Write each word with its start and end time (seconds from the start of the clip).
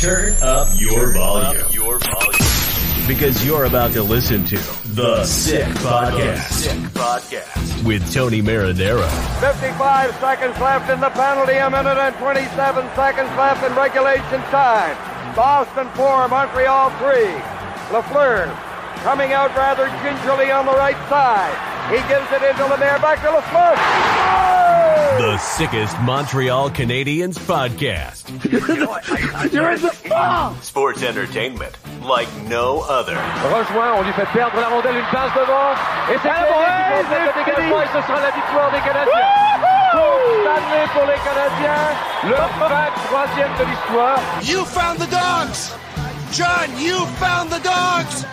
Turn 0.00 0.32
up 0.40 0.68
your 0.80 1.12
volume. 1.12 1.62
Your 1.72 1.98
volume. 1.98 3.06
Because 3.06 3.44
you're 3.44 3.66
about 3.66 3.92
to 3.92 4.02
listen 4.02 4.46
to 4.46 4.56
The 4.94 5.22
Sick 5.26 5.66
Podcast. 5.84 6.52
Sick 6.52 6.78
Podcast. 6.94 7.84
With 7.84 8.10
Tony 8.10 8.40
Marinaro. 8.40 9.04
55 9.40 10.14
seconds 10.16 10.58
left 10.58 10.88
in 10.88 11.00
the 11.00 11.10
penalty, 11.10 11.52
a 11.52 11.68
minute 11.68 11.98
and 11.98 12.16
27 12.16 12.88
seconds 12.96 13.28
left 13.36 13.62
in 13.62 13.76
regulation 13.76 14.40
time. 14.48 14.96
Boston 15.36 15.86
4, 15.94 16.28
Montreal 16.28 16.88
3. 16.96 17.06
Lafleur 17.92 18.69
coming 19.02 19.32
out 19.32 19.54
rather 19.56 19.88
gingerly 20.02 20.50
on 20.50 20.66
the 20.66 20.72
right 20.72 20.96
side. 21.08 21.54
He 21.90 21.96
gives 22.08 22.30
it 22.32 22.42
into 22.42 22.64
Lemaire, 22.66 22.98
back 23.00 23.20
to 23.22 23.28
Lafleur. 23.28 23.74
The 25.18 25.38
sickest 25.38 25.98
Montreal 26.00 26.70
Canadiens 26.70 27.36
podcast. 27.38 28.30
You're 29.52 29.70
in 29.72 29.80
the 29.82 29.90
spot! 29.90 30.62
Sports 30.62 31.02
entertainment 31.02 31.76
like 32.04 32.28
no 32.46 32.80
other. 32.88 33.16
Rejoint, 33.52 33.98
on 33.98 34.02
lui 34.04 34.12
fait 34.12 34.28
perdre 34.32 34.56
la 34.60 34.68
rondelle, 34.68 34.96
une 34.96 35.10
passe 35.10 35.34
devant. 35.34 35.72
Et 36.12 36.16
c'est 36.22 36.28
Canadien 36.28 36.72
qui 36.78 37.02
complète 37.02 37.26
le 37.26 37.44
dégagement 37.44 37.82
et 37.82 37.86
ce 37.86 38.00
sera 38.06 38.20
la 38.20 38.30
victoire 38.30 38.70
des 38.70 38.80
Canadiens. 38.80 39.28
Coupe 39.92 40.30
Stanley 40.40 40.86
pour 40.94 41.06
les 41.06 41.20
Canadiens, 41.26 41.88
le 42.24 42.36
23e 42.60 43.58
de 43.58 43.64
l'histoire. 43.70 44.20
You 44.42 44.64
found 44.64 44.98
the 45.00 45.10
dogs! 45.10 45.74
John, 46.32 46.70
you 46.78 47.04
found 47.18 47.50
the 47.50 47.60
dogs! 47.62 48.24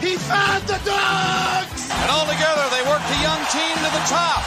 He 0.00 0.16
found 0.16 0.64
the 0.64 0.80
dogs! 0.82 1.80
And 1.92 2.08
all 2.08 2.24
together, 2.24 2.64
they 2.72 2.80
worked 2.88 3.04
the 3.12 3.20
young 3.20 3.42
team 3.52 3.76
to 3.84 3.90
the 3.92 4.04
top. 4.08 4.40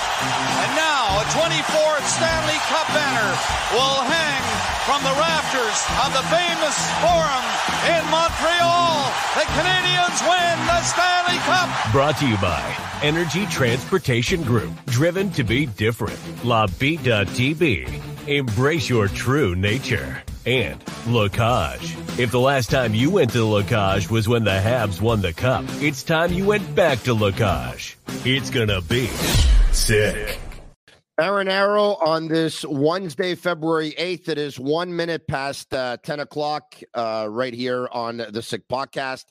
And 0.65 0.71
now, 0.73 1.21
a 1.21 1.25
24th 1.29 2.05
Stanley 2.09 2.57
Cup 2.73 2.87
banner 2.89 3.29
will 3.77 4.01
hang 4.01 4.41
from 4.89 5.03
the 5.05 5.13
rafters 5.13 5.77
of 6.01 6.09
the 6.17 6.25
famous 6.33 6.75
Forum 7.05 7.45
in 7.85 8.03
Montreal. 8.09 9.05
The 9.37 9.45
Canadians 9.53 10.19
win 10.25 10.57
the 10.65 10.81
Stanley 10.81 11.37
Cup. 11.45 11.69
Brought 11.91 12.17
to 12.17 12.27
you 12.27 12.37
by 12.37 12.61
Energy 13.03 13.45
Transportation 13.45 14.41
Group. 14.41 14.73
Driven 14.87 15.29
to 15.31 15.43
be 15.43 15.67
different. 15.67 16.19
La 16.43 16.65
TV. 16.65 17.87
Embrace 18.27 18.89
your 18.89 19.07
true 19.07 19.53
nature. 19.55 20.23
And 20.45 20.83
La 21.07 21.29
Cage. 21.29 21.95
If 22.19 22.31
the 22.31 22.39
last 22.39 22.69
time 22.69 22.93
you 22.93 23.09
went 23.09 23.31
to 23.31 23.43
La 23.45 23.63
Cage 23.63 24.09
was 24.09 24.27
when 24.27 24.43
the 24.43 24.51
Habs 24.51 24.99
won 24.99 25.21
the 25.21 25.33
cup, 25.33 25.63
it's 25.81 26.03
time 26.03 26.33
you 26.33 26.45
went 26.45 26.75
back 26.75 26.99
to 27.03 27.13
La 27.13 27.31
Cage. 27.31 27.97
It's 28.25 28.49
gonna 28.49 28.81
be 28.81 29.07
sick. 29.71 30.39
Aaron 31.19 31.47
Arrow 31.47 31.95
on 31.95 32.27
this 32.27 32.65
Wednesday, 32.65 33.35
February 33.35 33.93
8th. 33.97 34.29
It 34.29 34.37
is 34.39 34.59
one 34.59 34.95
minute 34.95 35.27
past 35.27 35.73
uh, 35.73 35.97
10 36.03 36.21
o'clock 36.21 36.75
uh, 36.93 37.27
right 37.29 37.53
here 37.53 37.87
on 37.91 38.17
the 38.17 38.41
Sick 38.41 38.67
Podcast. 38.67 39.25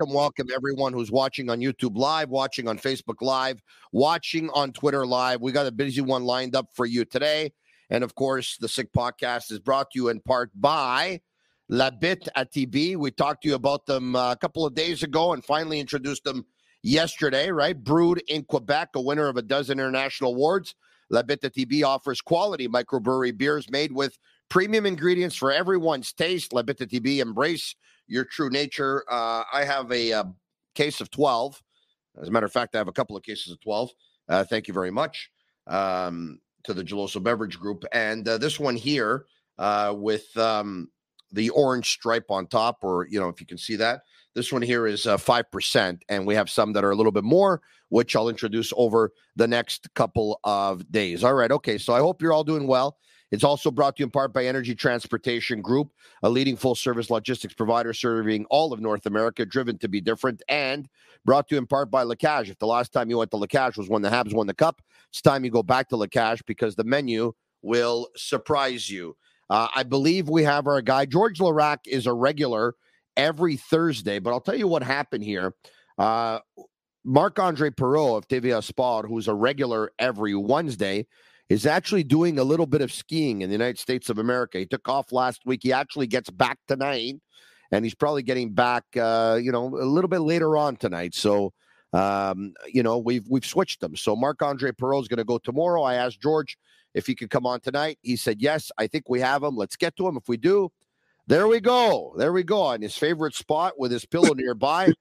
Welcome, 0.00 0.14
welcome 0.14 0.46
everyone 0.54 0.94
who's 0.94 1.12
watching 1.12 1.50
on 1.50 1.60
YouTube 1.60 1.96
Live, 1.96 2.30
watching 2.30 2.66
on 2.66 2.78
Facebook 2.78 3.20
Live, 3.20 3.60
watching 3.92 4.48
on 4.50 4.72
Twitter 4.72 5.06
Live. 5.06 5.42
We 5.42 5.52
got 5.52 5.66
a 5.66 5.70
busy 5.70 6.00
one 6.00 6.24
lined 6.24 6.56
up 6.56 6.68
for 6.74 6.86
you 6.86 7.04
today. 7.04 7.52
And 7.92 8.02
of 8.02 8.14
course, 8.14 8.56
the 8.56 8.68
Sick 8.68 8.90
Podcast 8.92 9.52
is 9.52 9.58
brought 9.58 9.90
to 9.90 9.98
you 9.98 10.08
in 10.08 10.20
part 10.20 10.50
by 10.58 11.20
La 11.68 11.90
Bitt 11.90 12.26
à 12.34 12.50
Tibi. 12.50 12.96
We 12.96 13.10
talked 13.10 13.42
to 13.42 13.50
you 13.50 13.54
about 13.54 13.84
them 13.84 14.16
uh, 14.16 14.32
a 14.32 14.36
couple 14.36 14.64
of 14.64 14.74
days 14.74 15.02
ago 15.02 15.34
and 15.34 15.44
finally 15.44 15.78
introduced 15.78 16.24
them 16.24 16.46
yesterday, 16.82 17.50
right? 17.50 17.76
Brewed 17.76 18.22
in 18.28 18.44
Quebec, 18.44 18.88
a 18.94 19.00
winner 19.00 19.28
of 19.28 19.36
a 19.36 19.42
dozen 19.42 19.78
international 19.78 20.32
awards. 20.32 20.74
La 21.10 21.22
Bitt 21.22 21.42
à 21.42 21.52
Tibi 21.52 21.84
offers 21.84 22.22
quality 22.22 22.66
microbrewery 22.66 23.36
beers 23.36 23.70
made 23.70 23.92
with 23.92 24.16
premium 24.48 24.86
ingredients 24.86 25.36
for 25.36 25.52
everyone's 25.52 26.14
taste. 26.14 26.54
La 26.54 26.62
Bitt 26.62 26.78
à 26.78 26.88
Tibi, 26.88 27.20
embrace 27.20 27.76
your 28.06 28.24
true 28.24 28.48
nature. 28.48 29.04
Uh, 29.06 29.44
I 29.52 29.64
have 29.64 29.92
a, 29.92 30.12
uh 30.14 30.24
case 30.74 31.00
of 31.00 31.10
12. 31.10 31.62
As 32.20 32.28
a 32.28 32.30
matter 32.30 32.46
of 32.46 32.52
fact, 32.52 32.74
I 32.74 32.78
have 32.78 32.88
a 32.88 32.92
couple 32.92 33.16
of 33.16 33.22
cases 33.22 33.52
of 33.52 33.60
12. 33.60 33.90
Uh, 34.28 34.44
thank 34.44 34.68
you 34.68 34.74
very 34.74 34.90
much. 34.90 35.30
Um, 35.66 36.38
to 36.64 36.74
the 36.74 36.84
Geloso 36.84 37.22
Beverage 37.22 37.58
Group. 37.58 37.84
And 37.92 38.26
uh, 38.26 38.38
this 38.38 38.58
one 38.58 38.76
here 38.76 39.26
uh, 39.58 39.94
with 39.96 40.36
um, 40.36 40.88
the 41.32 41.50
orange 41.50 41.90
stripe 41.90 42.30
on 42.30 42.46
top, 42.46 42.78
or, 42.82 43.06
you 43.10 43.20
know, 43.20 43.28
if 43.28 43.40
you 43.40 43.46
can 43.46 43.58
see 43.58 43.76
that, 43.76 44.02
this 44.34 44.52
one 44.52 44.62
here 44.62 44.86
is 44.86 45.06
uh, 45.06 45.16
5%. 45.16 46.00
And 46.08 46.26
we 46.26 46.34
have 46.34 46.50
some 46.50 46.72
that 46.72 46.84
are 46.84 46.90
a 46.90 46.96
little 46.96 47.12
bit 47.12 47.24
more, 47.24 47.60
which 47.88 48.16
I'll 48.16 48.28
introduce 48.28 48.72
over 48.76 49.12
the 49.36 49.48
next 49.48 49.92
couple 49.94 50.40
of 50.44 50.90
days. 50.90 51.24
All 51.24 51.34
right. 51.34 51.50
Okay. 51.50 51.78
So 51.78 51.94
I 51.94 52.00
hope 52.00 52.22
you're 52.22 52.32
all 52.32 52.44
doing 52.44 52.66
well. 52.66 52.96
It's 53.32 53.44
also 53.44 53.70
brought 53.70 53.96
to 53.96 54.02
you 54.02 54.04
in 54.04 54.10
part 54.10 54.34
by 54.34 54.44
Energy 54.44 54.74
Transportation 54.74 55.62
Group, 55.62 55.90
a 56.22 56.28
leading 56.28 56.54
full 56.54 56.74
service 56.74 57.08
logistics 57.10 57.54
provider 57.54 57.94
serving 57.94 58.44
all 58.50 58.74
of 58.74 58.80
North 58.80 59.06
America, 59.06 59.46
driven 59.46 59.78
to 59.78 59.88
be 59.88 60.02
different, 60.02 60.42
and 60.48 60.86
brought 61.24 61.48
to 61.48 61.54
you 61.54 61.58
in 61.58 61.66
part 61.66 61.90
by 61.90 62.02
La 62.02 62.14
Cage. 62.14 62.50
If 62.50 62.58
the 62.58 62.66
last 62.66 62.92
time 62.92 63.08
you 63.08 63.16
went 63.16 63.30
to 63.30 63.38
La 63.38 63.46
Cage 63.46 63.78
was 63.78 63.88
when 63.88 64.02
the 64.02 64.10
Habs 64.10 64.34
won 64.34 64.46
the 64.46 64.54
Cup, 64.54 64.82
it's 65.08 65.22
time 65.22 65.44
you 65.44 65.50
go 65.50 65.62
back 65.62 65.88
to 65.88 65.96
La 65.96 66.06
Cage 66.06 66.44
because 66.46 66.76
the 66.76 66.84
menu 66.84 67.32
will 67.62 68.08
surprise 68.16 68.90
you. 68.90 69.16
Uh, 69.48 69.68
I 69.74 69.82
believe 69.82 70.28
we 70.28 70.44
have 70.44 70.66
our 70.66 70.82
guy, 70.82 71.06
George 71.06 71.38
Laraque, 71.38 71.86
is 71.86 72.06
a 72.06 72.12
regular 72.12 72.74
every 73.16 73.56
Thursday, 73.56 74.18
but 74.18 74.30
I'll 74.30 74.40
tell 74.40 74.56
you 74.56 74.68
what 74.68 74.82
happened 74.82 75.24
here. 75.24 75.54
Uh, 75.96 76.40
Marc 77.04 77.38
Andre 77.38 77.70
Perreault 77.70 78.18
of 78.18 78.28
TVA 78.28 78.62
Sport, 78.62 79.06
who's 79.06 79.26
a 79.26 79.34
regular 79.34 79.92
every 79.98 80.34
Wednesday, 80.34 81.06
is 81.48 81.66
actually 81.66 82.04
doing 82.04 82.38
a 82.38 82.44
little 82.44 82.66
bit 82.66 82.80
of 82.80 82.92
skiing 82.92 83.42
in 83.42 83.50
the 83.50 83.54
United 83.54 83.78
States 83.78 84.08
of 84.08 84.18
America. 84.18 84.58
He 84.58 84.66
took 84.66 84.88
off 84.88 85.12
last 85.12 85.42
week. 85.44 85.60
He 85.62 85.72
actually 85.72 86.06
gets 86.06 86.30
back 86.30 86.58
tonight, 86.66 87.16
and 87.70 87.84
he's 87.84 87.94
probably 87.94 88.22
getting 88.22 88.52
back, 88.52 88.84
uh, 88.96 89.38
you 89.40 89.52
know, 89.52 89.66
a 89.66 89.84
little 89.84 90.08
bit 90.08 90.20
later 90.20 90.56
on 90.56 90.76
tonight. 90.76 91.14
So, 91.14 91.52
um, 91.92 92.54
you 92.66 92.82
know, 92.82 92.98
we've 92.98 93.26
we've 93.28 93.44
switched 93.44 93.80
them. 93.80 93.96
So 93.96 94.16
Marc 94.16 94.40
Andre 94.42 94.70
Perreault 94.72 95.02
is 95.02 95.08
going 95.08 95.18
to 95.18 95.24
go 95.24 95.38
tomorrow. 95.38 95.82
I 95.82 95.94
asked 95.96 96.20
George 96.22 96.56
if 96.94 97.06
he 97.06 97.14
could 97.14 97.30
come 97.30 97.46
on 97.46 97.60
tonight. 97.60 97.98
He 98.02 98.16
said 98.16 98.40
yes. 98.40 98.70
I 98.78 98.86
think 98.86 99.08
we 99.08 99.20
have 99.20 99.42
him. 99.42 99.56
Let's 99.56 99.76
get 99.76 99.96
to 99.96 100.08
him. 100.08 100.16
If 100.16 100.28
we 100.28 100.38
do, 100.38 100.70
there 101.26 101.48
we 101.48 101.60
go. 101.60 102.14
There 102.16 102.32
we 102.32 102.42
go 102.42 102.62
on 102.62 102.80
his 102.82 102.96
favorite 102.96 103.34
spot 103.34 103.78
with 103.78 103.92
his 103.92 104.06
pillow 104.06 104.34
nearby. 104.34 104.92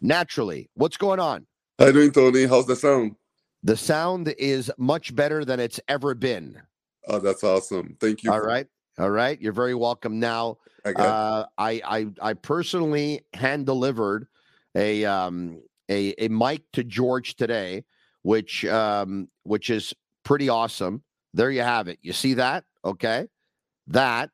Naturally, 0.00 0.70
what's 0.74 0.96
going 0.96 1.20
on? 1.20 1.46
How 1.78 1.86
you 1.86 1.92
doing, 1.92 2.12
Tony? 2.12 2.46
How's 2.46 2.66
the 2.66 2.76
sound? 2.76 3.14
The 3.62 3.76
sound 3.76 4.34
is 4.38 4.70
much 4.78 5.14
better 5.14 5.44
than 5.44 5.60
it's 5.60 5.80
ever 5.88 6.14
been. 6.14 6.60
Oh, 7.08 7.18
that's 7.18 7.42
awesome. 7.42 7.96
Thank 8.00 8.22
you. 8.22 8.32
All 8.32 8.40
right. 8.40 8.66
All 8.98 9.10
right. 9.10 9.40
You're 9.40 9.52
very 9.52 9.74
welcome. 9.74 10.20
Now, 10.20 10.58
I 10.84 10.92
uh, 10.92 11.46
I, 11.56 11.80
I 11.84 12.06
I 12.20 12.34
personally 12.34 13.22
hand 13.34 13.66
delivered 13.66 14.26
a 14.74 15.04
um 15.04 15.62
a, 15.88 16.14
a 16.24 16.28
mic 16.28 16.62
to 16.74 16.84
George 16.84 17.36
today, 17.36 17.84
which 18.22 18.64
um 18.66 19.28
which 19.44 19.70
is 19.70 19.94
pretty 20.24 20.48
awesome. 20.48 21.02
There 21.34 21.50
you 21.50 21.62
have 21.62 21.88
it. 21.88 21.98
You 22.02 22.12
see 22.12 22.34
that? 22.34 22.64
Okay. 22.84 23.26
That 23.88 24.30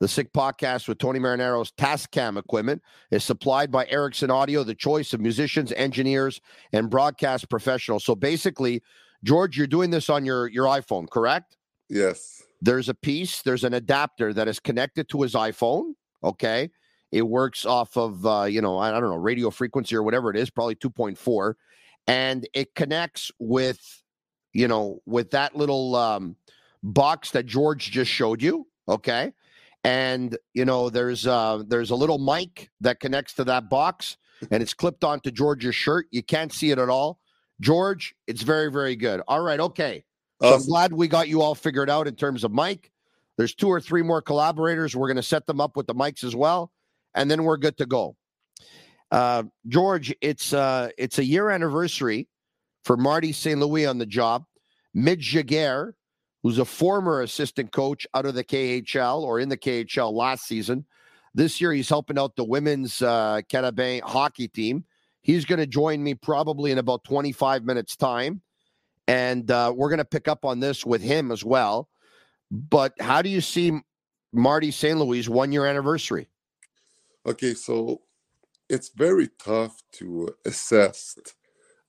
the 0.00 0.08
Sick 0.08 0.32
Podcast 0.32 0.88
with 0.88 0.98
Tony 0.98 1.18
Marinaro's 1.18 1.72
Tascam 1.72 2.38
equipment 2.38 2.82
is 3.10 3.24
supplied 3.24 3.70
by 3.70 3.86
Erikson 3.86 4.30
Audio, 4.30 4.64
the 4.64 4.74
choice 4.74 5.12
of 5.12 5.20
musicians, 5.20 5.72
engineers, 5.72 6.40
and 6.72 6.90
broadcast 6.90 7.48
professionals. 7.48 8.04
So 8.04 8.14
basically, 8.14 8.82
George, 9.22 9.56
you're 9.56 9.66
doing 9.66 9.90
this 9.90 10.10
on 10.10 10.24
your 10.24 10.48
your 10.48 10.66
iPhone, 10.66 11.08
correct? 11.08 11.56
yes. 11.88 12.42
there's 12.60 12.88
a 12.88 12.94
piece, 12.94 13.42
there's 13.42 13.64
an 13.64 13.74
adapter 13.74 14.32
that 14.32 14.48
is 14.48 14.58
connected 14.60 15.08
to 15.10 15.22
his 15.22 15.34
iPhone. 15.34 15.94
Okay. 16.22 16.70
It 17.12 17.22
works 17.22 17.64
off 17.64 17.96
of, 17.96 18.26
uh, 18.26 18.44
you 18.44 18.60
know, 18.60 18.78
I, 18.78 18.96
I 18.96 19.00
don't 19.00 19.10
know, 19.10 19.16
radio 19.16 19.50
frequency 19.50 19.94
or 19.94 20.02
whatever 20.02 20.30
it 20.30 20.36
is, 20.36 20.50
probably 20.50 20.74
2.4. 20.74 21.54
And 22.06 22.48
it 22.54 22.74
connects 22.74 23.30
with, 23.38 23.80
you 24.52 24.66
know, 24.66 25.00
with 25.06 25.30
that 25.30 25.54
little 25.54 25.94
um, 25.94 26.36
box 26.82 27.30
that 27.32 27.46
George 27.46 27.90
just 27.90 28.10
showed 28.10 28.42
you. 28.42 28.66
Okay. 28.88 29.32
And, 29.84 30.36
you 30.54 30.64
know, 30.64 30.88
there's 30.88 31.26
uh, 31.26 31.62
there's 31.66 31.90
a 31.90 31.94
little 31.94 32.18
mic 32.18 32.70
that 32.80 33.00
connects 33.00 33.34
to 33.34 33.44
that 33.44 33.68
box 33.68 34.16
and 34.50 34.62
it's 34.62 34.74
clipped 34.74 35.04
onto 35.04 35.30
George's 35.30 35.74
shirt. 35.74 36.06
You 36.10 36.22
can't 36.22 36.52
see 36.52 36.70
it 36.70 36.78
at 36.78 36.88
all. 36.88 37.18
George, 37.60 38.14
it's 38.26 38.42
very, 38.42 38.70
very 38.70 38.96
good. 38.96 39.20
All 39.28 39.40
right. 39.40 39.60
Okay. 39.60 40.04
So 40.42 40.54
I'm 40.54 40.64
glad 40.66 40.92
we 40.92 41.08
got 41.08 41.28
you 41.28 41.40
all 41.42 41.54
figured 41.54 41.88
out 41.88 42.06
in 42.06 42.16
terms 42.16 42.44
of 42.44 42.52
mic. 42.52 42.90
There's 43.36 43.54
two 43.54 43.68
or 43.68 43.80
three 43.80 44.02
more 44.02 44.20
collaborators. 44.20 44.94
We're 44.94 45.08
going 45.08 45.16
to 45.16 45.22
set 45.22 45.46
them 45.46 45.60
up 45.60 45.76
with 45.76 45.86
the 45.86 45.94
mics 45.94 46.22
as 46.22 46.36
well, 46.36 46.72
and 47.14 47.30
then 47.30 47.44
we're 47.44 47.56
good 47.56 47.76
to 47.78 47.86
go. 47.86 48.16
Uh, 49.10 49.44
George, 49.68 50.14
it's 50.20 50.52
uh, 50.52 50.90
it's 50.98 51.18
a 51.18 51.24
year 51.24 51.50
anniversary 51.50 52.28
for 52.84 52.96
Marty 52.96 53.32
St. 53.32 53.58
Louis 53.58 53.86
on 53.86 53.98
the 53.98 54.06
job. 54.06 54.44
Mitch 54.92 55.32
Giguere, 55.32 55.92
who's 56.44 56.58
a 56.58 56.64
former 56.64 57.22
assistant 57.22 57.72
coach 57.72 58.06
out 58.14 58.26
of 58.26 58.34
the 58.34 58.44
KHL 58.44 59.22
or 59.22 59.40
in 59.40 59.48
the 59.48 59.56
KHL 59.56 60.12
last 60.12 60.46
season, 60.46 60.84
this 61.34 61.60
year 61.60 61.72
he's 61.72 61.88
helping 61.88 62.18
out 62.18 62.36
the 62.36 62.44
women's 62.44 63.02
uh, 63.02 63.40
Carabin 63.48 64.02
hockey 64.02 64.46
team. 64.46 64.84
He's 65.22 65.46
going 65.46 65.58
to 65.58 65.66
join 65.66 66.04
me 66.04 66.14
probably 66.14 66.70
in 66.70 66.78
about 66.78 67.02
25 67.02 67.64
minutes 67.64 67.96
time 67.96 68.42
and 69.08 69.50
uh, 69.50 69.72
we're 69.74 69.88
going 69.88 69.98
to 69.98 70.04
pick 70.04 70.28
up 70.28 70.44
on 70.44 70.60
this 70.60 70.84
with 70.84 71.02
him 71.02 71.32
as 71.32 71.44
well. 71.44 71.88
But 72.50 72.92
how 73.00 73.22
do 73.22 73.30
you 73.30 73.40
see 73.40 73.80
Marty 74.32 74.70
St. 74.70 74.98
Louis' 74.98 75.28
one 75.28 75.50
year 75.50 75.66
anniversary? 75.66 76.28
Okay, 77.26 77.54
so 77.54 78.02
it's 78.68 78.90
very 78.90 79.28
tough 79.38 79.82
to 79.92 80.34
assess 80.44 81.18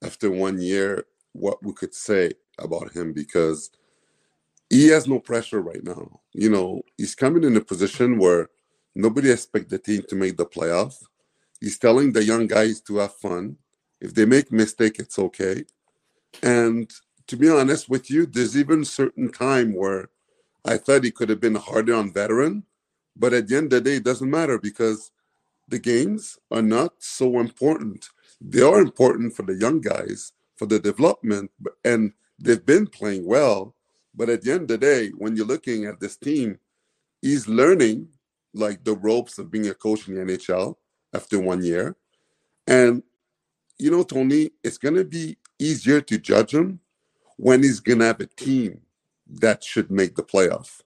after 0.01 0.31
one 0.31 0.62
year 0.62 1.06
what 1.34 1.62
we 1.62 1.74
could 1.74 1.94
say 1.94 2.31
about 2.58 2.94
him 2.94 3.12
because 3.12 3.69
he 4.69 4.88
has 4.89 5.07
no 5.07 5.19
pressure 5.19 5.62
right 5.62 5.83
now. 5.83 6.19
You 6.33 6.50
know, 6.50 6.81
he's 6.97 7.15
coming 7.15 7.44
in 7.44 7.56
a 7.56 7.62
position 7.62 8.17
where 8.17 8.50
nobody 8.95 9.31
expects 9.31 9.69
the 9.69 9.79
team 9.79 10.03
to 10.09 10.15
make 10.15 10.38
the 10.38 10.45
playoff. 10.45 10.95
He's 11.62 11.77
telling 11.77 12.12
the 12.12 12.23
young 12.23 12.47
guys 12.47 12.81
to 12.81 12.97
have 12.97 13.15
fun. 13.15 13.57
If 14.01 14.13
they 14.13 14.25
make 14.25 14.51
mistake, 14.51 15.00
it's 15.00 15.17
okay. 15.17 15.65
And 16.44 16.91
to 17.27 17.38
be 17.38 17.50
honest 17.50 17.89
with 17.89 18.09
you, 18.09 18.25
there's 18.25 18.57
even 18.57 18.85
certain 18.85 19.31
time 19.31 19.73
where 19.73 20.09
I 20.65 20.77
thought 20.77 21.03
he 21.03 21.12
could 21.12 21.29
have 21.29 21.39
been 21.39 21.56
harder 21.56 21.95
on 21.95 22.12
veteran, 22.12 22.63
but 23.15 23.33
at 23.33 23.47
the 23.47 23.57
end 23.57 23.65
of 23.65 23.83
the 23.83 23.89
day, 23.89 23.95
it 23.97 24.03
doesn't 24.03 24.29
matter 24.29 24.59
because 24.59 25.12
the 25.67 25.79
games 25.79 26.38
are 26.51 26.62
not 26.62 26.94
so 27.00 27.39
important. 27.39 28.09
They 28.41 28.62
are 28.62 28.79
important 28.79 29.35
for 29.35 29.44
the 29.44 29.56
young 29.56 29.81
guys 29.81 30.33
for 30.56 30.65
the 30.65 30.79
development, 30.79 31.51
and 31.83 32.13
they've 32.39 32.65
been 32.65 32.88
playing 32.88 33.25
well. 33.25 33.75
But 34.15 34.29
at 34.29 34.41
the 34.41 34.51
end 34.51 34.62
of 34.63 34.67
the 34.67 34.77
day, 34.77 35.09
when 35.09 35.35
you're 35.35 35.45
looking 35.45 35.85
at 35.85 36.00
this 36.00 36.15
team, 36.15 36.59
he's 37.21 37.47
learning 37.47 38.07
like 38.53 38.83
the 38.83 38.95
ropes 38.95 39.38
of 39.38 39.51
being 39.51 39.67
a 39.67 39.73
coach 39.73 40.07
in 40.07 40.15
the 40.15 40.21
NHL 40.21 40.75
after 41.13 41.39
one 41.39 41.63
year. 41.63 41.95
And 42.67 43.03
you 43.77 43.91
know, 43.91 44.03
Tony, 44.03 44.51
it's 44.63 44.77
gonna 44.77 45.03
be 45.03 45.38
easier 45.59 46.01
to 46.01 46.17
judge 46.17 46.53
him 46.53 46.79
when 47.38 47.62
he's 47.62 47.79
gonna 47.79 48.06
have 48.06 48.21
a 48.21 48.25
team 48.25 48.81
that 49.27 49.63
should 49.63 49.91
make 49.91 50.15
the 50.15 50.23
playoff. 50.23 50.81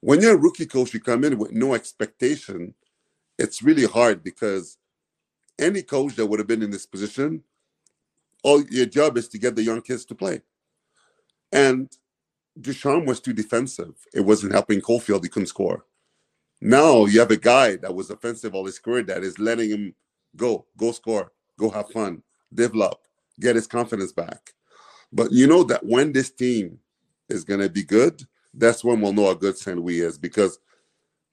When 0.00 0.20
you're 0.20 0.34
a 0.34 0.38
rookie 0.38 0.66
coach, 0.66 0.94
you 0.94 1.00
come 1.00 1.24
in 1.24 1.38
with 1.38 1.52
no 1.52 1.74
expectation. 1.74 2.74
It's 3.38 3.62
really 3.62 3.84
hard 3.84 4.24
because 4.24 4.78
any 5.58 5.82
coach 5.82 6.16
that 6.16 6.26
would 6.26 6.40
have 6.40 6.48
been 6.48 6.62
in 6.62 6.70
this 6.70 6.86
position, 6.86 7.42
all 8.42 8.62
your 8.64 8.86
job 8.86 9.16
is 9.16 9.28
to 9.28 9.38
get 9.38 9.54
the 9.54 9.62
young 9.62 9.82
kids 9.82 10.04
to 10.06 10.14
play. 10.14 10.40
And 11.52 11.90
Ducharme 12.60 13.06
was 13.06 13.20
too 13.20 13.32
defensive. 13.32 13.94
It 14.14 14.20
wasn't 14.20 14.52
helping 14.52 14.80
Caufield. 14.80 15.22
He 15.22 15.28
couldn't 15.28 15.46
score. 15.46 15.84
Now 16.60 17.06
you 17.06 17.18
have 17.20 17.30
a 17.30 17.36
guy 17.36 17.76
that 17.76 17.94
was 17.94 18.10
offensive 18.10 18.54
all 18.54 18.66
his 18.66 18.78
career 18.78 19.02
that 19.04 19.24
is 19.24 19.38
letting 19.38 19.70
him 19.70 19.94
go, 20.36 20.66
go 20.76 20.92
score, 20.92 21.32
go 21.58 21.70
have 21.70 21.90
fun, 21.90 22.22
develop, 22.54 23.00
get 23.40 23.56
his 23.56 23.66
confidence 23.66 24.12
back. 24.12 24.52
But 25.12 25.32
you 25.32 25.46
know 25.46 25.64
that 25.64 25.84
when 25.84 26.12
this 26.12 26.30
team 26.30 26.78
is 27.28 27.44
going 27.44 27.60
to 27.60 27.68
be 27.68 27.82
good, 27.82 28.22
that's 28.54 28.84
when 28.84 29.00
we'll 29.00 29.12
know 29.12 29.26
how 29.26 29.34
good 29.34 29.58
St. 29.58 29.78
Louis 29.78 30.00
is 30.00 30.18
because, 30.18 30.58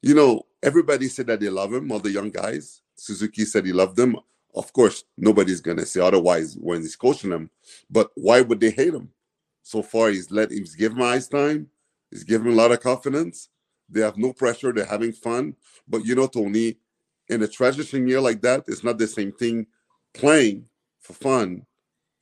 you 0.02 0.16
know, 0.16 0.44
everybody 0.64 1.08
said 1.08 1.28
that 1.28 1.40
they 1.40 1.50
love 1.50 1.74
him, 1.74 1.92
all 1.92 2.00
the 2.00 2.12
young 2.12 2.30
guys. 2.30 2.82
Suzuki 2.96 3.46
said 3.46 3.66
he 3.66 3.74
loved 3.74 3.96
them. 3.96 4.16
Of 4.56 4.74
course, 4.74 5.04
nobody's 5.18 5.62
going 5.62 5.78
to 5.78 5.86
say 5.86 6.02
otherwise 6.02 6.58
when 6.60 6.82
he's 6.82 6.96
coaching 6.96 7.30
them. 7.30 7.50
But 7.90 8.10
why 8.16 8.42
would 8.42 8.60
they 8.60 8.72
hate 8.72 8.94
him? 8.94 9.10
So 9.64 9.82
far, 9.82 10.10
he's 10.10 10.32
let 10.32 10.52
he's 10.52 10.76
given 10.76 10.98
him 10.98 11.04
ice 11.04 11.28
time. 11.28 11.68
He's 12.10 12.24
given 12.24 12.48
a 12.48 12.56
lot 12.56 12.72
of 12.72 12.80
confidence. 12.80 13.50
They 13.90 14.02
have 14.02 14.18
no 14.18 14.34
pressure. 14.34 14.72
They're 14.72 14.86
having 14.86 15.12
fun. 15.12 15.56
But 15.88 16.06
you 16.06 16.16
know, 16.16 16.28
Tony, 16.28 16.78
in 17.28 17.44
a 17.44 17.48
transition 17.48 18.08
year 18.08 18.22
like 18.22 18.42
that, 18.42 18.64
it's 18.68 18.84
not 18.84 18.98
the 18.98 19.08
same 19.08 19.32
thing. 19.32 19.68
Playing 20.14 20.66
for 21.00 21.14
fun 21.14 21.66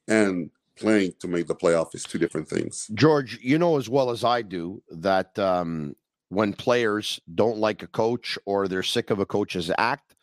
and 0.07 0.49
playing 0.77 1.13
to 1.19 1.27
make 1.27 1.47
the 1.47 1.55
playoff 1.55 1.95
is 1.95 2.03
two 2.03 2.17
different 2.17 2.47
things. 2.47 2.89
George, 2.93 3.39
you 3.41 3.57
know 3.57 3.77
as 3.77 3.89
well 3.89 4.09
as 4.09 4.23
I 4.23 4.41
do 4.41 4.81
that 4.91 5.37
um, 5.39 5.95
when 6.29 6.53
players 6.53 7.19
don't 7.35 7.57
like 7.57 7.83
a 7.83 7.87
coach 7.87 8.37
or 8.45 8.67
they're 8.67 8.83
sick 8.83 9.09
of 9.09 9.19
a 9.19 9.25
coach's 9.25 9.71
act, 9.77 10.15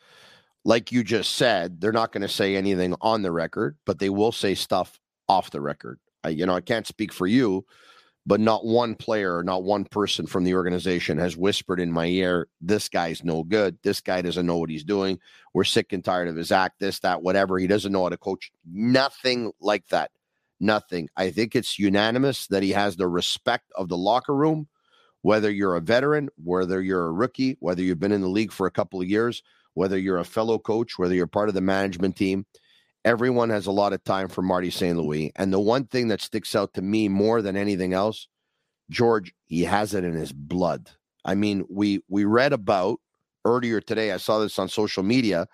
like 0.65 0.93
you 0.93 1.05
just 1.05 1.35
said, 1.35 1.81
they're 1.81 1.93
not 1.93 2.13
going 2.13 2.23
to 2.23 2.29
say 2.29 2.57
anything 2.57 2.95
on 3.01 3.23
the 3.23 3.33
record, 3.33 3.77
but 3.85 3.99
they 3.99 4.11
will 4.11 4.33
say 4.33 4.55
stuff 4.55 4.99
off 5.29 5.51
the 5.51 5.61
record. 5.61 5.99
I, 6.25 6.31
you 6.31 6.47
know, 6.47 6.55
I 6.55 6.61
can't 6.61 6.87
speak 6.87 7.12
for 7.12 7.26
you, 7.26 7.65
but 8.26 8.41
not 8.41 8.65
one 8.65 8.94
player, 8.94 9.43
not 9.44 9.65
one 9.65 9.85
person 9.85 10.26
from 10.26 10.44
the 10.44 10.55
organization 10.55 11.19
has 11.19 11.37
whispered 11.37 11.79
in 11.79 11.93
my 11.93 12.06
ear, 12.06 12.49
this 12.61 12.88
guy's 12.88 13.23
no 13.23 13.44
good. 13.44 13.76
This 13.82 14.00
guy 14.00 14.23
doesn't 14.23 14.47
know 14.47 14.56
what 14.56 14.71
he's 14.71 14.85
doing. 14.85 15.19
We're 15.53 15.65
sick 15.65 15.93
and 15.93 16.03
tired 16.03 16.29
of 16.29 16.37
his 16.37 16.50
act, 16.50 16.81
this, 16.81 17.00
that, 17.00 17.23
whatever. 17.23 17.59
He 17.59 17.67
doesn't 17.67 17.93
know 17.93 18.05
how 18.05 18.09
to 18.09 18.17
coach. 18.17 18.50
Nothing 18.73 19.53
like 19.61 19.87
that. 19.88 20.11
Nothing. 20.59 21.11
I 21.17 21.31
think 21.31 21.55
it's 21.55 21.79
unanimous 21.79 22.47
that 22.47 22.62
he 22.62 22.70
has 22.70 22.97
the 22.97 23.09
respect 23.09 23.70
of 23.77 23.88
the 23.88 23.99
locker 23.99 24.35
room, 24.35 24.69
whether 25.20 25.50
you're 25.50 25.77
a 25.77 25.81
veteran, 25.81 26.31
whether 26.43 26.81
you're 26.81 27.06
a 27.06 27.12
rookie, 27.12 27.59
whether 27.61 27.82
you've 27.82 28.00
been 28.00 28.12
in 28.12 28.23
the 28.23 28.29
league 28.29 28.53
for 28.53 28.67
a 28.67 28.70
couple 28.70 29.00
of 29.03 29.09
years, 29.09 29.43
whether 29.75 29.99
you're 29.99 30.19
a 30.19 30.25
fellow 30.25 30.58
coach, 30.58 30.99
whether 30.99 31.15
you're 31.15 31.27
part 31.27 31.49
of 31.49 31.55
the 31.55 31.60
management 31.60 32.17
team 32.17 32.46
everyone 33.05 33.51
has 33.51 33.67
a 33.67 33.73
lot 33.73 33.93
of 33.93 34.03
time 34.05 34.29
for 34.29 34.43
Marty 34.43 34.70
St. 34.70 34.96
Louis. 34.96 35.32
And 35.37 35.53
the 35.53 35.61
one 35.61 35.84
thing 35.87 36.08
that 36.08 36.20
sticks 36.20 36.56
out 36.56 36.75
to 36.75 36.82
me 36.82 37.08
more 37.08 37.43
than 37.43 37.56
anything 37.56 37.93
else, 37.93 38.29
George, 38.91 39.32
he 39.44 39.63
has 39.65 39.94
it 39.94 40.05
in 40.05 40.15
his 40.15 40.32
blood. 40.32 40.91
I 41.25 41.34
mean, 41.34 41.65
we 41.70 42.01
we 42.08 42.25
read 42.25 42.53
about 42.53 43.01
earlier 43.44 43.81
today, 43.81 44.13
I 44.13 44.17
saw 44.17 44.39
this 44.39 44.58
on 44.58 44.69
social 44.69 45.03
media, 45.03 45.46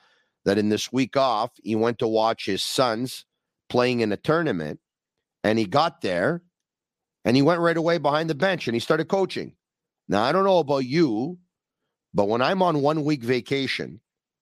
that 0.45 0.59
in 0.59 0.69
this 0.69 0.93
week 0.93 1.17
off, 1.17 1.51
he 1.63 1.75
went 1.77 1.99
to 1.99 2.09
watch 2.09 2.47
his 2.47 2.63
sons 2.63 3.25
playing 3.69 4.01
in 4.01 4.13
a 4.13 4.17
tournament, 4.17 4.81
and 5.45 5.59
he 5.59 5.65
got 5.65 6.01
there 6.01 6.43
and 7.25 7.37
he 7.37 7.43
went 7.43 7.61
right 7.61 7.77
away 7.77 7.99
behind 7.99 8.31
the 8.31 8.35
bench 8.35 8.67
and 8.67 8.75
he 8.75 8.81
started 8.81 9.09
coaching. 9.09 9.55
Now, 10.09 10.23
I 10.23 10.33
don't 10.33 10.45
know 10.45 10.59
about 10.59 10.87
you, 10.87 11.39
but 12.15 12.29
when 12.29 12.43
I'm 12.43 12.63
on 12.63 12.83
one 12.83 13.05
week 13.05 13.23
vacation, 13.23 14.01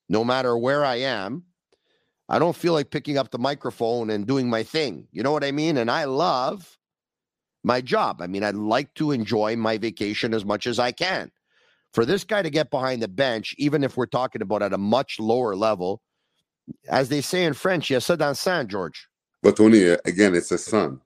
no 0.09 0.25
matter 0.25 0.57
where 0.57 0.85
I 0.85 0.97
am, 0.97 1.45
I 2.29 2.39
don't 2.39 2.57
feel 2.57 2.75
like 2.75 2.91
picking 2.91 3.17
up 3.17 3.31
the 3.31 3.39
microphone 3.39 4.11
and 4.11 4.27
doing 4.27 4.51
my 4.51 4.63
thing. 4.63 5.09
You 5.13 5.23
know 5.23 5.33
what 5.33 5.45
I 5.45 5.53
mean? 5.53 5.79
And 5.79 5.91
I 5.91 6.05
love 6.05 6.79
my 7.65 7.81
job. 7.81 8.21
I 8.21 8.27
mean, 8.27 8.45
I'd 8.45 8.55
like 8.55 8.93
to 8.95 9.13
enjoy 9.13 9.57
my 9.57 9.79
vacation 9.79 10.35
as 10.35 10.45
much 10.45 10.67
as 10.67 10.79
I 10.79 10.93
can. 10.93 11.31
For 11.95 12.05
this 12.05 12.25
guy 12.25 12.43
to 12.43 12.51
get 12.51 12.71
behind 12.71 13.03
the 13.03 13.09
bench, 13.09 13.55
even 13.59 13.83
if 13.83 13.97
we're 13.97 14.07
talking 14.07 14.43
about 14.43 14.63
at 14.63 14.75
a 14.75 14.79
much 14.79 15.19
lower 15.19 15.57
level, 15.57 16.03
as 16.89 17.09
they 17.09 17.23
say 17.23 17.45
in 17.45 17.55
French, 17.55 17.91
yes, 17.91 18.09
dans 18.09 18.39
sang, 18.39 18.69
George. 18.69 19.09
But 19.43 19.57
Tony, 19.57 19.91
uh, 19.91 19.97
again, 20.05 20.35
it's 20.35 20.53
a 20.53 20.59
son. 20.59 21.01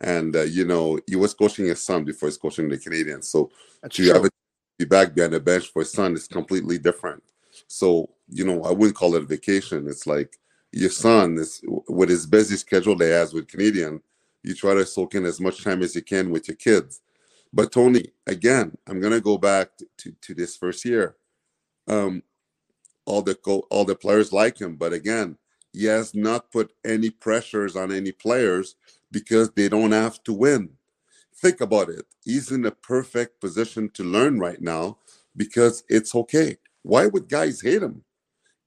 And, 0.00 0.34
uh, 0.36 0.42
you 0.42 0.64
know, 0.64 0.98
he 1.08 1.16
was 1.16 1.34
coaching 1.34 1.66
his 1.66 1.82
son 1.82 2.04
before 2.04 2.28
he's 2.28 2.38
coaching 2.38 2.68
the 2.68 2.78
Canadians. 2.78 3.28
So 3.28 3.50
That's 3.82 3.96
to 3.96 4.04
true. 4.04 4.12
have 4.12 4.30
be 4.78 4.84
back 4.84 5.14
behind 5.14 5.32
the 5.32 5.40
bench 5.40 5.68
for 5.68 5.82
his 5.82 5.92
son 5.92 6.14
is 6.14 6.26
completely 6.26 6.78
different. 6.78 7.22
So, 7.68 8.10
you 8.28 8.44
know, 8.44 8.64
I 8.64 8.72
wouldn't 8.72 8.96
call 8.96 9.14
it 9.14 9.22
a 9.22 9.26
vacation. 9.26 9.86
It's 9.86 10.06
like 10.06 10.38
your 10.72 10.90
son 10.90 11.38
is 11.38 11.62
with 11.88 12.10
his 12.10 12.26
busy 12.26 12.56
schedule 12.56 12.96
they 12.96 13.10
has 13.10 13.34
with 13.34 13.48
Canadian, 13.48 14.02
you 14.44 14.54
try 14.54 14.74
to 14.74 14.86
soak 14.86 15.14
in 15.16 15.26
as 15.26 15.40
much 15.40 15.64
time 15.64 15.82
as 15.82 15.94
you 15.96 16.02
can 16.02 16.30
with 16.30 16.48
your 16.48 16.56
kids. 16.56 17.02
But 17.52 17.72
Tony, 17.72 18.06
again, 18.26 18.78
I'm 18.88 19.00
gonna 19.00 19.20
go 19.20 19.38
back 19.38 19.70
to, 19.98 20.12
to 20.22 20.34
this 20.34 20.56
first 20.56 20.84
year. 20.84 21.16
Um, 21.88 22.22
all 23.06 23.22
the 23.22 23.34
co- 23.36 23.66
all 23.70 23.84
the 23.84 23.96
players 23.96 24.32
like 24.32 24.60
him, 24.60 24.76
but 24.76 24.92
again, 24.92 25.38
he 25.72 25.86
has 25.86 26.14
not 26.14 26.52
put 26.52 26.72
any 26.84 27.10
pressures 27.10 27.76
on 27.76 27.92
any 27.92 28.12
players 28.12 28.76
because 29.12 29.50
they 29.52 29.68
don't 29.68 29.92
have 29.92 30.22
to 30.24 30.32
win. 30.34 30.70
think 31.36 31.60
about 31.60 31.88
it. 31.90 32.06
He's 32.24 32.50
in 32.52 32.66
a 32.66 32.70
perfect 32.72 33.40
position 33.40 33.90
to 33.94 34.04
learn 34.04 34.38
right 34.40 34.60
now 34.60 34.98
because 35.36 35.84
it's 35.88 36.14
okay. 36.14 36.58
Why 36.82 37.06
would 37.06 37.28
guys 37.28 37.62
hate 37.62 37.82
him? 37.82 38.04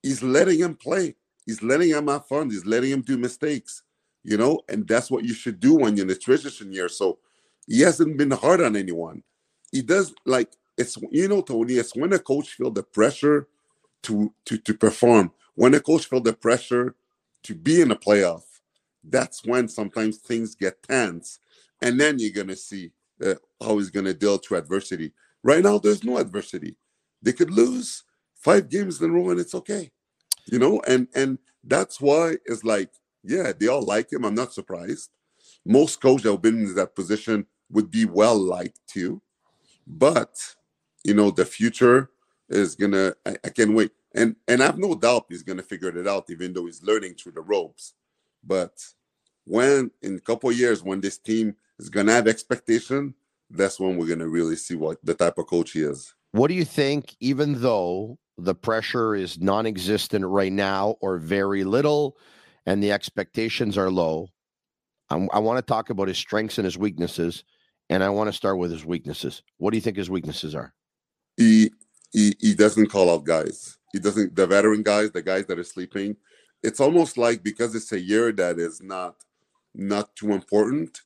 He's 0.04 0.24
letting 0.24 0.60
him 0.60 0.76
play. 0.76 1.16
He's 1.46 1.64
letting 1.64 1.90
him 1.90 2.08
have 2.08 2.28
fun. 2.28 2.50
He's 2.52 2.66
letting 2.66 2.92
him 2.92 3.02
do 3.02 3.18
mistakes, 3.18 3.84
you 4.24 4.38
know, 4.38 4.62
and 4.70 4.88
that's 4.88 5.12
what 5.12 5.26
you 5.26 5.34
should 5.34 5.60
do 5.60 5.76
when 5.76 5.98
you're 5.98 6.04
in 6.06 6.10
the 6.10 6.16
transition 6.16 6.74
year. 6.74 6.90
So 6.90 7.20
he 7.68 7.82
hasn't 7.82 8.18
been 8.18 8.32
hard 8.32 8.62
on 8.62 8.76
anyone. 8.78 9.24
He 9.72 9.82
does 9.84 10.14
like 10.26 10.54
it's 10.78 10.98
you 11.12 11.28
know, 11.30 11.42
Tony, 11.42 11.76
it's 11.76 11.96
when 11.96 12.14
a 12.14 12.20
coach 12.20 12.50
feel 12.56 12.72
the 12.72 12.84
pressure 12.84 13.48
to 14.04 14.34
to 14.46 14.58
to 14.58 14.74
perform, 14.74 15.32
when 15.56 15.74
a 15.74 15.80
coach 15.80 16.08
feel 16.08 16.22
the 16.22 16.34
pressure 16.34 16.96
to 17.44 17.56
be 17.56 17.82
in 17.82 17.92
a 17.92 17.96
playoff, 17.96 18.44
that's 19.04 19.46
when 19.46 19.68
sometimes 19.68 20.18
things 20.18 20.56
get 20.56 20.82
tense, 20.84 21.40
and 21.82 22.00
then 22.00 22.20
you're 22.20 22.32
gonna 22.34 22.56
see 22.56 22.92
uh, 23.26 23.36
how 23.62 23.78
he's 23.78 23.90
gonna 23.90 24.14
deal 24.14 24.38
to 24.40 24.56
adversity. 24.56 25.14
Right 25.44 25.64
now, 25.64 25.78
there's 25.78 26.04
no 26.04 26.18
adversity. 26.18 26.76
They 27.22 27.34
could 27.34 27.52
lose 27.52 28.04
five 28.36 28.70
games 28.70 29.02
in 29.02 29.10
a 29.10 29.14
row, 29.14 29.30
and 29.32 29.40
it's 29.40 29.56
okay, 29.56 29.92
you 30.46 30.60
know. 30.60 30.82
And 30.88 31.08
and 31.16 31.38
that's 31.64 32.00
why 32.00 32.38
it's 32.46 32.64
like, 32.64 32.92
yeah, 33.24 33.52
they 33.58 33.68
all 33.68 33.84
like 33.84 34.12
him. 34.12 34.26
I'm 34.26 34.36
not 34.36 34.54
surprised. 34.54 35.10
Most 35.66 36.02
coaches 36.02 36.24
that 36.24 36.32
have 36.32 36.42
been 36.42 36.66
in 36.66 36.76
that 36.76 36.96
position 36.96 37.46
would 37.72 37.90
be 37.90 38.06
well 38.06 38.38
liked 38.38 38.80
too, 38.88 39.22
but 39.88 40.36
you 41.04 41.14
know, 41.14 41.32
the 41.32 41.46
future 41.46 42.10
is 42.50 42.76
gonna. 42.76 43.14
I, 43.26 43.36
I 43.44 43.50
can't 43.50 43.74
wait, 43.74 43.92
and 44.14 44.36
and 44.48 44.62
I 44.62 44.68
have 44.68 44.78
no 44.78 44.96
doubt 44.96 45.26
he's 45.30 45.44
gonna 45.44 45.64
figure 45.64 45.96
it 45.98 46.08
out, 46.08 46.30
even 46.30 46.54
though 46.54 46.66
he's 46.66 46.84
learning 46.84 47.16
through 47.16 47.34
the 47.34 47.42
ropes. 47.42 47.94
But 48.44 48.84
when 49.46 49.92
in 50.02 50.16
a 50.16 50.20
couple 50.20 50.52
years, 50.52 50.84
when 50.84 51.02
this 51.02 51.18
team 51.18 51.56
is 51.80 51.90
gonna 51.90 52.14
have 52.14 52.28
expectation, 52.28 53.14
that's 53.50 53.80
when 53.80 53.98
we're 53.98 54.08
gonna 54.08 54.28
really 54.28 54.56
see 54.56 54.76
what 54.76 54.98
the 55.04 55.14
type 55.14 55.38
of 55.38 55.48
coach 55.48 55.72
he 55.72 55.82
is. 55.82 56.14
What 56.32 56.48
do 56.48 56.54
you 56.54 56.66
think? 56.66 57.16
Even 57.20 57.62
though 57.62 58.18
the 58.38 58.56
pressure 58.56 59.16
is 59.16 59.40
non-existent 59.40 60.26
right 60.26 60.52
now, 60.52 60.98
or 61.02 61.18
very 61.18 61.64
little, 61.64 62.18
and 62.66 62.84
the 62.84 62.92
expectations 62.92 63.78
are 63.78 63.90
low, 63.90 64.30
I'm, 65.10 65.30
i 65.32 65.40
want 65.40 65.58
to 65.58 65.62
talk 65.62 65.90
about 65.90 66.08
his 66.08 66.18
strengths 66.18 66.58
and 66.58 66.66
his 66.66 66.78
weaknesses, 66.78 67.44
and 67.90 68.04
I 68.04 68.10
want 68.10 68.28
to 68.28 68.34
start 68.34 68.58
with 68.58 68.72
his 68.72 68.86
weaknesses. 68.86 69.44
What 69.58 69.72
do 69.72 69.78
you 69.78 69.82
think 69.82 69.98
his 69.98 70.10
weaknesses 70.10 70.56
are? 70.56 70.74
He 71.38 71.72
he 72.12 72.36
he 72.40 72.56
doesn't 72.56 72.88
call 72.88 73.12
out 73.12 73.26
guys. 73.26 73.78
He 73.94 74.00
doesn't 74.00 74.36
the 74.36 74.48
veteran 74.48 74.84
guys, 74.84 75.12
the 75.12 75.22
guys 75.22 75.46
that 75.48 75.60
are 75.60 75.64
sleeping. 75.64 76.16
It's 76.64 76.80
almost 76.80 77.18
like 77.18 77.44
because 77.44 77.76
it's 77.76 77.92
a 77.92 78.00
year 78.00 78.32
that 78.32 78.58
is 78.58 78.82
not 78.82 79.16
not 79.76 80.16
too 80.16 80.34
important, 80.34 81.02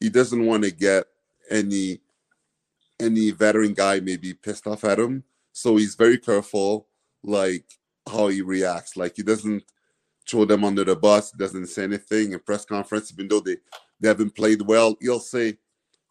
he 0.00 0.08
doesn't 0.08 0.44
want 0.44 0.64
to 0.64 0.70
get 0.70 1.06
any 1.50 2.00
any 3.00 3.30
veteran 3.30 3.74
guy 3.74 4.00
maybe 4.00 4.34
pissed 4.34 4.66
off 4.66 4.84
at 4.84 4.98
him. 4.98 5.24
So 5.58 5.74
he's 5.74 5.96
very 5.96 6.18
careful, 6.18 6.86
like 7.24 7.64
how 8.08 8.28
he 8.28 8.42
reacts. 8.42 8.96
Like 8.96 9.16
he 9.16 9.24
doesn't 9.24 9.64
throw 10.30 10.44
them 10.44 10.62
under 10.62 10.84
the 10.84 10.94
bus, 10.94 11.32
doesn't 11.32 11.66
say 11.66 11.82
anything 11.82 12.30
in 12.30 12.38
press 12.38 12.64
conference, 12.64 13.12
even 13.12 13.26
though 13.26 13.40
they, 13.40 13.56
they 13.98 14.06
haven't 14.06 14.36
played 14.36 14.62
well. 14.62 14.96
He'll 15.00 15.18
say, 15.18 15.58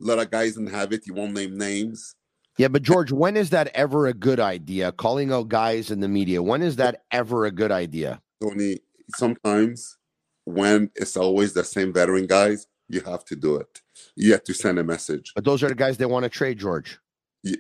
let 0.02 0.20
our 0.20 0.26
guys 0.26 0.56
didn't 0.56 0.74
have 0.74 0.92
it. 0.92 1.04
He 1.06 1.12
won't 1.12 1.34
name 1.34 1.58
names. 1.58 2.14
Yeah, 2.58 2.68
but 2.68 2.82
George, 2.82 3.14
when 3.14 3.38
is 3.38 3.52
that 3.52 3.70
ever 3.74 4.08
a 4.08 4.14
good 4.14 4.42
idea? 4.42 4.92
Calling 4.92 5.32
out 5.32 5.48
guys 5.48 5.92
in 5.92 6.02
the 6.02 6.10
media. 6.10 6.44
When 6.44 6.62
is 6.62 6.76
that 6.76 7.04
ever 7.12 7.46
a 7.46 7.52
good 7.52 7.72
idea? 7.72 8.22
Tony, 8.44 8.80
sometimes 9.16 9.98
when 10.44 10.92
it's 10.96 11.16
always 11.16 11.54
the 11.54 11.64
same 11.64 11.94
veteran 11.94 12.28
guys, 12.28 12.68
you 12.90 13.00
have 13.00 13.24
to 13.26 13.36
do 13.38 13.56
it. 13.56 13.82
You 14.18 14.34
have 14.34 14.44
to 14.44 14.54
send 14.54 14.78
a 14.78 14.84
message. 14.84 15.32
But 15.36 15.46
those 15.46 15.64
are 15.64 15.70
the 15.70 15.76
guys 15.76 15.96
they 15.96 16.06
want 16.06 16.24
to 16.24 16.30
trade, 16.30 16.60
George. 16.60 17.00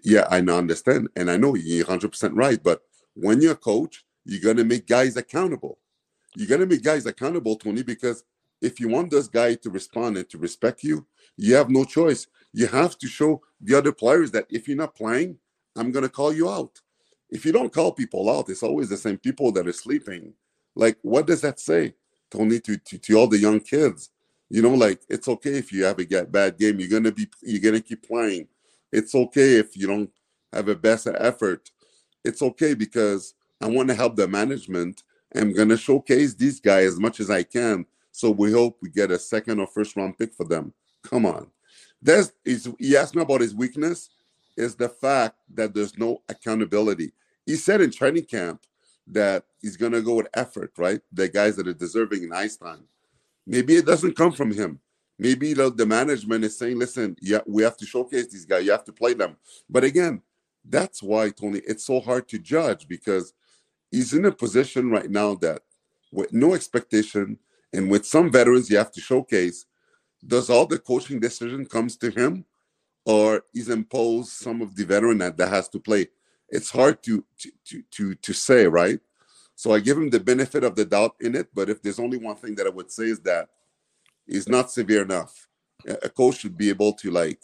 Yeah, 0.04 0.28
I 0.30 0.40
understand. 0.40 1.10
And 1.16 1.30
I 1.30 1.38
know 1.38 1.56
you're 1.56 1.86
100% 1.86 2.32
right. 2.34 2.62
But 2.62 2.82
when 3.14 3.42
you're 3.42 3.54
a 3.54 3.56
coach, 3.56 4.06
you're 4.26 4.42
going 4.42 4.58
to 4.58 4.64
make 4.64 4.88
guys 4.88 5.18
accountable. 5.18 5.80
You're 6.36 6.48
going 6.48 6.62
to 6.62 6.68
make 6.68 6.84
guys 6.84 7.06
accountable, 7.06 7.56
Tony, 7.56 7.84
because 7.84 8.24
if 8.62 8.80
you 8.80 8.90
want 8.90 9.12
this 9.12 9.28
guy 9.28 9.56
to 9.56 9.70
respond 9.70 10.18
and 10.18 10.30
to 10.30 10.38
respect 10.38 10.84
you, 10.84 11.06
you 11.38 11.56
have 11.56 11.70
no 11.70 11.84
choice. 11.84 12.28
You 12.54 12.68
have 12.68 12.98
to 13.00 13.08
show 13.08 13.42
the 13.62 13.78
other 13.78 13.92
players 13.92 14.32
that 14.32 14.48
if 14.50 14.68
you're 14.68 14.78
not 14.78 14.96
playing, 14.96 15.38
I'm 15.76 15.92
going 15.92 16.04
to 16.04 16.10
call 16.10 16.34
you 16.34 16.50
out. 16.50 16.82
If 17.30 17.46
you 17.46 17.52
don't 17.52 17.74
call 17.74 17.92
people 17.92 18.30
out, 18.30 18.50
it's 18.50 18.64
always 18.64 18.90
the 18.90 18.98
same 18.98 19.18
people 19.18 19.52
that 19.54 19.68
are 19.68 19.74
sleeping. 19.74 20.34
Like, 20.76 20.98
what 21.02 21.28
does 21.28 21.42
that 21.42 21.60
say, 21.60 21.96
Tony, 22.32 22.60
to, 22.62 22.78
to, 22.78 22.98
to 22.98 23.14
all 23.16 23.28
the 23.28 23.38
young 23.38 23.60
kids? 23.60 24.10
You 24.50 24.62
know, 24.62 24.74
like 24.74 25.02
it's 25.10 25.28
okay 25.28 25.58
if 25.58 25.72
you 25.74 25.84
have 25.84 26.00
a 26.00 26.26
bad 26.26 26.58
game. 26.58 26.80
You're 26.80 26.90
gonna 26.90 27.12
be 27.12 27.28
you're 27.42 27.62
gonna 27.62 27.82
keep 27.82 28.08
playing. 28.08 28.48
It's 28.92 29.14
okay 29.14 29.56
if 29.58 29.76
you 29.76 29.88
don't 29.88 30.10
have 30.54 30.68
a 30.70 30.76
best 30.76 31.08
effort. 31.08 31.72
It's 32.24 32.42
okay 32.42 32.74
because 32.74 33.34
I 33.62 33.68
want 33.68 33.90
to 33.90 33.96
help 33.96 34.16
the 34.16 34.28
management. 34.28 35.04
I'm 35.36 35.54
gonna 35.54 35.78
showcase 35.78 36.34
these 36.34 36.60
guys 36.60 36.94
as 36.94 37.00
much 37.00 37.20
as 37.20 37.30
I 37.30 37.44
can. 37.44 37.86
So 38.12 38.32
we 38.32 38.52
hope 38.52 38.78
we 38.82 38.90
get 38.90 39.12
a 39.12 39.20
second 39.20 39.60
or 39.60 39.68
first 39.68 39.96
round 39.96 40.18
pick 40.18 40.34
for 40.34 40.46
them. 40.46 40.74
Come 41.04 41.26
on. 41.26 41.52
Is 42.06 42.70
he 42.80 42.96
asked 42.98 43.16
me 43.16 43.22
about 43.22 43.42
his 43.42 43.54
weakness 43.54 44.10
is 44.56 44.76
the 44.76 44.90
fact 44.90 45.36
that 45.54 45.74
there's 45.74 45.98
no 45.98 46.24
accountability. 46.30 47.12
He 47.46 47.56
said 47.56 47.82
in 47.82 47.92
training 47.92 48.26
camp 48.26 48.62
that 49.08 49.46
he's 49.62 49.78
gonna 49.78 50.02
go 50.02 50.16
with 50.16 50.28
effort, 50.34 50.72
right? 50.78 51.02
The 51.12 51.30
guys 51.30 51.56
that 51.58 51.68
are 51.68 51.74
deserving 51.74 52.24
in 52.24 52.34
ice 52.34 52.58
time. 52.58 52.86
Maybe 53.46 53.76
it 53.76 53.86
doesn't 53.86 54.16
come 54.16 54.32
from 54.32 54.52
him. 54.52 54.80
Maybe 55.20 55.54
the, 55.54 55.72
the 55.72 55.86
management 55.86 56.44
is 56.44 56.58
saying, 56.58 56.78
listen, 56.78 57.16
yeah, 57.22 57.40
we 57.48 57.64
have 57.64 57.78
to 57.78 57.86
showcase 57.86 58.28
these 58.28 58.46
guys. 58.46 58.66
You 58.66 58.72
have 58.72 58.84
to 58.86 58.94
play 58.94 59.14
them. 59.14 59.38
But 59.70 59.84
again, 59.84 60.22
that's 60.64 61.02
why, 61.02 61.30
Tony, 61.30 61.62
it's 61.68 61.86
so 61.86 62.00
hard 62.00 62.28
to 62.30 62.38
judge 62.40 62.88
because 62.88 63.34
he's 63.92 64.14
in 64.14 64.26
a 64.26 64.32
position 64.32 64.92
right 64.92 65.10
now 65.10 65.36
that 65.36 65.62
with 66.12 66.34
no 66.34 66.54
expectation 66.54 67.40
and 67.74 67.90
with 67.90 68.06
some 68.06 68.32
veterans 68.32 68.70
you 68.70 68.78
have 68.78 68.92
to 68.92 69.02
showcase, 69.02 69.66
does 70.26 70.50
all 70.50 70.66
the 70.66 70.80
coaching 70.80 71.20
decision 71.20 71.66
comes 71.66 71.98
to 71.98 72.12
him 72.12 72.46
or 73.06 73.44
he's 73.54 73.70
imposed 73.70 74.30
some 74.30 74.62
of 74.62 74.76
the 74.76 74.86
veteran 74.86 75.18
that, 75.20 75.38
that 75.38 75.50
has 75.50 75.70
to 75.70 75.80
play? 75.80 76.08
It's 76.50 76.70
hard 76.72 77.04
to, 77.04 77.24
to 77.40 77.52
to 77.66 77.84
to 77.92 78.16
to 78.16 78.34
say, 78.34 78.68
right? 78.68 79.00
So 79.56 79.74
I 79.74 79.80
give 79.80 79.98
him 79.98 80.10
the 80.10 80.20
benefit 80.20 80.64
of 80.64 80.76
the 80.76 80.86
doubt 80.86 81.16
in 81.20 81.36
it. 81.36 81.50
But 81.54 81.70
if 81.70 81.82
there's 81.82 82.00
only 82.00 82.18
one 82.18 82.36
thing 82.38 82.56
that 82.56 82.68
I 82.68 82.70
would 82.70 82.92
say 82.92 83.06
is 83.06 83.20
that 83.22 83.50
he's 84.28 84.50
not 84.50 84.72
severe 84.72 85.04
enough. 85.04 85.48
A 85.88 86.10
coach 86.10 86.40
should 86.40 86.58
be 86.58 86.70
able 86.70 86.94
to 86.94 87.12
like. 87.12 87.42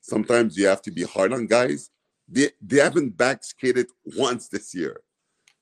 Sometimes 0.00 0.56
you 0.56 0.66
have 0.66 0.82
to 0.82 0.90
be 0.90 1.04
hard 1.04 1.32
on 1.32 1.46
guys. 1.46 1.90
They 2.28 2.50
they 2.60 2.78
haven't 2.80 3.16
back 3.16 3.44
skated 3.44 3.88
once 4.16 4.48
this 4.48 4.74
year, 4.74 5.00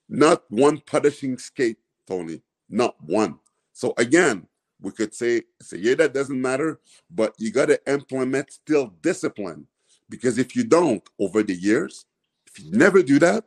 not 0.09 0.43
one 0.51 0.81
punishing 0.81 1.39
skate, 1.39 1.79
Tony, 2.07 2.43
not 2.69 2.97
one. 3.05 3.39
So 3.73 3.95
again, 3.97 4.47
we 4.81 4.91
could 4.93 5.15
say 5.15 5.43
it's 5.61 5.73
a 5.73 5.79
year 5.79 5.95
that 5.97 6.15
doesn't 6.15 6.41
matter, 6.41 6.81
but 7.11 7.35
you 7.39 7.51
got 7.53 7.67
to 7.67 7.81
implement 7.91 8.53
still 8.53 8.93
discipline 9.01 9.67
because 10.09 10.39
if 10.39 10.55
you 10.57 10.65
don't 10.65 11.03
over 11.19 11.43
the 11.43 11.55
years, 11.55 12.07
if 12.47 12.65
you 12.65 12.71
never 12.73 13.03
do 13.03 13.19
that, 13.21 13.45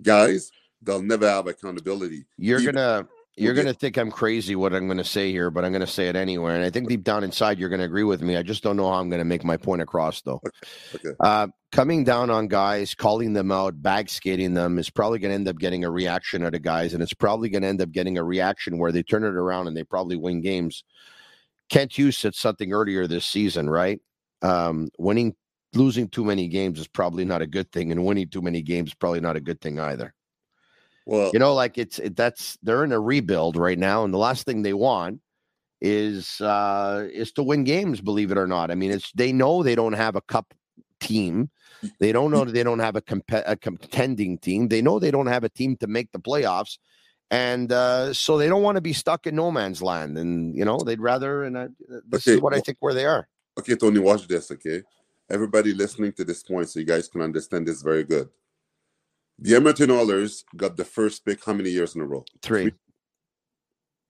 guys, 0.00 0.50
they'll 0.82 1.02
never 1.02 1.28
have 1.28 1.46
accountability. 1.46 2.24
You're 2.38 2.60
Even, 2.60 2.74
gonna 2.74 3.08
you're 3.36 3.54
gonna 3.54 3.72
think 3.72 3.96
I'm 3.96 4.10
crazy 4.10 4.56
what 4.56 4.74
I'm 4.74 4.86
gonna 4.88 5.04
say 5.04 5.30
here, 5.30 5.50
but 5.50 5.64
I'm 5.64 5.72
gonna 5.72 5.86
say 5.86 6.08
it 6.08 6.16
anyway. 6.16 6.54
And 6.54 6.64
I 6.64 6.70
think 6.70 6.88
deep 6.88 7.04
down 7.04 7.24
inside 7.24 7.58
you're 7.58 7.68
gonna 7.68 7.84
agree 7.84 8.04
with 8.04 8.22
me. 8.22 8.36
I 8.36 8.42
just 8.42 8.62
don't 8.62 8.76
know 8.76 8.90
how 8.90 8.98
I'm 8.98 9.08
gonna 9.08 9.24
make 9.24 9.44
my 9.44 9.56
point 9.56 9.82
across 9.82 10.20
though. 10.22 10.40
Okay. 10.44 10.50
okay. 10.96 11.16
Uh, 11.20 11.48
coming 11.72 12.04
down 12.04 12.30
on 12.30 12.48
guys, 12.48 12.94
calling 12.94 13.32
them 13.32 13.52
out, 13.52 13.80
bag 13.80 14.10
skating 14.10 14.54
them 14.54 14.78
is 14.78 14.90
probably 14.90 15.18
gonna 15.18 15.34
end 15.34 15.48
up 15.48 15.58
getting 15.58 15.84
a 15.84 15.90
reaction 15.90 16.44
out 16.44 16.54
of 16.54 16.62
guys, 16.62 16.92
and 16.92 17.02
it's 17.02 17.14
probably 17.14 17.48
gonna 17.48 17.68
end 17.68 17.80
up 17.80 17.92
getting 17.92 18.18
a 18.18 18.24
reaction 18.24 18.78
where 18.78 18.92
they 18.92 19.02
turn 19.02 19.24
it 19.24 19.34
around 19.34 19.68
and 19.68 19.76
they 19.76 19.84
probably 19.84 20.16
win 20.16 20.40
games. 20.40 20.84
Kent 21.70 21.96
Hughes 21.96 22.18
said 22.18 22.34
something 22.34 22.72
earlier 22.72 23.06
this 23.06 23.24
season, 23.24 23.70
right? 23.70 24.00
Um, 24.42 24.88
winning 24.98 25.34
losing 25.74 26.08
too 26.08 26.24
many 26.24 26.48
games 26.48 26.80
is 26.80 26.88
probably 26.88 27.24
not 27.24 27.42
a 27.42 27.46
good 27.46 27.70
thing, 27.72 27.92
and 27.92 28.04
winning 28.04 28.28
too 28.28 28.42
many 28.42 28.60
games 28.60 28.90
is 28.90 28.94
probably 28.94 29.20
not 29.20 29.36
a 29.36 29.40
good 29.40 29.60
thing 29.60 29.78
either. 29.78 30.12
Well, 31.10 31.32
you 31.32 31.40
know, 31.40 31.54
like 31.54 31.76
it's 31.76 31.98
it, 31.98 32.14
that's 32.14 32.56
they're 32.62 32.84
in 32.84 32.92
a 32.92 33.00
rebuild 33.00 33.56
right 33.56 33.76
now, 33.76 34.04
and 34.04 34.14
the 34.14 34.18
last 34.18 34.46
thing 34.46 34.62
they 34.62 34.74
want 34.74 35.20
is 35.80 36.40
uh 36.40 37.08
is 37.12 37.32
to 37.32 37.42
win 37.42 37.64
games. 37.64 38.00
Believe 38.00 38.30
it 38.30 38.38
or 38.38 38.46
not, 38.46 38.70
I 38.70 38.76
mean, 38.76 38.92
it's 38.92 39.10
they 39.16 39.32
know 39.32 39.64
they 39.64 39.74
don't 39.74 39.94
have 39.94 40.14
a 40.14 40.20
cup 40.20 40.54
team. 41.00 41.50
They 41.98 42.12
don't 42.12 42.30
know 42.30 42.44
that 42.44 42.52
they 42.52 42.62
don't 42.62 42.78
have 42.78 42.94
a, 42.94 43.00
comp- 43.00 43.24
a 43.32 43.56
contending 43.56 44.38
team. 44.38 44.68
They 44.68 44.82
know 44.82 45.00
they 45.00 45.10
don't 45.10 45.26
have 45.26 45.42
a 45.42 45.48
team 45.48 45.76
to 45.78 45.88
make 45.88 46.12
the 46.12 46.20
playoffs, 46.20 46.78
and 47.28 47.72
uh, 47.72 48.12
so 48.12 48.38
they 48.38 48.48
don't 48.48 48.62
want 48.62 48.76
to 48.76 48.80
be 48.80 48.92
stuck 48.92 49.26
in 49.26 49.34
no 49.34 49.50
man's 49.50 49.82
land. 49.82 50.16
And 50.16 50.54
you 50.54 50.64
know, 50.64 50.78
they'd 50.78 51.00
rather. 51.00 51.42
And 51.42 51.58
I, 51.58 51.68
this 52.08 52.28
okay. 52.28 52.36
is 52.36 52.40
what 52.40 52.54
I 52.54 52.60
think 52.60 52.78
where 52.78 52.94
they 52.94 53.06
are. 53.06 53.26
Okay, 53.58 53.74
Tony, 53.74 53.98
watch 53.98 54.28
this. 54.28 54.52
Okay, 54.52 54.84
everybody 55.28 55.74
listening 55.74 56.12
to 56.12 56.24
this 56.24 56.44
point, 56.44 56.68
so 56.68 56.78
you 56.78 56.86
guys 56.86 57.08
can 57.08 57.20
understand 57.20 57.66
this 57.66 57.82
very 57.82 58.04
good. 58.04 58.28
The 59.42 59.54
Edmonton 59.54 59.90
Oilers 59.90 60.44
got 60.54 60.76
the 60.76 60.84
first 60.84 61.24
pick 61.24 61.42
how 61.44 61.54
many 61.54 61.70
years 61.70 61.94
in 61.94 62.02
a 62.02 62.06
row? 62.06 62.24
Three. 62.42 62.64
Three. 62.64 62.72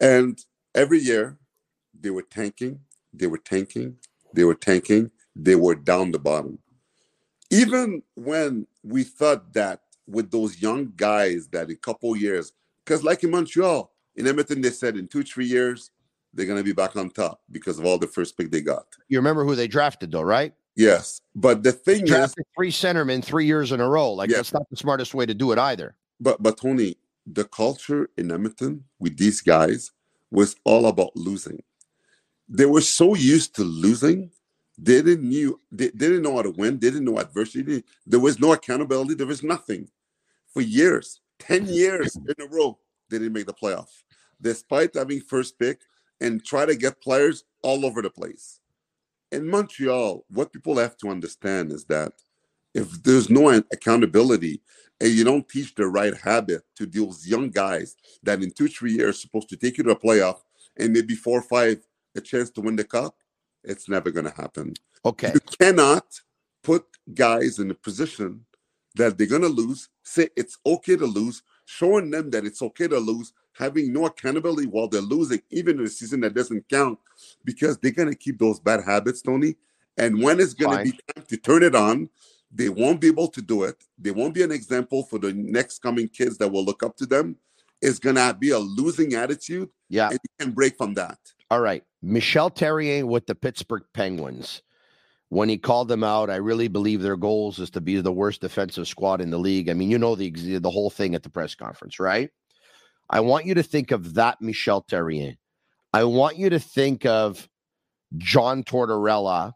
And 0.01 0.39
every 0.75 0.99
year 0.99 1.39
they 1.99 2.11
were 2.11 2.23
tanking, 2.23 2.81
they 3.13 3.29
were 3.29 3.39
tanking, 3.39 3.97
they 4.35 4.45
were 4.45 4.55
tanking. 4.55 5.11
they 5.37 5.55
were 5.55 5.77
down 5.77 6.11
the 6.11 6.19
bottom. 6.19 6.59
Even 7.51 8.03
when 8.15 8.67
we 8.83 9.05
thought 9.05 9.53
that 9.53 9.83
with 10.07 10.31
those 10.31 10.61
young 10.61 10.93
guys 10.97 11.49
that 11.49 11.71
a 11.71 11.77
couple 11.77 12.17
years, 12.17 12.53
because 12.85 13.05
like 13.05 13.23
in 13.23 13.31
Montreal, 13.31 13.93
in 14.17 14.27
Edmonton, 14.27 14.61
they 14.61 14.71
said 14.71 14.97
in 14.97 15.07
two, 15.07 15.23
three 15.23 15.47
years, 15.47 15.91
they're 16.35 16.47
going 16.47 16.59
to 16.59 16.65
be 16.65 16.73
back 16.73 16.97
on 16.97 17.11
top 17.11 17.41
because 17.51 17.79
of 17.79 17.85
all 17.85 17.99
the 17.99 18.07
first 18.07 18.37
pick 18.37 18.51
they 18.51 18.61
got. 18.61 18.87
You 19.09 19.19
remember 19.19 19.45
who 19.45 19.55
they 19.55 19.69
drafted, 19.69 20.11
though, 20.11 20.23
right? 20.23 20.55
Yes. 20.81 21.21
But 21.35 21.63
the 21.63 21.73
thing 21.73 22.05
drafted 22.07 22.45
is, 22.47 22.53
three 22.57 22.73
centermen 22.73 23.23
three 23.23 23.47
years 23.47 23.71
in 23.71 23.81
a 23.81 23.89
row. 23.89 24.13
Like, 24.13 24.31
that's 24.31 24.53
not 24.53 24.69
the 24.71 24.77
smartest 24.77 25.15
way 25.15 25.27
to 25.27 25.35
do 25.35 25.53
it 25.53 25.59
either. 25.59 25.95
but 26.21 26.43
but 26.43 26.57
Tony, 26.57 26.97
the 27.27 27.45
culture 27.45 28.09
in 28.17 28.33
Edmonton 28.33 28.85
with 28.99 29.17
these 29.17 29.41
guys 29.41 29.93
was 30.31 30.57
all 30.65 30.87
about 30.87 31.15
losing. 31.15 31.63
They 32.49 32.67
were 32.67 32.81
so 32.81 33.15
used 33.15 33.55
to 33.57 33.63
losing, 33.63 34.31
they 34.83 35.03
didn't 35.03 35.29
knew 35.29 35.61
they, 35.71 35.89
they 35.89 36.09
didn't 36.09 36.23
know 36.23 36.37
how 36.37 36.43
to 36.43 36.51
win. 36.51 36.79
They 36.79 36.91
didn't 36.91 37.05
know 37.05 37.19
adversity. 37.19 37.85
There 38.07 38.21
was 38.21 38.41
no 38.41 38.53
accountability. 38.53 39.15
There 39.15 39.27
was 39.27 39.43
nothing 39.43 39.91
for 40.49 40.63
years, 40.63 41.21
ten 41.39 41.67
years 41.81 42.17
in 42.17 42.35
a 42.41 42.49
row. 42.49 42.79
They 43.11 43.19
didn't 43.19 43.35
make 43.35 43.47
the 43.47 43.53
playoff, 43.53 43.91
despite 44.41 44.95
having 44.95 45.21
first 45.21 45.59
pick 45.59 45.81
and 46.21 46.43
try 46.45 46.65
to 46.65 46.75
get 46.75 47.03
players 47.03 47.45
all 47.63 47.85
over 47.85 48.01
the 48.01 48.11
place. 48.11 48.61
In 49.33 49.47
Montreal, 49.49 50.25
what 50.29 50.53
people 50.53 50.77
have 50.79 50.97
to 50.99 51.09
understand 51.09 51.73
is 51.73 51.85
that 51.85 52.13
if 52.75 53.03
there's 53.03 53.31
no 53.31 53.49
accountability 53.51 54.61
and 55.01 55.11
you 55.11 55.25
don't 55.25 55.49
teach 55.49 55.75
the 55.75 55.87
right 55.87 56.17
habit 56.17 56.63
to 56.77 56.87
those 56.87 57.27
young 57.27 57.51
guys 57.51 57.97
that 58.23 58.43
in 58.43 58.51
two, 58.51 58.69
three 58.69 58.93
years 58.93 59.21
supposed 59.21 59.49
to 59.49 59.57
take 59.57 59.79
you 59.79 59.85
to 59.85 59.91
a 59.91 59.99
playoff 59.99 60.41
and 60.77 60.93
maybe 60.93 61.15
four 61.15 61.39
or 61.39 61.43
five 61.43 61.79
a 62.17 62.21
chance 62.21 62.51
to 62.51 62.61
win 62.61 62.77
the 62.77 62.85
cup, 62.85 63.17
it's 63.65 63.89
never 63.89 64.11
going 64.11 64.27
to 64.27 64.35
happen. 64.35 64.75
Okay. 65.05 65.33
You 65.33 65.41
cannot 65.41 66.05
put 66.63 66.85
guys 67.15 67.59
in 67.59 67.71
a 67.71 67.75
position 67.75 68.45
that 68.97 69.17
they're 69.17 69.27
going 69.27 69.43
to 69.43 69.49
lose, 69.49 69.89
say 70.03 70.29
it's 70.37 70.59
okay 70.67 70.97
to 70.97 71.07
lose, 71.07 71.43
showing 71.65 72.11
them 72.11 72.31
that 72.31 72.45
it's 72.45 72.63
okay 72.63 72.89
to 72.89 72.99
lose, 72.99 73.33
having 73.61 73.93
no 73.93 74.07
accountability 74.07 74.67
while 74.67 74.89
they're 74.89 75.01
losing, 75.01 75.41
even 75.51 75.79
in 75.79 75.85
a 75.87 75.89
season 75.89 76.21
that 76.21 76.35
doesn't 76.35 76.69
count, 76.69 76.99
because 77.45 77.79
they're 77.79 77.93
going 77.93 78.09
to 78.09 78.17
keep 78.17 78.39
those 78.39 78.59
bad 78.59 78.83
habits, 78.83 79.23
Tony. 79.23 79.55
And 79.97 80.21
when 80.23 80.41
it's 80.41 80.55
going 80.55 80.77
to 80.79 80.85
be 80.85 80.99
time 81.15 81.25
to 81.29 81.37
turn 81.37 81.63
it 81.63 81.75
on, 81.75 82.09
they 82.53 82.69
won't 82.69 83.01
be 83.01 83.09
able 83.09 83.29
to 83.29 83.43
do 83.43 83.63
it. 83.65 83.77
They 83.99 84.11
won't 84.11 84.35
be 84.35 84.43
an 84.43 84.51
example 84.51 85.05
for 85.05 85.19
the 85.19 85.33
next 85.33 85.81
coming 85.81 86.09
kids 86.09 86.39
that 86.39 86.49
will 86.49 86.65
look 86.65 86.83
up 86.83 86.97
to 86.97 87.07
them. 87.07 87.37
It's 87.81 87.99
going 87.99 88.17
to 88.17 88.37
be 88.39 88.51
a 88.51 88.59
losing 88.59 89.15
attitude, 89.15 89.69
Yeah. 89.89 90.09
and 90.09 90.15
you 90.23 90.45
can 90.47 90.53
break 90.53 90.77
from 90.77 90.95
that. 90.95 91.19
All 91.51 91.61
right. 91.61 91.85
Michel 92.03 92.51
Therrien 92.51 93.05
with 93.05 93.27
the 93.27 93.35
Pittsburgh 93.35 93.85
Penguins. 93.93 94.63
When 95.29 95.49
he 95.49 95.59
called 95.59 95.87
them 95.87 96.03
out, 96.03 96.29
I 96.29 96.37
really 96.37 96.67
believe 96.67 97.03
their 97.03 97.17
goals 97.17 97.61
is 97.61 97.71
to 97.71 97.81
be 97.81 98.01
the 98.01 98.11
worst 98.11 98.41
defensive 98.41 98.89
squad 98.89 99.21
in 99.21 99.31
the 99.31 99.39
league. 99.39 99.69
I 99.69 99.75
mean, 99.75 99.89
you 99.89 99.99
know 99.99 100.17
the 100.17 100.31
the 100.59 100.71
whole 100.71 100.91
thing 100.91 101.15
at 101.15 101.23
the 101.23 101.31
press 101.31 101.55
conference, 101.55 102.01
right? 102.01 102.31
I 103.11 103.21
want 103.21 103.45
you 103.45 103.55
to 103.55 103.63
think 103.63 103.91
of 103.91 104.15
that 104.15 104.41
Michel 104.41 104.85
Therrien. 104.89 105.37
I 105.93 106.05
want 106.05 106.39
you 106.39 106.49
to 106.51 106.61
think 106.61 107.05
of 107.05 107.49
John 108.17 108.63
Tortorella 108.63 109.53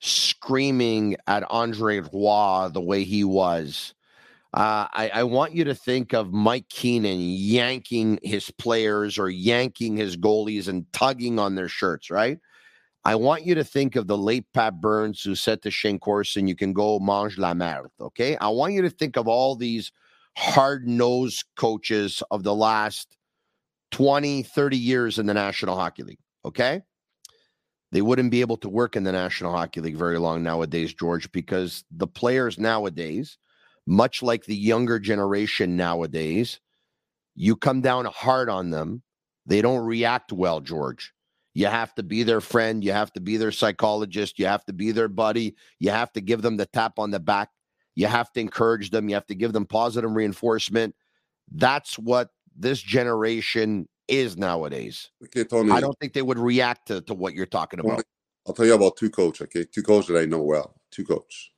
screaming 0.00 1.16
at 1.26 1.42
Andre 1.50 2.00
Roy 2.00 2.68
the 2.72 2.80
way 2.80 3.02
he 3.02 3.24
was. 3.24 3.94
Uh, 4.52 4.86
I, 4.92 5.10
I 5.12 5.22
want 5.24 5.52
you 5.52 5.64
to 5.64 5.74
think 5.74 6.12
of 6.12 6.32
Mike 6.32 6.68
Keenan 6.68 7.18
yanking 7.18 8.20
his 8.22 8.52
players 8.52 9.18
or 9.18 9.28
yanking 9.28 9.96
his 9.96 10.16
goalies 10.16 10.68
and 10.68 10.86
tugging 10.92 11.40
on 11.40 11.56
their 11.56 11.68
shirts, 11.68 12.08
right? 12.08 12.38
I 13.04 13.16
want 13.16 13.44
you 13.44 13.56
to 13.56 13.64
think 13.64 13.96
of 13.96 14.06
the 14.06 14.16
late 14.16 14.46
Pat 14.54 14.80
Burns 14.80 15.22
who 15.22 15.34
said 15.34 15.60
to 15.62 15.70
Shayne 15.72 15.98
Corson, 15.98 16.46
you 16.46 16.54
can 16.54 16.72
go 16.72 17.00
mange 17.00 17.36
la 17.36 17.52
merde, 17.52 17.90
okay? 18.00 18.36
I 18.36 18.48
want 18.48 18.74
you 18.74 18.82
to 18.82 18.90
think 18.90 19.16
of 19.16 19.26
all 19.26 19.56
these 19.56 19.90
hard-nosed 20.36 21.44
coaches 21.56 22.22
of 22.30 22.42
the 22.42 22.54
last 22.54 23.16
20, 23.92 24.42
30 24.42 24.76
years 24.76 25.18
in 25.18 25.26
the 25.26 25.34
National 25.34 25.76
Hockey 25.76 26.02
League, 26.02 26.18
okay? 26.44 26.82
They 27.92 28.02
wouldn't 28.02 28.32
be 28.32 28.40
able 28.40 28.56
to 28.56 28.68
work 28.68 28.96
in 28.96 29.04
the 29.04 29.12
National 29.12 29.52
Hockey 29.52 29.80
League 29.80 29.96
very 29.96 30.18
long 30.18 30.42
nowadays, 30.42 30.92
George, 30.92 31.30
because 31.30 31.84
the 31.92 32.08
players 32.08 32.58
nowadays, 32.58 33.38
much 33.86 34.22
like 34.22 34.46
the 34.46 34.56
younger 34.56 34.98
generation 34.98 35.76
nowadays, 35.76 36.58
you 37.36 37.54
come 37.54 37.80
down 37.80 38.06
hard 38.06 38.48
on 38.48 38.70
them. 38.70 39.02
They 39.46 39.62
don't 39.62 39.84
react 39.84 40.32
well, 40.32 40.60
George. 40.60 41.12
You 41.52 41.66
have 41.66 41.94
to 41.94 42.02
be 42.02 42.24
their 42.24 42.40
friend. 42.40 42.82
You 42.82 42.90
have 42.92 43.12
to 43.12 43.20
be 43.20 43.36
their 43.36 43.52
psychologist. 43.52 44.40
You 44.40 44.46
have 44.46 44.64
to 44.64 44.72
be 44.72 44.90
their 44.90 45.08
buddy. 45.08 45.54
You 45.78 45.90
have 45.90 46.12
to 46.14 46.20
give 46.20 46.42
them 46.42 46.56
the 46.56 46.66
tap 46.66 46.98
on 46.98 47.12
the 47.12 47.20
back. 47.20 47.50
You 47.94 48.06
have 48.06 48.32
to 48.32 48.40
encourage 48.40 48.90
them. 48.90 49.08
You 49.08 49.14
have 49.14 49.26
to 49.26 49.34
give 49.34 49.52
them 49.52 49.66
positive 49.66 50.10
reinforcement. 50.12 50.94
That's 51.50 51.98
what 51.98 52.30
this 52.56 52.80
generation 52.80 53.88
is 54.08 54.36
nowadays. 54.36 55.10
Okay, 55.24 55.44
Tony. 55.44 55.72
I 55.72 55.80
don't 55.80 55.98
think 55.98 56.12
they 56.12 56.22
would 56.22 56.38
react 56.38 56.88
to, 56.88 57.00
to 57.02 57.14
what 57.14 57.34
you're 57.34 57.46
talking 57.46 57.80
about. 57.80 58.04
I'll 58.46 58.54
tell 58.54 58.66
you 58.66 58.74
about 58.74 58.96
two 58.96 59.10
coach, 59.10 59.40
okay? 59.42 59.64
Two 59.64 59.82
coach 59.82 60.06
that 60.08 60.18
I 60.18 60.26
know 60.26 60.42
well. 60.42 60.74
Two 60.90 61.04
coach. 61.04 61.52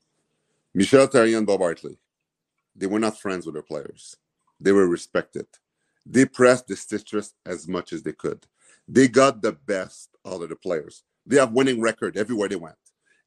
Michel 0.75 1.09
Therrien 1.09 1.39
and 1.39 1.47
Bob 1.47 1.61
Hartley. 1.61 1.99
They 2.77 2.87
were 2.87 2.99
not 2.99 3.19
friends 3.19 3.47
with 3.47 3.55
their 3.55 3.63
players. 3.63 4.17
They 4.61 4.73
were 4.73 4.87
respected. 4.87 5.47
They 6.05 6.27
pressed 6.27 6.69
the 6.69 6.77
citrus 6.77 7.33
as 7.45 7.67
much 7.67 7.93
as 7.93 8.03
they 8.03 8.13
could. 8.13 8.47
They 8.87 9.09
got 9.09 9.43
the 9.43 9.53
best 9.53 10.11
out 10.25 10.43
of 10.43 10.49
the 10.49 10.57
players. 10.57 11.03
They 11.25 11.37
have 11.37 11.53
winning 11.53 11.81
record 11.81 12.17
everywhere 12.17 12.49
they 12.49 12.57
went. 12.57 12.77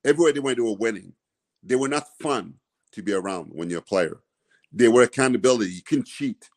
Everywhere 0.05 0.31
they 0.31 0.39
went, 0.39 0.57
they 0.57 0.63
were 0.63 0.75
winning. 0.75 1.13
They 1.61 1.75
were 1.75 1.89
not 1.89 2.07
fun 2.21 2.53
to 2.93 3.03
be 3.03 3.13
around 3.13 3.51
when 3.53 3.69
you're 3.69 3.79
a 3.79 3.83
player. 3.83 4.19
They 4.71 4.87
were 4.87 5.03
accountability. 5.03 5.71
You 5.71 5.83
couldn't 5.83 6.07
cheat. 6.07 6.49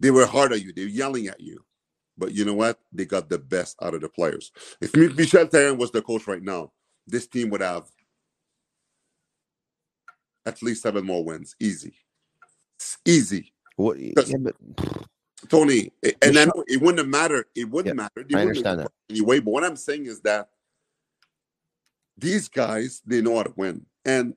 They 0.00 0.10
were 0.10 0.26
hard 0.26 0.52
on 0.52 0.60
you. 0.60 0.72
They 0.72 0.82
were 0.84 0.88
yelling 0.88 1.26
at 1.28 1.40
you. 1.40 1.64
But 2.16 2.32
you 2.32 2.44
know 2.44 2.54
what? 2.54 2.78
They 2.92 3.04
got 3.04 3.28
the 3.28 3.38
best 3.38 3.76
out 3.82 3.94
of 3.94 4.00
the 4.00 4.08
players. 4.08 4.52
If 4.80 4.94
Mi- 4.94 5.08
Michel 5.08 5.46
Therrien 5.46 5.78
was 5.78 5.90
the 5.90 6.02
coach 6.02 6.26
right 6.26 6.42
now, 6.42 6.72
this 7.06 7.26
team 7.26 7.50
would 7.50 7.62
have 7.62 7.84
at 10.46 10.62
least 10.62 10.82
seven 10.82 11.04
more 11.04 11.24
wins. 11.24 11.54
Easy. 11.60 11.94
It's 12.78 12.98
easy. 13.04 13.52
What, 13.76 13.98
yeah, 13.98 14.36
but 14.38 14.56
Tony, 15.48 15.92
and 16.22 16.36
then 16.36 16.50
it 16.66 16.80
wouldn't 16.80 16.98
have 16.98 17.08
mattered. 17.08 17.46
It 17.54 17.70
wouldn't 17.70 17.94
Yeah, 17.94 18.02
matter. 18.02 18.24
They 18.28 18.34
I 18.36 18.44
wouldn't 18.44 18.66
understand 18.66 18.80
that. 18.80 18.92
Anyway, 19.08 19.40
but 19.40 19.50
what 19.50 19.64
I'm 19.64 19.76
saying 19.76 20.06
is 20.06 20.20
that 20.22 20.48
these 22.16 22.48
guys, 22.48 23.02
they 23.06 23.22
know 23.22 23.36
how 23.36 23.44
to 23.44 23.54
win. 23.56 23.86
And 24.04 24.34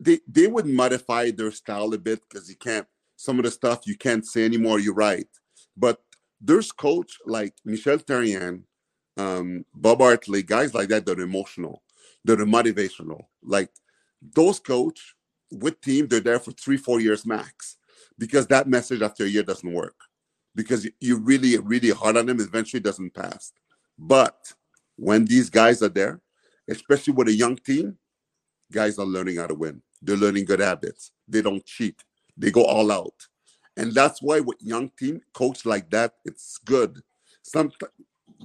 they 0.00 0.20
they 0.28 0.46
would 0.46 0.66
modify 0.66 1.30
their 1.30 1.50
style 1.50 1.92
a 1.94 1.98
bit 1.98 2.20
because 2.28 2.48
you 2.48 2.56
can't 2.56 2.86
some 3.16 3.38
of 3.38 3.44
the 3.44 3.50
stuff 3.50 3.86
you 3.86 3.96
can't 3.96 4.26
say 4.26 4.44
anymore, 4.44 4.78
you're 4.78 4.94
right. 4.94 5.26
But 5.76 6.02
there's 6.40 6.70
coach 6.72 7.18
like 7.26 7.54
Michel 7.64 7.98
Therrien, 7.98 8.62
um, 9.16 9.64
Bob 9.74 10.00
Hartley, 10.00 10.42
guys 10.42 10.74
like 10.74 10.88
that 10.90 11.08
are 11.08 11.20
emotional, 11.20 11.82
that 12.24 12.40
are 12.40 12.46
motivational. 12.46 13.22
Like 13.42 13.70
those 14.34 14.60
coach 14.60 15.16
with 15.50 15.80
team, 15.80 16.06
they're 16.08 16.20
there 16.20 16.38
for 16.38 16.52
three, 16.52 16.76
four 16.76 17.00
years 17.00 17.26
max 17.26 17.76
because 18.18 18.46
that 18.48 18.68
message 18.68 19.02
after 19.02 19.24
a 19.24 19.28
year 19.28 19.42
doesn't 19.42 19.72
work 19.72 19.96
because 20.54 20.84
you- 20.84 20.92
you 21.00 21.16
really, 21.18 21.58
really 21.58 21.90
hard 21.90 22.16
on 22.16 22.26
them, 22.26 22.40
eventually 22.40 22.80
doesn't 22.80 23.14
pass. 23.14 23.52
But 23.98 24.54
when 24.96 25.24
these 25.24 25.50
guys 25.50 25.82
are 25.82 25.88
there, 25.88 26.20
especially 26.68 27.14
with 27.14 27.28
a 27.28 27.32
young 27.32 27.56
team, 27.56 27.98
guys 28.72 28.98
are 28.98 29.06
learning 29.06 29.36
how 29.36 29.46
to 29.48 29.54
win. 29.54 29.82
They're 30.02 30.16
learning 30.16 30.44
good 30.44 30.60
habits. 30.60 31.12
They 31.26 31.42
don't 31.42 31.64
cheat. 31.64 32.02
They 32.36 32.50
go 32.50 32.64
all 32.64 32.90
out. 32.92 33.26
And 33.76 33.92
that's 33.92 34.20
why 34.20 34.40
with 34.40 34.58
young 34.60 34.90
team, 34.98 35.20
coach 35.32 35.64
like 35.64 35.90
that, 35.90 36.14
it's 36.24 36.58
good. 36.58 37.00
Some 37.42 37.70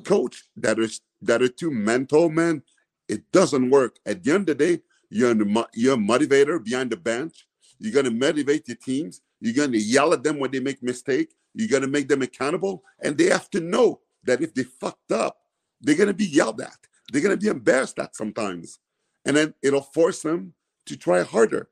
coach 0.03 0.43
that 0.57 0.79
is 0.79 1.01
that 1.21 1.41
are 1.41 1.47
too 1.47 1.71
mental, 1.71 2.29
man, 2.29 2.61
it 3.07 3.31
doesn't 3.31 3.69
work. 3.69 3.97
At 4.05 4.23
the 4.23 4.31
end 4.31 4.49
of 4.49 4.57
the 4.57 4.65
day, 4.65 4.81
you're 5.09 5.35
you're 5.73 5.95
a 5.95 5.97
motivator 5.97 6.63
behind 6.63 6.91
the 6.91 6.97
bench. 6.97 7.47
You're 7.79 7.93
gonna 7.93 8.11
motivate 8.11 8.67
your 8.67 8.77
teams. 8.77 9.21
You're 9.39 9.65
gonna 9.65 9.77
yell 9.77 10.13
at 10.13 10.23
them 10.23 10.39
when 10.39 10.51
they 10.51 10.59
make 10.59 10.81
mistake. 10.81 11.33
You're 11.53 11.67
gonna 11.67 11.87
make 11.87 12.07
them 12.07 12.21
accountable, 12.21 12.83
and 13.01 13.17
they 13.17 13.25
have 13.25 13.49
to 13.51 13.59
know 13.59 14.01
that 14.23 14.41
if 14.41 14.53
they 14.53 14.63
fucked 14.63 15.11
up, 15.11 15.37
they're 15.81 15.95
gonna 15.95 16.13
be 16.13 16.25
yelled 16.25 16.61
at. 16.61 16.77
They're 17.11 17.21
gonna 17.21 17.37
be 17.37 17.47
embarrassed 17.47 17.99
at 17.99 18.15
sometimes, 18.15 18.79
and 19.25 19.35
then 19.35 19.53
it'll 19.61 19.81
force 19.81 20.21
them 20.21 20.53
to 20.87 20.97
try 20.97 21.23
harder. 21.23 21.69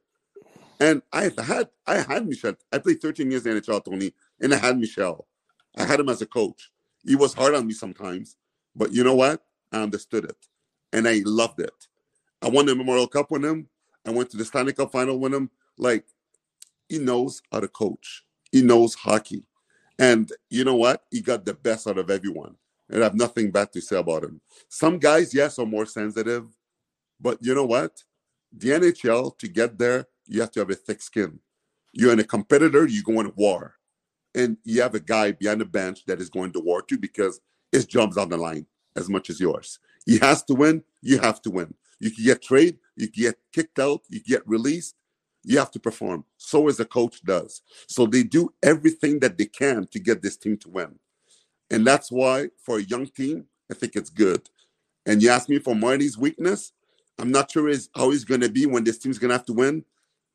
And 0.80 1.04
I've 1.14 1.38
had 1.38 1.70
I 1.88 2.00
had 2.00 2.28
Michel. 2.28 2.56
I 2.72 2.80
played 2.80 3.02
13 3.02 3.32
years 3.32 3.46
in 3.46 3.58
NHL, 3.58 3.86
Tony, 3.86 4.14
and 4.42 4.54
I 4.54 4.58
had 4.58 4.80
Michel. 4.80 5.28
I 5.78 5.86
had 5.86 6.00
him 6.00 6.10
as 6.10 6.22
a 6.22 6.28
coach. 6.28 6.72
He 7.06 7.16
was 7.16 7.34
hard 7.34 7.56
on 7.56 7.68
me 7.68 7.74
sometimes, 7.74 8.38
but 8.76 8.94
you 8.94 9.04
know 9.04 9.16
what? 9.16 9.44
I 9.72 9.82
understood 9.84 10.26
it, 10.26 10.38
and 10.94 11.08
I 11.08 11.22
loved 11.26 11.62
it. 11.62 11.88
I 12.42 12.50
won 12.50 12.68
the 12.68 12.76
Memorial 12.76 13.08
Cup 13.08 13.32
with 13.32 13.46
him. 13.46 13.70
I 14.08 14.12
went 14.12 14.32
to 14.32 14.38
the 14.38 14.46
Stanley 14.46 14.74
Cup 14.74 14.92
final 14.92 15.20
with 15.20 15.34
him. 15.34 15.52
Like 15.78 16.06
he 16.90 17.00
knows 17.00 17.42
how 17.52 17.62
to 17.62 17.70
coach. 17.70 18.26
He 18.52 18.62
knows 18.64 18.96
hockey, 18.96 19.46
and 20.00 20.32
you 20.50 20.66
know 20.66 20.76
what? 20.78 21.04
He 21.12 21.22
got 21.22 21.46
the 21.46 21.56
best 21.56 21.88
out 21.88 22.00
of 22.00 22.10
everyone. 22.12 22.56
And 22.90 23.02
I 23.02 23.06
have 23.06 23.16
nothing 23.16 23.52
bad 23.52 23.74
to 23.74 23.82
say 23.82 23.98
about 23.98 24.24
him. 24.24 24.42
Some 24.70 25.00
guys, 25.00 25.34
yes, 25.34 25.60
are 25.60 25.66
more 25.66 25.86
sensitive, 25.88 26.48
But 27.20 27.40
you 27.42 27.56
know 27.56 27.66
what? 27.66 28.04
The 28.52 28.70
NHL, 28.70 29.38
to 29.38 29.48
get 29.48 29.78
there, 29.78 30.08
you 30.28 30.42
have 30.42 30.52
to 30.52 30.60
have 30.60 30.70
a 30.70 30.76
thick 30.76 31.02
skin. 31.02 31.40
You're 31.94 32.14
in 32.14 32.20
a 32.20 32.24
competitor, 32.24 32.88
you 32.88 33.04
go 33.04 33.20
in 33.20 33.32
war. 33.36 33.76
And 34.34 34.58
you 34.64 34.82
have 34.82 34.96
a 34.96 35.00
guy 35.00 35.34
behind 35.34 35.62
the 35.62 35.66
bench 35.66 36.06
that 36.06 36.22
is 36.22 36.30
going 36.30 36.54
to 36.54 36.60
war 36.60 36.82
too 36.82 36.98
because 36.98 37.42
his 37.72 37.86
job's 37.86 38.18
on 38.18 38.30
the 38.30 38.38
line 38.38 38.66
as 38.96 39.10
much 39.10 39.30
as 39.30 39.40
yours. 39.40 39.80
He 40.06 40.18
has 40.20 40.44
to 40.44 40.54
win, 40.54 40.84
you 41.02 41.20
have 41.20 41.42
to 41.44 41.52
win. 41.52 41.74
You 42.00 42.12
can 42.12 42.24
get 42.24 42.42
trade, 42.42 42.78
you 42.96 43.10
can 43.10 43.24
get 43.24 43.36
kicked 43.54 43.78
out, 43.78 44.02
you 44.10 44.22
get 44.22 44.48
released, 44.48 44.96
you 45.44 45.58
have 45.60 45.72
to 45.72 45.80
perform. 45.80 46.26
So 46.38 46.68
as 46.68 46.80
a 46.80 46.86
coach 46.86 47.22
does. 47.24 47.62
So 47.88 48.06
they 48.06 48.24
do 48.24 48.54
everything 48.64 49.20
that 49.20 49.38
they 49.38 49.46
can 49.46 49.88
to 49.88 50.00
get 50.00 50.22
this 50.22 50.38
team 50.38 50.58
to 50.58 50.70
win. 50.70 50.98
And 51.70 51.86
that's 51.86 52.12
why 52.12 52.50
for 52.64 52.78
a 52.78 52.84
young 52.84 53.08
team, 53.08 53.46
I 53.70 53.74
think 53.74 53.96
it's 53.96 54.10
good. 54.10 54.50
And 55.06 55.22
you 55.22 55.30
ask 55.30 55.50
me 55.50 55.60
for 55.60 55.76
Marty's 55.76 56.18
weakness, 56.18 56.74
I'm 57.22 57.32
not 57.32 57.52
sure 57.52 57.70
is 57.70 57.90
how 57.96 58.10
he's 58.12 58.26
going 58.26 58.42
to 58.42 58.50
be 58.50 58.66
when 58.66 58.84
this 58.84 58.98
team's 58.98 59.20
going 59.20 59.30
to 59.30 59.36
have 59.36 59.46
to 59.46 59.54
win, 59.54 59.86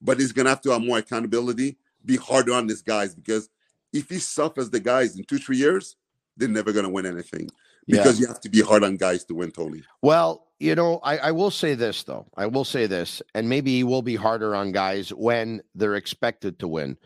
but 0.01 0.19
he's 0.19 0.33
going 0.33 0.45
to 0.45 0.51
have 0.51 0.61
to 0.63 0.71
have 0.71 0.83
more 0.83 0.99
accountability, 0.99 1.77
be 2.05 2.17
harder 2.17 2.53
on 2.53 2.67
these 2.67 2.83
guys 2.83 3.15
because 3.15 3.49
if 3.93 4.09
he 4.09 4.19
suffers 4.19 4.71
the 4.71 4.81
guys 4.81 5.17
in 5.17 5.25
two, 5.25 5.39
three 5.39 5.57
years, 5.57 5.97
they're 6.37 6.49
never 6.49 6.73
going 6.73 6.85
to 6.85 6.91
win 6.91 7.07
anything 7.07 7.49
because 7.87 8.19
yeah. 8.19 8.23
you 8.23 8.27
have 8.29 8.41
to 8.41 8.49
be 8.49 8.61
hard 8.61 8.85
on 8.85 8.97
guys 8.97 9.25
to 9.25 9.35
win, 9.35 9.51
Tony. 9.51 9.83
Well, 10.03 10.47
you 10.59 10.75
know, 10.75 11.01
I, 11.03 11.19
I 11.19 11.31
will 11.33 11.51
say 11.51 11.75
this 11.75 12.03
though. 12.03 12.27
I 12.37 12.47
will 12.47 12.65
say 12.65 12.87
this, 12.87 13.23
and 13.35 13.49
maybe 13.49 13.73
he 13.73 13.85
will 13.85 14.03
be 14.03 14.17
harder 14.17 14.55
on 14.55 14.73
guys 14.73 15.11
when 15.11 15.63
they're 15.75 15.95
expected 15.97 16.59
to 16.61 16.69
win. 16.69 16.97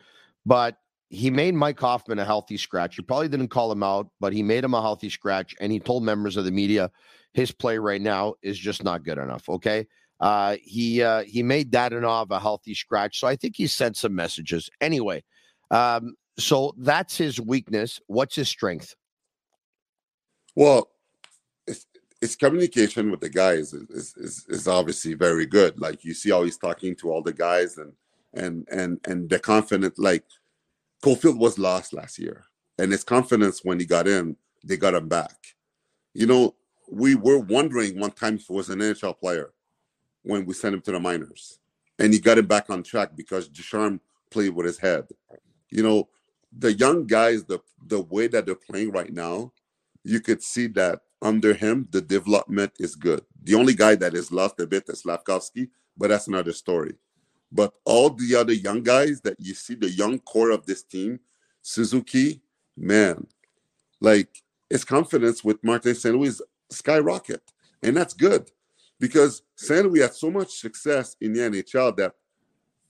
But 0.47 0.79
he 1.11 1.31
made 1.31 1.55
Mike 1.55 1.79
Hoffman 1.79 2.19
a 2.19 2.25
healthy 2.25 2.57
scratch. 2.57 2.97
He 2.97 3.03
probably 3.03 3.29
didn't 3.29 3.49
call 3.49 3.71
him 3.71 3.83
out, 3.83 4.09
but 4.21 4.33
he 4.33 4.43
made 4.43 4.65
him 4.65 4.75
a 4.75 4.81
healthy 4.81 5.11
scratch, 5.11 5.55
and 5.61 5.73
he 5.73 5.81
told 5.81 6.05
members 6.05 6.37
of 6.37 6.45
the 6.45 6.53
media 6.53 6.91
his 7.35 7.53
play 7.53 7.79
right 7.79 8.01
now 8.01 8.35
is 8.43 8.59
just 8.59 8.83
not 8.85 9.05
good 9.05 9.19
enough. 9.19 9.49
Okay. 9.49 9.87
Uh, 10.21 10.57
he 10.63 11.03
uh, 11.03 11.23
he 11.23 11.43
made 11.43 11.71
Dadonov 11.71 12.31
a 12.31 12.39
healthy 12.39 12.75
scratch, 12.75 13.21
so 13.21 13.27
I 13.27 13.37
think 13.37 13.57
he 13.57 13.67
sent 13.67 13.97
some 13.97 14.15
messages. 14.15 14.69
Anyway, 14.81 15.25
um, 15.71 16.15
so 16.39 16.75
that's 16.77 17.17
his 17.17 17.41
weakness. 17.41 18.01
What's 18.07 18.37
his 18.37 18.49
strength? 18.49 18.95
Well, 20.55 20.91
it's, 21.67 21.87
it's 22.21 22.37
communication 22.37 23.11
with 23.11 23.21
the 23.21 23.31
guys 23.31 23.73
is, 23.73 24.15
is, 24.17 24.45
is 24.49 24.69
obviously 24.69 25.15
very 25.15 25.47
good. 25.47 25.81
Like 25.81 26.05
you 26.05 26.13
see 26.13 26.31
how 26.31 26.43
he's 26.43 26.59
talking 26.59 26.95
to 26.97 27.11
all 27.11 27.23
the 27.23 27.33
guys 27.33 27.79
and 27.79 27.93
and 28.35 28.69
and 28.71 29.01
and 29.07 29.31
the 29.31 29.39
confident. 29.39 29.99
Like 29.99 30.25
Caufield 31.03 31.39
was 31.39 31.59
lost 31.59 31.95
last 31.95 32.19
year, 32.19 32.45
and 32.79 32.93
his 32.93 33.05
confidence 33.05 33.65
when 33.65 33.81
he 33.81 33.87
got 33.87 34.07
in, 34.07 34.37
they 34.65 34.77
got 34.77 34.95
him 34.95 35.09
back. 35.09 35.37
You 36.13 36.27
know, 36.27 36.57
we 36.91 37.15
were 37.15 37.39
wondering 37.39 37.99
one 37.99 38.11
time 38.11 38.37
if 38.37 38.47
he 38.47 38.53
was 38.53 38.69
an 38.69 38.81
NHL 38.81 39.19
player 39.19 39.53
when 40.23 40.45
we 40.45 40.55
sent 40.55 40.75
him 40.75 40.81
to 40.83 40.93
the 40.93 41.01
minors, 41.01 41.59
and 41.99 42.13
he 42.13 42.19
got 42.19 42.39
him 42.39 42.47
back 42.47 42.69
on 42.69 42.83
track 42.83 43.11
because 43.17 43.49
Ducharme 43.49 44.01
played 44.31 44.51
with 44.51 44.67
his 44.67 44.79
head. 44.79 45.07
You 45.71 45.83
know, 45.83 46.09
the 46.57 46.73
young 46.73 47.07
guys, 47.07 47.45
the 47.45 47.61
the 47.87 48.01
way 48.01 48.27
that 48.27 48.45
they're 48.45 48.55
playing 48.55 48.91
right 48.91 49.13
now, 49.13 49.53
you 50.05 50.21
could 50.21 50.43
see 50.43 50.67
that 50.69 51.01
under 51.23 51.55
him 51.55 51.87
the 51.91 52.01
development 52.01 52.73
is 52.79 52.97
good. 52.97 53.25
The 53.43 53.55
only 53.55 53.75
guy 53.75 53.95
that 53.97 54.15
has 54.15 54.33
lost 54.33 54.61
a 54.61 54.67
bit 54.67 54.85
is 54.89 55.03
Slafkovsky, 55.03 55.69
but 55.97 56.09
that's 56.09 56.29
another 56.29 56.53
story. 56.53 56.95
But 57.53 57.75
all 57.85 58.11
the 58.11 58.37
other 58.37 58.53
young 58.53 58.83
guys 58.83 59.21
that 59.23 59.39
you 59.39 59.55
see, 59.55 59.75
the 59.75 59.91
young 59.91 60.19
core 60.21 60.51
of 60.51 60.67
this 60.67 60.83
team, 60.83 61.21
Suzuki, 61.63 62.41
man, 62.77 63.27
like 64.01 64.43
his 64.69 64.85
confidence 64.85 65.43
with 65.43 65.63
Martin 65.65 65.95
St. 65.95 66.15
Louis 66.15 66.41
skyrocket. 66.71 67.43
And 67.83 67.97
that's 67.97 68.15
good 68.15 68.51
because 68.99 69.43
St. 69.57 69.85
Louis 69.85 70.01
had 70.01 70.15
so 70.15 70.31
much 70.31 70.59
success 70.59 71.17
in 71.21 71.33
the 71.33 71.41
NHL 71.41 71.97
that, 71.97 72.15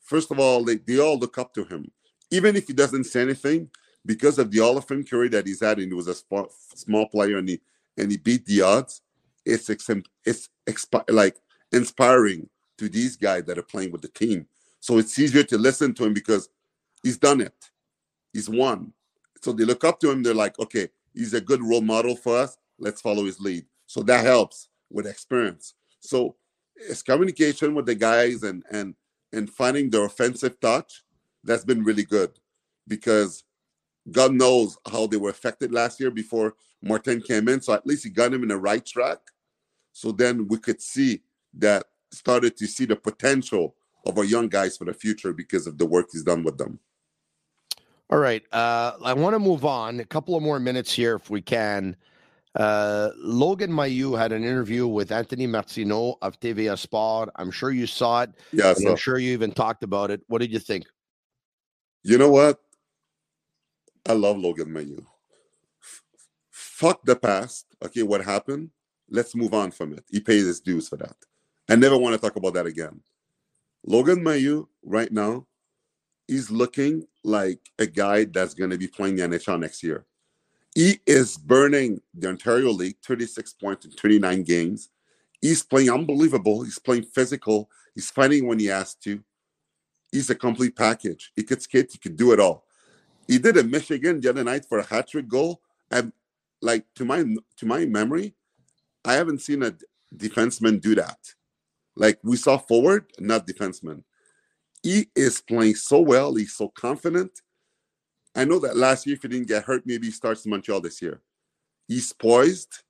first 0.03 0.31
of 0.31 0.39
all, 0.39 0.65
they, 0.65 0.77
they 0.77 0.99
all 0.99 1.19
look 1.19 1.39
up 1.39 1.55
to 1.55 1.65
him. 1.65 1.91
Even 2.31 2.57
if 2.57 2.67
he 2.67 2.73
doesn't 2.73 3.05
say 3.05 3.23
anything, 3.23 3.71
because 4.07 4.39
of 4.39 4.51
the 4.51 4.59
Hall 4.59 4.79
of 4.79 4.87
Fame 4.87 5.05
career 5.05 5.29
that 5.31 5.47
he's 5.47 5.61
had, 5.61 5.79
and 5.79 5.89
he 5.89 5.95
was 5.95 6.09
a 6.09 6.15
small, 6.15 6.51
small 6.75 7.07
player 7.09 7.39
and 7.39 7.49
he 7.49 7.61
and 7.97 8.11
he 8.11 8.17
beat 8.17 8.47
the 8.47 8.63
odds. 8.63 9.03
It's 9.45 9.69
it's 9.69 10.49
expi- 10.67 11.11
like 11.11 11.37
inspiring 11.73 12.49
to 12.79 12.89
these 12.89 13.17
guys 13.17 13.45
that 13.45 13.59
are 13.59 13.63
playing 13.63 13.93
with 13.93 14.03
the 14.03 14.09
team. 14.09 14.47
So 14.81 14.99
it's 14.99 15.19
easier 15.19 15.43
to 15.45 15.59
listen 15.59 15.95
to 15.95 16.05
him 16.05 16.15
because 16.15 16.49
he's 17.03 17.19
done 17.19 17.41
it. 17.41 17.71
He's 18.33 18.49
won. 18.49 18.93
So 19.43 19.53
they 19.53 19.65
look 19.65 19.85
up 19.85 20.01
to 20.01 20.11
him. 20.11 20.23
They're 20.23 20.35
like, 20.35 20.59
okay, 20.59 20.89
he's 21.15 21.35
a 21.35 21.41
good 21.41 21.63
role 21.63 21.81
model 21.81 22.17
for 22.17 22.39
us. 22.39 22.57
Let's 22.81 23.01
follow 23.01 23.25
his 23.25 23.41
lead. 23.41 23.67
So 23.87 24.03
that 24.05 24.25
helps 24.25 24.69
with 24.91 25.07
experience. 25.07 25.75
So 26.01 26.37
it's 26.75 27.03
communication 27.03 27.75
with 27.75 27.87
the 27.87 27.95
guys 27.95 28.43
and 28.43 28.65
and 28.71 28.95
and 29.33 29.49
finding 29.49 29.91
the 29.91 30.03
offensive 30.03 30.59
touch. 30.61 31.05
That's 31.45 31.65
been 31.65 31.85
really 31.85 32.05
good 32.05 32.31
because 32.89 33.45
God 34.11 34.33
knows 34.33 34.77
how 34.91 35.07
they 35.07 35.17
were 35.17 35.31
affected 35.31 35.73
last 35.73 36.01
year 36.01 36.11
before 36.11 36.55
Martin 36.83 37.21
came 37.21 37.49
in. 37.49 37.61
So 37.61 37.73
at 37.73 37.87
least 37.87 38.05
he 38.05 38.11
got 38.11 38.33
him 38.33 38.43
in 38.43 38.49
the 38.49 38.57
right 38.57 38.85
track. 38.85 39.19
So 39.93 40.13
then 40.13 40.49
we 40.49 40.59
could 40.59 40.81
see 40.81 41.23
that 41.55 41.85
started 42.11 42.57
to 42.57 42.67
see 42.67 42.87
the 42.87 42.97
potential 42.97 43.75
of 44.07 44.19
our 44.19 44.25
young 44.25 44.49
guys 44.49 44.77
for 44.77 44.85
the 44.85 44.95
future 44.95 45.33
because 45.33 45.67
of 45.67 45.79
the 45.79 45.87
work 45.87 46.09
he's 46.13 46.23
done 46.23 46.43
with 46.43 46.59
them. 46.59 46.79
All 48.09 48.19
right. 48.19 48.43
Uh, 48.53 48.93
I 49.05 49.13
want 49.13 49.35
to 49.35 49.39
move 49.39 49.65
on. 49.65 50.01
A 50.01 50.05
couple 50.05 50.35
of 50.35 50.43
more 50.43 50.59
minutes 50.59 50.93
here, 50.93 51.15
if 51.15 51.31
we 51.31 51.41
can. 51.41 51.97
Uh, 52.57 53.11
Logan 53.17 53.71
Mailloux 53.71 54.19
had 54.19 54.33
an 54.33 54.43
interview 54.43 54.87
with 54.87 55.13
Anthony 55.13 55.47
Martineau 55.47 56.17
of 56.21 56.39
TVA 56.41 56.77
Sport. 56.77 57.31
I'm 57.37 57.51
sure 57.51 57.71
you 57.71 57.87
saw 57.87 58.23
it. 58.23 58.31
Yeah, 58.53 58.75
I'm 58.87 58.97
sure 58.97 59.19
you 59.19 59.33
even 59.33 59.53
talked 59.53 59.85
about 59.85 60.11
it. 60.11 60.23
What 60.27 60.41
did 60.41 60.53
you 60.53 60.59
think? 60.59 60.87
You 62.03 62.19
know 62.19 62.31
what? 62.31 62.59
I 64.09 64.15
love 64.15 64.39
Logan 64.39 64.69
Mailloux. 64.69 65.05
F- 65.83 66.03
fuck 66.51 67.05
the 67.05 67.15
past. 67.15 67.67
Okay, 67.85 68.03
what 68.03 68.25
happened? 68.25 68.71
Let's 69.09 69.35
move 69.35 69.55
on 69.55 69.71
from 69.71 69.93
it. 69.93 70.05
He 70.11 70.21
paid 70.21 70.45
his 70.45 70.61
dues 70.61 70.89
for 70.89 70.97
that. 70.97 71.17
I 71.69 71.77
never 71.77 71.97
want 71.97 72.15
to 72.15 72.21
talk 72.21 72.37
about 72.37 72.55
that 72.55 72.67
again. 72.67 73.01
Logan 73.87 74.25
Mailloux, 74.25 74.67
right 74.83 75.13
now, 75.13 75.47
he's 76.27 76.51
looking 76.51 77.07
like 77.23 77.61
a 77.79 77.87
guy 77.87 78.25
that's 78.25 78.55
going 78.55 78.71
to 78.71 78.79
be 78.79 78.89
playing 78.89 79.17
the 79.17 79.23
NHL 79.23 79.61
next 79.61 79.83
year. 79.83 80.07
He 80.75 81.01
is 81.07 81.37
burning 81.37 82.01
the 82.15 82.29
Ontario 82.29 82.71
League 82.71 82.97
36 83.05 83.55
points 83.55 83.85
in 83.85 83.93
29 83.93 84.43
games. 84.45 84.89
He's 85.41 85.63
playing 85.63 85.91
unbelievable. 85.91 86.63
He's 86.63 86.79
playing 86.79 87.05
physical. 87.05 87.71
He's 87.95 88.11
fighting 88.11 88.47
when 88.47 88.59
he 88.59 88.67
has 88.67 88.95
to. 88.97 89.23
He's 90.13 90.31
a 90.31 90.35
complete 90.35 90.77
package. 90.77 91.33
He 91.35 91.43
could 91.43 91.63
skate. 91.63 91.91
He 91.93 91.99
could 91.99 92.17
do 92.17 92.33
it 92.33 92.41
all. 92.41 92.67
He 93.27 93.39
did 93.39 93.57
a 93.57 93.65
Michigan 93.65 94.21
the 94.21 94.31
other 94.31 94.45
night 94.45 94.67
for 94.69 94.79
a 94.79 94.87
hat 94.87 95.09
trick 95.09 95.29
goal. 95.29 95.61
And 95.91 96.13
like 96.63 96.85
to 96.97 97.05
my 97.05 97.25
to 97.57 97.67
my 97.67 97.85
memory, 97.87 98.35
I 99.05 99.15
haven't 99.15 99.41
seen 99.41 99.63
a 99.63 99.75
defenseman 100.15 100.81
do 100.81 100.95
that. 100.97 101.19
Like 101.97 102.19
we 102.23 102.37
saw 102.37 102.59
forward, 102.59 103.07
not 103.19 103.47
defenseman. 103.47 104.05
He 104.83 105.09
is 105.15 105.41
playing 105.41 105.77
so 105.77 106.01
well. 106.01 106.35
He's 106.35 106.55
so 106.55 106.69
confident. 106.69 107.31
I 108.35 108.45
know 108.45 108.59
that 108.61 108.77
last 108.77 109.07
year, 109.07 109.17
if 109.17 109.23
he 109.23 109.29
didn't 109.29 109.49
get 109.49 109.65
hurt, 109.65 109.83
maybe 109.87 110.07
he 110.07 110.13
starts 110.13 110.45
in 110.45 110.51
Montreal 110.51 110.81
this 110.81 111.03
year. 111.03 111.21
He's 111.89 112.13
poised. 112.13 112.83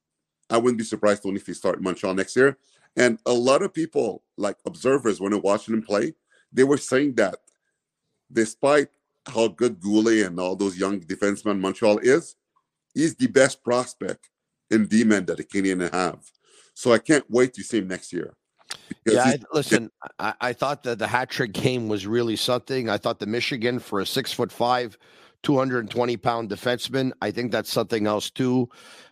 I 0.50 0.58
wouldn't 0.58 0.78
be 0.78 0.84
surprised 0.84 1.24
only 1.24 1.40
if 1.40 1.46
he 1.46 1.54
starts 1.54 1.80
Montreal 1.80 2.14
next 2.14 2.36
year. 2.36 2.58
And 2.96 3.18
a 3.24 3.32
lot 3.32 3.62
of 3.62 3.72
people, 3.72 4.22
like 4.36 4.56
observers, 4.66 5.20
when 5.20 5.32
they're 5.32 5.40
watching 5.40 5.74
him 5.74 5.82
play, 5.82 6.14
they 6.52 6.64
were 6.64 6.76
saying 6.76 7.14
that 7.14 7.36
despite 8.30 8.88
how 9.26 9.48
good 9.48 9.80
Guhle 9.80 10.26
and 10.26 10.38
all 10.38 10.56
those 10.56 10.78
young 10.78 11.00
defensemen 11.00 11.60
Montreal 11.60 11.98
is, 11.98 12.36
he's 12.94 13.14
the 13.14 13.28
best 13.28 13.62
prospect 13.62 14.28
in 14.70 14.86
D-men 14.86 15.24
that 15.26 15.36
the 15.36 15.44
Canadiens 15.44 15.92
have. 15.92 16.18
So 16.74 16.92
I 16.92 16.98
can't 16.98 17.24
wait 17.28 17.54
to 17.54 17.62
see 17.62 17.78
him 17.78 17.88
next 17.88 18.12
year. 18.12 18.34
Yeah, 19.04 19.22
I, 19.24 19.38
listen, 19.52 19.90
I, 20.18 20.34
I, 20.40 20.52
thought 20.52 20.84
that 20.84 20.98
the 20.98 21.06
hat 21.06 21.28
trick 21.28 21.52
game 21.52 21.88
was 21.88 22.06
really 22.06 22.36
something. 22.36 22.88
I 22.88 22.98
thought 22.98 23.18
the 23.18 23.26
Michigan 23.26 23.78
for 23.80 24.00
a 24.00 24.06
six 24.06 24.32
foot 24.32 24.52
five, 24.52 24.96
220 25.42 26.16
pound 26.16 26.50
defenseman, 26.50 27.12
I 27.20 27.30
think 27.30 27.52
that's 27.52 27.72
something 27.72 28.06
else 28.06 28.30
too. 28.30 28.68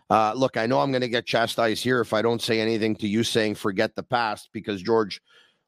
Uh, 0.09 0.33
look, 0.35 0.57
I 0.57 0.65
know 0.65 0.79
I'm 0.79 0.91
going 0.91 1.01
to 1.01 1.09
get 1.09 1.25
chastised 1.25 1.83
here 1.83 2.01
if 2.01 2.13
I 2.13 2.21
don't 2.21 2.41
say 2.41 2.59
anything 2.59 2.95
to 2.97 3.07
you 3.07 3.23
saying 3.23 3.55
forget 3.55 3.95
the 3.95 4.03
past 4.03 4.49
because, 4.53 4.81
George, 4.81 5.21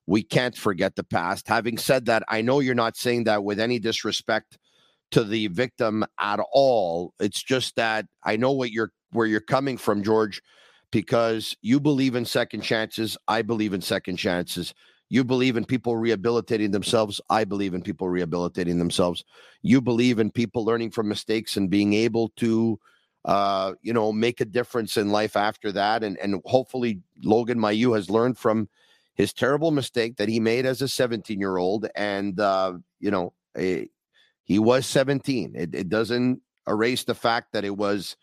we 0.08 0.24
can't 0.24 0.58
forget 0.58 0.96
the 0.96 1.04
past. 1.04 1.48
Having 1.48 1.78
said 1.78 2.06
that, 2.08 2.24
I 2.28 2.42
know 2.42 2.60
you're 2.60 2.76
not 2.76 2.98
saying 2.98 3.26
that 3.26 3.44
with 3.44 3.60
any 3.60 3.78
disrespect 3.78 4.58
to 5.12 5.24
the 5.24 5.48
victim 5.48 6.04
at 6.20 6.40
all. 6.52 7.14
It's 7.20 7.44
just 7.44 7.76
that 7.76 8.06
I 8.24 8.38
know 8.38 8.52
what 8.52 8.72
you're 8.72 8.92
where 9.12 9.28
you're 9.28 9.42
coming 9.42 9.78
from, 9.78 10.04
George 10.04 10.42
because 10.92 11.56
you 11.62 11.80
believe 11.80 12.16
in 12.16 12.26
second 12.26 12.62
chances. 12.62 13.18
I 13.28 13.42
believe 13.42 13.74
in 13.74 13.82
second 13.82 14.18
chances. 14.18 14.74
You 15.12 15.26
believe 15.26 15.58
in 15.58 15.66
people 15.66 15.98
rehabilitating 15.98 16.72
themselves. 16.72 17.20
I 17.30 17.44
believe 17.44 17.74
in 17.74 17.82
people 17.82 18.08
rehabilitating 18.08 18.80
themselves. 18.80 19.26
You 19.62 19.82
believe 19.82 20.20
in 20.20 20.32
people 20.32 20.64
learning 20.64 20.92
from 20.92 21.10
mistakes 21.10 21.58
and 21.58 21.70
being 21.70 21.92
able 21.92 22.30
to, 22.38 22.80
uh, 23.26 23.74
you 23.82 23.92
know, 23.92 24.14
make 24.14 24.40
a 24.40 24.46
difference 24.46 24.96
in 24.96 25.10
life 25.10 25.36
after 25.36 25.74
that. 25.74 26.06
And 26.06 26.18
and 26.20 26.42
hopefully 26.46 27.02
Logan 27.22 27.60
Mailloux 27.60 27.94
has 27.94 28.10
learned 28.10 28.38
from 28.38 28.70
his 29.14 29.34
terrible 29.34 29.72
mistake 29.72 30.16
that 30.16 30.30
he 30.30 30.40
made 30.40 30.66
as 30.66 30.82
a 30.82 30.88
17 30.88 31.42
year 31.42 31.58
old. 31.58 31.88
And, 31.94 32.40
uh, 32.40 32.76
you 33.02 33.12
know, 33.12 33.34
eh, 33.58 33.88
he 34.46 34.60
was 34.60 34.86
17. 34.86 35.56
It, 35.58 35.76
it 35.76 35.90
doesn't 35.90 36.42
erase 36.70 37.04
the 37.04 37.16
fact 37.16 37.52
that 37.52 37.66
it 37.66 37.76
was 37.76 38.16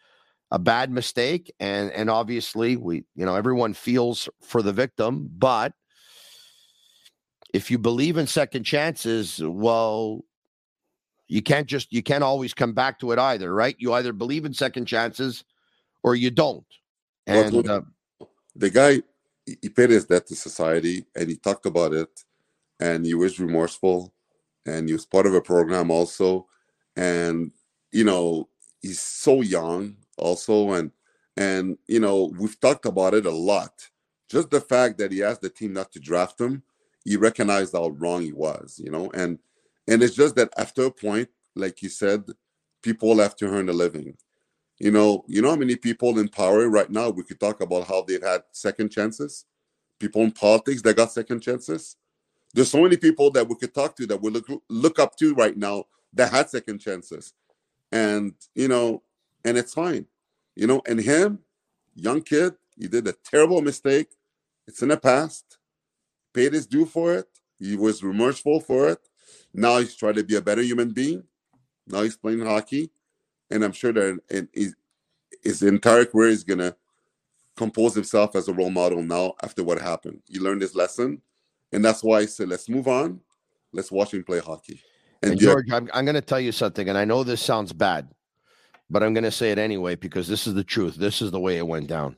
a 0.51 0.59
bad 0.59 0.91
mistake. 0.91 1.53
And, 1.61 1.93
and 1.93 2.09
obviously, 2.09 2.77
we, 2.77 3.05
you 3.15 3.27
know, 3.27 3.35
everyone 3.35 3.75
feels 3.75 4.27
for 4.41 4.63
the 4.63 4.73
victim. 4.73 5.29
But 5.37 5.75
if 7.53 7.71
you 7.71 7.79
believe 7.79 8.17
in 8.17 8.27
second 8.27 8.65
chances, 8.65 9.41
well, 9.43 10.25
you 11.27 11.43
can't 11.43 11.67
just, 11.67 11.93
you 11.93 12.03
can't 12.03 12.25
always 12.25 12.55
come 12.55 12.73
back 12.73 12.99
to 13.01 13.13
it 13.13 13.19
either, 13.19 13.53
right? 13.53 13.77
You 13.79 13.93
either 13.95 14.13
believe 14.13 14.45
in 14.45 14.55
second 14.55 14.87
chances 14.87 15.45
or 16.03 16.15
you 16.15 16.31
don't. 16.31 16.67
And 17.27 17.69
uh, 17.69 17.83
the 18.57 18.71
guy, 18.71 19.03
he 19.45 19.69
paid 19.69 19.91
his 19.91 20.07
debt 20.07 20.27
to 20.27 20.35
society 20.35 21.05
and 21.15 21.29
he 21.29 21.37
talked 21.37 21.67
about 21.67 21.93
it 21.93 22.25
and 22.81 23.05
he 23.05 23.15
was 23.15 23.39
remorseful 23.41 24.13
and 24.67 24.89
he 24.89 24.93
was 24.93 25.07
part 25.07 25.27
of 25.27 25.35
a 25.35 25.41
program 25.41 25.91
also. 25.91 26.47
And, 26.97 27.53
you 27.93 28.05
know, 28.05 28.49
he's 28.81 29.01
so 29.01 29.43
young 29.43 29.97
also. 30.17 30.73
And, 30.73 30.91
and, 31.37 31.79
you 31.87 32.01
know, 32.01 32.33
we've 32.39 32.59
talked 32.61 32.87
about 32.87 33.15
it 33.15 33.27
a 33.27 33.31
lot. 33.31 33.89
Just 34.29 34.51
the 34.51 34.61
fact 34.61 34.99
that 34.99 35.13
he 35.13 35.23
asked 35.23 35.41
the 35.41 35.49
team 35.49 35.73
not 35.73 35.93
to 35.93 36.01
draft 36.01 36.41
him, 36.41 36.63
he 37.09 37.17
recognized 37.17 37.73
how 37.73 37.89
wrong 37.89 38.23
he 38.23 38.33
was, 38.33 38.81
you 38.83 38.91
know, 38.91 39.11
and, 39.15 39.39
and 39.89 40.03
it's 40.03 40.15
just 40.15 40.35
that 40.37 40.51
after 40.57 40.85
a 40.85 40.91
point, 40.91 41.29
like 41.55 41.83
you 41.83 41.89
said, 41.89 42.25
people 42.83 43.19
have 43.19 43.37
to 43.37 43.47
earn 43.47 43.69
a 43.69 43.73
living 43.73 44.17
you 44.79 44.93
know, 44.93 45.25
you 45.27 45.43
know 45.43 45.51
how 45.51 45.57
many 45.57 45.77
people 45.77 46.19
in 46.19 46.29
power 46.29 46.69
right 46.69 46.91
now 46.91 47.11
we 47.11 47.25
could 47.25 47.41
talk 47.41 47.61
about 47.61 47.89
how 47.89 48.03
they've 48.03 48.23
had 48.23 48.43
second 48.53 48.91
chances. 48.91 49.45
People 49.99 50.23
in 50.23 50.31
politics 50.31 50.83
that 50.83 50.97
got 50.97 51.11
second 51.11 51.41
chances. 51.41 51.97
There's 52.55 52.71
so 52.71 52.83
many 52.83 52.97
people 52.97 53.31
that 53.33 53.49
we 53.49 53.57
could 53.57 53.75
talk 53.75 53.97
to 53.97 54.07
that 54.07 54.23
we 54.23 54.31
look 54.31 54.47
look 54.69 54.99
up 55.01 55.17
to 55.17 55.35
right 55.35 55.57
now 55.57 55.85
that 56.13 56.31
had 56.31 56.49
second 56.49 56.79
chances. 56.79 57.35
And 57.91 58.35
you 58.55 58.69
know, 58.69 59.03
and 59.45 59.59
it's 59.59 59.75
fine. 59.75 60.07
You 60.55 60.69
know, 60.69 60.81
and 60.87 61.01
him, 61.01 61.41
young 61.95 62.23
kid, 62.23 62.55
he 62.79 62.87
did 62.87 63.07
a 63.09 63.13
terrible 63.13 63.61
mistake. 63.61 64.09
It's 64.69 64.83
in 64.83 64.89
the 64.89 64.97
past. 64.97 65.58
Paid 66.33 66.53
his 66.53 66.67
due 66.67 66.87
for 66.87 67.15
it. 67.15 67.27
He 67.59 67.77
was 67.77 68.03
remorseful 68.03 68.61
for 68.61 68.89
it. 68.89 68.99
Now 69.53 69.79
he's 69.79 69.97
trying 69.97 70.15
to 70.15 70.25
be 70.25 70.37
a 70.37 70.43
better 70.43 70.63
human 70.63 70.93
being. 70.93 71.25
Now 71.87 72.03
he's 72.03 72.17
playing 72.17 72.41
hockey 72.41 72.91
and 73.51 73.65
I'm 73.65 73.73
sure 73.73 73.93
that 73.93 74.19
in, 74.31 74.49
his, 74.53 74.75
his 75.43 75.63
entire 75.63 76.05
career 76.05 76.29
is 76.29 76.45
gonna 76.45 76.77
compose 77.57 77.95
himself 77.95 78.37
as 78.37 78.49
a 78.49 78.53
role 78.53 78.71
model 78.71 79.03
now 79.03 79.35
after 79.43 79.65
what 79.65 79.81
happened. 79.81 80.23
He 80.27 80.39
learned 80.39 80.63
his 80.63 80.75
lesson, 80.75 81.21
and 81.73 81.85
that's 81.85 82.03
why 82.03 82.21
I 82.21 82.27
said, 82.27 82.49
let's 82.49 82.69
move 82.69 82.89
on. 82.89 83.21
Let's 83.73 83.91
watch 83.91 84.15
him 84.15 84.25
play 84.25 84.39
hockey. 84.39 84.81
And, 85.23 85.33
and 85.33 85.41
George, 85.41 85.71
I'm, 85.71 85.91
I'm 85.93 86.05
going 86.05 86.15
to 86.15 86.21
tell 86.21 86.41
you 86.41 86.53
something, 86.53 86.89
and 86.89 86.97
I 86.97 87.05
know 87.05 87.25
this 87.25 87.43
sounds 87.43 87.73
bad, 87.73 88.09
but 88.89 89.03
I'm 89.03 89.13
going 89.13 89.25
to 89.25 89.33
say 89.33 89.51
it 89.51 89.59
anyway 89.59 89.97
because 89.97 90.29
this 90.29 90.47
is 90.47 90.55
the 90.55 90.65
truth. 90.65 90.95
This 90.95 91.21
is 91.21 91.33
the 91.33 91.41
way 91.41 91.59
it 91.59 91.67
went 91.67 91.89
down. 91.89 92.17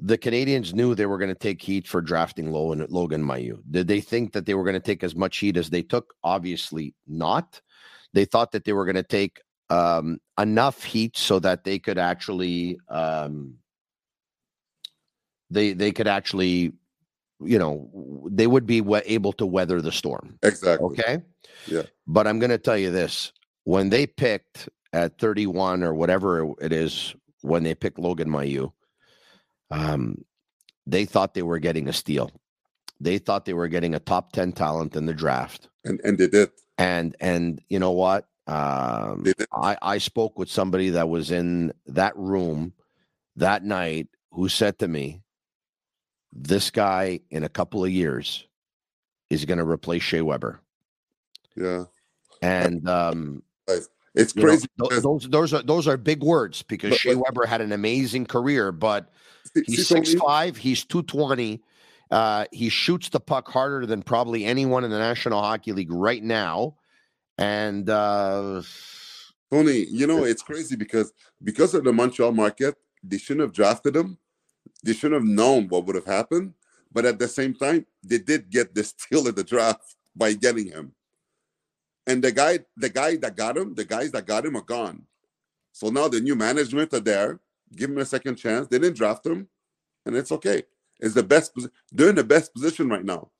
The 0.00 0.18
Canadians 0.18 0.74
knew 0.74 0.94
they 0.94 1.06
were 1.06 1.18
going 1.18 1.28
to 1.28 1.34
take 1.34 1.60
heat 1.60 1.88
for 1.88 2.00
drafting 2.00 2.52
Logan, 2.52 2.86
Logan 2.88 3.24
Mailloux. 3.24 3.60
Did 3.68 3.88
they 3.88 4.00
think 4.00 4.32
that 4.32 4.46
they 4.46 4.54
were 4.54 4.62
going 4.62 4.74
to 4.74 4.80
take 4.80 5.02
as 5.02 5.16
much 5.16 5.38
heat 5.38 5.56
as 5.56 5.70
they 5.70 5.82
took? 5.82 6.14
Obviously 6.22 6.94
not. 7.06 7.60
They 8.14 8.24
thought 8.24 8.52
that 8.52 8.64
they 8.64 8.72
were 8.72 8.84
going 8.84 8.96
to 8.96 9.02
take 9.02 9.40
um, 9.70 10.18
enough 10.38 10.84
heat 10.84 11.16
so 11.16 11.38
that 11.40 11.64
they 11.64 11.78
could 11.78 11.98
actually 11.98 12.78
um, 12.88 13.54
they 15.50 15.72
they 15.72 15.92
could 15.92 16.08
actually 16.08 16.72
you 17.40 17.58
know 17.58 18.26
they 18.30 18.46
would 18.46 18.66
be 18.66 18.82
able 19.06 19.32
to 19.32 19.46
weather 19.46 19.80
the 19.80 19.92
storm 19.92 20.38
exactly 20.42 20.84
okay 20.84 21.22
yeah 21.66 21.82
but 22.06 22.26
i'm 22.26 22.38
going 22.38 22.50
to 22.50 22.58
tell 22.58 22.76
you 22.76 22.90
this 22.90 23.32
when 23.64 23.90
they 23.90 24.06
picked 24.06 24.68
at 24.92 25.18
31 25.18 25.82
or 25.82 25.94
whatever 25.94 26.52
it 26.60 26.72
is 26.72 27.14
when 27.42 27.62
they 27.62 27.74
picked 27.74 27.98
logan 27.98 28.28
mailloux 28.28 28.72
um, 29.70 30.24
they 30.86 31.04
thought 31.04 31.34
they 31.34 31.42
were 31.42 31.58
getting 31.58 31.88
a 31.88 31.92
steal. 31.92 32.30
They 33.00 33.18
thought 33.18 33.44
they 33.44 33.52
were 33.52 33.68
getting 33.68 33.94
a 33.94 34.00
top 34.00 34.32
10 34.32 34.52
talent 34.52 34.96
in 34.96 35.06
the 35.06 35.14
draft. 35.14 35.68
And 35.84 36.00
and 36.02 36.18
they 36.18 36.28
did. 36.28 36.50
And 36.76 37.16
and 37.20 37.60
you 37.68 37.78
know 37.78 37.92
what? 37.92 38.26
Um, 38.46 39.26
I, 39.52 39.76
I 39.82 39.98
spoke 39.98 40.38
with 40.38 40.50
somebody 40.50 40.90
that 40.90 41.08
was 41.08 41.30
in 41.30 41.72
that 41.86 42.16
room 42.16 42.72
that 43.36 43.62
night 43.62 44.08
who 44.32 44.48
said 44.48 44.78
to 44.78 44.88
me, 44.88 45.22
This 46.32 46.70
guy 46.70 47.20
in 47.30 47.44
a 47.44 47.48
couple 47.48 47.84
of 47.84 47.90
years 47.90 48.46
is 49.28 49.44
going 49.44 49.58
to 49.58 49.66
replace 49.66 50.02
Shea 50.02 50.22
Weber. 50.22 50.60
Yeah. 51.56 51.84
And 52.40 52.88
um, 52.88 53.42
it's 54.14 54.32
crazy. 54.32 54.66
Know, 54.78 54.88
those, 54.88 55.28
those 55.28 55.54
are 55.54 55.62
those 55.62 55.86
are 55.86 55.96
big 55.96 56.22
words 56.22 56.62
because 56.62 56.90
but, 56.90 56.98
Shea 56.98 57.14
but, 57.14 57.24
Weber 57.26 57.46
had 57.46 57.60
an 57.60 57.72
amazing 57.72 58.26
career, 58.26 58.72
but 58.72 59.10
he's 59.66 59.86
six 59.86 60.14
five, 60.14 60.56
he's 60.56 60.84
two 60.84 61.02
twenty. 61.02 61.62
Uh, 62.10 62.46
he 62.52 62.68
shoots 62.68 63.10
the 63.10 63.20
puck 63.20 63.48
harder 63.48 63.84
than 63.84 64.02
probably 64.02 64.44
anyone 64.44 64.82
in 64.82 64.90
the 64.90 64.98
National 64.98 65.42
Hockey 65.42 65.72
League 65.72 65.92
right 65.92 66.22
now. 66.22 66.74
And 67.36 67.88
uh, 67.88 68.62
Tony, 69.50 69.86
you 69.90 70.06
know, 70.06 70.24
it's 70.24 70.42
crazy 70.42 70.74
because 70.74 71.12
because 71.42 71.74
of 71.74 71.84
the 71.84 71.92
Montreal 71.92 72.32
market, 72.32 72.76
they 73.02 73.18
shouldn't 73.18 73.42
have 73.42 73.52
drafted 73.52 73.94
him. 73.94 74.18
They 74.82 74.92
shouldn't 74.92 75.20
have 75.20 75.28
known 75.28 75.68
what 75.68 75.84
would 75.86 75.96
have 75.96 76.06
happened. 76.06 76.54
But 76.92 77.04
at 77.04 77.18
the 77.18 77.28
same 77.28 77.54
time, 77.54 77.86
they 78.02 78.18
did 78.18 78.50
get 78.50 78.74
the 78.74 78.84
steal 78.84 79.28
of 79.28 79.36
the 79.36 79.44
draft 79.44 79.96
by 80.16 80.32
getting 80.32 80.66
him. 80.66 80.92
And 82.08 82.24
the 82.24 82.32
guy, 82.32 82.58
the 82.76 82.88
guy 82.88 83.16
that 83.16 83.36
got 83.36 83.56
him, 83.56 83.74
the 83.74 83.84
guys 83.84 84.10
that 84.12 84.26
got 84.26 84.44
him 84.44 84.56
are 84.56 84.62
gone. 84.62 85.04
So 85.72 85.90
now 85.90 86.08
the 86.08 86.20
new 86.20 86.34
management 86.34 86.92
are 86.94 87.00
there. 87.00 87.38
Give 87.76 87.90
him 87.90 87.98
a 87.98 88.04
second 88.04 88.36
chance. 88.36 88.66
They 88.66 88.80
didn't 88.80 88.96
draft 88.96 89.24
him, 89.24 89.46
and 90.04 90.16
it's 90.16 90.32
okay. 90.32 90.64
It's 90.98 91.14
the 91.14 91.22
best. 91.22 91.52
They're 91.92 92.08
in 92.08 92.16
the 92.16 92.24
best 92.24 92.52
position 92.52 92.88
right 92.88 93.04
now, 93.04 93.30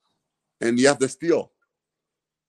and 0.61 0.79
you 0.79 0.87
have 0.87 0.99
the 0.99 1.09
steal. 1.09 1.51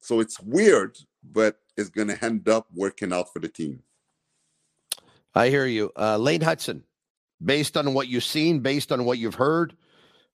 So 0.00 0.20
it's 0.20 0.38
weird 0.40 0.96
but 1.22 1.58
it's 1.76 1.90
going 1.90 2.08
to 2.08 2.24
end 2.24 2.48
up 2.48 2.66
working 2.74 3.12
out 3.12 3.32
for 3.32 3.38
the 3.38 3.48
team. 3.48 3.82
I 5.34 5.48
hear 5.48 5.66
you. 5.66 5.92
Uh, 5.96 6.16
Lane 6.16 6.40
Hutson 6.40 6.82
based 7.42 7.76
on 7.76 7.94
what 7.94 8.08
you've 8.08 8.24
seen, 8.24 8.60
based 8.60 8.92
on 8.92 9.04
what 9.04 9.18
you've 9.18 9.34
heard, 9.34 9.76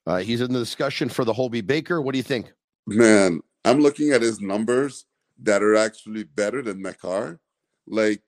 uh, 0.07 0.19
he's 0.19 0.41
in 0.41 0.53
the 0.53 0.59
discussion 0.59 1.09
for 1.09 1.25
the 1.25 1.33
Hobey 1.33 1.61
Baker. 1.61 2.01
What 2.01 2.13
do 2.13 2.19
you 2.19 2.25
think? 2.25 2.53
Man, 2.87 3.41
I'm 3.65 3.81
looking 3.81 4.11
at 4.11 4.23
his 4.23 4.41
numbers 4.41 5.05
that 5.43 5.63
are 5.63 5.77
actually 5.77 6.25
better 6.25 6.63
than 6.63 6.83
Makar. 6.83 7.39
Like, 7.87 8.23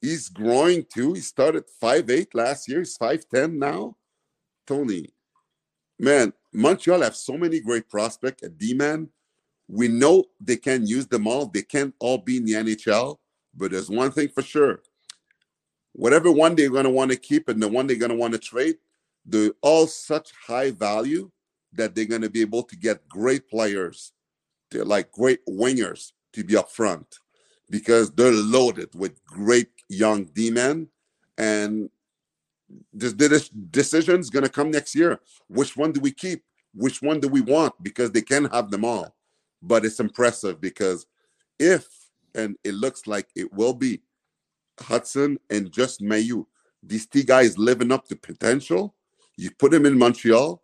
he's 0.00 0.28
growing 0.28 0.84
too. 0.84 1.14
He 1.14 1.20
started 1.20 1.64
five 1.80 2.10
eight 2.10 2.34
last 2.34 2.68
year. 2.68 2.80
He's 2.80 2.98
5'10 2.98 3.54
now. 3.54 3.96
Tony, 4.66 5.08
man, 5.98 6.32
Montreal 6.52 7.02
have 7.02 7.16
so 7.16 7.36
many 7.36 7.58
great 7.60 7.88
prospects 7.88 8.44
at 8.44 8.58
D-man 8.58 9.08
we 9.72 9.88
know 9.88 10.24
they 10.38 10.56
can 10.56 10.86
use 10.86 11.06
them 11.06 11.26
all. 11.26 11.46
They 11.46 11.62
can't 11.62 11.94
all 11.98 12.18
be 12.18 12.36
in 12.36 12.44
the 12.44 12.52
NHL, 12.52 13.16
but 13.54 13.70
there's 13.70 13.88
one 13.88 14.12
thing 14.12 14.28
for 14.28 14.42
sure. 14.42 14.82
Whatever 15.92 16.30
one 16.30 16.54
they're 16.54 16.70
going 16.70 16.84
to 16.84 16.90
want 16.90 17.10
to 17.10 17.16
keep 17.16 17.48
and 17.48 17.62
the 17.62 17.68
one 17.68 17.86
they're 17.86 17.96
going 17.96 18.10
to 18.10 18.16
want 18.16 18.34
to 18.34 18.38
trade, 18.38 18.76
they're 19.24 19.52
all 19.62 19.86
such 19.86 20.32
high 20.46 20.70
value 20.70 21.30
that 21.72 21.94
they're 21.94 22.04
going 22.04 22.22
to 22.22 22.30
be 22.30 22.42
able 22.42 22.62
to 22.64 22.76
get 22.76 23.08
great 23.08 23.48
players. 23.48 24.12
They're 24.72 24.84
like 24.84 25.12
great 25.12 25.44
wingers 25.46 26.12
to 26.32 26.44
be 26.44 26.56
up 26.56 26.70
front 26.70 27.18
because 27.70 28.10
they're 28.10 28.32
loaded 28.32 28.90
with 28.94 29.24
great 29.24 29.68
young 29.88 30.24
D-men. 30.24 30.88
And 31.38 31.90
this, 32.92 33.12
this 33.12 33.48
decision 33.48 34.20
is 34.20 34.30
going 34.30 34.44
to 34.44 34.50
come 34.50 34.70
next 34.70 34.94
year. 34.94 35.20
Which 35.48 35.76
one 35.76 35.92
do 35.92 36.00
we 36.00 36.10
keep? 36.10 36.42
Which 36.74 37.02
one 37.02 37.20
do 37.20 37.28
we 37.28 37.42
want? 37.42 37.74
Because 37.82 38.10
they 38.10 38.22
can 38.22 38.46
have 38.46 38.70
them 38.70 38.84
all 38.84 39.14
but 39.62 39.84
it's 39.84 40.00
impressive 40.00 40.60
because 40.60 41.06
if 41.58 41.86
and 42.34 42.56
it 42.64 42.74
looks 42.74 43.06
like 43.06 43.28
it 43.36 43.52
will 43.52 43.74
be 43.74 44.00
Hutson 44.78 45.36
and 45.50 45.70
just 45.70 46.00
Mailloux, 46.00 46.46
these 46.82 47.06
two 47.06 47.22
guys 47.22 47.58
living 47.58 47.92
up 47.92 48.08
to 48.08 48.16
potential. 48.16 48.94
You 49.36 49.50
put 49.50 49.70
them 49.70 49.86
in 49.86 49.98
Montreal 49.98 50.62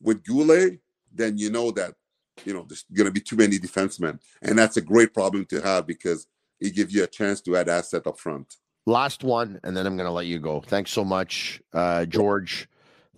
with 0.00 0.22
Guhle, 0.22 0.78
then 1.12 1.38
you 1.38 1.50
know 1.50 1.70
that 1.72 1.94
you 2.44 2.52
know 2.52 2.64
there's 2.68 2.84
going 2.92 3.06
to 3.06 3.12
be 3.12 3.20
too 3.20 3.36
many 3.36 3.58
defensemen, 3.58 4.18
and 4.42 4.58
that's 4.58 4.76
a 4.76 4.82
great 4.82 5.14
problem 5.14 5.46
to 5.46 5.60
have 5.60 5.86
because 5.86 6.26
it 6.60 6.74
gives 6.74 6.94
you 6.94 7.04
a 7.04 7.06
chance 7.06 7.40
to 7.42 7.56
add 7.56 7.68
asset 7.68 8.06
up 8.06 8.18
front. 8.18 8.56
Last 8.86 9.24
one, 9.24 9.58
and 9.64 9.76
then 9.76 9.86
I'm 9.86 9.96
going 9.96 10.06
to 10.06 10.12
let 10.12 10.26
you 10.26 10.38
go. 10.38 10.60
Thanks 10.60 10.90
so 10.90 11.04
much, 11.04 11.60
uh, 11.72 12.06
George. 12.06 12.68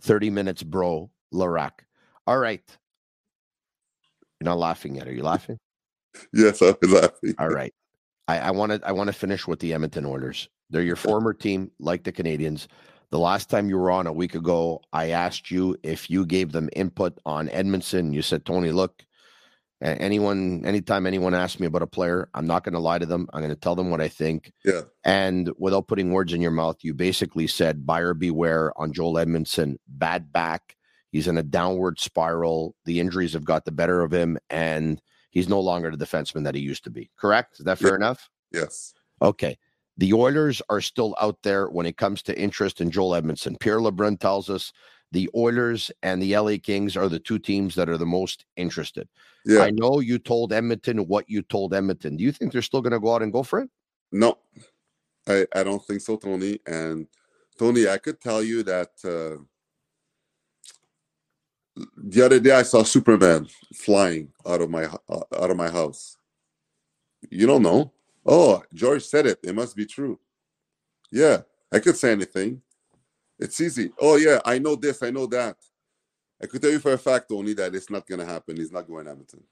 Thirty 0.00 0.31
minutes, 0.31 0.62
bro. 0.62 1.11
Laraque. 1.33 1.81
All 2.26 2.38
right. 2.38 2.62
You're 4.40 4.46
not 4.46 4.59
laughing 4.59 4.94
yet. 4.94 5.09
Are 5.09 5.12
you 5.12 5.22
laughing? 5.22 5.59
yes, 6.33 6.62
I'm 6.62 6.76
laughing. 6.83 7.35
All 7.38 7.48
right. 7.48 7.74
I 8.28 8.50
want 8.50 8.72
to 8.72 8.81
I 8.87 8.92
want 8.92 9.09
to 9.09 9.14
finish 9.14 9.46
with 9.46 9.59
the 9.59 9.72
Edmonton 9.72 10.04
Oilers. 10.04 10.50
They're 10.68 10.83
your 10.83 10.96
former 10.96 11.33
team, 11.33 11.70
like 11.81 12.04
the 12.04 12.12
Canadians. 12.12 12.68
The 13.11 13.18
last 13.18 13.48
time 13.48 13.70
you 13.70 13.78
were 13.78 13.90
on 13.90 14.07
a 14.07 14.12
week 14.12 14.35
ago, 14.35 14.83
I 14.92 15.11
asked 15.11 15.50
you 15.50 15.78
if 15.83 16.11
you 16.11 16.26
gave 16.26 16.52
them 16.52 16.68
input 16.76 17.18
on 17.24 17.48
Edmundson. 17.48 18.12
You 18.12 18.20
said, 18.20 18.44
Tony, 18.44 18.70
look, 18.70 19.02
anyone, 19.81 20.64
anytime 20.64 21.07
anyone 21.07 21.35
asks 21.35 21.61
me 21.61 21.67
about 21.67 21.83
a 21.83 21.87
player, 21.87 22.29
I'm 22.35 22.47
not 22.47 22.64
going 22.64 22.73
to 22.75 22.79
lie 22.81 22.99
to 22.99 23.07
them. 23.07 23.29
I'm 23.33 23.41
going 23.41 23.55
to 23.55 23.61
tell 23.61 23.75
them 23.75 23.91
what 23.91 24.01
I 24.01 24.09
think. 24.09 24.53
Yeah. 24.64 24.83
And 25.05 25.51
without 25.59 25.88
putting 25.88 26.12
words 26.12 26.33
in 26.33 26.41
your 26.43 26.51
mouth, 26.51 26.79
you 26.83 26.95
basically 26.95 27.47
said, 27.47 27.87
buyer 27.87 28.14
beware 28.14 28.73
on 28.79 28.93
Joel 28.93 29.14
Edmundson 29.14 29.77
bad 29.87 30.33
back. 30.33 30.77
He's 31.11 31.29
in 31.29 31.38
a 31.38 31.43
downward 31.43 31.99
spiral. 31.99 32.75
The 32.85 33.01
injuries 33.01 33.33
have 33.33 33.45
got 33.45 33.64
the 33.64 33.73
better 33.73 34.03
of 34.03 34.12
him, 34.12 34.37
and 34.51 35.01
he's 35.31 35.49
no 35.49 35.61
longer 35.61 35.91
the 35.91 36.05
defenseman 36.05 36.45
that 36.45 36.55
he 36.55 36.61
used 36.61 36.85
to 36.85 36.91
be. 36.91 37.11
Correct? 37.17 37.59
Is 37.59 37.64
that 37.64 37.79
fair 37.79 37.91
Yeah. 37.91 37.97
enough? 37.97 38.29
Yes. 38.53 38.93
Okay. 39.23 39.59
The 39.97 40.12
Oilers 40.12 40.62
are 40.69 40.81
still 40.81 41.17
out 41.21 41.38
there 41.43 41.67
when 41.69 41.87
it 41.87 41.97
comes 41.97 42.23
to 42.25 42.38
interest 42.38 42.81
in 42.81 42.91
Joel 42.91 43.21
Edmundson. 43.21 43.59
Pierre 43.59 43.79
LeBrun 43.79 44.21
tells 44.21 44.49
us 44.49 44.73
the 45.12 45.31
Oilers 45.35 45.90
and 46.03 46.23
the 46.23 46.37
LA 46.37 46.57
Kings 46.62 46.97
are 46.97 47.09
the 47.09 47.18
two 47.18 47.38
teams 47.38 47.75
that 47.75 47.88
are 47.88 47.97
the 47.97 48.07
most 48.07 48.44
interested. 48.57 49.09
Yeah. 49.44 49.61
I 49.61 49.71
know 49.71 50.01
you 50.01 50.18
told 50.18 50.53
Edmonton 50.53 50.99
what 51.07 51.29
you 51.29 51.42
told 51.42 51.73
Edmonton. 51.75 52.16
Do 52.16 52.25
you 52.25 52.33
think 52.33 52.53
they're 52.53 52.62
still 52.62 52.83
going 52.83 52.92
to 52.92 53.01
go 53.01 53.14
out 53.14 53.23
and 53.23 53.33
go 53.33 53.42
for 53.42 53.61
it? 53.61 53.71
No, 54.12 54.38
I, 55.27 55.47
I 55.55 55.62
don't 55.62 55.85
think 55.85 56.01
so, 56.01 56.16
Tony. 56.16 56.59
And 56.66 57.07
Tony, 57.59 57.88
I 57.88 57.99
could 57.99 58.21
tell 58.21 58.42
you 58.42 58.62
that 58.64 58.90
uh, 59.05 59.42
the 61.97 62.23
other 62.23 62.40
day 62.40 62.53
I 62.53 62.62
saw 62.62 62.83
Superman 62.83 63.49
flying 63.75 64.33
out 64.47 64.61
of 64.61 64.71
my 64.71 64.85
uh, 64.85 65.21
out 65.38 65.51
of 65.51 65.57
my 65.57 65.71
house. 65.71 66.16
You 67.31 67.47
don't 67.47 67.62
know? 67.62 67.92
Oh, 68.25 68.62
George 68.73 69.05
said 69.05 69.27
it. 69.27 69.38
It 69.42 69.55
must 69.55 69.77
be 69.77 69.87
true. 69.87 70.18
Yeah, 71.11 71.42
I 71.73 71.79
could 71.79 71.97
say 71.97 72.12
anything. 72.12 72.62
It's 73.38 73.61
easy. 73.61 73.90
Oh 74.01 74.16
yeah, 74.16 74.40
I 74.44 74.59
know 74.59 74.74
this. 74.74 75.03
I 75.03 75.11
know 75.11 75.27
that. 75.27 75.57
I 76.42 76.46
could 76.46 76.62
tell 76.62 76.70
you 76.70 76.79
for 76.79 76.92
a 76.92 76.98
fact, 76.98 77.33
only 77.33 77.55
that 77.55 77.74
it's 77.74 77.90
not 77.90 78.07
going 78.07 78.20
to 78.20 78.27
happen. 78.27 78.57
He's 78.57 78.72
not 78.72 78.87
going 78.87 79.05
to 79.07 79.11
Edmonton. 79.11 79.42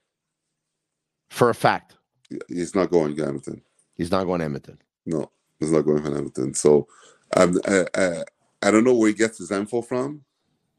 For 1.31 1.51
a 1.51 1.55
fact, 1.55 1.96
He's 2.49 2.75
not 2.75 2.90
going 2.90 3.14
to 3.16 3.22
Edmonton. 3.22 3.62
he's 3.96 4.11
not 4.11 4.25
going 4.25 4.40
to 4.40 4.44
Edmonton. 4.46 4.79
No, 5.05 5.31
he's 5.59 5.72
not 5.72 5.83
going 5.83 6.03
for 6.03 6.16
Everton. 6.16 6.55
So 6.55 6.87
um, 7.37 7.61
I, 7.66 7.87
I, 7.94 8.25
I 8.62 8.70
don't 8.70 8.85
know 8.85 8.94
where 8.94 9.09
he 9.09 9.14
gets 9.14 9.38
his 9.38 9.51
info 9.51 9.83
from, 9.83 10.25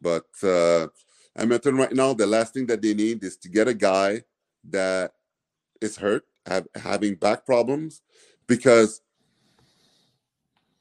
but 0.01 0.25
uh, 0.43 0.87
Edmonton 1.35 1.77
right 1.77 1.93
now, 1.93 2.13
the 2.13 2.27
last 2.27 2.53
thing 2.53 2.65
that 2.67 2.81
they 2.81 2.93
need 2.93 3.23
is 3.23 3.37
to 3.37 3.49
get 3.49 3.67
a 3.67 3.73
guy 3.73 4.23
that 4.69 5.11
is 5.81 5.97
hurt, 5.97 6.25
have, 6.45 6.67
having 6.75 7.15
back 7.15 7.45
problems, 7.45 8.01
because 8.47 9.01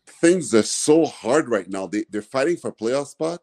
things 0.07 0.55
are 0.55 0.63
so 0.63 1.05
hard 1.05 1.49
right 1.49 1.69
now. 1.69 1.87
They, 1.87 2.05
they're 2.11 2.23
fighting 2.23 2.57
for 2.57 2.73
playoff 2.73 3.09
spot. 3.09 3.41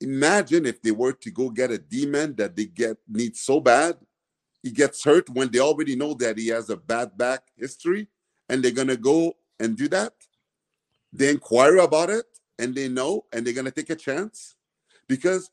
Imagine 0.00 0.66
if 0.66 0.82
they 0.82 0.90
were 0.90 1.12
to 1.12 1.30
go 1.30 1.48
get 1.48 1.70
a 1.70 1.78
D-man 1.78 2.34
that 2.36 2.56
they 2.56 2.66
get 2.66 2.96
need 3.08 3.36
so 3.36 3.60
bad, 3.60 3.96
he 4.62 4.70
gets 4.70 5.04
hurt 5.04 5.28
when 5.30 5.50
they 5.50 5.58
already 5.58 5.96
know 5.96 6.14
that 6.14 6.38
he 6.38 6.48
has 6.48 6.70
a 6.70 6.76
bad 6.76 7.16
back 7.16 7.42
history 7.56 8.08
and 8.48 8.62
they're 8.62 8.72
gonna 8.72 8.96
go 8.96 9.34
and 9.60 9.76
do 9.76 9.88
that. 9.88 10.12
They 11.12 11.30
inquire 11.30 11.78
about 11.78 12.10
it 12.10 12.26
and 12.58 12.74
they 12.74 12.88
know 12.88 13.26
and 13.32 13.46
they're 13.46 13.54
gonna 13.54 13.70
take 13.70 13.90
a 13.90 13.96
chance. 13.96 14.54
Because 15.08 15.50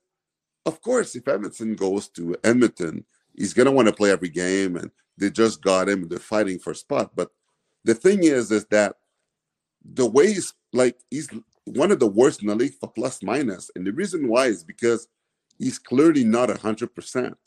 of 0.66 0.82
course, 0.82 1.16
if 1.16 1.26
Edmundson 1.26 1.76
goes 1.76 2.08
to 2.10 2.36
Edmonton, 2.44 3.06
he's 3.36 3.54
gonna 3.54 3.72
want 3.72 3.88
to 3.88 3.94
play 3.94 4.12
every 4.12 4.30
game 4.30 4.76
and 4.76 4.92
they 5.18 5.30
just 5.30 5.62
got 5.62 5.90
him, 5.90 6.08
they're 6.08 6.20
fighting 6.20 6.60
for 6.60 6.74
spot. 6.74 7.12
But 7.16 7.32
the 7.84 7.94
thing 7.94 8.24
is, 8.24 8.52
is 8.52 8.66
that 8.66 8.96
the 9.94 10.06
way 10.06 10.34
he's 10.34 10.54
like 10.74 10.98
he's 11.10 11.30
one 11.66 11.92
of 11.92 12.00
the 12.00 12.08
worst 12.08 12.42
in 12.42 12.48
the 12.48 12.56
league 12.56 12.74
for 12.80 12.90
plus. 12.90 13.22
And 13.22 13.88
the 13.88 13.94
reason 13.94 14.28
why 14.28 14.48
is 14.48 14.64
because 14.64 15.08
he's 15.58 15.80
clearly 15.80 16.24
not 16.24 16.56
hundred 16.58 16.96
percent. 16.96 17.38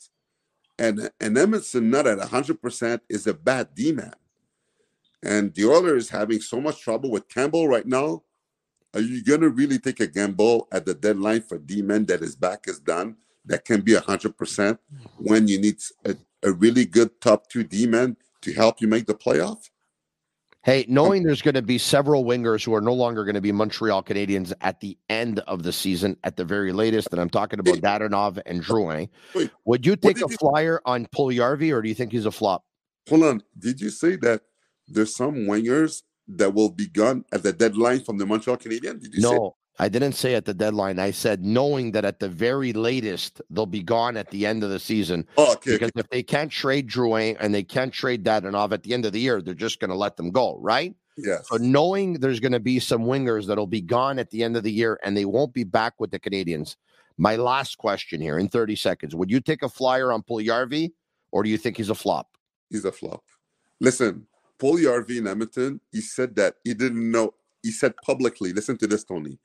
And 0.79 1.11
and 1.19 1.35
Edmundson 1.35 1.83
not 1.83 2.07
at 2.07 2.19
hundred 2.19 2.61
percent 2.61 3.01
is 3.09 3.27
a 3.27 3.33
bad 3.33 3.75
D 3.75 3.91
man. 3.91 4.13
And 5.21 5.53
the 5.53 5.65
Oilers 5.65 6.09
having 6.09 6.41
so 6.41 6.59
much 6.59 6.81
trouble 6.81 7.11
with 7.11 7.29
Campbell 7.29 7.67
right 7.67 7.85
now. 7.85 8.23
Are 8.93 9.01
you 9.01 9.23
gonna 9.23 9.49
really 9.49 9.79
take 9.79 9.99
a 10.01 10.07
gamble 10.07 10.67
at 10.71 10.85
the 10.85 10.93
deadline 10.93 11.41
for 11.41 11.57
D-man 11.57 12.05
that 12.05 12.21
his 12.21 12.35
back 12.35 12.65
is 12.67 12.79
done? 12.79 13.15
That 13.45 13.65
can 13.65 13.81
be 13.81 13.95
hundred 13.95 14.37
percent 14.37 14.79
when 15.17 15.47
you 15.47 15.59
need 15.59 15.77
a, 16.05 16.15
a 16.43 16.51
really 16.51 16.85
good 16.85 17.19
top 17.19 17.49
two 17.49 17.63
D-man 17.63 18.17
to 18.41 18.53
help 18.53 18.81
you 18.81 18.87
make 18.87 19.07
the 19.07 19.15
playoff. 19.15 19.69
Hey, 20.63 20.85
knowing 20.87 21.23
there's 21.23 21.41
going 21.41 21.55
to 21.55 21.61
be 21.61 21.77
several 21.77 22.23
wingers 22.23 22.63
who 22.63 22.73
are 22.73 22.79
no 22.79 22.93
longer 22.93 23.25
going 23.25 23.35
to 23.35 23.41
be 23.41 23.51
Montreal 23.51 24.01
Canadiens 24.01 24.53
at 24.61 24.79
the 24.79 24.97
end 25.09 25.39
of 25.39 25.63
the 25.63 25.73
season, 25.73 26.15
at 26.23 26.37
the 26.37 26.45
very 26.45 26.71
latest, 26.71 27.09
and 27.11 27.19
I'm 27.19 27.29
talking 27.29 27.59
about 27.59 27.75
Dadonov 27.75 28.41
and 28.45 28.63
Drouin, 28.63 29.09
would 29.65 29.85
you 29.85 29.97
take 29.97 30.17
a 30.17 30.21
you- 30.29 30.37
flyer 30.39 30.81
on 30.85 31.05
Puljujärvi, 31.07 31.73
or 31.73 31.81
do 31.81 31.89
you 31.89 31.95
think 31.95 32.13
he's 32.13 32.25
a 32.25 32.31
flop? 32.31 32.63
Hold 33.09 33.23
on. 33.23 33.43
Did 33.59 33.81
you 33.81 33.89
say 33.89 34.15
that 34.17 34.43
there's 34.87 35.13
some 35.13 35.35
wingers 35.35 36.03
that 36.29 36.53
will 36.53 36.69
be 36.69 36.87
gone 36.87 37.25
at 37.33 37.43
the 37.43 37.51
deadline 37.51 37.99
from 37.99 38.17
the 38.17 38.25
Montreal 38.25 38.57
Canadiens? 38.57 39.01
Did 39.01 39.15
you 39.15 39.21
say 39.21 39.31
No, 39.31 39.57
I 39.79 39.89
didn't 39.89 40.13
say 40.13 40.35
at 40.35 40.45
the 40.45 40.53
deadline. 40.53 40.99
I 40.99 41.11
said 41.11 41.43
knowing 41.43 41.91
that 41.93 42.05
at 42.05 42.19
the 42.19 42.29
very 42.29 42.73
latest 42.73 43.41
they'll 43.49 43.65
be 43.65 43.81
gone 43.81 44.17
at 44.17 44.29
the 44.29 44.45
end 44.45 44.63
of 44.63 44.69
the 44.69 44.79
season. 44.79 45.27
Oh, 45.37 45.53
okay. 45.53 45.73
Because 45.73 45.91
if 45.95 46.07
they 46.09 46.21
can't 46.21 46.51
trade 46.51 46.87
Drouin 46.87 47.37
and 47.39 47.53
they 47.53 47.63
can't 47.63 47.91
trade 47.91 48.23
Dadonov 48.23 48.71
at 48.71 48.83
the 48.83 48.93
end 48.93 49.05
of 49.05 49.13
the 49.13 49.19
year, 49.19 49.41
they're 49.41 49.53
just 49.53 49.79
going 49.79 49.89
to 49.89 49.95
let 49.95 50.15
them 50.15 50.29
go, 50.29 50.57
right? 50.59 50.95
Yes. 51.17 51.47
So 51.49 51.57
knowing 51.57 52.13
there's 52.13 52.39
going 52.39 52.51
to 52.51 52.59
be 52.59 52.79
some 52.79 53.03
wingers 53.03 53.47
that'll 53.47 53.67
be 53.67 53.81
gone 53.81 54.19
at 54.19 54.29
the 54.29 54.43
end 54.43 54.55
of 54.57 54.63
the 54.63 54.71
year 54.71 54.99
and 55.03 55.17
they 55.17 55.25
won't 55.25 55.53
be 55.53 55.63
back 55.63 55.93
with 55.99 56.11
the 56.11 56.19
Canadiens. 56.19 56.75
My 57.17 57.35
last 57.35 57.77
question 57.77 58.21
here 58.21 58.39
in 58.39 58.49
30 58.49 58.75
seconds: 58.75 59.15
Would 59.15 59.29
you 59.29 59.39
take 59.39 59.61
a 59.61 59.69
flyer 59.69 60.11
on 60.11 60.23
Puljujärvi, 60.23 60.91
or 61.31 61.43
do 61.43 61.49
you 61.49 61.57
think 61.57 61.77
he's 61.77 61.89
a 61.89 61.95
flop? 61.95 62.37
He's 62.69 62.85
a 62.85 62.91
flop. 62.91 63.23
Listen, 63.79 64.25
Puljujärvi 64.59 65.17
in 65.17 65.27
Edmonton, 65.27 65.79
he 65.91 66.01
said 66.01 66.35
that 66.37 66.55
he 66.63 66.73
didn't 66.73 67.11
know. 67.11 67.35
He 67.61 67.71
said 67.71 67.93
publicly, 67.97 68.51
listen 68.51 68.77
to 68.77 68.87
this, 68.87 69.03
Tony. 69.03 69.37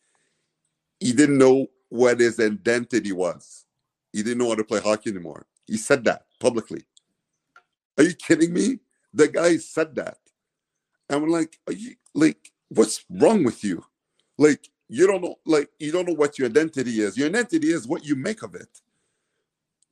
He 1.00 1.12
didn't 1.12 1.38
know 1.38 1.68
what 1.88 2.20
his 2.20 2.38
identity 2.40 3.12
was. 3.12 3.64
He 4.12 4.22
didn't 4.22 4.38
know 4.38 4.48
how 4.48 4.56
to 4.56 4.64
play 4.64 4.80
hockey 4.80 5.10
anymore. 5.10 5.46
He 5.66 5.76
said 5.76 6.04
that 6.04 6.26
publicly. 6.40 6.84
Are 7.96 8.04
you 8.04 8.14
kidding 8.14 8.52
me? 8.52 8.80
The 9.12 9.28
guy 9.28 9.56
said 9.58 9.94
that. 9.96 10.18
And 11.08 11.22
I'm 11.22 11.30
like, 11.30 11.58
are 11.66 11.72
you 11.72 11.94
like, 12.14 12.52
what's 12.68 13.04
wrong 13.10 13.44
with 13.44 13.64
you? 13.64 13.84
Like, 14.36 14.68
you 14.88 15.06
don't 15.06 15.22
know, 15.22 15.36
like, 15.44 15.70
you 15.78 15.92
don't 15.92 16.08
know 16.08 16.14
what 16.14 16.38
your 16.38 16.48
identity 16.48 17.00
is. 17.00 17.16
Your 17.16 17.28
identity 17.28 17.70
is 17.70 17.86
what 17.86 18.04
you 18.04 18.16
make 18.16 18.42
of 18.42 18.54
it. 18.54 18.68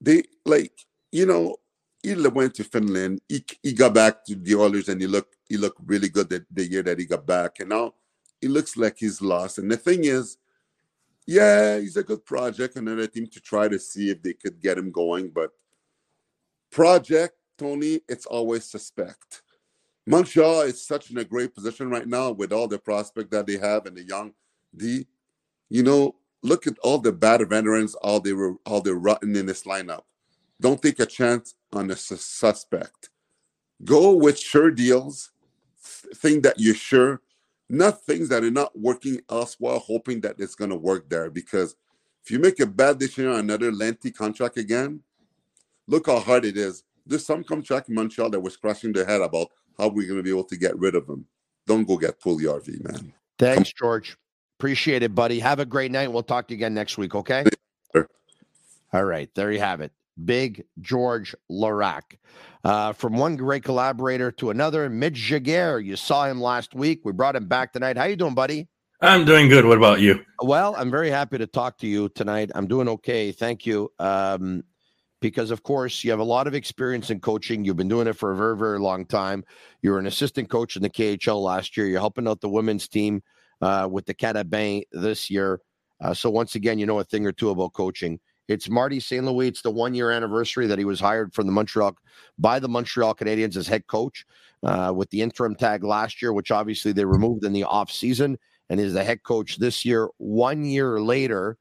They 0.01 0.25
like, 0.45 0.87
you 1.13 1.27
know, 1.27 1.57
he 2.03 2.15
went 2.15 2.55
to 2.55 2.65
Finland. 2.65 3.21
He, 3.29 3.45
he 3.63 3.73
got 3.73 3.95
back 3.95 4.25
to 4.27 4.35
the 4.35 4.55
Oilers, 4.55 4.89
and 4.89 5.01
he 5.01 5.07
looked 5.07 5.37
he 5.49 5.57
looked 5.57 5.81
really 5.85 6.09
good 6.09 6.29
the, 6.29 6.45
the 6.51 6.65
year 6.65 6.83
that 6.83 6.99
he 6.99 7.05
got 7.05 7.27
back. 7.27 7.61
And 7.61 7.71
now 7.71 7.95
he 8.41 8.49
looks 8.49 8.77
like 8.77 8.97
he's 8.99 9.21
lost. 9.21 9.59
And 9.59 9.71
the 9.71 9.77
thing 9.77 10.05
is, 10.05 10.37
yeah, 11.27 11.79
he's 11.79 11.97
a 11.97 12.03
good 12.03 12.25
project. 12.25 12.77
Another 12.77 13.07
team 13.07 13.27
to 13.27 13.41
try 13.41 13.69
to 13.69 13.79
see 13.79 14.11
if 14.11 14.23
they 14.23 14.33
could 14.33 14.61
get 14.61 14.79
him 14.79 14.91
going. 14.91 15.31
But 15.31 15.51
project 16.71 17.35
Tony, 17.59 18.01
it's 18.09 18.27
always 18.27 18.65
suspect. 18.65 19.43
Montreal 20.07 20.63
is 20.63 20.87
such 20.87 21.11
in 21.11 21.19
a 21.19 21.25
great 21.25 21.55
position 21.55 21.91
right 21.91 22.07
now 22.07 22.31
with 22.31 22.53
all 22.53 22.69
the 22.69 22.79
prospect 22.79 23.31
that 23.33 23.47
they 23.47 23.57
have 23.57 23.87
and 23.87 23.97
the 23.97 24.05
young 24.05 24.33
D. 24.77 25.07
You 25.69 25.83
know, 25.83 26.15
look 26.43 26.67
at 26.67 26.79
all 26.81 26.99
the 26.99 27.13
bad 27.13 27.47
veterans, 27.49 27.95
all 27.97 28.21
they 28.21 28.33
were, 28.33 28.55
all 28.65 28.81
they're 28.81 28.95
rotten 28.95 29.35
in 29.35 29.47
this 29.47 29.65
lineup. 29.65 30.03
Don't 30.61 30.81
take 30.81 31.01
a 31.01 31.07
chance 31.07 31.55
on 31.73 31.91
a 31.91 31.97
sus- 31.97 32.25
suspect. 32.25 33.11
Go 33.85 34.15
with 34.15 34.39
sure 34.39 34.71
deals, 34.71 35.33
th- 35.85 36.17
thing 36.17 36.43
that 36.43 36.59
you're 36.59 36.75
sure, 36.75 37.21
not 37.69 38.03
things 38.05 38.29
that 38.29 38.45
are 38.45 38.51
not 38.51 38.79
working 38.79 39.21
elsewhere, 39.31 39.79
hoping 39.79 40.21
that 40.21 40.37
it's 40.39 40.55
going 40.55 40.71
to 40.71 40.77
work 40.77 41.09
there. 41.09 41.31
Because 41.31 41.77
if 42.25 42.31
you 42.31 42.39
make 42.39 42.61
a 42.61 42.67
bad 42.67 42.99
decision 42.99 43.31
on 43.31 43.41
another 43.41 43.73
lengthy 43.73 44.11
contract 44.11 44.57
again, 44.57 45.01
look 45.87 46.07
how 46.07 46.19
hard 46.21 46.45
it 46.45 46.57
is. 46.57 46.85
There's 47.07 47.27
some 47.27 47.45
contract 47.45 47.89
in 47.89 47.95
Montreal 47.95 48.31
that 48.31 48.41
was 48.41 48.55
scratching 48.55 48.93
their 48.93 49.07
head 49.07 49.21
about 49.21 49.49
how 49.79 49.89
we're 49.89 50.07
going 50.07 50.19
to 50.19 50.23
be 50.23 50.31
able 50.31 50.45
to 50.45 50.57
get 50.57 50.79
rid 50.79 50.95
of 50.95 51.07
them. 51.07 51.27
Don't 51.67 51.87
go 51.87 51.97
get 51.97 52.21
Puljujärvi, 52.21 52.83
man. 52.85 53.13
Thanks, 53.39 53.73
George. 53.73 54.17
Appreciate 54.59 55.03
it, 55.03 55.15
buddy. 55.15 55.39
Have 55.41 55.61
a 55.61 55.67
great 55.67 55.91
night. 55.91 56.11
We'll 56.11 56.23
talk 56.23 56.49
to 56.49 56.55
you 56.55 56.59
again 56.59 56.75
next 56.75 56.97
week, 56.97 57.15
okay? 57.15 57.45
Sure. 57.95 58.09
All 58.93 59.05
right. 59.05 59.29
There 59.35 59.53
you 59.53 59.59
have 59.61 59.81
it. 59.81 59.93
Big 60.25 60.65
George 60.81 61.35
Laraque. 61.51 62.19
Uh, 62.65 62.93
from 62.93 63.17
one 63.17 63.37
great 63.37 63.63
collaborator 63.63 64.33
to 64.33 64.51
another, 64.51 64.89
Mitch 64.91 65.15
Giguere. 65.15 65.85
You 65.85 65.97
saw 65.97 66.27
him 66.27 66.41
last 66.41 66.75
week. 66.75 67.01
We 67.05 67.13
brought 67.13 67.37
him 67.37 67.47
back 67.47 67.73
tonight. 67.73 67.97
How 67.97 68.05
you 68.05 68.17
doing, 68.17 68.35
buddy? 68.35 68.69
I'm 69.01 69.25
doing 69.25 69.49
good. 69.49 69.67
What 69.67 69.77
about 69.77 70.01
you? 70.01 70.25
Well, 70.41 70.75
I'm 70.77 70.91
very 70.91 71.11
happy 71.11 71.39
to 71.39 71.47
talk 71.47 71.79
to 71.79 71.87
you 71.87 72.09
tonight. 72.09 72.51
I'm 72.55 72.67
doing 72.67 72.89
okay. 72.89 73.31
Thank 73.31 73.67
you. 73.67 73.93
Um, 73.99 74.65
because, 75.21 75.51
of 75.51 75.63
course, 75.63 76.03
you 76.03 76.11
have 76.11 76.21
a 76.21 76.25
lot 76.25 76.47
of 76.47 76.55
experience 76.55 77.11
in 77.11 77.21
coaching. 77.21 77.65
You've 77.65 77.77
been 77.77 77.89
doing 77.89 78.07
it 78.07 78.15
for 78.15 78.33
a 78.33 78.37
very, 78.37 78.57
very 78.57 78.79
long 78.79 79.07
time. 79.07 79.45
You 79.83 79.91
were 79.91 79.99
an 79.99 80.07
assistant 80.07 80.51
coach 80.51 80.77
in 80.77 80.83
the 80.83 80.91
KHL 80.91 81.43
last 81.43 81.77
year. 81.77 81.87
You're 81.87 82.01
helping 82.01 82.27
out 82.27 82.41
the 82.41 82.49
women's 82.49 82.89
team 82.89 83.23
uh, 83.61 83.89
with 83.91 84.07
the 84.07 84.15
Canadien 84.15 84.83
this 84.93 85.31
year. 85.31 85.61
Uh, 86.01 86.15
so 86.15 86.31
once 86.31 86.55
again, 86.55 86.79
you 86.79 86.87
know 86.87 86.99
a 86.99 87.05
thing 87.05 87.27
or 87.27 87.33
two 87.33 87.51
about 87.51 87.73
coaching. 87.73 88.19
It's 88.49 88.69
Marty 88.69 89.01
St. 89.01 89.25
Louis. 89.25 89.49
It's 89.49 89.63
the 89.63 89.71
one 89.71 89.95
year 89.95 90.11
anniversary 90.11 90.67
that 90.67 90.79
he 90.79 90.85
was 90.85 91.01
hired 91.01 91.35
from 91.35 91.47
the 91.47 91.53
Montreal 91.53 91.97
by 92.39 92.59
the 92.59 92.69
Montreal 92.69 93.15
Canadiens 93.15 93.57
as 93.57 93.67
head 93.67 93.87
coach 93.87 94.25
uh, 94.63 94.93
with 94.95 95.11
the 95.11 95.23
interim 95.23 95.55
tag 95.55 95.83
last 95.83 96.23
year, 96.23 96.33
which 96.33 96.51
obviously 96.51 96.93
they 96.93 97.05
removed 97.05 97.45
in 97.45 97.53
the 97.53 97.65
off 97.65 97.91
season, 97.91 98.39
and 98.71 98.81
is 98.81 98.95
the 98.95 99.05
head 99.05 99.23
coach 99.23 99.59
this 99.59 99.85
year. 99.85 100.09
One 100.19 100.65
year 100.65 101.01
later, 101.01 101.59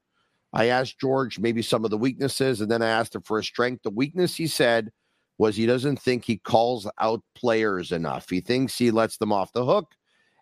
I 0.52 0.66
asked 0.66 1.00
George 1.00 1.38
maybe 1.38 1.62
some 1.62 1.84
of 1.84 1.90
the 1.90 1.98
weaknesses, 1.98 2.60
and 2.60 2.70
then 2.70 2.82
I 2.82 2.88
asked 2.88 3.14
him 3.14 3.22
for 3.22 3.38
a 3.38 3.44
strength. 3.44 3.82
The 3.82 3.90
weakness 3.90 4.36
he 4.36 4.46
said 4.46 4.90
was 5.38 5.56
he 5.56 5.66
doesn't 5.66 6.00
think 6.00 6.24
he 6.24 6.38
calls 6.38 6.88
out 6.98 7.22
players 7.34 7.92
enough. 7.92 8.30
He 8.30 8.40
thinks 8.40 8.78
he 8.78 8.90
lets 8.90 9.18
them 9.18 9.32
off 9.32 9.52
the 9.52 9.64
hook. 9.64 9.92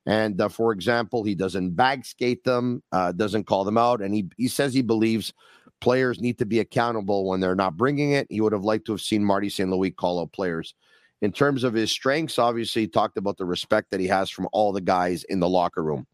And 0.06 0.40
uh, 0.40 0.48
for 0.48 0.72
example, 0.72 1.24
he 1.24 1.34
doesn't 1.34 1.70
bag 1.70 2.04
skate 2.04 2.44
them, 2.44 2.82
uh, 2.92 3.12
doesn't 3.12 3.44
call 3.44 3.64
them 3.64 3.78
out. 3.78 4.02
And 4.02 4.14
he, 4.14 4.28
he 4.36 4.48
says 4.48 4.74
he 4.74 4.82
believes 4.82 5.32
players 5.84 6.18
need 6.18 6.38
to 6.38 6.46
be 6.46 6.60
accountable 6.60 7.28
when 7.28 7.40
they're 7.40 7.54
not 7.54 7.76
bringing 7.76 8.12
it. 8.12 8.26
He 8.30 8.40
would 8.40 8.54
have 8.54 8.64
liked 8.64 8.86
to 8.86 8.92
have 8.92 9.02
seen 9.02 9.22
Marty 9.22 9.50
St. 9.50 9.68
Louis 9.68 9.90
call 9.90 10.18
out 10.18 10.32
players. 10.32 10.74
In 11.20 11.30
terms 11.30 11.62
of 11.62 11.74
his 11.74 11.92
strengths, 11.92 12.38
obviously, 12.38 12.82
he 12.82 12.88
talked 12.88 13.18
about 13.18 13.36
the 13.36 13.44
respect 13.44 13.90
that 13.90 14.00
he 14.00 14.06
has 14.06 14.30
from 14.30 14.48
all 14.50 14.72
the 14.72 14.80
guys 14.80 15.24
in 15.24 15.40
the 15.40 15.48
locker 15.48 15.84
room. 15.84 16.06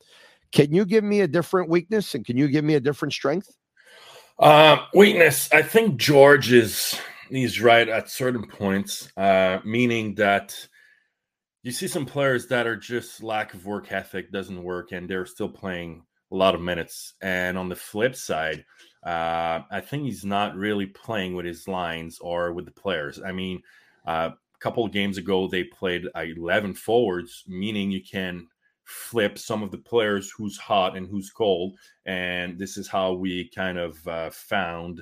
Can 0.51 0.75
you 0.75 0.85
give 0.85 1.05
me 1.05 1.21
a 1.21 1.29
different 1.29 1.71
weakness 1.71 2.17
and 2.17 2.27
can 2.27 2.37
you 2.37 2.49
give 2.49 2.65
me 2.65 2.75
a 2.75 2.81
different 2.81 3.15
strength? 3.15 3.49
Uh, 4.41 4.79
weakness. 4.93 5.49
I 5.53 5.63
think 5.63 5.99
George 5.99 6.51
is 6.51 6.99
he's 7.29 7.61
right 7.61 7.89
at 7.89 8.11
certain 8.11 8.49
points, 8.49 9.13
uh, 9.17 9.61
meaning 9.65 10.17
that 10.17 10.67
you 11.63 11.71
see 11.71 11.87
some 11.87 12.07
players 12.07 12.49
that 12.49 12.67
are 12.67 12.77
just 12.77 13.23
lack 13.23 13.55
of 13.55 13.67
work 13.67 13.93
ethic 13.93 14.33
doesn't 14.33 14.61
work, 14.65 14.91
and 14.91 15.09
they're 15.09 15.27
still 15.27 15.49
playing 15.49 16.03
a 16.33 16.37
lot 16.37 16.57
of 16.57 16.61
minutes. 16.61 17.15
And 17.23 17.57
on 17.57 17.69
the 17.69 17.77
flip 17.77 18.17
side, 18.17 18.65
uh, 19.03 19.63
I 19.71 19.81
think 19.81 20.05
he's 20.05 20.25
not 20.25 20.57
really 20.57 20.87
playing 20.87 21.35
with 21.35 21.47
his 21.47 21.67
lines 21.67 22.19
or 22.21 22.53
with 22.53 22.67
the 22.67 22.71
players. 22.71 23.21
I 23.25 23.33
mean, 23.33 23.63
uh, 24.07 24.31
a 24.33 24.59
couple 24.59 24.85
of 24.85 24.93
games 24.93 25.19
ago 25.19 25.49
they 25.49 25.65
played 25.65 26.07
11 26.15 26.75
forwards, 26.75 27.45
meaning 27.47 27.91
you 27.91 28.03
can 28.03 28.47
flip 28.85 29.39
some 29.39 29.63
of 29.63 29.71
the 29.71 29.79
players 29.79 30.31
who's 30.31 30.59
hot 30.59 30.97
and 30.97 31.07
who's 31.07 31.31
cold. 31.31 31.79
And 32.07 32.59
this 32.59 32.77
is 32.77 32.89
how 32.89 33.13
we 33.13 33.49
kind 33.55 33.79
of 33.79 34.07
uh, 34.07 34.31
found 34.31 35.01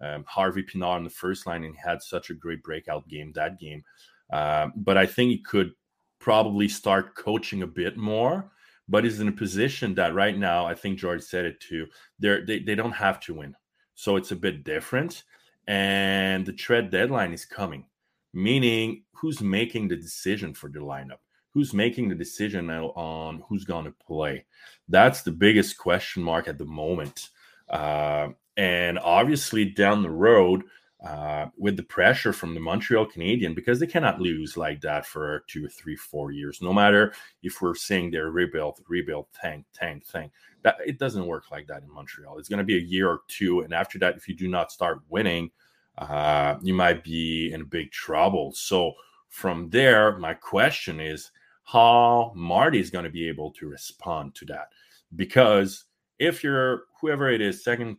um, 0.00 0.24
Harvey 0.26 0.62
Pinard 0.62 0.98
in 0.98 1.04
the 1.04 1.10
first 1.10 1.46
line, 1.46 1.64
and 1.64 1.76
had 1.76 2.02
such 2.02 2.30
a 2.30 2.34
great 2.34 2.62
breakout 2.62 3.06
game 3.08 3.32
that 3.32 3.58
game. 3.58 3.82
Uh, 4.30 4.68
but 4.76 4.96
I 4.96 5.06
think 5.06 5.30
he 5.30 5.38
could 5.38 5.72
probably 6.18 6.68
start 6.68 7.16
coaching 7.16 7.62
a 7.62 7.66
bit 7.66 7.96
more. 7.96 8.50
But 8.90 9.04
he's 9.04 9.20
in 9.20 9.28
a 9.28 9.32
position 9.32 9.94
that 9.94 10.14
right 10.14 10.36
now, 10.36 10.66
I 10.66 10.74
think 10.74 10.98
George 10.98 11.22
said 11.22 11.46
it 11.46 11.60
too. 11.60 11.86
They're, 12.18 12.44
they 12.44 12.58
they 12.58 12.74
don't 12.74 12.92
have 12.92 13.20
to 13.20 13.34
win, 13.34 13.54
so 13.94 14.16
it's 14.16 14.32
a 14.32 14.36
bit 14.36 14.64
different. 14.64 15.22
And 15.66 16.44
the 16.44 16.52
trade 16.52 16.90
deadline 16.90 17.32
is 17.32 17.44
coming, 17.46 17.86
meaning 18.34 19.04
who's 19.12 19.40
making 19.40 19.88
the 19.88 19.96
decision 19.96 20.52
for 20.52 20.68
the 20.68 20.80
lineup 20.80 21.20
who's 21.52 21.74
making 21.74 22.08
the 22.08 22.14
decision 22.14 22.70
on 22.70 23.42
who's 23.48 23.64
going 23.64 23.84
to 23.84 23.94
play? 24.06 24.44
That's 24.88 25.22
the 25.22 25.32
biggest 25.32 25.78
question 25.78 26.22
mark 26.22 26.48
at 26.48 26.58
the 26.58 26.64
moment. 26.64 27.30
Uh, 27.68 28.28
and 28.56 28.98
obviously, 28.98 29.64
down 29.64 30.02
the 30.02 30.10
road, 30.10 30.62
uh, 31.06 31.46
with 31.56 31.76
the 31.76 31.82
pressure 31.82 32.32
from 32.32 32.54
the 32.54 32.60
Montreal 32.60 33.06
Canadien, 33.06 33.54
because 33.54 33.80
they 33.80 33.86
cannot 33.86 34.20
lose 34.20 34.56
like 34.56 34.80
that 34.82 35.06
for 35.06 35.44
two, 35.46 35.66
three, 35.68 35.96
four 35.96 36.30
years. 36.30 36.60
No 36.60 36.72
matter 36.72 37.14
if 37.42 37.62
we're 37.62 37.74
saying 37.74 38.10
they're 38.10 38.30
rebuild, 38.30 38.80
rebuild, 38.88 39.26
tank, 39.34 39.64
tank, 39.72 40.04
tank. 40.10 40.32
That 40.62 40.76
it 40.84 40.98
doesn't 40.98 41.26
work 41.26 41.50
like 41.50 41.66
that 41.68 41.82
in 41.82 41.90
Montreal. 41.90 42.38
It's 42.38 42.50
going 42.50 42.58
to 42.58 42.64
be 42.64 42.76
a 42.76 42.80
year 42.80 43.08
or 43.08 43.20
two, 43.28 43.60
and 43.60 43.72
after 43.72 43.98
that, 44.00 44.16
if 44.16 44.28
you 44.28 44.34
do 44.34 44.46
not 44.46 44.70
start 44.70 45.00
winning, 45.08 45.50
uh, 45.96 46.56
you 46.62 46.74
might 46.74 47.02
be 47.02 47.50
in 47.52 47.64
big 47.64 47.90
trouble. 47.92 48.52
So 48.52 48.92
from 49.30 49.70
there, 49.70 50.18
my 50.18 50.34
question 50.34 51.00
is 51.00 51.30
how 51.64 52.32
Marty 52.34 52.78
is 52.78 52.90
going 52.90 53.04
to 53.04 53.10
be 53.10 53.26
able 53.26 53.52
to 53.52 53.68
respond 53.68 54.34
to 54.34 54.44
that. 54.46 54.68
Because 55.16 55.84
if 56.18 56.44
you're 56.44 56.82
whoever 57.00 57.30
it 57.30 57.40
is, 57.40 57.64
second 57.64 57.96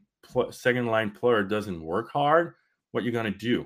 second 0.51 0.85
line 0.85 1.09
player 1.09 1.43
doesn't 1.43 1.81
work 1.81 2.11
hard, 2.11 2.53
what 2.91 3.03
you're 3.03 3.13
going 3.13 3.31
to 3.31 3.37
do? 3.37 3.65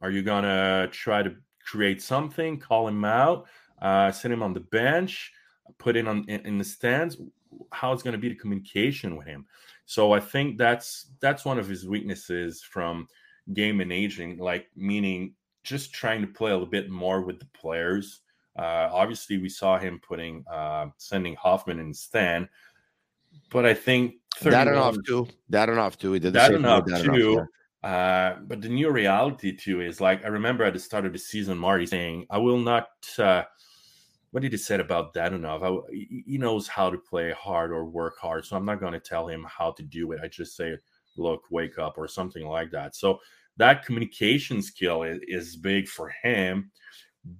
Are 0.00 0.10
you 0.10 0.22
going 0.22 0.44
to 0.44 0.88
try 0.92 1.22
to 1.22 1.34
create 1.64 2.02
something, 2.02 2.58
call 2.58 2.88
him 2.88 3.04
out, 3.04 3.46
uh, 3.82 4.12
sit 4.12 4.30
him 4.30 4.42
on 4.42 4.54
the 4.54 4.60
bench, 4.60 5.32
put 5.78 5.96
him 5.96 6.08
on 6.08 6.24
in, 6.28 6.40
in 6.46 6.58
the 6.58 6.64
stands? 6.64 7.16
How 7.72 7.92
it's 7.92 8.02
going 8.02 8.12
to 8.12 8.18
be 8.18 8.28
the 8.28 8.34
communication 8.34 9.16
with 9.16 9.26
him? 9.26 9.46
So 9.86 10.12
I 10.12 10.20
think 10.20 10.58
that's 10.58 11.10
that's 11.20 11.44
one 11.44 11.58
of 11.58 11.68
his 11.68 11.86
weaknesses 11.86 12.62
from 12.62 13.08
game 13.52 13.80
and 13.80 13.92
aging, 13.92 14.38
like 14.38 14.68
meaning 14.76 15.34
just 15.64 15.92
trying 15.92 16.20
to 16.20 16.26
play 16.26 16.50
a 16.50 16.54
little 16.54 16.68
bit 16.68 16.90
more 16.90 17.22
with 17.22 17.38
the 17.38 17.46
players 17.46 18.20
uh, 18.58 18.90
obviously, 18.92 19.38
we 19.38 19.48
saw 19.48 19.78
him 19.78 20.00
putting 20.06 20.44
uh, 20.50 20.86
sending 20.96 21.36
Hoffman 21.36 21.78
in 21.78 21.94
Stan, 21.94 22.48
but 23.50 23.64
I 23.64 23.72
think 23.72 24.16
Dadonov 24.40 25.04
too. 25.06 25.28
That 25.48 25.68
enough 25.68 25.96
too. 25.96 26.12
He 26.12 26.18
did 26.18 26.32
the 26.32 26.40
Dadonov 26.40 27.04
too. 27.04 27.46
Uh, 27.82 28.36
but 28.46 28.60
the 28.60 28.68
new 28.68 28.90
reality 28.90 29.56
too 29.56 29.80
is 29.80 30.00
like 30.00 30.24
I 30.24 30.28
remember 30.28 30.64
at 30.64 30.72
the 30.72 30.80
start 30.80 31.06
of 31.06 31.12
the 31.12 31.18
season, 31.18 31.56
Marty 31.58 31.86
saying, 31.86 32.26
"I 32.30 32.38
will 32.38 32.58
not." 32.58 32.88
Uh, 33.18 33.44
what 34.30 34.42
did 34.42 34.52
he 34.52 34.58
say 34.58 34.78
about 34.78 35.14
Dadonov? 35.14 35.62
I, 35.62 35.96
he 36.26 36.36
knows 36.38 36.68
how 36.68 36.90
to 36.90 36.98
play 36.98 37.32
hard 37.32 37.72
or 37.72 37.86
work 37.86 38.18
hard, 38.20 38.44
so 38.44 38.56
I'm 38.56 38.66
not 38.66 38.80
going 38.80 38.92
to 38.92 39.00
tell 39.00 39.26
him 39.26 39.46
how 39.48 39.72
to 39.72 39.82
do 39.82 40.12
it. 40.12 40.20
I 40.22 40.28
just 40.28 40.56
say, 40.56 40.76
"Look, 41.16 41.44
wake 41.50 41.78
up," 41.78 41.96
or 41.96 42.08
something 42.08 42.46
like 42.46 42.70
that. 42.72 42.94
So 42.96 43.20
that 43.56 43.84
communication 43.84 44.60
skill 44.62 45.02
is, 45.04 45.20
is 45.28 45.56
big 45.56 45.88
for 45.88 46.12
him 46.22 46.70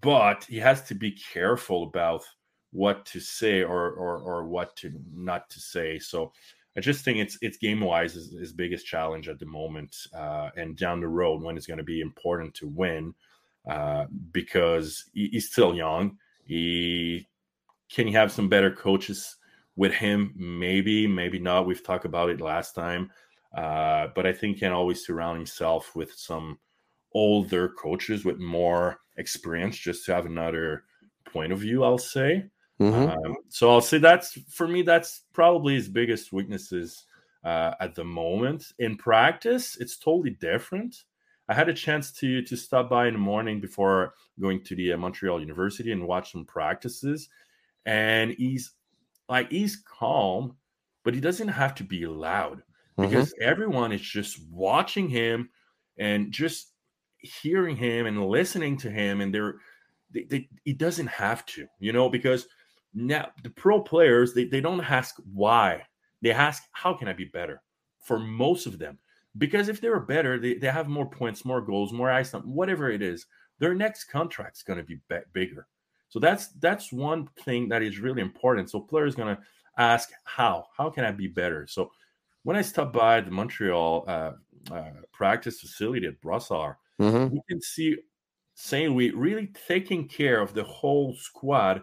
but 0.03 0.45
he 0.45 0.57
has 0.59 0.82
to 0.84 0.95
be 0.95 1.12
careful 1.12 1.84
about 1.84 2.22
what 2.70 3.07
to 3.07 3.20
say 3.20 3.62
or 3.62 3.91
or, 3.93 4.18
or 4.18 4.47
what 4.47 4.76
to 4.76 4.93
not 5.12 5.49
to 5.51 5.61
say. 5.61 5.99
So 5.99 6.32
I 6.79 6.81
just 6.81 7.05
think 7.05 7.18
it's 7.18 7.37
it's 7.43 7.57
game 7.57 7.81
wise 7.81 8.14
is 8.14 8.33
his 8.33 8.53
biggest 8.53 8.87
challenge 8.87 9.29
at 9.29 9.41
the 9.41 9.47
moment, 9.47 9.97
uh, 10.14 10.51
and 10.57 10.76
down 10.76 11.01
the 11.01 11.09
road 11.09 11.43
when 11.43 11.57
it's 11.57 11.66
going 11.66 11.79
to 11.79 11.85
be 11.85 12.01
important 12.01 12.55
to 12.55 12.68
win 12.68 13.14
uh, 13.68 14.05
because 14.31 15.05
he, 15.12 15.29
he's 15.33 15.51
still 15.51 15.74
young. 15.74 16.16
He 16.45 17.26
can 17.91 18.07
he 18.07 18.12
have 18.12 18.31
some 18.31 18.49
better 18.49 18.70
coaches 18.70 19.37
with 19.74 19.93
him? 19.93 20.33
Maybe, 20.37 21.09
maybe 21.09 21.41
not. 21.41 21.66
We've 21.66 21.83
talked 21.83 22.05
about 22.05 22.31
it 22.31 22.41
last 22.41 22.76
time, 22.76 23.11
uh, 23.57 24.07
but 24.14 24.24
I 24.24 24.33
think 24.33 24.61
can 24.61 24.70
always 24.70 25.05
surround 25.05 25.37
himself 25.37 25.97
with 25.97 26.12
some 26.14 26.61
older 27.12 27.70
coaches 27.70 28.24
with 28.24 28.39
more 28.39 29.01
experience 29.16 29.76
just 29.76 30.07
to 30.07 30.14
have 30.14 30.26
another 30.26 30.85
point 31.33 31.53
of 31.53 31.59
view 31.59 31.83
i'll 31.83 31.99
say 31.99 32.45
mm-hmm. 32.81 33.26
um, 33.26 33.37
so 33.49 33.70
i'll 33.70 33.81
say 33.81 33.99
that's 33.99 34.39
for 34.51 34.68
me 34.68 34.83
that's 34.83 35.22
probably 35.33 35.74
his 35.74 35.89
biggest 35.89 36.33
weaknesses 36.33 37.05
uh, 37.45 37.72
at 37.81 37.95
the 37.95 38.05
moment 38.05 38.72
in 38.79 38.97
practice 38.97 39.76
it's 39.81 39.97
totally 39.97 40.31
different 40.31 41.05
i 41.49 41.55
had 41.55 41.68
a 41.68 41.74
chance 41.74 42.12
to 42.12 42.43
to 42.43 42.57
stop 42.57 42.91
by 42.91 43.07
in 43.07 43.14
the 43.14 43.18
morning 43.18 43.61
before 43.61 44.14
going 44.41 44.62
to 44.62 44.74
the 44.74 44.93
uh, 44.93 44.97
montreal 44.97 45.41
university 45.41 45.93
and 45.93 46.07
watch 46.07 46.33
some 46.33 46.45
practices 46.45 47.29
and 47.87 48.33
he's 48.33 48.72
like 49.29 49.51
he's 49.51 49.76
calm 49.76 50.57
but 51.05 51.14
he 51.14 51.20
doesn't 51.20 51.49
have 51.49 51.74
to 51.74 51.85
be 51.85 52.07
loud 52.07 52.59
mm-hmm. 52.59 53.09
because 53.09 53.33
mm-hmm. 53.33 53.49
everyone 53.49 53.93
is 53.93 54.01
just 54.01 54.41
watching 54.51 55.09
him 55.09 55.49
and 55.99 56.31
just 56.33 56.72
hearing 57.18 57.76
him 57.76 58.07
and 58.07 58.29
listening 58.29 58.76
to 58.76 58.91
him 58.91 59.20
and 59.20 59.35
they're 59.35 59.57
they, 60.11 60.24
they, 60.24 60.49
he 60.64 60.72
doesn't 60.72 61.09
have 61.09 61.45
to 61.47 61.66
you 61.81 61.93
know 61.93 62.09
because 62.09 62.47
now 63.07 63.28
the 63.42 63.51
pro 63.51 63.80
players 63.80 64.34
they, 64.34 64.44
they 64.44 64.61
don't 64.61 64.80
ask 64.80 65.16
why. 65.32 65.82
They 66.22 66.32
ask 66.32 66.64
how 66.72 66.94
can 66.94 67.09
i 67.09 67.12
be 67.12 67.26
better? 67.26 67.62
For 68.01 68.18
most 68.18 68.66
of 68.66 68.78
them. 68.78 68.99
Because 69.36 69.68
if 69.68 69.80
they're 69.80 70.01
better 70.01 70.38
they, 70.38 70.55
they 70.55 70.68
have 70.68 70.88
more 70.88 71.09
points 71.09 71.44
more 71.44 71.61
goals 71.61 71.92
more 71.92 72.11
ice 72.11 72.30
time 72.30 72.42
whatever 72.42 72.90
it 72.90 73.03
is 73.03 73.26
their 73.59 73.74
next 73.74 74.05
contract's 74.05 74.62
going 74.62 74.78
to 74.78 74.84
be, 74.84 75.01
be 75.09 75.16
bigger. 75.32 75.66
So 76.09 76.18
that's 76.18 76.49
that's 76.61 76.92
one 76.92 77.28
thing 77.44 77.68
that 77.68 77.82
is 77.82 77.99
really 77.99 78.22
important. 78.22 78.70
So 78.70 78.80
players 78.80 79.14
going 79.14 79.36
to 79.36 79.42
ask 79.76 80.11
how? 80.24 80.66
How 80.76 80.90
can 80.90 81.05
i 81.05 81.12
be 81.12 81.28
better? 81.28 81.66
So 81.66 81.90
when 82.44 82.57
i 82.57 82.62
stopped 82.62 82.92
by 82.92 83.20
the 83.20 83.30
montreal 83.30 84.05
uh, 84.09 84.32
uh, 84.72 84.90
practice 85.12 85.61
facility 85.61 86.07
at 86.07 86.20
Brossard, 86.20 86.76
Mm-hmm. 87.01 87.34
We 87.34 87.42
can 87.49 87.61
see 87.61 87.96
St. 88.55 88.92
Louis 88.92 89.11
really 89.12 89.53
taking 89.66 90.09
care 90.09 90.40
of 90.40 90.55
the 90.55 90.64
whole 90.64 91.14
squad, 91.14 91.82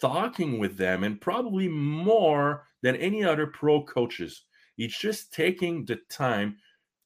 talking 0.00 0.58
with 0.58 0.76
them, 0.76 1.04
and 1.04 1.20
probably 1.20 1.68
more 1.68 2.64
than 2.82 2.96
any 2.96 3.24
other 3.24 3.46
pro 3.46 3.82
coaches. 3.82 4.42
He's 4.76 4.96
just 4.96 5.32
taking 5.32 5.84
the 5.84 5.96
time 6.08 6.56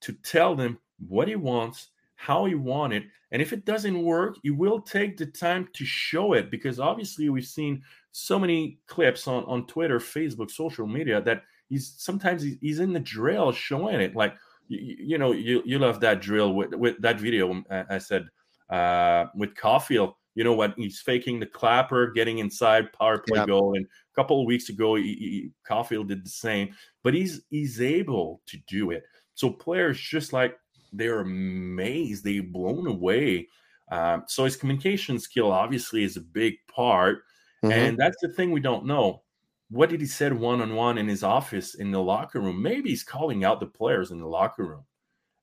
to 0.02 0.12
tell 0.12 0.54
them 0.54 0.78
what 1.08 1.28
he 1.28 1.36
wants, 1.36 1.88
how 2.16 2.44
he 2.44 2.54
want 2.54 2.92
it. 2.92 3.04
And 3.30 3.40
if 3.40 3.52
it 3.52 3.64
doesn't 3.64 4.02
work, 4.02 4.36
he 4.42 4.50
will 4.50 4.80
take 4.80 5.16
the 5.16 5.26
time 5.26 5.68
to 5.72 5.84
show 5.84 6.34
it 6.34 6.50
because 6.50 6.78
obviously 6.78 7.30
we've 7.30 7.46
seen 7.46 7.82
so 8.12 8.38
many 8.38 8.78
clips 8.86 9.26
on, 9.26 9.44
on 9.44 9.66
Twitter, 9.66 9.98
Facebook, 9.98 10.50
social 10.50 10.86
media 10.86 11.22
that 11.22 11.42
he's 11.70 11.94
sometimes 11.96 12.44
he's 12.60 12.78
in 12.78 12.92
the 12.92 13.00
drill 13.00 13.52
showing 13.52 14.00
it. 14.00 14.14
Like, 14.14 14.34
you, 14.68 14.96
you 14.98 15.18
know, 15.18 15.32
you, 15.32 15.62
you 15.64 15.78
love 15.78 16.00
that 16.00 16.20
drill 16.20 16.52
with, 16.52 16.74
with 16.74 17.00
that 17.00 17.18
video. 17.18 17.50
Um, 17.50 17.64
I 17.70 17.96
said 17.98 18.28
uh, 18.68 19.26
with 19.34 19.54
Caufield, 19.54 20.14
you 20.34 20.44
know 20.44 20.54
what? 20.54 20.74
He's 20.76 21.00
faking 21.00 21.40
the 21.40 21.46
clapper, 21.46 22.10
getting 22.10 22.38
inside 22.38 22.92
power 22.92 23.18
play 23.18 23.44
goal. 23.46 23.74
And 23.76 23.84
a 23.84 24.14
couple 24.14 24.40
of 24.40 24.46
weeks 24.46 24.68
ago, 24.68 24.94
he, 24.94 25.02
he, 25.02 25.50
Caufield 25.68 26.08
did 26.08 26.24
the 26.24 26.30
same, 26.30 26.74
but 27.02 27.14
he's 27.14 27.42
he's 27.50 27.80
able 27.80 28.40
to 28.46 28.56
do 28.66 28.90
it. 28.90 29.04
So 29.34 29.50
players 29.50 30.00
just 30.00 30.32
like 30.32 30.56
they're 30.92 31.20
amazed, 31.20 32.24
they're 32.24 32.42
blown 32.42 32.86
away. 32.86 33.48
Um, 33.90 34.24
so 34.26 34.44
his 34.44 34.56
communication 34.56 35.18
skill 35.18 35.52
obviously 35.52 36.02
is 36.02 36.16
a 36.16 36.22
big 36.22 36.54
part, 36.74 37.18
mm-hmm. 37.62 37.72
and 37.72 37.98
that's 37.98 38.16
the 38.22 38.28
thing 38.28 38.50
we 38.50 38.60
don't 38.60 38.86
know. 38.86 39.22
What 39.68 39.90
did 39.90 40.00
he 40.00 40.06
said 40.06 40.32
one 40.32 40.60
on 40.60 40.74
one 40.74 40.98
in 40.98 41.08
his 41.08 41.22
office 41.22 41.74
in 41.74 41.90
the 41.90 42.02
locker 42.02 42.40
room? 42.40 42.62
Maybe 42.62 42.90
he's 42.90 43.04
calling 43.04 43.44
out 43.44 43.60
the 43.60 43.66
players 43.66 44.10
in 44.10 44.18
the 44.18 44.26
locker 44.26 44.64
room. 44.64 44.84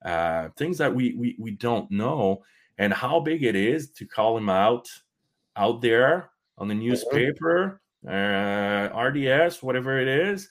Uh, 0.03 0.49
things 0.55 0.77
that 0.77 0.93
we, 0.93 1.13
we 1.13 1.35
we 1.39 1.51
don't 1.51 1.91
know, 1.91 2.41
and 2.79 2.93
how 2.93 3.19
big 3.19 3.43
it 3.43 3.55
is 3.55 3.91
to 3.91 4.05
call 4.05 4.35
him 4.35 4.49
out 4.49 4.87
out 5.55 5.81
there 5.81 6.31
on 6.57 6.67
the 6.67 6.73
mm-hmm. 6.73 6.87
newspaper, 6.87 7.81
uh, 8.07 8.89
RDS, 8.97 9.61
whatever 9.61 9.99
it 9.99 10.07
is. 10.07 10.49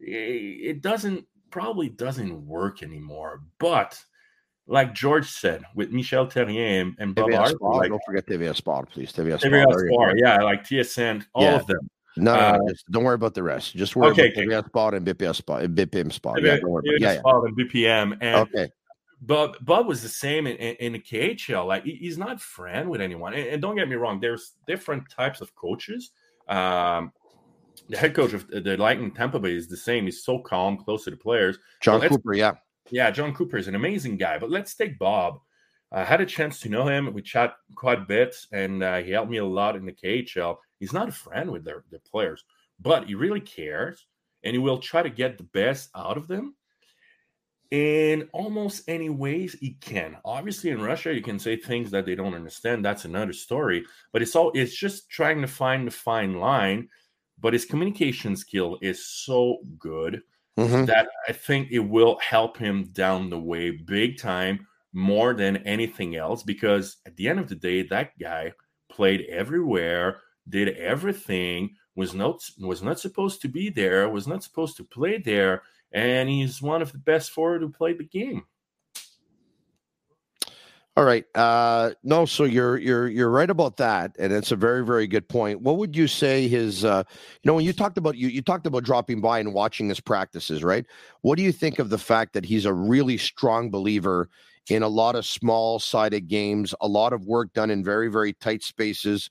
It 0.00 0.80
doesn't 0.80 1.26
probably 1.50 1.88
doesn't 1.88 2.46
work 2.46 2.82
anymore, 2.82 3.42
but 3.58 4.02
like 4.66 4.94
George 4.94 5.28
said, 5.28 5.62
with 5.74 5.90
Michel 5.90 6.26
Therrien 6.26 6.80
and, 6.80 6.94
and 6.98 7.14
Bob 7.14 7.32
Hartley, 7.32 7.56
like, 7.60 7.90
don't 7.90 8.02
forget 8.06 8.26
TVA 8.26 8.56
Sport, 8.56 8.90
please. 8.90 9.12
TVA 9.12 9.38
Sport, 9.38 9.52
TVA 9.52 9.88
Sport 9.92 10.18
yeah, 10.18 10.42
like 10.42 10.64
TSN, 10.64 11.24
all 11.34 11.42
yeah. 11.42 11.56
of 11.56 11.66
them. 11.66 11.90
No, 12.16 12.32
uh, 12.32 12.58
no 12.58 12.68
just, 12.70 12.90
don't 12.90 13.04
worry 13.04 13.16
about 13.16 13.34
the 13.34 13.42
rest. 13.42 13.76
Just 13.76 13.96
worry 13.96 14.12
okay, 14.12 14.32
about 14.32 14.44
TVA 14.44 14.66
Sport 14.66 14.94
and 14.94 15.06
BPM 15.06 15.34
Sport 15.34 15.62
and 15.64 15.76
BPM 15.76 16.12
Sport. 16.12 16.42
Yeah, 16.42 16.56
don't 16.56 16.70
worry 16.70 16.84
about 16.88 17.00
yeah, 17.00 17.18
Sport 17.18 17.48
and 17.48 17.58
BPM. 17.58 18.18
And 18.20 18.36
okay. 18.36 18.70
Bob, 19.26 19.56
Bob 19.62 19.86
was 19.86 20.02
the 20.02 20.08
same 20.08 20.46
in, 20.46 20.56
in, 20.56 20.76
in 20.76 20.92
the 20.92 20.98
KHL. 20.98 21.66
Like 21.66 21.84
he's 21.84 22.18
not 22.18 22.40
friend 22.40 22.90
with 22.90 23.00
anyone. 23.00 23.32
And, 23.34 23.46
and, 23.46 23.62
don't 23.62 23.76
get 23.76 23.88
me 23.88 23.96
wrong, 23.96 24.20
there's 24.20 24.52
different 24.66 25.08
types 25.08 25.40
of 25.40 25.54
coaches. 25.54 26.10
Um, 26.48 27.12
the 27.88 27.96
head 27.96 28.14
coach 28.14 28.34
of 28.34 28.46
the 28.48 28.76
Lightning 28.76 29.12
Tampa 29.12 29.38
Bay 29.38 29.54
is 29.54 29.68
the 29.68 29.76
same. 29.76 30.04
He's 30.04 30.24
so 30.24 30.38
calm, 30.38 30.76
close 30.76 31.04
to 31.04 31.10
the 31.10 31.16
players. 31.16 31.58
Jon 31.80 32.00
Cooper, 32.00 32.34
yeah. 32.34 32.52
Yeah, 32.90 33.10
Jon 33.10 33.34
Cooper 33.34 33.56
is 33.56 33.66
an 33.66 33.74
amazing 33.74 34.18
guy. 34.18 34.38
But 34.38 34.50
let's 34.50 34.74
take 34.74 34.98
Bob. 34.98 35.40
I 35.90 36.04
had 36.04 36.20
a 36.20 36.26
chance 36.26 36.60
to 36.60 36.68
know 36.68 36.86
him. 36.86 37.12
We 37.12 37.22
chat 37.22 37.54
quite 37.76 37.98
a 37.98 38.04
bit, 38.04 38.36
and 38.52 38.82
uh, 38.82 38.98
he 38.98 39.12
helped 39.12 39.30
me 39.30 39.38
a 39.38 39.44
lot 39.44 39.76
in 39.76 39.86
the 39.86 39.92
KHL. 39.92 40.56
He's 40.80 40.92
not 40.92 41.08
a 41.08 41.12
friend 41.12 41.50
with 41.50 41.64
their, 41.64 41.84
their 41.90 42.00
players, 42.00 42.44
but 42.80 43.06
he 43.06 43.14
really 43.14 43.40
cares, 43.40 44.06
and 44.42 44.52
he 44.52 44.58
will 44.58 44.78
try 44.78 45.02
to 45.02 45.10
get 45.10 45.38
the 45.38 45.44
best 45.44 45.90
out 45.94 46.16
of 46.16 46.26
them 46.26 46.56
in 47.74 48.28
almost 48.32 48.88
any 48.88 49.10
ways 49.10 49.56
he 49.58 49.72
can. 49.80 50.16
Obviously, 50.24 50.70
in 50.70 50.80
Russia, 50.80 51.12
you 51.12 51.20
can 51.20 51.40
say 51.40 51.56
things 51.56 51.90
that 51.90 52.06
they 52.06 52.14
don't 52.14 52.32
understand. 52.32 52.84
That's 52.84 53.04
another 53.04 53.32
story. 53.32 53.84
But 54.12 54.22
it's 54.22 54.36
all 54.36 54.52
it's 54.54 54.76
just 54.76 55.10
trying 55.10 55.40
to 55.40 55.48
find 55.48 55.84
the 55.84 55.90
fine 55.90 56.38
line. 56.38 56.88
But 57.40 57.52
his 57.52 57.64
communication 57.64 58.36
skill 58.36 58.78
is 58.80 59.04
so 59.04 59.58
good 59.76 60.22
mm-hmm. 60.56 60.84
that 60.84 61.08
I 61.28 61.32
think 61.32 61.72
it 61.72 61.80
will 61.80 62.16
help 62.20 62.56
him 62.56 62.84
down 62.92 63.28
the 63.28 63.40
way 63.40 63.72
big 63.72 64.18
time 64.18 64.68
more 64.92 65.34
than 65.34 65.56
anything 65.66 66.14
else. 66.14 66.44
Because 66.44 66.98
at 67.06 67.16
the 67.16 67.28
end 67.28 67.40
of 67.40 67.48
the 67.48 67.56
day, 67.56 67.82
that 67.88 68.16
guy 68.20 68.52
played 68.88 69.22
everywhere, 69.28 70.20
did 70.48 70.68
everything, 70.76 71.74
was 71.96 72.14
not 72.14 72.40
was 72.60 72.84
not 72.84 73.00
supposed 73.00 73.42
to 73.42 73.48
be 73.48 73.68
there, 73.68 74.08
was 74.08 74.28
not 74.28 74.44
supposed 74.44 74.76
to 74.76 74.84
play 74.84 75.18
there, 75.18 75.62
and 75.92 76.28
he's 76.28 76.60
one 76.60 76.82
of 76.82 76.92
the 76.92 76.98
best 76.98 77.30
forward 77.30 77.62
who 77.62 77.70
played 77.70 77.98
the 77.98 78.04
game. 78.04 78.44
All 80.96 81.04
right. 81.04 81.24
Uh, 81.34 81.90
no, 82.04 82.24
so 82.24 82.44
you're 82.44 82.78
you're 82.78 83.08
you're 83.08 83.30
right 83.30 83.50
about 83.50 83.78
that, 83.78 84.14
and 84.16 84.32
it's 84.32 84.52
a 84.52 84.56
very 84.56 84.84
very 84.86 85.08
good 85.08 85.28
point. 85.28 85.60
What 85.60 85.76
would 85.78 85.96
you 85.96 86.06
say 86.06 86.46
his? 86.46 86.84
Uh, 86.84 87.02
you 87.42 87.48
know, 87.48 87.54
when 87.54 87.64
you 87.64 87.72
talked 87.72 87.98
about 87.98 88.16
you 88.16 88.28
you 88.28 88.40
talked 88.40 88.64
about 88.64 88.84
dropping 88.84 89.20
by 89.20 89.40
and 89.40 89.52
watching 89.52 89.88
his 89.88 89.98
practices, 89.98 90.62
right? 90.62 90.86
What 91.22 91.36
do 91.36 91.42
you 91.42 91.50
think 91.50 91.80
of 91.80 91.90
the 91.90 91.98
fact 91.98 92.32
that 92.34 92.44
he's 92.44 92.64
a 92.64 92.72
really 92.72 93.16
strong 93.16 93.70
believer 93.70 94.28
in 94.70 94.84
a 94.84 94.88
lot 94.88 95.16
of 95.16 95.26
small 95.26 95.80
sided 95.80 96.28
games, 96.28 96.76
a 96.80 96.86
lot 96.86 97.12
of 97.12 97.26
work 97.26 97.52
done 97.54 97.70
in 97.70 97.82
very 97.82 98.06
very 98.06 98.32
tight 98.32 98.62
spaces, 98.62 99.30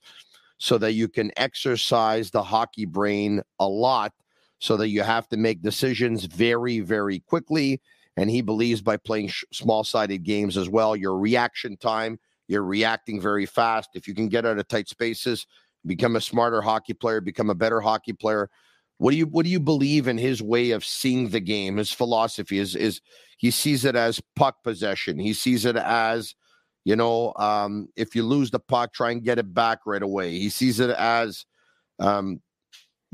so 0.58 0.76
that 0.76 0.92
you 0.92 1.08
can 1.08 1.32
exercise 1.38 2.30
the 2.30 2.42
hockey 2.42 2.84
brain 2.84 3.40
a 3.58 3.66
lot, 3.66 4.12
so 4.58 4.76
that 4.76 4.88
you 4.88 5.02
have 5.02 5.28
to 5.28 5.36
make 5.36 5.62
decisions 5.62 6.24
very 6.24 6.80
very 6.80 7.20
quickly 7.20 7.80
and 8.16 8.30
he 8.30 8.42
believes 8.42 8.80
by 8.80 8.96
playing 8.96 9.28
sh- 9.28 9.44
small 9.52 9.84
sided 9.84 10.22
games 10.22 10.56
as 10.56 10.68
well, 10.68 10.94
your 10.94 11.18
reaction 11.18 11.76
time, 11.76 12.18
you're 12.46 12.62
reacting 12.62 13.20
very 13.20 13.46
fast. 13.46 13.90
If 13.94 14.06
you 14.06 14.14
can 14.14 14.28
get 14.28 14.46
out 14.46 14.58
of 14.58 14.68
tight 14.68 14.88
spaces, 14.88 15.46
become 15.86 16.16
a 16.16 16.20
smarter 16.20 16.62
hockey 16.62 16.94
player, 16.94 17.20
become 17.20 17.50
a 17.50 17.54
better 17.54 17.80
hockey 17.80 18.12
player. 18.12 18.50
What 18.98 19.10
do 19.10 19.16
you 19.16 19.26
what 19.26 19.44
do 19.44 19.50
you 19.50 19.58
believe 19.58 20.06
in 20.06 20.18
his 20.18 20.40
way 20.42 20.70
of 20.70 20.84
seeing 20.84 21.30
the 21.30 21.40
game? 21.40 21.76
His 21.76 21.90
philosophy 21.90 22.58
is 22.58 22.76
is 22.76 23.00
he 23.38 23.50
sees 23.50 23.84
it 23.84 23.96
as 23.96 24.22
puck 24.36 24.62
possession. 24.62 25.18
He 25.18 25.32
sees 25.32 25.64
it 25.64 25.76
as 25.76 26.34
you 26.84 26.96
know, 26.96 27.32
um, 27.36 27.88
if 27.96 28.14
you 28.14 28.22
lose 28.22 28.50
the 28.50 28.60
puck, 28.60 28.92
try 28.92 29.10
and 29.10 29.24
get 29.24 29.38
it 29.38 29.54
back 29.54 29.80
right 29.86 30.02
away. 30.02 30.38
He 30.38 30.50
sees 30.50 30.80
it 30.80 30.90
as 30.90 31.46
um, 31.98 32.42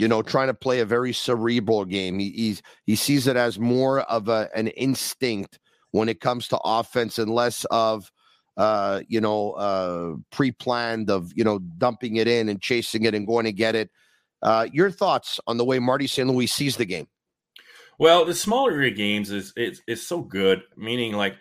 you 0.00 0.08
know, 0.08 0.22
trying 0.22 0.46
to 0.46 0.54
play 0.54 0.80
a 0.80 0.86
very 0.86 1.12
cerebral 1.12 1.84
game. 1.84 2.18
He 2.18 2.56
he 2.86 2.96
sees 2.96 3.26
it 3.26 3.36
as 3.36 3.58
more 3.58 4.00
of 4.00 4.28
a, 4.28 4.48
an 4.54 4.68
instinct 4.68 5.58
when 5.90 6.08
it 6.08 6.20
comes 6.22 6.48
to 6.48 6.58
offense 6.64 7.18
and 7.18 7.30
less 7.30 7.66
of 7.66 8.10
uh, 8.56 9.02
you 9.08 9.20
know, 9.20 9.52
uh, 9.52 10.14
pre-planned 10.32 11.10
of 11.10 11.30
you 11.36 11.44
know 11.44 11.58
dumping 11.58 12.16
it 12.16 12.26
in 12.26 12.48
and 12.48 12.62
chasing 12.62 13.04
it 13.04 13.14
and 13.14 13.26
going 13.26 13.44
to 13.44 13.52
get 13.52 13.74
it. 13.74 13.90
Uh, 14.42 14.66
your 14.72 14.90
thoughts 14.90 15.38
on 15.46 15.58
the 15.58 15.66
way 15.66 15.78
Marty 15.78 16.06
St. 16.06 16.26
Louis 16.26 16.46
sees 16.46 16.76
the 16.76 16.86
game? 16.86 17.06
Well, 17.98 18.24
the 18.24 18.34
smaller 18.34 18.88
games 18.88 19.30
is 19.30 19.52
is 19.54 19.82
is 19.86 20.06
so 20.06 20.22
good. 20.22 20.62
Meaning, 20.78 21.12
like 21.12 21.36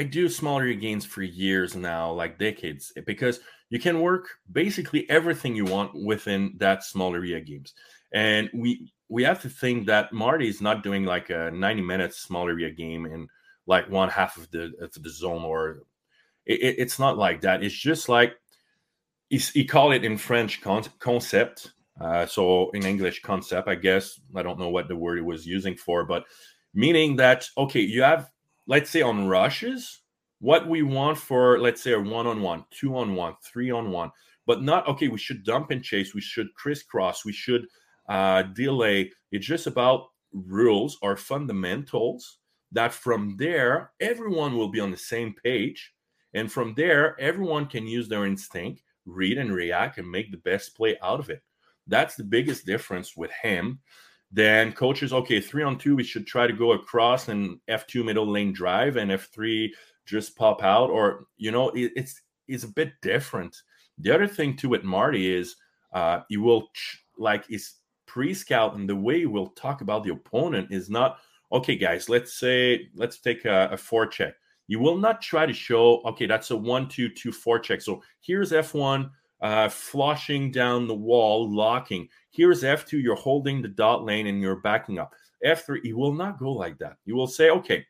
I 0.00 0.02
do 0.02 0.30
smaller 0.30 0.72
games 0.72 1.04
for 1.04 1.22
years 1.22 1.76
now, 1.76 2.10
like 2.10 2.38
decades, 2.38 2.90
because 3.04 3.38
you 3.68 3.78
can 3.78 4.00
work 4.00 4.30
basically 4.50 5.08
everything 5.10 5.54
you 5.54 5.66
want 5.66 5.92
within 5.94 6.54
that 6.56 6.84
small 6.84 7.14
area 7.14 7.38
games. 7.38 7.74
And 8.14 8.48
we 8.54 8.90
we 9.10 9.22
have 9.24 9.42
to 9.42 9.50
think 9.50 9.86
that 9.88 10.10
Marty 10.14 10.48
is 10.48 10.62
not 10.62 10.82
doing 10.82 11.04
like 11.04 11.28
a 11.28 11.50
90 11.50 11.82
minutes 11.82 12.16
small 12.16 12.48
area 12.48 12.70
game 12.70 13.04
in 13.04 13.28
like 13.66 13.90
one 13.90 14.08
half 14.08 14.38
of 14.38 14.50
the 14.50 14.72
of 14.80 14.90
the 14.94 15.10
zone 15.10 15.42
or 15.42 15.82
it, 16.46 16.76
it's 16.78 16.98
not 16.98 17.18
like 17.18 17.42
that. 17.42 17.62
It's 17.62 17.74
just 17.74 18.08
like 18.08 18.32
he 19.28 19.66
call 19.66 19.92
it 19.92 20.02
in 20.02 20.16
French 20.16 20.62
con- 20.62 20.94
concept. 20.98 21.72
Uh, 22.00 22.24
so 22.24 22.70
in 22.70 22.86
English 22.86 23.20
concept, 23.20 23.68
I 23.68 23.74
guess 23.74 24.18
I 24.34 24.42
don't 24.42 24.58
know 24.58 24.70
what 24.70 24.88
the 24.88 24.96
word 24.96 25.18
he 25.18 25.22
was 25.22 25.46
using 25.46 25.76
for, 25.76 26.06
but 26.06 26.24
meaning 26.72 27.16
that 27.16 27.46
okay, 27.58 27.80
you 27.80 28.00
have 28.00 28.30
let's 28.70 28.88
say 28.88 29.02
on 29.02 29.28
rushes 29.28 30.00
what 30.38 30.66
we 30.66 30.82
want 30.82 31.18
for 31.18 31.58
let's 31.60 31.82
say 31.82 31.92
a 31.92 32.00
one-on-one 32.00 32.64
two-on-one 32.70 33.34
three-on-one 33.44 34.10
but 34.46 34.62
not 34.62 34.88
okay 34.88 35.08
we 35.08 35.18
should 35.18 35.44
dump 35.44 35.70
and 35.70 35.84
chase 35.84 36.14
we 36.14 36.20
should 36.22 36.48
crisscross 36.54 37.24
we 37.26 37.32
should 37.32 37.66
uh, 38.10 38.42
delay. 38.42 39.10
It's 39.30 39.46
just 39.46 39.66
about 39.66 40.08
rules 40.32 40.98
or 41.00 41.16
fundamentals 41.16 42.38
that 42.72 42.92
from 42.92 43.36
there 43.38 43.92
everyone 44.00 44.56
will 44.56 44.68
be 44.68 44.80
on 44.80 44.90
the 44.90 44.96
same 44.96 45.34
page. 45.42 45.92
And 46.34 46.50
from 46.50 46.74
there 46.74 47.18
everyone 47.20 47.66
can 47.66 47.86
use 47.86 48.08
their 48.08 48.26
instinct 48.26 48.82
read 49.06 49.38
and 49.38 49.52
react 49.52 49.98
and 49.98 50.10
make 50.10 50.30
the 50.30 50.38
best 50.38 50.76
play 50.76 50.98
out 51.02 51.20
of 51.20 51.30
it. 51.30 51.42
That's 51.86 52.16
the 52.16 52.24
biggest 52.24 52.66
difference 52.66 53.16
with 53.16 53.30
him 53.42 53.78
then 54.32 54.72
coaches 54.72 55.12
okay 55.12 55.40
three 55.40 55.62
on 55.62 55.76
two 55.76 55.96
we 55.96 56.04
should 56.04 56.26
try 56.26 56.46
to 56.46 56.52
go 56.52 56.72
across 56.72 57.28
and 57.28 57.58
f2 57.68 58.04
middle 58.04 58.26
lane 58.26 58.52
drive 58.52 58.96
and 58.96 59.10
f3 59.10 59.70
just 60.06 60.36
pop 60.36 60.62
out 60.62 60.90
or 60.90 61.26
you 61.36 61.50
know 61.50 61.70
it, 61.70 61.92
it's 61.96 62.22
it's 62.48 62.64
a 62.64 62.68
bit 62.68 62.92
different. 63.00 63.56
The 63.98 64.10
other 64.10 64.26
thing 64.26 64.56
too 64.56 64.68
with 64.68 64.82
marty 64.82 65.32
is 65.32 65.56
uh 65.92 66.20
he 66.28 66.36
will 66.36 66.68
ch- 66.74 67.04
like 67.16 67.44
is 67.48 67.74
pre-scout 68.06 68.74
and 68.74 68.88
the 68.88 68.96
way 68.96 69.26
we'll 69.26 69.50
talk 69.50 69.82
about 69.82 70.02
the 70.02 70.10
opponent 70.10 70.72
is 70.72 70.90
not 70.90 71.18
okay 71.52 71.76
guys 71.76 72.08
let's 72.08 72.38
say 72.38 72.88
let's 72.94 73.20
take 73.20 73.44
a, 73.44 73.68
a 73.72 73.76
forecheck. 73.76 74.32
You 74.66 74.80
will 74.80 74.98
not 74.98 75.22
try 75.22 75.46
to 75.46 75.52
show 75.52 76.02
okay 76.02 76.26
that's 76.26 76.50
a 76.50 76.56
one 76.56 76.88
two 76.88 77.08
two 77.08 77.30
forecheck. 77.30 77.82
So 77.82 78.02
here's 78.20 78.52
f1 78.52 79.10
uh 79.40 79.68
flushing 79.68 80.50
down 80.50 80.88
the 80.88 80.94
wall 80.94 81.48
locking 81.54 82.08
here's 82.30 82.62
f2 82.62 83.02
you're 83.02 83.14
holding 83.14 83.62
the 83.62 83.68
dot 83.68 84.04
lane 84.04 84.26
and 84.26 84.40
you're 84.40 84.56
backing 84.56 84.98
up 84.98 85.12
f3 85.44 85.84
you 85.84 85.96
will 85.96 86.14
not 86.14 86.38
go 86.38 86.52
like 86.52 86.78
that 86.78 86.96
you 87.04 87.14
will 87.14 87.26
say 87.26 87.50
okay 87.50 87.84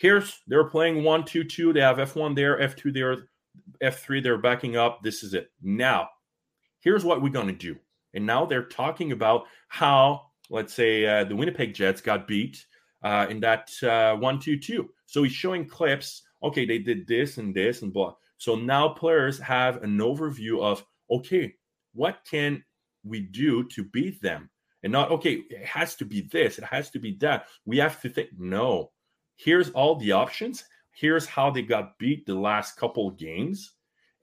here's 0.00 0.40
they're 0.46 0.64
playing 0.64 1.04
one, 1.04 1.24
two, 1.24 1.44
two. 1.44 1.72
They 1.72 1.80
have 1.80 1.98
F1 1.98 2.34
there, 2.34 2.58
F2 2.58 2.92
there, 2.92 3.16
F3. 3.82 4.22
They're 4.22 4.38
backing 4.38 4.76
up. 4.76 5.02
This 5.02 5.22
is 5.22 5.34
it. 5.34 5.50
Now, 5.62 6.08
here's 6.80 7.04
what 7.04 7.22
we're 7.22 7.28
going 7.28 7.46
to 7.46 7.52
do. 7.52 7.76
And 8.14 8.26
now 8.26 8.46
they're 8.46 8.64
talking 8.64 9.12
about 9.12 9.44
how, 9.68 10.22
let's 10.48 10.74
say, 10.74 11.06
uh, 11.06 11.24
the 11.24 11.36
Winnipeg 11.36 11.74
Jets 11.74 12.00
got 12.00 12.26
beat 12.26 12.64
uh, 13.04 13.26
in 13.28 13.40
that 13.40 13.70
uh, 13.82 14.16
one, 14.16 14.40
two, 14.40 14.58
two. 14.58 14.88
So 15.06 15.22
he's 15.22 15.32
showing 15.32 15.68
clips. 15.68 16.22
Okay, 16.42 16.64
they 16.64 16.78
did 16.78 17.06
this 17.06 17.36
and 17.36 17.54
this 17.54 17.82
and 17.82 17.92
blah. 17.92 18.14
So 18.38 18.56
now 18.56 18.88
players 18.88 19.38
have 19.38 19.82
an 19.82 19.98
overview 19.98 20.62
of 20.62 20.84
okay, 21.10 21.54
what 21.92 22.20
can 22.28 22.64
we 23.04 23.20
do 23.20 23.64
to 23.68 23.84
beat 23.84 24.20
them? 24.22 24.50
And 24.82 24.92
not 24.92 25.10
okay, 25.10 25.42
it 25.50 25.64
has 25.66 25.94
to 25.96 26.04
be 26.04 26.22
this, 26.22 26.58
it 26.58 26.64
has 26.64 26.90
to 26.90 26.98
be 26.98 27.16
that. 27.20 27.46
We 27.66 27.78
have 27.78 28.00
to 28.02 28.08
think, 28.08 28.30
no, 28.38 28.92
here's 29.36 29.70
all 29.70 29.96
the 29.96 30.12
options. 30.12 30.64
Here's 30.92 31.26
how 31.26 31.50
they 31.50 31.62
got 31.62 31.98
beat 31.98 32.26
the 32.26 32.34
last 32.34 32.76
couple 32.76 33.10
games, 33.10 33.72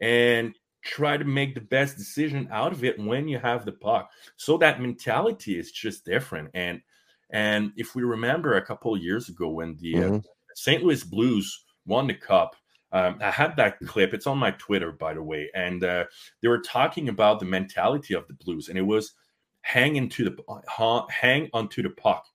and 0.02 0.56
try 0.84 1.18
to 1.18 1.26
make 1.26 1.54
the 1.54 1.62
best 1.62 1.98
decision 1.98 2.48
out 2.52 2.72
of 2.72 2.84
it 2.84 3.00
when 3.00 3.28
you 3.28 3.38
have 3.40 3.66
the 3.66 3.72
puck. 3.72 4.10
So 4.36 4.58
that 4.58 4.82
mentality 4.82 5.58
is 5.58 5.72
just 5.72 6.06
different. 6.06 6.50
And 6.54 6.82
and 7.30 7.72
if 7.76 7.94
we 7.94 8.04
remember 8.04 8.56
a 8.56 8.66
couple 8.66 8.96
of 8.96 9.02
years 9.02 9.30
ago 9.30 9.50
when 9.50 9.76
the 9.80 9.96
uh, 9.96 10.00
mm-hmm. 10.00 10.16
uh, 10.16 10.20
St. 10.56 10.84
Louis 10.84 11.04
Blues 11.04 11.66
won 11.86 12.08
the 12.08 12.14
cup, 12.14 12.56
um, 12.92 13.18
I 13.22 13.32
had 13.32 13.56
that 13.58 13.80
clip. 13.82 14.14
It's 14.14 14.28
on 14.28 14.38
my 14.38 14.52
Twitter, 14.52 14.92
by 14.92 15.14
the 15.14 15.24
way, 15.24 15.50
and 15.54 15.84
uh, 15.84 16.06
they 16.42 16.48
were 16.48 16.62
talking 16.62 17.10
about 17.10 17.40
the 17.40 17.46
mentality 17.46 18.14
of 18.14 18.28
the 18.28 18.34
Blues, 18.34 18.70
and 18.70 18.78
it 18.78 18.84
was 18.84 19.14
hang 19.62 19.98
into 19.98 20.24
the 20.24 21.06
hang 21.10 21.50
onto 21.54 21.84
the 21.84 21.90
puck. 21.90 22.26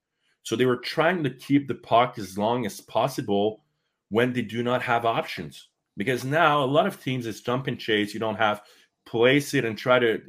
So 0.42 0.56
they 0.56 0.66
were 0.66 0.76
trying 0.76 1.22
to 1.24 1.30
keep 1.30 1.68
the 1.68 1.74
puck 1.74 2.18
as 2.18 2.36
long 2.36 2.66
as 2.66 2.80
possible 2.80 3.64
when 4.10 4.32
they 4.32 4.42
do 4.42 4.62
not 4.62 4.82
have 4.82 5.06
options. 5.06 5.68
Because 5.96 6.24
now 6.24 6.64
a 6.64 6.66
lot 6.66 6.86
of 6.86 7.02
teams 7.02 7.26
is 7.26 7.40
jump 7.40 7.66
and 7.66 7.78
chase. 7.78 8.12
You 8.12 8.20
don't 8.20 8.36
have 8.36 8.62
place 9.06 9.54
it 9.54 9.64
and 9.64 9.76
try 9.76 9.98
to, 9.98 10.20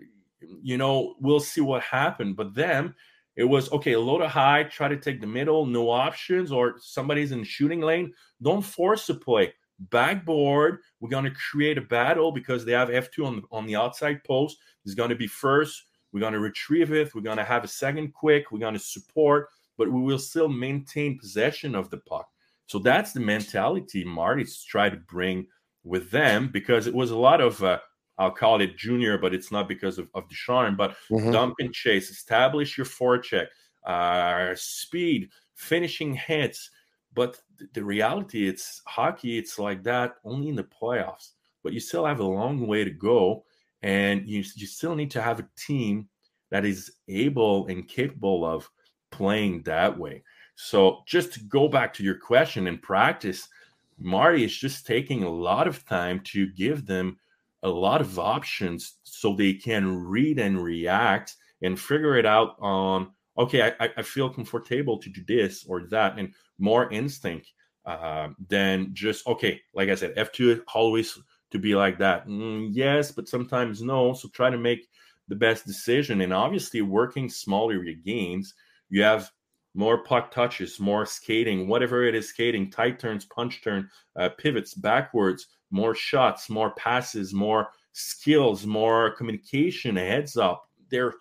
you 0.61 0.77
know, 0.77 1.15
we'll 1.19 1.39
see 1.39 1.61
what 1.61 1.81
happened. 1.83 2.35
But 2.35 2.53
then 2.53 2.93
it 3.35 3.43
was 3.43 3.71
okay, 3.71 3.95
load 3.95 4.21
a 4.21 4.29
high, 4.29 4.63
try 4.63 4.87
to 4.87 4.97
take 4.97 5.19
the 5.19 5.27
middle, 5.27 5.65
no 5.65 5.89
options, 5.89 6.51
or 6.51 6.75
somebody's 6.79 7.31
in 7.31 7.43
shooting 7.43 7.81
lane. 7.81 8.13
Don't 8.41 8.61
force 8.61 9.07
the 9.07 9.15
play. 9.15 9.53
Backboard, 9.79 10.79
we're 10.99 11.09
going 11.09 11.25
to 11.25 11.31
create 11.51 11.77
a 11.77 11.81
battle 11.81 12.31
because 12.31 12.63
they 12.63 12.71
have 12.71 12.89
F2 12.89 13.25
on 13.25 13.35
the, 13.37 13.41
on 13.51 13.65
the 13.65 13.75
outside 13.75 14.23
post. 14.23 14.57
There's 14.83 14.95
going 14.95 15.09
to 15.09 15.15
be 15.15 15.27
first. 15.27 15.83
We're 16.11 16.19
going 16.19 16.33
to 16.33 16.39
retrieve 16.39 16.91
it. 16.93 17.13
We're 17.13 17.21
going 17.21 17.37
to 17.37 17.43
have 17.43 17.63
a 17.63 17.67
second 17.67 18.13
quick. 18.13 18.51
We're 18.51 18.59
going 18.59 18.75
to 18.75 18.79
support, 18.79 19.49
but 19.77 19.91
we 19.91 20.01
will 20.01 20.19
still 20.19 20.47
maintain 20.47 21.17
possession 21.17 21.75
of 21.75 21.89
the 21.89 21.97
puck. 21.97 22.27
So 22.67 22.79
that's 22.79 23.11
the 23.11 23.19
mentality 23.19 24.03
Marty's 24.03 24.63
tried 24.63 24.91
to 24.91 24.97
bring 24.97 25.47
with 25.83 26.09
them 26.11 26.49
because 26.51 26.87
it 26.87 26.93
was 26.93 27.11
a 27.11 27.17
lot 27.17 27.41
of, 27.41 27.61
uh, 27.63 27.79
I'll 28.17 28.31
call 28.31 28.61
it 28.61 28.77
junior, 28.77 29.17
but 29.17 29.33
it's 29.33 29.51
not 29.51 29.67
because 29.67 29.97
of, 29.97 30.07
of 30.13 30.29
Ducharme, 30.29 30.75
but 30.75 30.95
mm-hmm. 31.09 31.31
dump 31.31 31.55
and 31.59 31.73
chase, 31.73 32.09
establish 32.09 32.77
your 32.77 32.85
forecheck, 32.85 33.47
uh, 33.85 34.53
speed, 34.55 35.29
finishing 35.55 36.13
hits. 36.13 36.69
But 37.13 37.39
the 37.73 37.83
reality, 37.83 38.47
it's 38.47 38.81
hockey, 38.87 39.37
it's 39.37 39.59
like 39.59 39.83
that 39.83 40.15
only 40.23 40.49
in 40.49 40.55
the 40.55 40.63
playoffs. 40.63 41.31
But 41.63 41.73
you 41.73 41.79
still 41.79 42.05
have 42.05 42.19
a 42.19 42.25
long 42.25 42.67
way 42.67 42.83
to 42.83 42.89
go. 42.89 43.45
And 43.81 44.27
you, 44.27 44.43
you 44.55 44.65
still 44.65 44.95
need 44.95 45.11
to 45.11 45.21
have 45.21 45.39
a 45.39 45.49
team 45.57 46.07
that 46.51 46.65
is 46.65 46.91
able 47.07 47.67
and 47.67 47.87
capable 47.87 48.45
of 48.45 48.69
playing 49.11 49.63
that 49.63 49.97
way. 49.97 50.23
So, 50.55 50.99
just 51.07 51.33
to 51.33 51.39
go 51.41 51.67
back 51.67 51.93
to 51.95 52.03
your 52.03 52.15
question 52.15 52.67
in 52.67 52.77
practice, 52.77 53.49
Marty 53.97 54.43
is 54.43 54.55
just 54.55 54.85
taking 54.85 55.23
a 55.23 55.29
lot 55.29 55.67
of 55.67 55.85
time 55.85 56.19
to 56.25 56.47
give 56.47 56.85
them 56.85 57.17
a 57.63 57.69
lot 57.69 58.01
of 58.01 58.19
options 58.19 58.95
so 59.03 59.33
they 59.33 59.53
can 59.53 60.05
read 60.05 60.37
and 60.37 60.61
react 60.61 61.35
and 61.61 61.79
figure 61.79 62.17
it 62.17 62.25
out 62.25 62.55
on 62.59 63.09
okay 63.37 63.73
i, 63.79 63.89
I 63.97 64.01
feel 64.01 64.29
comfortable 64.29 64.99
to 64.99 65.09
do 65.09 65.23
this 65.25 65.65
or 65.67 65.87
that 65.87 66.19
and 66.19 66.33
more 66.59 66.91
instinct 66.91 67.51
uh, 67.85 68.29
than 68.47 68.89
just 68.93 69.25
okay 69.27 69.59
like 69.73 69.89
i 69.89 69.95
said 69.95 70.15
f2 70.15 70.61
always 70.73 71.17
to 71.51 71.59
be 71.59 71.75
like 71.75 71.97
that 71.97 72.27
mm, 72.27 72.69
yes 72.71 73.11
but 73.11 73.27
sometimes 73.27 73.81
no 73.81 74.13
so 74.13 74.27
try 74.29 74.49
to 74.49 74.57
make 74.57 74.87
the 75.27 75.35
best 75.35 75.65
decision 75.65 76.21
and 76.21 76.33
obviously 76.33 76.81
working 76.81 77.29
smaller 77.29 77.83
your 77.83 77.95
games 77.95 78.53
you 78.89 79.01
have 79.01 79.31
more 79.75 80.03
puck 80.03 80.31
touches, 80.31 80.79
more 80.79 81.05
skating, 81.05 81.67
whatever 81.67 82.05
it 82.05 82.15
is 82.15 82.29
skating, 82.29 82.69
tight 82.69 82.99
turns, 82.99 83.25
punch 83.25 83.63
turn, 83.63 83.89
uh, 84.15 84.29
pivots, 84.29 84.73
backwards, 84.73 85.47
more 85.71 85.95
shots, 85.95 86.49
more 86.49 86.71
passes, 86.75 87.33
more 87.33 87.69
skills, 87.91 88.65
more 88.65 89.11
communication, 89.11 89.95
heads 89.95 90.37
up. 90.37 90.69
There's 90.89 91.15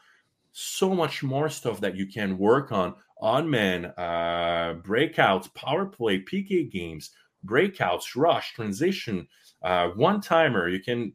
so 0.52 0.94
much 0.94 1.22
more 1.22 1.48
stuff 1.48 1.80
that 1.80 1.96
you 1.96 2.06
can 2.06 2.36
work 2.36 2.72
on. 2.72 2.94
On 3.22 3.48
man, 3.48 3.86
uh, 3.96 4.74
breakouts, 4.82 5.52
power 5.54 5.86
play, 5.86 6.18
PK 6.18 6.70
games, 6.70 7.12
breakouts, 7.46 8.14
rush, 8.14 8.52
transition, 8.52 9.26
uh, 9.62 9.88
one 9.88 10.20
timer. 10.20 10.68
You 10.68 10.80
can, 10.80 11.14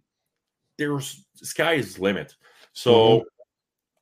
there's 0.79 1.23
sky 1.35 1.73
is 1.73 1.99
limit. 1.99 2.35
So, 2.73 2.93
mm-hmm 2.93 3.27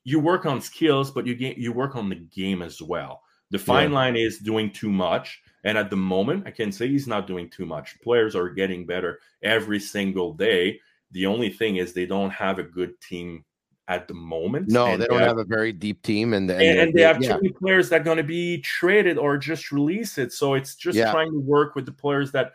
you 0.06 0.20
work 0.20 0.46
on 0.46 0.62
skills, 0.62 1.12
but 1.12 1.26
you 1.26 1.36
get 1.36 1.58
you 1.58 1.74
work 1.74 1.96
on 1.98 2.08
the 2.10 2.16
game 2.16 2.62
as 2.62 2.82
well. 2.82 3.24
The 3.52 3.60
fine 3.60 3.90
yeah. 3.90 3.96
line 3.96 4.16
is 4.16 4.40
doing 4.40 4.72
too 4.72 4.90
much. 4.90 5.42
And 5.64 5.78
at 5.78 5.90
the 5.90 5.96
moment, 5.96 6.46
I 6.48 6.52
can 6.52 6.72
say 6.72 6.88
he's 6.88 7.08
not 7.08 7.28
doing 7.28 7.50
too 7.50 7.66
much. 7.66 8.00
Players 8.02 8.36
are 8.36 8.50
getting 8.50 8.86
better 8.86 9.20
every 9.42 9.80
single 9.80 10.34
day. 10.34 10.80
The 11.12 11.26
only 11.26 11.50
thing 11.50 11.78
is 11.78 11.92
they 11.92 12.06
don't 12.06 12.30
have 12.30 12.60
a 12.60 12.64
good 12.64 13.00
team 13.02 13.45
at 13.88 14.08
the 14.08 14.14
moment. 14.14 14.70
No, 14.70 14.88
and 14.88 15.02
they 15.02 15.08
don't 15.08 15.20
have, 15.20 15.38
a 15.38 15.44
very 15.44 15.72
deep 15.72 16.02
team, 16.02 16.34
and 16.34 16.50
and, 16.50 16.62
and, 16.62 16.80
and 16.80 16.94
they 16.94 17.02
have 17.02 17.22
yeah. 17.22 17.36
too 17.36 17.42
many 17.42 17.54
players 17.54 17.90
that 17.90 18.02
are 18.02 18.04
going 18.04 18.18
to 18.18 18.24
be 18.24 18.60
traded 18.62 19.18
or 19.18 19.38
just 19.38 19.72
release 19.72 20.18
it. 20.18 20.34
So 20.34 20.54
it's 20.56 20.76
just 20.76 20.98
yeah. 20.98 21.12
trying 21.12 21.32
to 21.32 21.40
work 21.40 21.76
with 21.76 21.86
the 21.86 21.92
players 21.92 22.32
that 22.32 22.54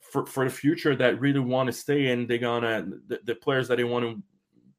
for, 0.00 0.26
for 0.26 0.44
the 0.44 0.50
future 0.50 0.94
that 0.96 1.20
really 1.20 1.40
want 1.40 1.66
to 1.68 1.72
stay, 1.72 2.08
and 2.08 2.28
they're 2.28 2.38
gonna 2.38 2.86
the, 3.08 3.20
the 3.24 3.34
players 3.34 3.68
that 3.68 3.76
they 3.76 3.84
want 3.84 4.04
to 4.04 4.22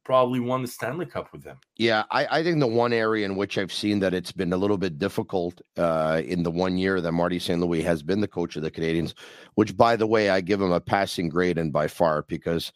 probably 0.04 0.38
won 0.38 0.60
the 0.60 0.68
Stanley 0.68 1.06
Cup 1.06 1.32
with 1.32 1.42
them. 1.42 1.58
Yeah, 1.76 2.04
I, 2.10 2.38
I, 2.38 2.42
think 2.42 2.60
the 2.60 2.66
one 2.66 2.92
area 2.92 3.24
in 3.24 3.36
which 3.36 3.56
I've 3.56 3.72
seen 3.72 4.00
that 4.00 4.12
it's 4.12 4.32
been 4.32 4.52
a 4.52 4.56
little 4.56 4.76
bit 4.76 4.98
difficult 4.98 5.62
uh, 5.78 6.20
in 6.24 6.42
the 6.42 6.50
one 6.50 6.76
year 6.76 7.00
that 7.00 7.12
Marty 7.12 7.38
St. 7.38 7.58
Louis 7.58 7.80
has 7.82 8.02
been 8.02 8.20
the 8.20 8.28
coach 8.28 8.56
of 8.56 8.62
the 8.62 8.70
Canadiens, 8.70 9.14
which 9.54 9.74
by 9.76 9.96
the 9.96 10.06
way, 10.06 10.28
I 10.28 10.42
give 10.42 10.60
him 10.60 10.72
a 10.72 10.80
passing 10.80 11.30
grade 11.30 11.56
and 11.56 11.72
by 11.72 11.88
far 11.88 12.22
because 12.28 12.70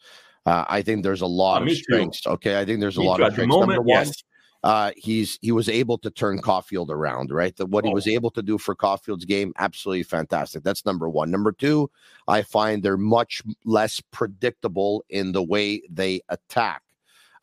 uh, 0.49 0.65
I 0.67 0.81
think 0.81 1.03
there's 1.03 1.21
a 1.21 1.27
lot 1.27 1.61
uh, 1.61 1.65
of 1.65 1.71
strengths. 1.71 2.21
Too. 2.21 2.31
Okay, 2.31 2.59
I 2.59 2.65
think 2.65 2.79
there's 2.79 2.97
a 2.97 3.03
lot 3.03 3.21
of 3.21 3.33
strengths. 3.33 3.53
Moment, 3.53 3.69
Number 3.69 3.81
one, 3.83 4.05
yes. 4.07 4.23
uh, 4.63 4.91
he's 4.97 5.37
he 5.43 5.51
was 5.51 5.69
able 5.69 5.99
to 5.99 6.09
turn 6.09 6.41
Caufield 6.41 6.89
around, 6.89 7.31
right? 7.31 7.55
The, 7.55 7.67
what 7.67 7.85
oh. 7.85 7.89
he 7.89 7.93
was 7.93 8.07
able 8.07 8.31
to 8.31 8.41
do 8.41 8.57
for 8.57 8.73
Caufield's 8.75 9.25
game, 9.25 9.53
absolutely 9.59 10.03
fantastic. 10.03 10.63
That's 10.63 10.87
number 10.87 11.07
one. 11.07 11.29
Number 11.29 11.51
two, 11.51 11.91
I 12.27 12.41
find 12.41 12.81
they're 12.81 12.97
much 12.97 13.43
less 13.63 14.01
predictable 14.11 15.05
in 15.09 15.33
the 15.33 15.43
way 15.43 15.83
they 15.87 16.21
attack. 16.29 16.81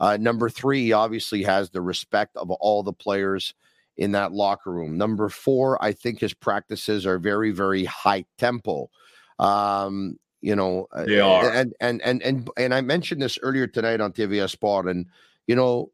Uh, 0.01 0.17
number 0.19 0.51
three, 0.51 0.83
he 0.87 0.93
obviously 0.93 1.45
has 1.45 1.71
the 1.71 1.81
respect 1.81 2.37
of 2.37 2.51
all 2.51 2.83
the 2.83 2.93
players 2.93 3.55
in 3.97 4.13
that 4.13 4.33
locker 4.33 4.73
room. 4.73 4.99
Number 4.99 5.29
four, 5.29 5.83
I 5.83 5.93
think 5.93 6.21
his 6.21 6.35
practices 6.35 7.07
are 7.07 7.19
very, 7.19 7.53
very 7.53 7.85
high 7.85 8.25
tempo. 8.37 8.91
Um, 9.39 10.19
you 10.47 10.55
know, 10.55 10.87
uh, 10.93 11.05
they 11.05 11.19
are. 11.19 11.51
And 11.51 11.75
and 11.81 12.01
and 12.03 12.23
and 12.23 12.49
and 12.57 12.73
I 12.73 12.81
mentioned 12.81 13.21
this 13.21 13.37
earlier 13.43 13.67
tonight 13.67 14.01
on 14.01 14.13
TVA 14.13 14.49
Sport, 14.49 14.87
and 14.87 15.07
you 15.49 15.57
know, 15.57 15.91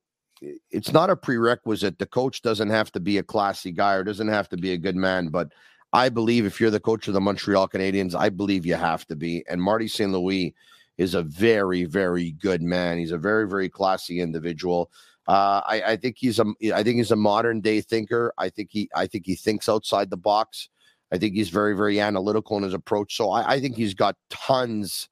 it's 0.71 0.93
not 0.93 1.09
a 1.09 1.17
prerequisite. 1.17 1.99
The 1.99 2.05
coach 2.05 2.43
doesn't 2.43 2.69
have 2.69 2.93
to 2.93 3.01
be 3.01 3.17
a 3.17 3.23
classy 3.23 3.73
guy 3.73 3.95
or 3.95 4.05
doesn't 4.05 4.29
have 4.29 4.51
to 4.51 4.59
be 4.59 4.73
a 4.73 4.77
good 4.77 4.95
man, 4.95 5.29
but 5.29 5.49
I 5.95 6.11
believe 6.11 6.45
if 6.45 6.61
you're 6.61 6.71
the 6.71 6.81
coach 6.81 7.09
of 7.09 7.15
the 7.15 7.21
Montreal 7.21 7.67
Canadiens, 7.67 8.15
I 8.15 8.29
believe 8.29 8.67
you 8.67 8.75
have 8.75 9.07
to 9.07 9.17
be. 9.17 9.43
And 9.49 9.63
Marty 9.63 9.89
St. 9.89 10.13
Louis 10.13 10.55
is 10.99 11.15
a 11.15 11.23
very, 11.23 11.85
very 11.85 12.33
good 12.33 12.61
man. 12.61 12.99
He's 12.99 13.13
a 13.13 13.19
very, 13.19 13.49
very 13.49 13.71
classy 13.71 14.21
individual. 14.21 14.91
Uh, 15.27 15.63
I, 15.65 15.83
I, 15.93 15.97
think 15.97 16.17
he's 16.19 16.39
a 16.39 16.45
I 16.75 16.83
think 16.83 16.97
he's 16.97 17.13
a 17.13 17.17
modern 17.17 17.63
day 17.63 17.81
thinker. 17.81 18.35
I 18.37 18.51
think 18.51 18.69
he 18.71 18.91
I 18.95 19.07
think 19.07 19.25
he 19.25 19.35
thinks 19.35 19.67
outside 19.67 20.11
the 20.11 20.17
box. 20.19 20.69
I 21.13 21.19
think 21.19 21.35
he's 21.35 21.51
very, 21.51 21.77
very 21.77 22.01
analytical 22.01 22.57
in 22.57 22.63
his 22.63 22.75
approach. 22.75 23.17
So 23.17 23.31
I, 23.31 23.55
I 23.55 23.61
think 23.61 23.77
he's 23.77 23.95
got 23.95 24.17
tons 24.31 25.09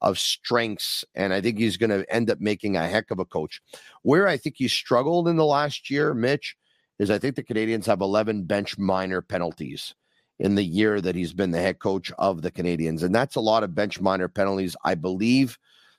of 0.00 0.18
strengths, 0.18 1.04
and 1.14 1.32
I 1.32 1.40
think 1.40 1.58
he's 1.58 1.76
going 1.76 1.90
to 1.90 2.04
end 2.14 2.28
up 2.28 2.40
making 2.40 2.76
a 2.76 2.86
heck 2.86 3.10
of 3.10 3.20
a 3.20 3.24
coach. 3.24 3.62
Where 4.02 4.26
I 4.26 4.36
think 4.36 4.56
he 4.58 4.68
struggled 4.68 5.28
in 5.28 5.36
the 5.36 5.44
last 5.44 5.88
year, 5.90 6.12
Mitch, 6.12 6.56
is 6.98 7.10
I 7.10 7.18
think 7.18 7.36
the 7.36 7.42
Canadiens 7.42 7.86
have 7.86 8.00
11 8.00 8.44
bench 8.44 8.76
minor 8.76 9.22
penalties 9.22 9.94
in 10.38 10.56
the 10.56 10.64
year 10.64 11.00
that 11.00 11.14
he's 11.14 11.32
been 11.32 11.52
the 11.52 11.60
head 11.60 11.78
coach 11.78 12.10
of 12.18 12.42
the 12.42 12.50
Canadiens. 12.50 13.02
And 13.02 13.14
that's 13.14 13.36
a 13.36 13.40
lot 13.40 13.62
of 13.62 13.74
bench 13.74 14.00
minor 14.00 14.28
penalties. 14.28 14.76
I 14.84 14.96
believe 14.96 15.58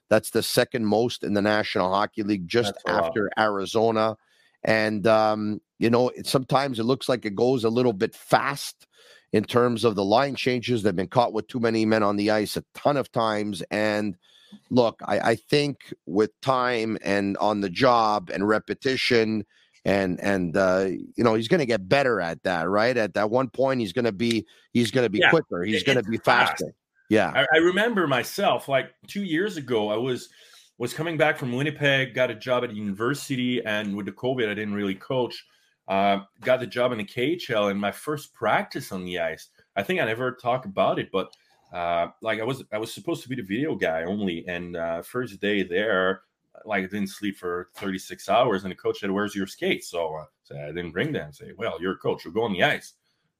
that's 0.09 0.29
the 0.29 0.43
second 0.43 0.85
most 0.85 1.23
in 1.23 1.33
the 1.33 1.41
National 1.41 1.91
Hockey 1.91 2.23
League, 2.23 2.47
just 2.47 2.73
after 2.87 3.31
Arizona. 3.39 4.17
And, 4.63 5.07
um, 5.07 5.61
you 5.79 5.89
know, 5.89 6.09
it, 6.09 6.27
sometimes 6.27 6.79
it 6.79 6.83
looks 6.83 7.07
like 7.07 7.25
it 7.25 7.35
goes 7.35 7.63
a 7.63 7.69
little 7.69 7.93
bit 7.93 8.13
fast 8.13 8.85
in 9.35 9.43
terms 9.43 9.83
of 9.83 9.95
the 9.95 10.03
line 10.05 10.33
changes. 10.33 10.81
They've 10.81 10.95
been 10.95 11.07
caught 11.07 11.33
with 11.33 11.49
too 11.49 11.59
many 11.59 11.85
men 11.85 12.03
on 12.03 12.15
the 12.15 12.31
ice 12.31 12.55
a 12.55 12.63
ton 12.73 12.95
of 12.95 13.11
times. 13.11 13.61
And 13.69 14.15
look, 14.69 15.01
I, 15.03 15.19
I 15.19 15.35
think 15.35 15.93
with 16.05 16.31
time 16.39 16.97
and 17.03 17.35
on 17.37 17.59
the 17.59 17.69
job 17.69 18.29
and 18.33 18.47
repetition 18.47 19.45
and 19.83 20.21
and 20.21 20.55
uh, 20.55 20.87
you 20.87 21.23
know 21.25 21.33
he's 21.33 21.49
going 21.49 21.59
to 21.59 21.65
get 21.65 21.89
better 21.89 22.21
at 22.21 22.41
that 22.43 22.69
right 22.69 22.95
at 22.95 23.13
that 23.15 23.29
one 23.29 23.49
point 23.49 23.81
he's 23.81 23.91
going 23.91 24.05
to 24.05 24.13
be 24.13 24.45
he's 24.71 24.89
going 24.89 25.05
to 25.05 25.09
be 25.09 25.19
Yeah, 25.19 25.29
quicker 25.29 25.63
he's 25.63 25.83
going 25.83 26.01
to 26.01 26.09
be 26.09 26.17
fast. 26.17 26.53
faster 26.53 26.73
yeah 27.09 27.31
I, 27.35 27.45
I 27.53 27.57
remember 27.57 28.07
myself 28.07 28.67
like 28.67 28.87
two 29.05 29.23
years 29.23 29.57
ago. 29.57 29.89
I 29.89 29.97
was 29.97 30.29
was 30.77 30.93
coming 30.93 31.17
back 31.17 31.37
from 31.37 31.53
Winnipeg, 31.53 32.13
got 32.15 32.31
a 32.31 32.35
job 32.35 32.63
at 32.63 32.73
university, 32.73 33.63
and 33.63 33.95
with 33.95 34.05
the 34.07 34.11
COVID, 34.11 34.49
I 34.49 34.53
didn't 34.55 34.73
really 34.73 34.95
coach. 34.95 35.45
Uh, 35.87 36.19
got 36.41 36.59
the 36.59 36.67
job 36.67 36.91
in 36.91 36.97
the 36.97 37.05
KHL, 37.05 37.69
and 37.69 37.79
my 37.79 37.91
first 37.91 38.33
practice 38.33 38.91
on 38.91 39.05
the 39.05 39.19
ice. 39.19 39.49
I 39.75 39.83
think 39.83 39.99
I 39.99 40.05
never 40.05 40.31
talked 40.31 40.65
about 40.65 40.99
it, 40.99 41.09
but 41.11 41.35
uh, 41.73 42.07
like 42.21 42.39
I 42.39 42.43
was 42.43 42.63
I 42.71 42.77
was 42.77 42.93
supposed 42.93 43.21
to 43.23 43.29
be 43.29 43.35
the 43.35 43.43
video 43.43 43.75
guy 43.75 44.03
only, 44.03 44.45
and 44.47 44.75
uh, 44.75 45.01
first 45.01 45.39
day 45.39 45.63
there, 45.63 46.21
like 46.65 46.83
I 46.83 46.87
didn't 46.87 47.09
sleep 47.09 47.37
for 47.37 47.69
36 47.75 48.29
hours, 48.29 48.63
and 48.63 48.71
the 48.71 48.75
coach 48.75 48.99
said, 48.99 49.11
"Where's 49.11 49.35
your 49.35 49.47
skates?" 49.47 49.89
So 49.89 50.15
uh, 50.15 50.55
I 50.55 50.67
didn't 50.67 50.91
bring 50.91 51.11
them. 51.11 51.25
And 51.25 51.35
say, 51.35 51.51
"Well, 51.57 51.77
you're 51.79 51.93
a 51.93 51.97
coach. 51.97 52.25
You'll 52.25 52.33
go 52.33 52.43
on 52.43 52.53
the 52.53 52.63
ice." 52.63 52.93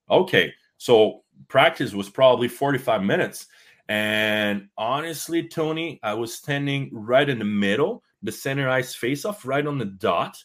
Okay, 0.10 0.54
so 0.78 1.24
practice 1.48 1.94
was 1.94 2.10
probably 2.10 2.48
45 2.48 3.04
minutes. 3.04 3.48
And 3.88 4.68
honestly, 4.78 5.48
Tony, 5.48 6.00
I 6.04 6.14
was 6.14 6.34
standing 6.34 6.90
right 6.92 7.28
in 7.28 7.40
the 7.40 7.46
middle, 7.46 8.04
the 8.24 8.32
center 8.32 8.68
ice 8.68 8.96
face 8.96 9.26
off, 9.26 9.46
right 9.46 9.66
on 9.66 9.78
the 9.78 9.86
dot. 9.86 10.44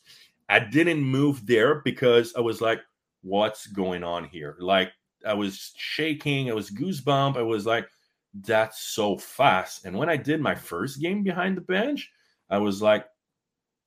I 0.51 0.59
didn't 0.59 1.03
move 1.03 1.47
there 1.47 1.77
because 1.77 2.35
I 2.37 2.41
was 2.41 2.61
like, 2.61 2.81
what's 3.23 3.67
going 3.67 4.03
on 4.03 4.25
here? 4.25 4.57
Like, 4.59 4.91
I 5.27 5.35
was 5.35 5.73
shaking, 5.77 6.51
I 6.51 6.55
was 6.55 6.71
goosebump. 6.71 7.37
I 7.37 7.43
was 7.43 7.67
like, 7.67 7.89
that's 8.35 8.81
so 8.83 9.17
fast. 9.19 9.85
And 9.85 9.97
when 9.97 10.09
I 10.09 10.17
did 10.17 10.41
my 10.41 10.55
first 10.55 11.01
game 11.01 11.23
behind 11.23 11.57
the 11.57 11.63
bench, 11.63 12.11
I 12.49 12.59
was 12.59 12.81
like, 12.81 13.07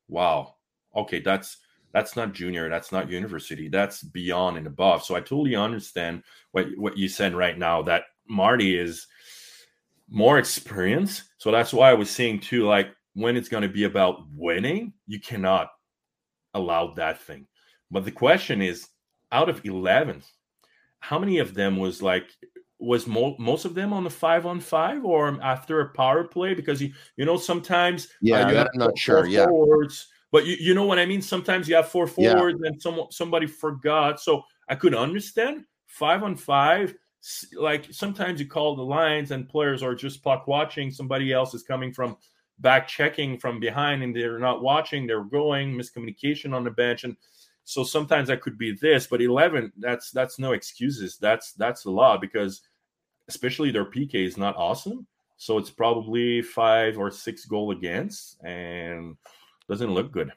wow, 0.08 0.56
okay, 0.96 1.20
that's 1.20 1.58
that's 1.92 2.16
not 2.16 2.34
junior, 2.34 2.70
that's 2.70 2.92
not 2.92 3.10
university, 3.10 3.70
that's 3.70 4.04
beyond 4.04 4.58
and 4.58 4.66
above. 4.66 5.04
So 5.04 5.16
I 5.16 5.20
totally 5.20 5.56
understand 5.56 6.24
what 6.52 6.68
what 6.78 6.98
you 6.98 7.08
said 7.08 7.36
right 7.36 7.58
now 7.58 7.82
that 7.84 8.04
Marty 8.28 8.78
is 8.78 9.08
more 10.10 10.40
experience. 10.40 11.24
So 11.38 11.52
that's 11.52 11.74
why 11.74 11.90
I 11.90 11.94
was 11.94 12.10
saying 12.10 12.42
too, 12.42 12.66
like 12.68 12.90
when 13.14 13.38
it's 13.38 13.50
going 13.50 13.64
to 13.64 13.70
be 13.70 13.86
about 13.86 14.26
winning, 14.36 14.94
you 15.08 15.20
cannot 15.20 15.70
allow 16.54 16.94
that 16.94 17.22
thing. 17.22 17.48
But 17.92 18.06
the 18.06 18.12
question 18.12 18.62
is, 18.62 18.88
out 19.32 19.50
of 19.50 19.66
eleven, 19.66 20.22
how 21.00 21.20
many 21.20 21.40
of 21.40 21.54
them 21.54 21.78
was 21.78 22.02
like 22.02 22.26
was 22.80 23.08
mo- 23.08 23.36
most 23.40 23.66
of 23.66 23.76
them 23.76 23.94
on 23.94 24.04
the 24.04 24.10
five 24.10 24.46
on 24.46 24.60
five 24.60 25.06
or 25.06 25.40
after 25.42 25.82
a 25.82 25.90
power 25.90 26.24
play? 26.24 26.54
Because 26.54 26.82
you 26.82 26.94
you 27.18 27.26
know 27.26 27.38
sometimes 27.38 28.06
uh, 28.06 28.10
Yeah, 28.22 28.50
you 28.50 28.58
I'm 28.58 28.68
not 28.74 28.98
sure, 28.98 29.26
yeah. 29.26 29.46
forwards, 29.46 30.08
but 30.32 30.46
you, 30.46 30.56
you 30.60 30.74
know 30.74 30.86
what 30.86 31.00
I 31.00 31.06
mean. 31.06 31.22
Sometimes 31.22 31.68
you 31.68 31.76
have 31.76 31.90
four 31.90 32.08
Yeah. 32.18 32.34
forwards 32.34 32.62
and 32.64 32.82
some 32.82 33.08
somebody 33.10 33.48
forgot. 33.48 34.20
So 34.20 34.44
I 34.70 34.76
could 34.76 34.96
understand 34.96 35.66
five 35.88 36.24
on 36.24 36.36
five. 36.36 36.96
Like 37.56 37.88
sometimes 37.92 38.40
you 38.42 38.48
call 38.48 38.76
the 38.76 38.84
lines 38.84 39.32
and 39.32 39.48
players 39.48 39.82
are 39.82 39.96
just 39.96 40.24
puck 40.24 40.48
watching. 40.48 40.92
Somebody 40.92 41.32
else 41.32 41.54
is 41.54 41.64
coming 41.64 41.94
from 41.94 42.18
back 42.60 42.88
checking 42.88 43.38
from 43.38 43.60
behind 43.60 44.04
and 44.04 44.16
they're 44.16 44.40
not 44.40 44.62
watching. 44.62 45.06
They're 45.06 45.24
going 45.24 45.74
miscommunication 45.74 46.54
on 46.54 46.64
the 46.64 46.72
bench 46.72 47.04
and 47.04 47.16
so 47.66 47.84
sometimes 47.84 48.28
that 48.28 48.42
could 48.42 48.58
be 48.58 48.74
this, 48.74 49.08
but 49.08 49.22
eleven 49.22 49.72
that's 49.78 50.12
that's 50.12 50.38
no 50.38 50.52
excuses. 50.52 51.18
That's 51.18 51.54
that's 51.54 51.86
a 51.86 51.92
lot 51.92 52.20
because 52.20 52.62
especially 53.30 53.72
their 53.72 53.86
PK 53.86 54.16
is 54.16 54.38
not 54.38 54.58
awesome. 54.58 55.08
So 55.38 55.58
it's 55.58 55.70
probably 55.70 56.42
five 56.42 56.98
or 56.98 57.10
six 57.10 57.46
goal 57.46 57.72
against 57.72 58.42
and 58.44 59.16
doesn't 59.70 59.94
look 59.94 60.12
good. 60.12 60.32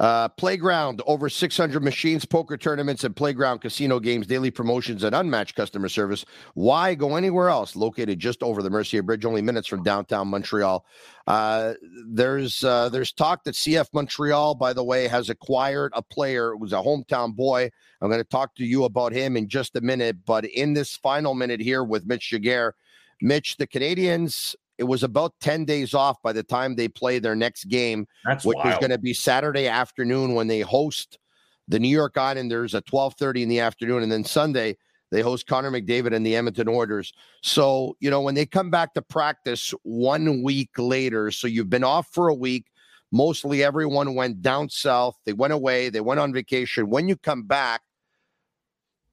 Uh, 0.00 0.28
Playground, 0.28 1.02
over 1.06 1.28
600 1.28 1.82
machines, 1.82 2.24
poker 2.24 2.56
tournaments, 2.56 3.02
and 3.02 3.16
playground 3.16 3.58
casino 3.58 3.98
games, 3.98 4.28
daily 4.28 4.50
promotions, 4.50 5.02
and 5.02 5.14
unmatched 5.14 5.56
customer 5.56 5.88
service. 5.88 6.24
Why 6.54 6.94
go 6.94 7.16
anywhere 7.16 7.48
else? 7.48 7.74
Located 7.74 8.20
just 8.20 8.42
over 8.44 8.62
the 8.62 8.70
Mercier 8.70 9.02
Bridge, 9.02 9.24
only 9.24 9.42
minutes 9.42 9.66
from 9.66 9.82
downtown 9.82 10.28
Montreal. 10.28 10.86
Uh, 11.26 11.74
there's 12.06 12.62
uh, 12.62 12.88
there's 12.90 13.12
talk 13.12 13.42
that 13.44 13.54
CF 13.54 13.88
Montreal, 13.92 14.54
by 14.54 14.72
the 14.72 14.84
way, 14.84 15.08
has 15.08 15.30
acquired 15.30 15.92
a 15.96 16.02
player 16.02 16.54
who's 16.56 16.72
a 16.72 16.76
hometown 16.76 17.34
boy. 17.34 17.68
I'm 18.00 18.08
going 18.08 18.20
to 18.20 18.28
talk 18.28 18.54
to 18.56 18.64
you 18.64 18.84
about 18.84 19.12
him 19.12 19.36
in 19.36 19.48
just 19.48 19.74
a 19.74 19.80
minute. 19.80 20.24
But 20.24 20.44
in 20.44 20.74
this 20.74 20.96
final 20.96 21.34
minute 21.34 21.60
here 21.60 21.82
with 21.82 22.06
Mitch 22.06 22.30
Giguere, 22.32 22.72
Mitch, 23.20 23.56
the 23.56 23.66
Canadiens, 23.66 24.54
it 24.78 24.84
was 24.84 25.02
about 25.02 25.34
10 25.40 25.64
days 25.64 25.92
off 25.92 26.22
by 26.22 26.32
the 26.32 26.42
time 26.42 26.74
they 26.74 26.88
play 26.88 27.18
their 27.18 27.34
next 27.34 27.64
game 27.64 28.06
That's 28.24 28.44
which 28.44 28.58
is 28.64 28.78
going 28.78 28.90
to 28.90 28.98
be 28.98 29.12
Saturday 29.12 29.66
afternoon 29.66 30.34
when 30.34 30.46
they 30.46 30.60
host 30.60 31.18
the 31.66 31.78
New 31.78 31.88
York 31.88 32.16
Islanders 32.16 32.74
at 32.74 32.86
12:30 32.86 33.42
in 33.42 33.48
the 33.48 33.60
afternoon 33.60 34.02
and 34.02 34.10
then 34.10 34.24
Sunday 34.24 34.76
they 35.10 35.22
host 35.22 35.46
Connor 35.46 35.70
McDavid 35.70 36.14
and 36.14 36.24
the 36.24 36.36
Edmonton 36.36 36.68
Oilers. 36.68 37.12
So, 37.42 37.96
you 37.98 38.10
know, 38.10 38.20
when 38.20 38.34
they 38.34 38.44
come 38.44 38.70
back 38.70 38.92
to 38.94 39.02
practice 39.02 39.72
1 39.82 40.42
week 40.42 40.70
later, 40.76 41.30
so 41.30 41.46
you've 41.46 41.70
been 41.70 41.84
off 41.84 42.08
for 42.12 42.28
a 42.28 42.34
week, 42.34 42.66
mostly 43.10 43.64
everyone 43.64 44.14
went 44.14 44.42
down 44.42 44.68
south, 44.68 45.16
they 45.24 45.32
went 45.32 45.52
away, 45.52 45.88
they 45.88 46.00
went 46.00 46.20
on 46.20 46.32
vacation. 46.32 46.90
When 46.90 47.08
you 47.08 47.16
come 47.16 47.44
back, 47.44 47.80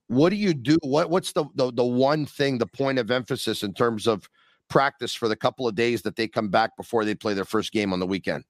what 0.08 0.30
do 0.30 0.36
you 0.36 0.54
do? 0.54 0.78
What 0.82 1.10
what's 1.10 1.32
the 1.32 1.46
the, 1.54 1.72
the 1.72 1.84
one 1.84 2.26
thing, 2.26 2.58
the 2.58 2.66
point 2.66 2.98
of 2.98 3.10
emphasis 3.10 3.62
in 3.62 3.74
terms 3.74 4.06
of 4.06 4.28
practice 4.68 5.14
for 5.14 5.28
the 5.28 5.36
couple 5.36 5.66
of 5.68 5.74
days 5.74 6.02
that 6.02 6.16
they 6.16 6.28
come 6.28 6.48
back 6.48 6.76
before 6.76 7.04
they 7.04 7.14
play 7.14 7.34
their 7.34 7.44
first 7.44 7.72
game 7.72 7.92
on 7.92 8.00
the 8.00 8.06
weekend? 8.06 8.44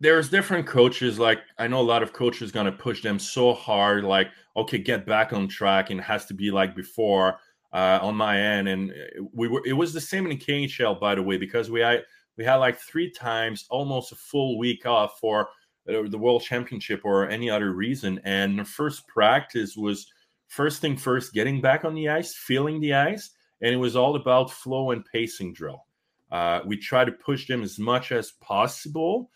there's 0.00 0.28
different 0.28 0.66
coaches 0.66 1.18
like 1.18 1.40
i 1.58 1.66
know 1.66 1.80
a 1.80 1.82
lot 1.82 2.02
of 2.02 2.12
coaches 2.12 2.52
going 2.52 2.66
to 2.66 2.72
push 2.72 3.02
them 3.02 3.18
so 3.18 3.52
hard 3.52 4.04
like 4.04 4.28
okay 4.56 4.78
get 4.78 5.06
back 5.06 5.32
on 5.32 5.48
track 5.48 5.90
and 5.90 6.00
it 6.00 6.02
has 6.02 6.26
to 6.26 6.34
be 6.34 6.50
like 6.50 6.74
before 6.74 7.38
uh, 7.72 7.98
on 8.00 8.14
my 8.14 8.40
end 8.40 8.68
and 8.68 8.90
uh, 8.90 9.22
we 9.34 9.46
were 9.46 9.62
it 9.66 9.74
was 9.74 9.92
the 9.92 10.00
same 10.00 10.26
in 10.26 10.38
khl 10.38 10.98
by 10.98 11.14
the 11.14 11.22
way 11.22 11.36
because 11.36 11.70
we 11.70 11.80
had 11.80 12.02
we 12.36 12.44
had 12.44 12.56
like 12.56 12.78
three 12.78 13.10
times 13.10 13.66
almost 13.70 14.12
a 14.12 14.16
full 14.16 14.56
week 14.58 14.86
off 14.86 15.18
for 15.20 15.48
uh, 15.88 16.02
the 16.08 16.18
world 16.18 16.42
championship 16.42 17.02
or 17.04 17.28
any 17.28 17.50
other 17.50 17.72
reason 17.72 18.20
and 18.24 18.58
the 18.58 18.64
first 18.64 19.06
practice 19.06 19.76
was 19.76 20.10
first 20.46 20.80
thing 20.80 20.96
first 20.96 21.34
getting 21.34 21.60
back 21.60 21.84
on 21.84 21.94
the 21.94 22.08
ice 22.08 22.34
feeling 22.34 22.80
the 22.80 22.94
ice 22.94 23.30
and 23.60 23.74
it 23.74 23.78
was 23.78 23.96
all 23.96 24.16
about 24.16 24.50
flow 24.50 24.90
and 24.90 25.04
pacing 25.04 25.52
drill. 25.52 25.84
Uh, 26.30 26.60
we 26.66 26.76
try 26.76 27.04
to 27.04 27.12
push 27.12 27.46
them 27.46 27.62
as 27.62 27.78
much 27.78 28.12
as 28.12 28.32
possible 28.32 29.30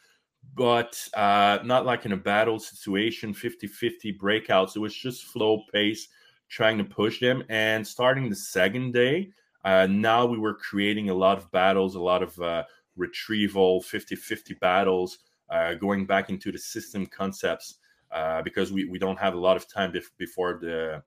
but 0.54 1.08
uh, 1.14 1.58
not 1.64 1.86
like 1.86 2.04
in 2.04 2.12
a 2.12 2.16
battle 2.16 2.58
situation 2.58 3.32
50-50 3.32 4.18
breakouts. 4.18 4.76
It 4.76 4.80
was 4.80 4.94
just 4.94 5.24
flow 5.24 5.62
pace 5.72 6.08
trying 6.48 6.76
to 6.78 6.84
push 6.84 7.20
them. 7.20 7.42
And 7.48 7.86
starting 7.86 8.28
the 8.28 8.36
second 8.36 8.92
day 8.92 9.30
uh, 9.64 9.86
now 9.88 10.26
we 10.26 10.38
were 10.38 10.54
creating 10.54 11.08
a 11.08 11.14
lot 11.14 11.38
of 11.38 11.50
battles 11.52 11.94
a 11.94 12.00
lot 12.00 12.22
of 12.22 12.38
uh, 12.40 12.64
retrieval 12.96 13.80
50-50 13.82 14.58
battles 14.60 15.18
uh, 15.50 15.74
going 15.74 16.04
back 16.04 16.28
into 16.30 16.50
the 16.50 16.58
system 16.58 17.06
concepts 17.06 17.76
uh, 18.10 18.42
because 18.42 18.72
we, 18.72 18.84
we 18.84 18.98
don't 18.98 19.18
have 19.18 19.34
a 19.34 19.38
lot 19.38 19.56
of 19.56 19.68
time 19.68 19.92
bef- 19.92 20.10
before 20.18 20.58
the 20.60 21.02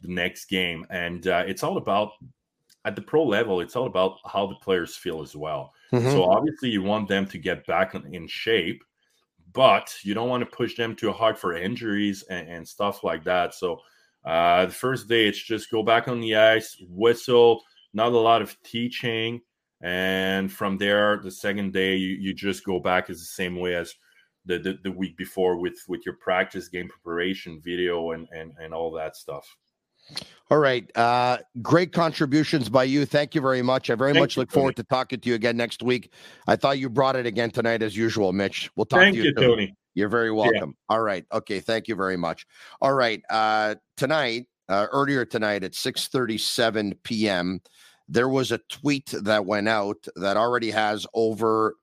the 0.00 0.08
next 0.08 0.44
game. 0.44 0.86
And 0.90 1.26
it's 1.26 1.64
all 1.64 1.76
about 1.76 2.12
at 2.84 2.94
the 2.96 3.02
pro 3.02 3.24
level 3.24 3.60
it's 3.60 3.76
all 3.76 3.86
about 3.86 4.18
how 4.24 4.46
the 4.46 4.54
players 4.56 4.96
feel 4.96 5.20
as 5.22 5.34
well 5.36 5.72
Mhm. 5.92 6.12
so 6.12 6.24
obviously 6.24 6.68
you 6.70 6.82
want 6.82 7.08
them 7.08 7.26
to 7.26 7.38
get 7.38 7.66
back 7.66 7.94
in- 7.94 8.14
in 8.14 8.26
shape, 8.28 8.82
but 9.52 9.92
you 10.02 10.12
don't 10.14 10.28
want 10.28 10.42
to 10.42 10.56
push 10.56 10.76
them 10.76 10.94
too 10.94 11.10
hard 11.12 11.38
for 11.38 11.54
injuries 11.56 12.22
and, 12.24 12.48
and 12.48 12.68
stuff 12.68 13.02
like 13.02 13.24
that. 13.24 13.54
So 13.54 13.80
uh, 14.24 14.66
the 14.66 14.72
first 14.72 15.08
day 15.08 15.26
it's 15.26 15.42
just 15.42 15.70
go 15.70 15.82
back 15.82 16.06
on 16.08 16.20
the 16.20 16.36
ice, 16.36 16.76
whistle, 16.90 17.62
not 17.94 18.12
a 18.12 18.18
lot 18.18 18.42
of 18.42 18.54
teaching, 18.62 19.40
and 19.80 20.52
from 20.52 20.76
there 20.76 21.18
the 21.22 21.30
second 21.30 21.72
day 21.72 21.96
you, 21.96 22.16
you 22.16 22.34
just 22.34 22.64
go 22.64 22.78
back 22.78 23.08
as 23.08 23.18
the 23.20 23.24
same 23.24 23.56
way 23.56 23.74
as 23.74 23.94
the, 24.44 24.58
the, 24.58 24.78
the 24.82 24.92
week 24.92 25.16
before 25.16 25.56
with 25.56 25.78
with 25.88 26.04
your 26.04 26.16
practice 26.16 26.68
game 26.68 26.88
preparation 26.88 27.60
video 27.62 28.10
and 28.12 28.28
and, 28.32 28.52
and 28.60 28.74
all 28.74 28.90
that 28.92 29.16
stuff. 29.16 29.56
All 30.50 30.58
right. 30.58 30.90
Uh, 30.96 31.38
great 31.60 31.92
contributions 31.92 32.68
by 32.70 32.84
you. 32.84 33.04
Thank 33.04 33.34
you 33.34 33.40
very 33.40 33.60
much. 33.60 33.90
I 33.90 33.94
very 33.94 34.12
Thank 34.12 34.22
much 34.22 34.36
you, 34.36 34.42
look 34.42 34.50
forward 34.50 34.76
to 34.76 34.82
talking 34.84 35.20
to 35.20 35.28
you 35.28 35.34
again 35.34 35.56
next 35.56 35.82
week. 35.82 36.12
I 36.46 36.56
thought 36.56 36.78
you 36.78 36.88
brought 36.88 37.16
it 37.16 37.26
again 37.26 37.50
tonight 37.50 37.82
as 37.82 37.96
usual, 37.96 38.32
Mitch. 38.32 38.70
We'll 38.74 38.86
talk 38.86 39.00
Thank 39.00 39.16
to 39.16 39.22
you, 39.22 39.34
Thank 39.34 39.40
you. 39.40 39.48
Tony. 39.48 39.76
You're 39.94 40.08
very 40.08 40.30
welcome. 40.30 40.74
All 40.88 41.02
right. 41.02 41.26
Okay. 41.32 41.60
Thank 41.60 41.88
you 41.88 41.96
very 41.96 42.16
much. 42.16 42.46
All 42.80 42.94
right. 42.94 43.20
Uh, 43.28 43.74
tonight, 43.96 44.46
uh, 44.68 44.86
earlier 44.92 45.24
tonight 45.24 45.64
at 45.64 45.72
6:37 45.72 46.94
p.m., 47.02 47.60
there 48.08 48.28
was 48.28 48.52
a 48.52 48.58
tweet 48.68 49.12
that 49.22 49.44
went 49.44 49.68
out 49.68 50.06
that 50.16 50.36
already 50.36 50.70
has 50.70 51.06
over 51.14 51.74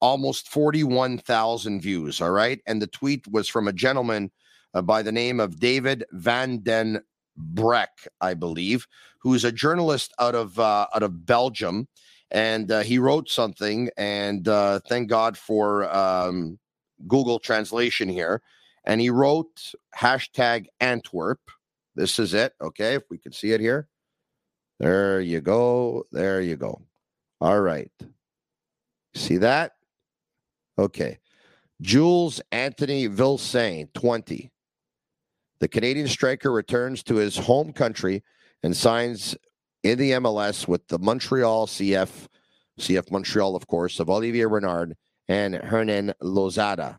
almost 0.00 0.48
41,000 0.48 1.80
views. 1.80 2.20
All 2.20 2.30
right. 2.30 2.60
And 2.66 2.82
the 2.82 2.88
tweet 2.88 3.26
was 3.28 3.48
from 3.48 3.68
a 3.68 3.72
gentleman 3.72 4.32
uh, 4.74 4.82
by 4.82 5.02
the 5.02 5.12
name 5.12 5.38
of 5.38 5.60
David 5.60 6.04
Van 6.10 6.58
Den 6.58 7.00
Breck, 7.36 8.06
I 8.20 8.34
believe, 8.34 8.86
who's 9.18 9.44
a 9.44 9.52
journalist 9.52 10.12
out 10.18 10.34
of 10.34 10.58
uh, 10.58 10.86
out 10.94 11.02
of 11.02 11.26
Belgium, 11.26 11.88
and 12.30 12.70
uh, 12.70 12.80
he 12.80 12.98
wrote 12.98 13.28
something. 13.28 13.90
And 13.96 14.46
uh, 14.48 14.80
thank 14.88 15.08
God 15.08 15.36
for 15.36 15.94
um, 15.94 16.58
Google 17.06 17.38
Translation 17.38 18.08
here. 18.08 18.42
And 18.84 19.00
he 19.00 19.10
wrote 19.10 19.72
hashtag 19.96 20.66
Antwerp. 20.80 21.40
This 21.94 22.18
is 22.18 22.34
it. 22.34 22.54
Okay, 22.60 22.94
if 22.94 23.04
we 23.10 23.18
can 23.18 23.32
see 23.32 23.52
it 23.52 23.60
here. 23.60 23.88
There 24.80 25.20
you 25.20 25.40
go. 25.40 26.04
There 26.10 26.40
you 26.40 26.56
go. 26.56 26.82
All 27.40 27.60
right. 27.60 27.90
See 29.14 29.36
that? 29.38 29.72
Okay. 30.78 31.18
Jules 31.80 32.40
Anthony 32.52 33.08
Vilsaint, 33.08 33.92
20. 33.94 34.51
The 35.62 35.68
Canadian 35.68 36.08
striker 36.08 36.50
returns 36.50 37.04
to 37.04 37.14
his 37.14 37.36
home 37.36 37.72
country 37.72 38.24
and 38.64 38.76
signs 38.76 39.36
in 39.84 39.96
the 39.96 40.10
MLS 40.10 40.66
with 40.66 40.88
the 40.88 40.98
Montreal 40.98 41.68
CF, 41.68 42.26
CF 42.80 43.12
Montreal, 43.12 43.54
of 43.54 43.68
course, 43.68 44.00
of 44.00 44.10
Olivier 44.10 44.46
Renard 44.46 44.96
and 45.28 45.54
Hernan 45.54 46.14
Losada. 46.20 46.98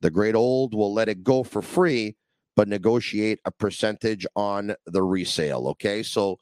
The 0.00 0.10
great 0.10 0.34
old 0.34 0.74
will 0.74 0.92
let 0.92 1.08
it 1.08 1.22
go 1.22 1.44
for 1.44 1.62
free, 1.62 2.16
but 2.56 2.66
negotiate 2.66 3.38
a 3.44 3.52
percentage 3.52 4.26
on 4.34 4.74
the 4.86 5.04
resale. 5.04 5.68
Okay. 5.68 6.02
So 6.02 6.40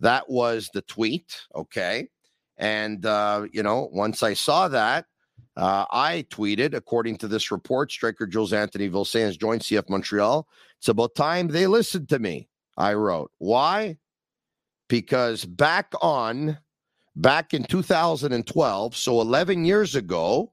that 0.00 0.30
was 0.30 0.70
the 0.72 0.80
tweet. 0.80 1.38
Okay. 1.54 2.08
And, 2.56 3.04
uh, 3.04 3.44
you 3.52 3.62
know, 3.62 3.90
once 3.92 4.22
I 4.22 4.32
saw 4.32 4.68
that, 4.68 5.04
uh, 5.56 5.84
I 5.90 6.26
tweeted, 6.30 6.74
according 6.74 7.18
to 7.18 7.28
this 7.28 7.50
report, 7.50 7.92
striker 7.92 8.26
Jules 8.26 8.52
Anthony 8.52 8.88
Vilsaint 8.88 9.26
has 9.26 9.36
joined 9.36 9.60
CF 9.60 9.88
Montreal. 9.88 10.48
It's 10.78 10.88
about 10.88 11.14
time 11.14 11.48
they 11.48 11.66
listened 11.66 12.08
to 12.08 12.18
me. 12.18 12.48
I 12.76 12.94
wrote. 12.94 13.30
Why? 13.38 13.98
Because 14.88 15.44
back 15.44 15.92
on, 16.02 16.58
back 17.14 17.54
in 17.54 17.64
2012, 17.64 18.96
so 18.96 19.20
11 19.20 19.64
years 19.64 19.94
ago, 19.94 20.52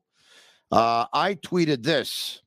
uh, 0.72 1.06
I 1.12 1.36
tweeted 1.36 1.84
this. 1.84 2.41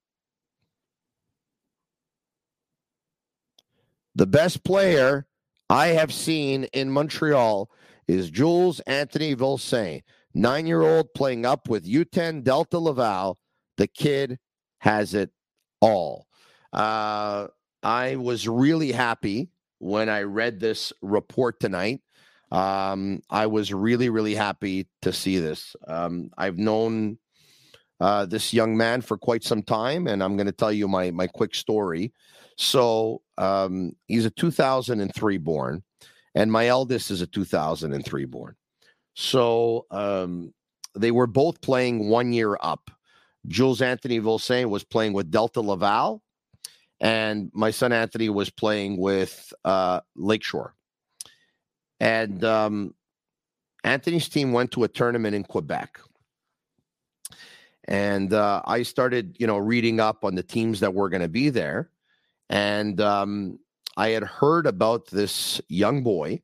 The 4.15 4.27
best 4.27 4.63
player 4.63 5.27
I 5.69 5.89
have 5.89 6.13
seen 6.13 6.65
in 6.73 6.89
Montreal 6.89 7.69
is 8.07 8.31
Jules 8.31 8.79
Anthony 8.81 9.35
Vilsaint 9.35 10.03
nine 10.35 10.67
year 10.67 10.83
old 10.83 11.15
playing 11.15 11.47
up 11.47 11.69
with 11.69 11.87
U10 11.87 12.43
Delta 12.43 12.79
Laval. 12.79 13.39
The 13.77 13.87
kid 13.87 14.39
has 14.79 15.15
it 15.15 15.31
all. 15.81 16.27
Uh, 16.73 17.49
I 17.83 18.17
was 18.17 18.49
really 18.49 18.93
happy 18.93 19.51
when 19.79 20.09
I 20.09 20.23
read 20.23 20.61
this 20.61 20.93
report 21.03 21.61
tonight. 21.61 22.01
Um, 22.51 23.23
I 23.31 23.47
was 23.47 23.73
really, 23.73 24.11
really 24.11 24.35
happy 24.35 24.87
to 25.03 25.13
see 25.13 25.39
this. 25.39 25.75
Um, 25.87 26.31
I've 26.39 26.59
known 26.59 27.19
uh, 28.01 28.27
this 28.27 28.53
young 28.53 28.77
man 28.77 29.01
for 29.01 29.17
quite 29.17 29.43
some 29.45 29.63
time, 29.63 30.07
and 30.07 30.23
I'm 30.23 30.37
going 30.37 30.47
to 30.47 30.53
tell 30.53 30.73
you 30.73 30.89
my 30.89 31.11
my 31.11 31.27
quick 31.27 31.55
story. 31.55 32.13
So 32.57 33.23
um, 33.39 33.93
he's 34.07 34.27
a 34.27 34.31
2003 34.31 35.39
born, 35.39 35.83
and 36.35 36.53
my 36.53 36.69
eldest 36.69 37.11
is 37.11 37.21
a 37.21 37.27
2003 37.27 38.25
born. 38.27 38.57
So 39.15 39.87
um, 39.91 40.53
they 40.95 41.11
were 41.11 41.27
both 41.27 41.61
playing 41.61 42.09
one 42.09 42.33
year 42.33 42.57
up. 42.61 42.91
Jules 43.47 43.83
Anthony 43.83 44.21
Vilsaint 44.21 44.71
was 44.71 44.85
playing 44.85 45.13
with 45.13 45.31
Delta 45.31 45.61
Laval, 45.61 46.23
and 47.01 47.51
my 47.55 47.71
son 47.71 47.93
Anthony 47.93 48.29
was 48.29 48.51
playing 48.51 48.97
with 48.97 49.53
uh, 49.65 50.01
Lakeshore. 50.17 50.75
And 52.01 52.43
um, 52.45 52.95
Anthony's 53.85 54.29
team 54.29 54.53
went 54.53 54.73
to 54.73 54.85
a 54.85 54.89
tournament 54.89 55.35
in 55.35 55.45
Quebec. 55.45 56.01
And 57.87 58.33
uh, 58.33 58.63
I 58.65 58.83
started, 58.83 59.37
you 59.39 59.47
know, 59.47 59.59
reading 59.59 60.01
up 60.01 60.25
on 60.25 60.35
the 60.35 60.43
teams 60.43 60.81
that 60.81 60.95
were 60.95 61.11
going 61.11 61.23
to 61.23 61.29
be 61.29 61.51
there. 61.51 61.91
And 62.49 63.01
um, 63.01 63.59
I 63.97 64.09
had 64.09 64.25
heard 64.25 64.67
about 64.67 65.07
this 65.09 65.61
young 65.69 66.03
boy 66.03 66.41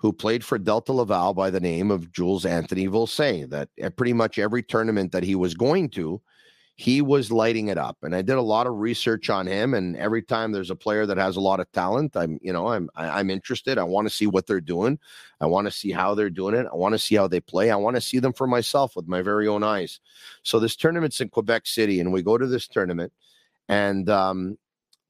who 0.00 0.14
played 0.14 0.42
for 0.42 0.58
Delta 0.58 0.94
Laval 0.94 1.34
by 1.34 1.50
the 1.50 1.60
name 1.60 1.90
of 1.90 2.10
Jules 2.10 2.46
Anthony 2.46 2.88
Vilsaint. 2.88 3.50
That 3.50 3.68
at 3.78 3.96
pretty 3.96 4.14
much 4.14 4.38
every 4.38 4.62
tournament 4.62 5.12
that 5.12 5.22
he 5.22 5.34
was 5.34 5.52
going 5.52 5.90
to, 5.90 6.22
he 6.76 7.02
was 7.02 7.30
lighting 7.30 7.68
it 7.68 7.76
up. 7.76 7.98
And 8.02 8.14
I 8.16 8.22
did 8.22 8.36
a 8.36 8.42
lot 8.42 8.66
of 8.66 8.78
research 8.78 9.28
on 9.28 9.46
him. 9.46 9.74
And 9.74 9.98
every 9.98 10.22
time 10.22 10.52
there's 10.52 10.70
a 10.70 10.74
player 10.74 11.04
that 11.04 11.18
has 11.18 11.36
a 11.36 11.40
lot 11.40 11.60
of 11.60 11.70
talent, 11.72 12.16
I'm, 12.16 12.38
you 12.40 12.50
know, 12.50 12.68
I'm, 12.68 12.88
I'm 12.96 13.28
interested. 13.28 13.76
I 13.76 13.82
want 13.82 14.08
to 14.08 14.14
see 14.14 14.26
what 14.26 14.46
they're 14.46 14.62
doing. 14.62 14.98
I 15.38 15.44
want 15.44 15.66
to 15.66 15.70
see 15.70 15.90
how 15.90 16.14
they're 16.14 16.30
doing 16.30 16.54
it. 16.54 16.66
I 16.72 16.76
want 16.76 16.94
to 16.94 16.98
see 16.98 17.16
how 17.16 17.28
they 17.28 17.40
play. 17.40 17.70
I 17.70 17.76
want 17.76 17.96
to 17.96 18.00
see 18.00 18.20
them 18.20 18.32
for 18.32 18.46
myself 18.46 18.96
with 18.96 19.06
my 19.06 19.20
very 19.20 19.46
own 19.46 19.62
eyes. 19.62 20.00
So 20.44 20.58
this 20.58 20.76
tournament's 20.76 21.20
in 21.20 21.28
Quebec 21.28 21.66
City, 21.66 22.00
and 22.00 22.10
we 22.10 22.22
go 22.22 22.38
to 22.38 22.46
this 22.46 22.66
tournament, 22.66 23.12
and 23.68 24.08
um, 24.08 24.56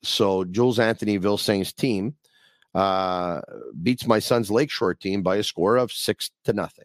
so 0.03 0.43
Jules 0.43 0.81
Anthony 0.81 1.21
Vilsaint's 1.21 1.73
team 1.73 2.17
uh, 2.75 3.41
beats 3.83 4.07
my 4.07 4.19
son's 4.19 4.51
Lakeshore 4.51 4.95
team 4.95 5.23
by 5.23 5.37
a 5.37 5.43
score 5.43 5.77
of 5.77 5.93
six 5.93 6.31
to 6.45 6.53
nothing. 6.53 6.85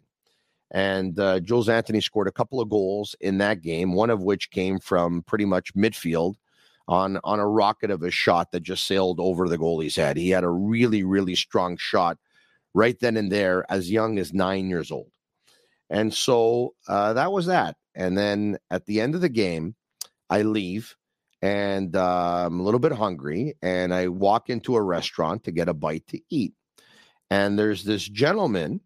And 0.72 1.20
uh, 1.20 1.40
Jules 1.40 1.70
Anthony 1.70 2.02
scored 2.02 2.28
a 2.28 2.32
couple 2.32 2.60
of 2.60 2.70
goals 2.70 3.16
in 3.22 3.38
that 3.38 3.62
game, 3.62 3.94
one 3.94 4.10
of 4.10 4.24
which 4.24 4.52
came 4.52 4.80
from 4.80 5.22
pretty 5.24 5.46
much 5.46 5.74
midfield 5.76 6.36
on 6.88 7.20
on 7.24 7.40
a 7.40 7.48
rocket 7.48 7.92
of 7.92 8.04
a 8.04 8.12
shot 8.12 8.52
that 8.52 8.62
just 8.62 8.86
sailed 8.86 9.20
over 9.20 9.48
the 9.48 9.58
goalie's 9.58 9.96
head. 9.96 10.18
He 10.18 10.30
had 10.30 10.44
a 10.44 10.50
really 10.50 11.04
really 11.04 11.36
strong 11.36 11.78
shot 11.78 12.18
right 12.74 13.00
then 13.00 13.18
and 13.18 13.32
there, 13.32 13.66
as 13.72 13.90
young 13.90 14.20
as 14.20 14.34
nine 14.34 14.70
years 14.70 14.92
old. 14.92 15.12
And 15.90 16.14
so 16.14 16.74
uh, 16.88 17.14
that 17.14 17.32
was 17.32 17.46
that. 17.46 17.78
And 17.96 18.18
then 18.18 18.58
at 18.70 18.86
the 18.86 19.00
end 19.00 19.16
of 19.16 19.22
the 19.22 19.30
game, 19.30 19.76
I 20.30 20.42
leave 20.42 20.96
and 21.46 21.96
uh, 21.96 22.48
I'm 22.48 22.60
a 22.60 22.64
little 22.64 22.80
bit 22.80 22.91
hungry, 22.91 23.54
and 23.62 23.93
I 23.93 24.08
walk 24.08 24.50
into 24.50 24.76
a 24.76 24.82
restaurant 24.82 25.43
to 25.43 25.52
get 25.52 25.70
a 25.70 25.76
bite 25.76 26.08
to 26.08 26.20
eat. 26.32 26.56
And 27.30 27.60
there's 27.60 27.84
this 27.84 28.10
gentleman 28.10 28.82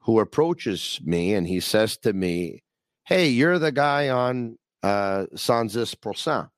who 0.00 0.20
approaches 0.20 1.00
me, 1.02 1.32
and 1.32 1.46
he 1.46 1.58
says 1.58 1.96
to 1.98 2.12
me, 2.12 2.64
"Hey, 3.04 3.28
you're 3.30 3.58
the 3.58 3.72
guy 3.72 4.10
on 4.10 4.58
uh, 4.82 5.24
Sans 5.36 5.94
Percent." 5.94 6.48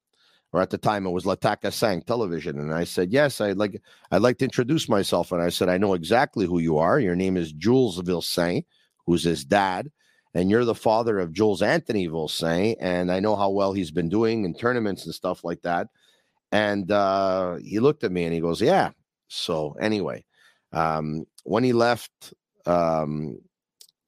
Or 0.52 0.60
at 0.60 0.70
the 0.70 0.78
time, 0.78 1.06
it 1.06 1.10
was 1.10 1.24
Lataka 1.24 1.72
Sang 1.72 2.02
Television, 2.02 2.58
and 2.58 2.74
I 2.74 2.82
said, 2.82 3.12
"Yes, 3.12 3.40
I'd 3.40 3.56
like 3.56 3.80
I'd 4.10 4.22
like 4.22 4.38
to 4.38 4.44
introduce 4.46 4.88
myself." 4.88 5.30
And 5.30 5.40
I 5.40 5.50
said, 5.50 5.68
"I 5.68 5.78
know 5.78 5.94
exactly 5.94 6.46
who 6.46 6.58
you 6.58 6.78
are. 6.78 6.98
Your 6.98 7.14
name 7.14 7.36
is 7.36 7.52
Jules 7.52 8.00
Vilsaint, 8.02 8.64
who's 9.06 9.22
his 9.22 9.44
dad." 9.44 9.92
And 10.34 10.50
you're 10.50 10.64
the 10.64 10.74
father 10.74 11.20
of 11.20 11.32
Jules 11.32 11.62
Anthony 11.62 12.08
Vilsaint, 12.08 12.76
and 12.80 13.10
I 13.10 13.20
know 13.20 13.36
how 13.36 13.50
well 13.50 13.72
he's 13.72 13.92
been 13.92 14.08
doing 14.08 14.44
in 14.44 14.54
tournaments 14.54 15.04
and 15.04 15.14
stuff 15.14 15.44
like 15.44 15.62
that. 15.62 15.88
And 16.52 16.90
uh, 16.90 17.56
he 17.56 17.78
looked 17.78 18.04
at 18.04 18.12
me 18.12 18.24
and 18.24 18.34
he 18.34 18.40
goes, 18.40 18.60
"Yeah." 18.60 18.90
So 19.28 19.76
anyway, 19.80 20.24
um, 20.72 21.24
when 21.44 21.64
he 21.64 21.72
left, 21.72 22.34
um, 22.66 23.38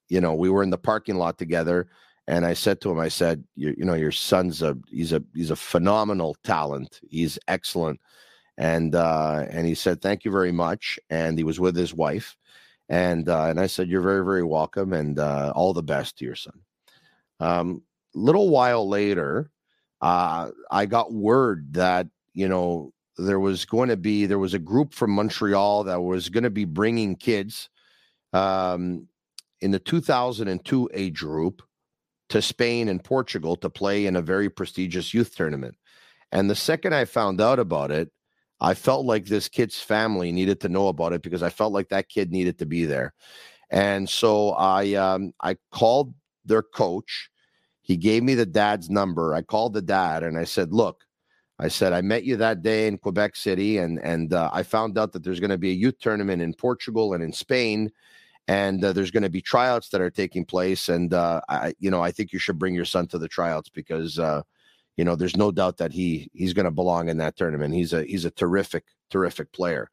you 0.09 0.21
know, 0.21 0.35
we 0.35 0.51
were 0.51 0.63
in 0.63 0.71
the 0.71 0.79
parking 0.79 1.17
lot 1.17 1.39
together, 1.39 1.89
and 2.27 2.45
I 2.45 2.55
said 2.55 2.81
to 2.83 2.91
him, 2.91 2.99
"I 2.99 3.09
said, 3.09 3.45
you, 3.55 3.75
you 3.79 3.85
know, 3.85 3.95
your 3.95 4.13
son's 4.13 4.63
a 4.63 4.77
he's 4.89 5.13
a 5.13 5.23
he's 5.35 5.51
a 5.51 5.57
phenomenal 5.57 6.37
talent. 6.45 7.01
He's 7.09 7.39
excellent." 7.49 8.01
And 8.59 8.95
uh, 8.95 9.47
and 9.51 9.67
he 9.67 9.75
said, 9.75 10.03
"Thank 10.03 10.25
you 10.25 10.31
very 10.31 10.53
much." 10.53 10.99
And 11.11 11.39
he 11.39 11.45
was 11.45 11.61
with 11.61 11.77
his 11.77 11.95
wife 11.95 12.37
and 12.89 13.29
uh, 13.29 13.45
and 13.45 13.59
I 13.59 13.67
said, 13.67 13.89
"You're 13.89 14.03
very 14.03 14.25
very 14.25 14.45
welcome, 14.45 14.93
and 14.93 15.19
uh, 15.19 15.53
all 15.55 15.73
the 15.73 15.83
best 15.83 16.19
to 16.19 16.25
your 16.25 16.37
son." 16.37 16.61
Um, 17.41 17.83
little 18.15 18.49
while 18.49 18.89
later, 18.89 19.51
uh, 20.01 20.51
I 20.71 20.87
got 20.87 21.13
word 21.13 21.75
that 21.75 22.07
you 22.33 22.49
know 22.49 22.93
there 23.19 23.41
was 23.41 23.65
going 23.65 23.89
to 23.89 23.97
be 23.97 24.27
there 24.27 24.39
was 24.39 24.55
a 24.55 24.59
group 24.59 24.95
from 24.95 25.11
Montreal 25.13 25.85
that 25.85 26.01
was 26.01 26.29
going 26.29 26.45
to 26.45 26.51
be 26.51 26.65
bringing 26.65 27.17
kids 27.17 27.69
um, 28.33 29.09
in 29.61 29.71
the 29.71 29.79
2002 29.79 30.91
age 30.93 31.21
group 31.21 31.63
to 32.29 32.43
Spain 32.43 32.89
and 32.89 33.03
Portugal 33.03 33.57
to 33.57 33.71
play 33.71 34.07
in 34.07 34.17
a 34.17 34.23
very 34.23 34.51
prestigious 34.51 35.15
youth 35.15 35.35
tournament. 35.35 35.77
And 36.33 36.51
the 36.51 36.57
second 36.57 36.95
I 36.95 37.05
found 37.05 37.41
out 37.41 37.59
about 37.59 37.91
it, 37.91 38.11
I 38.61 38.75
felt 38.75 39.05
like 39.05 39.27
this 39.27 39.49
kid's 39.49 39.81
family 39.81 40.33
needed 40.33 40.61
to 40.61 40.69
know 40.69 40.89
about 40.89 41.13
it 41.13 41.23
because 41.23 41.43
I 41.43 41.51
felt 41.51 41.73
like 41.73 41.89
that 41.91 42.09
kid 42.09 42.31
needed 42.31 42.59
to 42.59 42.67
be 42.67 42.87
there. 42.87 43.13
And 43.71 44.09
so 44.09 44.51
I 44.53 44.95
um, 44.95 45.33
I 45.43 45.57
called 45.73 46.15
their 46.45 46.63
coach. 46.63 47.31
He 47.83 47.97
gave 47.97 48.23
me 48.23 48.35
the 48.35 48.47
dad's 48.47 48.89
number. 48.91 49.35
I 49.35 49.43
called 49.43 49.75
the 49.75 49.83
dad 49.83 50.23
and 50.23 50.39
I 50.39 50.45
said, 50.45 50.73
"Look, 50.73 51.05
I 51.59 51.69
said 51.69 51.93
I 51.93 52.01
met 52.01 52.25
you 52.25 52.37
that 52.37 52.63
day 52.63 52.87
in 52.87 52.99
Quebec 52.99 53.37
City, 53.37 53.79
and 53.79 53.99
and 54.01 54.33
uh, 54.33 54.51
I 54.53 54.63
found 54.63 54.99
out 54.99 55.13
that 55.13 55.25
there's 55.25 55.41
going 55.41 55.51
to 55.51 55.59
be 55.59 55.71
a 55.71 55.75
youth 55.75 55.99
tournament 55.99 56.43
in 56.43 56.55
Portugal 56.55 57.15
and 57.15 57.23
in 57.23 57.33
Spain, 57.33 57.91
and 58.47 58.85
uh, 58.85 58.93
there's 58.93 59.11
going 59.11 59.23
to 59.23 59.31
be 59.31 59.41
tryouts 59.41 59.89
that 59.91 60.01
are 60.01 60.11
taking 60.11 60.45
place. 60.45 60.89
And 60.89 61.15
uh, 61.15 61.41
I, 61.49 61.75
you 61.79 61.91
know, 61.91 62.03
I 62.03 62.11
think 62.11 62.33
you 62.33 62.39
should 62.39 62.59
bring 62.59 62.75
your 62.75 62.85
son 62.85 63.07
to 63.09 63.19
the 63.19 63.29
tryouts 63.29 63.71
because 63.71 64.19
uh, 64.19 64.43
you 64.97 65.05
know, 65.05 65.17
there's 65.17 65.37
no 65.37 65.51
doubt 65.51 65.77
that 65.79 65.93
he 65.93 66.31
he's 66.33 66.53
going 66.53 66.65
to 66.65 66.71
belong 66.71 67.09
in 67.09 67.19
that 67.19 67.37
tournament. 67.37 67.75
He's 67.75 67.93
a 67.93 68.05
he's 68.05 68.25
a 68.25 68.31
terrific 68.31 68.85
terrific 69.11 69.53
player. 69.53 69.91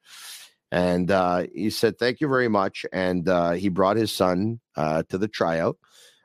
And 0.74 1.12
uh, 1.12 1.46
he 1.54 1.70
said, 1.70 2.00
Thank 2.00 2.20
you 2.20 2.28
very 2.28 2.48
much. 2.48 2.84
And 2.92 3.30
uh, 3.30 3.52
he 3.52 3.70
brought 3.70 3.96
his 3.96 4.12
son 4.12 4.60
uh, 4.76 5.04
to 5.10 5.20
the 5.20 5.28
tryout. 5.28 5.78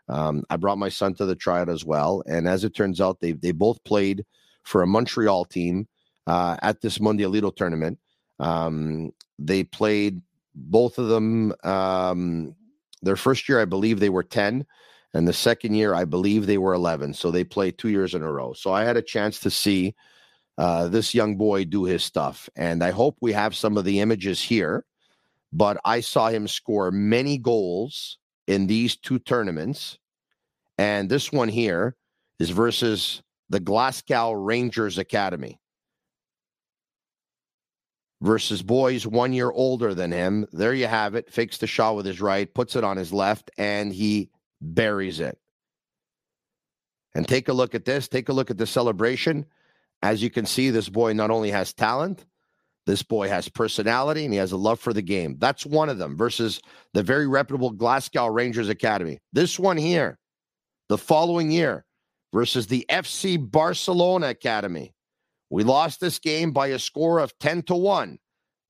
Um, 0.08 0.42
I 0.48 0.56
brought 0.56 0.78
my 0.78 0.88
son 0.88 1.12
to 1.16 1.26
the 1.26 1.34
tryout 1.34 1.68
as 1.68 1.84
well. 1.84 2.22
And 2.26 2.48
as 2.48 2.64
it 2.64 2.74
turns 2.74 2.98
out, 2.98 3.20
they, 3.20 3.32
they 3.32 3.52
both 3.52 3.84
played 3.84 4.24
for 4.62 4.82
a 4.82 4.86
Montreal 4.86 5.44
team 5.44 5.86
uh, 6.26 6.56
at 6.62 6.80
this 6.80 6.96
Mundialito 6.96 7.54
tournament. 7.54 7.98
Um, 8.38 9.12
they 9.38 9.64
played 9.64 10.22
both 10.54 10.96
of 10.96 11.08
them. 11.08 11.52
Um, 11.62 12.54
their 13.02 13.16
first 13.16 13.50
year, 13.50 13.60
I 13.60 13.66
believe 13.66 14.00
they 14.00 14.08
were 14.08 14.22
10. 14.22 14.64
And 15.18 15.26
the 15.26 15.32
second 15.32 15.74
year, 15.74 15.96
I 15.96 16.04
believe 16.04 16.46
they 16.46 16.58
were 16.58 16.74
11. 16.74 17.12
So 17.12 17.32
they 17.32 17.42
played 17.42 17.76
two 17.76 17.88
years 17.88 18.14
in 18.14 18.22
a 18.22 18.30
row. 18.30 18.52
So 18.52 18.72
I 18.72 18.84
had 18.84 18.96
a 18.96 19.02
chance 19.02 19.40
to 19.40 19.50
see 19.50 19.96
uh, 20.56 20.86
this 20.86 21.12
young 21.12 21.36
boy 21.36 21.64
do 21.64 21.82
his 21.82 22.04
stuff. 22.04 22.48
And 22.54 22.84
I 22.84 22.92
hope 22.92 23.16
we 23.20 23.32
have 23.32 23.56
some 23.56 23.76
of 23.76 23.84
the 23.84 23.98
images 23.98 24.40
here. 24.40 24.84
But 25.52 25.76
I 25.84 26.02
saw 26.02 26.28
him 26.28 26.46
score 26.46 26.92
many 26.92 27.36
goals 27.36 28.18
in 28.46 28.68
these 28.68 28.96
two 28.96 29.18
tournaments. 29.18 29.98
And 30.78 31.08
this 31.08 31.32
one 31.32 31.48
here 31.48 31.96
is 32.38 32.50
versus 32.50 33.20
the 33.48 33.58
Glasgow 33.58 34.30
Rangers 34.30 34.98
Academy 34.98 35.58
versus 38.20 38.62
boys 38.62 39.04
one 39.04 39.32
year 39.32 39.50
older 39.50 39.94
than 39.94 40.12
him. 40.12 40.46
There 40.52 40.74
you 40.74 40.86
have 40.86 41.16
it. 41.16 41.28
Fakes 41.28 41.58
the 41.58 41.66
shot 41.66 41.96
with 41.96 42.06
his 42.06 42.20
right, 42.20 42.54
puts 42.54 42.76
it 42.76 42.84
on 42.84 42.96
his 42.96 43.12
left, 43.12 43.50
and 43.58 43.92
he 43.92 44.30
buries 44.60 45.20
it. 45.20 45.38
And 47.14 47.26
take 47.26 47.48
a 47.48 47.52
look 47.52 47.74
at 47.74 47.84
this. 47.84 48.08
Take 48.08 48.28
a 48.28 48.32
look 48.32 48.50
at 48.50 48.58
the 48.58 48.66
celebration. 48.66 49.46
As 50.02 50.22
you 50.22 50.30
can 50.30 50.46
see, 50.46 50.70
this 50.70 50.88
boy 50.88 51.12
not 51.12 51.30
only 51.30 51.50
has 51.50 51.72
talent, 51.72 52.24
this 52.86 53.02
boy 53.02 53.28
has 53.28 53.48
personality 53.48 54.24
and 54.24 54.32
he 54.32 54.38
has 54.38 54.52
a 54.52 54.56
love 54.56 54.80
for 54.80 54.92
the 54.92 55.02
game. 55.02 55.36
That's 55.38 55.66
one 55.66 55.88
of 55.88 55.98
them 55.98 56.16
versus 56.16 56.60
the 56.94 57.02
very 57.02 57.26
reputable 57.26 57.70
Glasgow 57.70 58.28
Rangers 58.28 58.68
Academy. 58.68 59.18
This 59.32 59.58
one 59.58 59.76
here, 59.76 60.18
the 60.88 60.98
following 60.98 61.50
year, 61.50 61.84
versus 62.32 62.66
the 62.66 62.86
FC 62.88 63.38
Barcelona 63.38 64.28
Academy. 64.28 64.94
We 65.50 65.64
lost 65.64 66.00
this 66.00 66.18
game 66.18 66.52
by 66.52 66.68
a 66.68 66.78
score 66.78 67.18
of 67.18 67.38
10 67.38 67.62
to 67.64 67.74
1. 67.74 68.18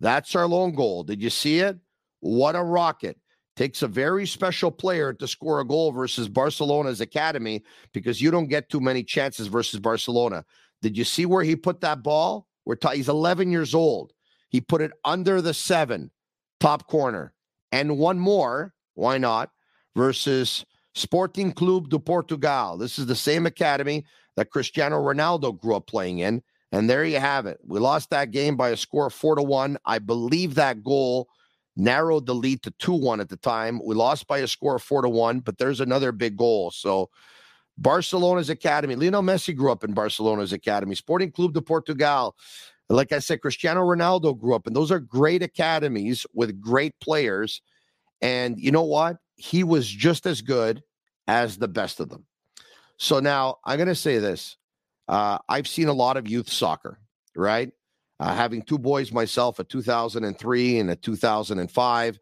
That's 0.01 0.35
our 0.35 0.47
lone 0.47 0.75
goal. 0.75 1.03
Did 1.03 1.23
you 1.23 1.31
see 1.31 1.59
it? 1.59 1.77
What 2.21 2.57
a 2.57 2.63
rocket. 2.63 3.19
Takes 3.59 3.83
a 3.83 3.89
very 3.89 4.25
special 4.25 4.71
player 4.71 5.13
to 5.13 5.27
score 5.27 5.59
a 5.59 5.67
goal 5.67 5.91
versus 5.91 6.29
Barcelona's 6.29 7.01
academy 7.01 7.65
because 7.93 8.23
you 8.23 8.31
don't 8.31 8.47
get 8.47 8.69
too 8.69 8.79
many 8.79 9.03
chances 9.03 9.49
versus 9.49 9.81
Barcelona. 9.81 10.45
Did 10.81 10.97
you 10.97 11.03
see 11.03 11.27
where 11.27 11.43
he 11.43 11.57
put 11.57 11.81
that 11.81 12.05
ball? 12.05 12.47
We're 12.65 12.77
he's 12.93 13.09
11 13.09 13.51
years 13.51 13.75
old. 13.75 14.13
He 14.49 14.61
put 14.61 14.81
it 14.81 14.93
under 15.05 15.43
the 15.43 15.53
seven, 15.53 16.13
top 16.61 16.87
corner. 16.87 17.33
And 17.73 17.99
one 17.99 18.21
more, 18.21 18.75
why 18.95 19.19
not, 19.19 19.51
versus 19.97 20.65
Sporting 20.95 21.51
Clube 21.51 21.89
do 21.89 21.99
Portugal. 21.99 22.79
This 22.79 22.97
is 22.97 23.07
the 23.07 23.17
same 23.17 23.45
academy 23.45 24.05
that 24.37 24.53
Cristiano 24.53 25.01
Ronaldo 25.01 25.61
grew 25.61 25.75
up 25.75 25.89
playing 25.89 26.21
in. 26.21 26.45
And 26.71 26.89
there 26.89 27.05
you 27.05 27.19
have 27.19 27.47
it. 27.47 27.59
We 27.67 27.81
lost 27.81 28.11
that 28.11 28.31
game 28.31 28.57
by 28.57 28.69
a 28.69 28.77
score 28.77 29.09
of 29.09 29.15
four 29.15 29.35
to 29.35 29.43
one. 29.43 29.79
I 29.85 29.99
believe 29.99 30.55
that 30.55 30.85
goal 30.85 31.29
narrowed 31.79 32.27
the 32.27 32.35
lead 32.35 32.63
to 32.65 32.71
2 32.73 32.93
1 32.93 33.21
at 33.21 33.29
the 33.29 33.37
time. 33.37 33.81
We 33.85 33.95
lost 33.95 34.27
by 34.27 34.39
a 34.39 34.47
score 34.47 34.77
of 34.77 34.83
4 34.83 35.03
to 35.03 35.09
1, 35.09 35.41
but 35.41 35.57
there's 35.57 35.81
another 35.81 36.13
big 36.13 36.37
goal. 36.37 36.71
So 36.71 37.09
Barcelona's 37.79 38.51
academy. 38.51 38.97
Lionel 38.97 39.23
Messi 39.23 39.57
grew 39.57 39.71
up 39.71 39.85
in 39.85 39.95
Barcelona's 39.95 40.53
academy. 40.53 40.95
Sporting 40.97 41.31
Clube 41.31 41.55
de 41.55 41.63
Portugal. 41.63 42.35
Like 42.91 43.13
I 43.13 43.21
said, 43.21 43.41
Cristiano 43.41 43.83
Ronaldo 43.83 44.39
grew 44.39 44.55
up, 44.55 44.67
and 44.67 44.75
those 44.75 44.91
are 44.91 44.99
great 44.99 45.43
academies 45.43 46.27
with 46.35 46.61
great 46.61 46.99
players. 47.01 47.63
And 48.21 48.59
you 48.59 48.73
know 48.73 48.83
what? 48.83 49.19
He 49.37 49.63
was 49.63 49.87
just 49.87 50.27
as 50.27 50.43
good 50.43 50.83
as 51.29 51.59
the 51.59 51.69
best 51.69 52.01
of 52.01 52.09
them. 52.09 52.25
So 52.97 53.21
now 53.21 53.59
I'm 53.65 53.77
going 53.77 53.89
to 53.89 53.95
say 53.95 54.19
this. 54.19 54.57
Uh, 55.07 55.39
I've 55.49 55.69
seen 55.69 55.89
a 55.89 55.93
lot 55.93 56.17
of 56.17 56.29
youth 56.29 56.51
soccer, 56.51 56.99
right? 57.37 57.71
Uh, 58.21 58.35
having 58.35 58.63
two 58.63 58.79
boys 58.79 59.13
myself, 59.13 59.59
a 59.59 59.65
2003 59.65 60.79
and 60.79 60.91
a 60.91 60.97
2005 60.97 62.19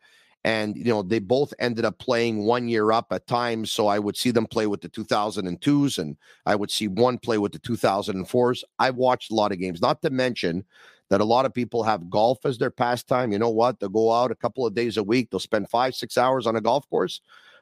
and 0.46 0.76
you 0.76 0.84
know 0.84 1.02
they 1.02 1.18
both 1.18 1.52
ended 1.58 1.84
up 1.84 1.98
playing 1.98 2.44
one 2.44 2.68
year 2.68 2.92
up 2.92 3.12
at 3.12 3.26
times. 3.26 3.72
So 3.72 3.88
i 3.88 3.98
would 3.98 4.16
see 4.16 4.30
them 4.30 4.46
play 4.46 4.66
with 4.68 4.80
the 4.80 4.88
2002s 4.88 5.98
and 5.98 6.16
i 6.46 6.54
would 6.54 6.70
see 6.70 6.86
one 6.88 7.18
play 7.18 7.36
with 7.36 7.52
the 7.52 7.58
2004s 7.58 8.62
i've 8.78 8.94
watched 8.94 9.32
a 9.32 9.34
lot 9.34 9.52
of 9.52 9.58
games 9.58 9.82
not 9.82 10.00
to 10.02 10.10
mention 10.10 10.64
that 11.10 11.20
a 11.20 11.24
lot 11.24 11.46
of 11.46 11.52
people 11.52 11.82
have 11.82 12.10
golf 12.10 12.44
as 12.44 12.58
their 12.58 12.70
pastime. 12.70 13.30
You 13.30 13.38
know 13.38 13.50
what? 13.50 13.78
They'll 13.78 13.88
go 13.88 14.12
out 14.12 14.32
a 14.32 14.34
couple 14.34 14.66
of 14.66 14.74
days 14.74 14.96
a 14.96 15.04
week. 15.04 15.30
They'll 15.30 15.38
spend 15.38 15.70
five 15.70 15.94
six 15.94 16.18
hours 16.18 16.46
on 16.46 16.56
a 16.56 16.60
golf 16.60 16.88
course. 16.88 17.20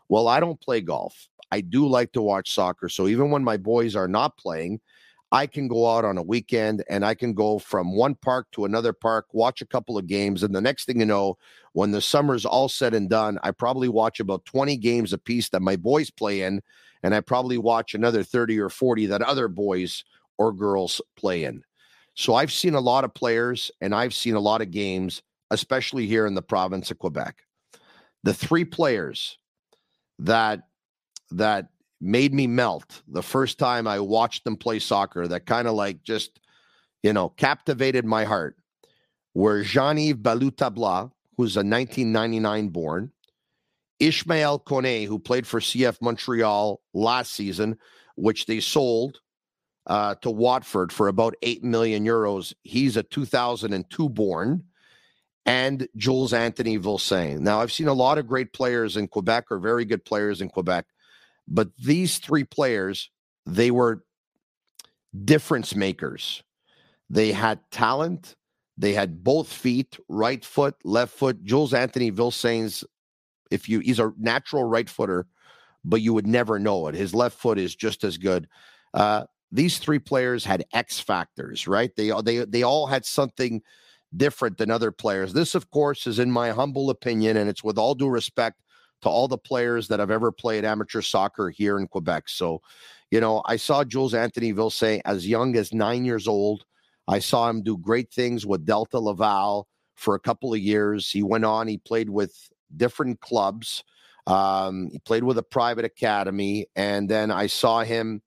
Well 0.08 0.28
i 0.28 0.38
don't 0.38 0.60
play 0.60 0.80
golf. 0.82 1.28
I 1.50 1.60
do 1.62 1.86
like 1.86 2.12
to 2.12 2.22
watch 2.22 2.52
soccer. 2.52 2.88
So 2.90 3.06
even 3.08 3.30
when 3.30 3.44
my 3.44 3.56
boys 3.56 3.96
are 3.96 4.08
not 4.08 4.36
playing 4.36 4.80
I 5.34 5.48
can 5.48 5.66
go 5.66 5.90
out 5.90 6.04
on 6.04 6.16
a 6.16 6.22
weekend 6.22 6.84
and 6.88 7.04
I 7.04 7.14
can 7.16 7.34
go 7.34 7.58
from 7.58 7.96
one 7.96 8.14
park 8.14 8.46
to 8.52 8.66
another 8.66 8.92
park, 8.92 9.26
watch 9.32 9.60
a 9.60 9.66
couple 9.66 9.98
of 9.98 10.06
games. 10.06 10.44
And 10.44 10.54
the 10.54 10.60
next 10.60 10.84
thing 10.84 11.00
you 11.00 11.06
know, 11.06 11.38
when 11.72 11.90
the 11.90 12.00
summer's 12.00 12.44
all 12.44 12.68
said 12.68 12.94
and 12.94 13.10
done, 13.10 13.40
I 13.42 13.50
probably 13.50 13.88
watch 13.88 14.20
about 14.20 14.44
20 14.44 14.76
games 14.76 15.12
a 15.12 15.18
piece 15.18 15.48
that 15.48 15.60
my 15.60 15.74
boys 15.74 16.08
play 16.08 16.42
in. 16.42 16.62
And 17.02 17.16
I 17.16 17.20
probably 17.20 17.58
watch 17.58 17.94
another 17.96 18.22
30 18.22 18.60
or 18.60 18.70
40 18.70 19.06
that 19.06 19.22
other 19.22 19.48
boys 19.48 20.04
or 20.38 20.52
girls 20.52 21.00
play 21.16 21.42
in. 21.42 21.64
So 22.14 22.36
I've 22.36 22.52
seen 22.52 22.74
a 22.74 22.80
lot 22.80 23.02
of 23.02 23.12
players 23.12 23.72
and 23.80 23.92
I've 23.92 24.14
seen 24.14 24.36
a 24.36 24.40
lot 24.40 24.62
of 24.62 24.70
games, 24.70 25.20
especially 25.50 26.06
here 26.06 26.28
in 26.28 26.34
the 26.34 26.42
province 26.42 26.92
of 26.92 27.00
Quebec. 27.00 27.42
The 28.22 28.34
three 28.34 28.64
players 28.64 29.36
that 30.20 30.68
that 31.32 31.70
made 32.04 32.34
me 32.34 32.46
melt 32.46 33.02
the 33.08 33.22
first 33.22 33.58
time 33.58 33.86
I 33.86 33.98
watched 33.98 34.44
them 34.44 34.56
play 34.56 34.78
soccer 34.78 35.26
that 35.26 35.46
kind 35.46 35.66
of 35.66 35.74
like 35.74 36.02
just, 36.02 36.38
you 37.02 37.12
know, 37.12 37.30
captivated 37.30 38.04
my 38.04 38.24
heart 38.24 38.56
were 39.32 39.62
Jean-Yves 39.62 40.20
Ballou-Tabla, 40.20 41.10
who's 41.36 41.56
a 41.56 41.60
1999 41.60 42.68
born, 42.68 43.10
Ismaël 44.00 44.62
Koné, 44.62 45.06
who 45.06 45.18
played 45.18 45.46
for 45.46 45.60
CF 45.60 46.00
Montreal 46.02 46.80
last 46.92 47.32
season, 47.32 47.78
which 48.16 48.46
they 48.46 48.60
sold 48.60 49.20
uh, 49.86 50.14
to 50.16 50.30
Watford 50.30 50.92
for 50.92 51.08
about 51.08 51.34
8 51.42 51.64
million 51.64 52.04
euros. 52.04 52.52
He's 52.62 52.96
a 52.96 53.02
2002 53.02 54.08
born. 54.08 54.64
And 55.46 55.86
Jules 55.94 56.32
Anthony 56.32 56.78
Vilsaint. 56.78 57.40
Now, 57.40 57.60
I've 57.60 57.70
seen 57.70 57.88
a 57.88 57.92
lot 57.92 58.16
of 58.16 58.26
great 58.26 58.54
players 58.54 58.96
in 58.96 59.08
Quebec 59.08 59.44
or 59.50 59.58
very 59.58 59.84
good 59.84 60.02
players 60.02 60.40
in 60.40 60.48
Quebec. 60.48 60.86
But 61.46 61.68
these 61.76 62.18
three 62.18 62.44
players, 62.44 63.10
they 63.46 63.70
were 63.70 64.04
difference 65.24 65.74
makers. 65.74 66.42
They 67.10 67.32
had 67.32 67.60
talent. 67.70 68.34
They 68.76 68.94
had 68.94 69.22
both 69.22 69.52
feet, 69.52 69.98
right 70.08 70.44
foot, 70.44 70.74
left 70.84 71.12
foot. 71.12 71.44
Jules 71.44 71.74
Anthony 71.74 72.10
Vilsaint's, 72.10 72.84
if 73.50 73.68
you, 73.68 73.80
he's 73.80 74.00
a 74.00 74.12
natural 74.18 74.64
right 74.64 74.88
footer, 74.88 75.26
but 75.84 76.00
you 76.00 76.12
would 76.14 76.26
never 76.26 76.58
know 76.58 76.88
it. 76.88 76.94
His 76.94 77.14
left 77.14 77.38
foot 77.38 77.58
is 77.58 77.76
just 77.76 78.02
as 78.02 78.18
good. 78.18 78.48
Uh, 78.92 79.24
these 79.52 79.78
three 79.78 80.00
players 80.00 80.44
had 80.44 80.64
X 80.72 80.98
factors, 80.98 81.68
right? 81.68 81.94
They 81.94 82.10
they 82.22 82.38
they 82.44 82.62
all 82.64 82.88
had 82.88 83.04
something 83.04 83.62
different 84.16 84.58
than 84.58 84.70
other 84.70 84.90
players. 84.90 85.32
This, 85.32 85.54
of 85.54 85.70
course, 85.70 86.08
is 86.08 86.18
in 86.18 86.30
my 86.30 86.50
humble 86.50 86.90
opinion, 86.90 87.36
and 87.36 87.48
it's 87.48 87.62
with 87.62 87.78
all 87.78 87.94
due 87.94 88.08
respect 88.08 88.62
to 89.04 89.10
all 89.10 89.28
the 89.28 89.38
players 89.38 89.86
that 89.88 90.00
have 90.00 90.10
ever 90.10 90.32
played 90.32 90.64
amateur 90.64 91.02
soccer 91.02 91.50
here 91.50 91.78
in 91.78 91.86
Quebec. 91.86 92.24
So, 92.26 92.62
you 93.10 93.20
know, 93.20 93.42
I 93.44 93.56
saw 93.56 93.84
Jules 93.84 94.14
Anthony 94.14 94.54
Vilsaint 94.54 95.02
as 95.04 95.28
young 95.28 95.56
as 95.56 95.74
nine 95.74 96.06
years 96.06 96.26
old. 96.26 96.64
I 97.06 97.18
saw 97.18 97.50
him 97.50 97.62
do 97.62 97.76
great 97.76 98.10
things 98.10 98.46
with 98.46 98.64
Delta 98.64 98.98
Laval 98.98 99.68
for 99.94 100.14
a 100.14 100.20
couple 100.20 100.54
of 100.54 100.58
years. 100.58 101.10
He 101.10 101.22
went 101.22 101.44
on, 101.44 101.68
he 101.68 101.76
played 101.76 102.08
with 102.08 102.34
different 102.74 103.20
clubs. 103.20 103.84
Um, 104.26 104.88
he 104.90 104.98
played 105.00 105.22
with 105.22 105.36
a 105.36 105.42
private 105.42 105.84
academy, 105.84 106.66
and 106.74 107.06
then 107.06 107.30
I 107.30 107.46
saw 107.46 107.82
him. 107.82 108.22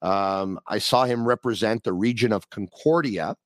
Um, 0.00 0.58
I 0.66 0.78
saw 0.78 1.04
him 1.04 1.28
represent 1.28 1.84
the 1.84 1.92
region 1.92 2.32
of 2.32 2.48
Concordia 2.48 3.36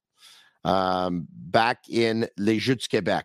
um, 0.62 1.26
back 1.32 1.88
in 1.88 2.28
Les 2.38 2.60
Jeux 2.60 2.76
de 2.76 2.86
Québec. 2.86 3.24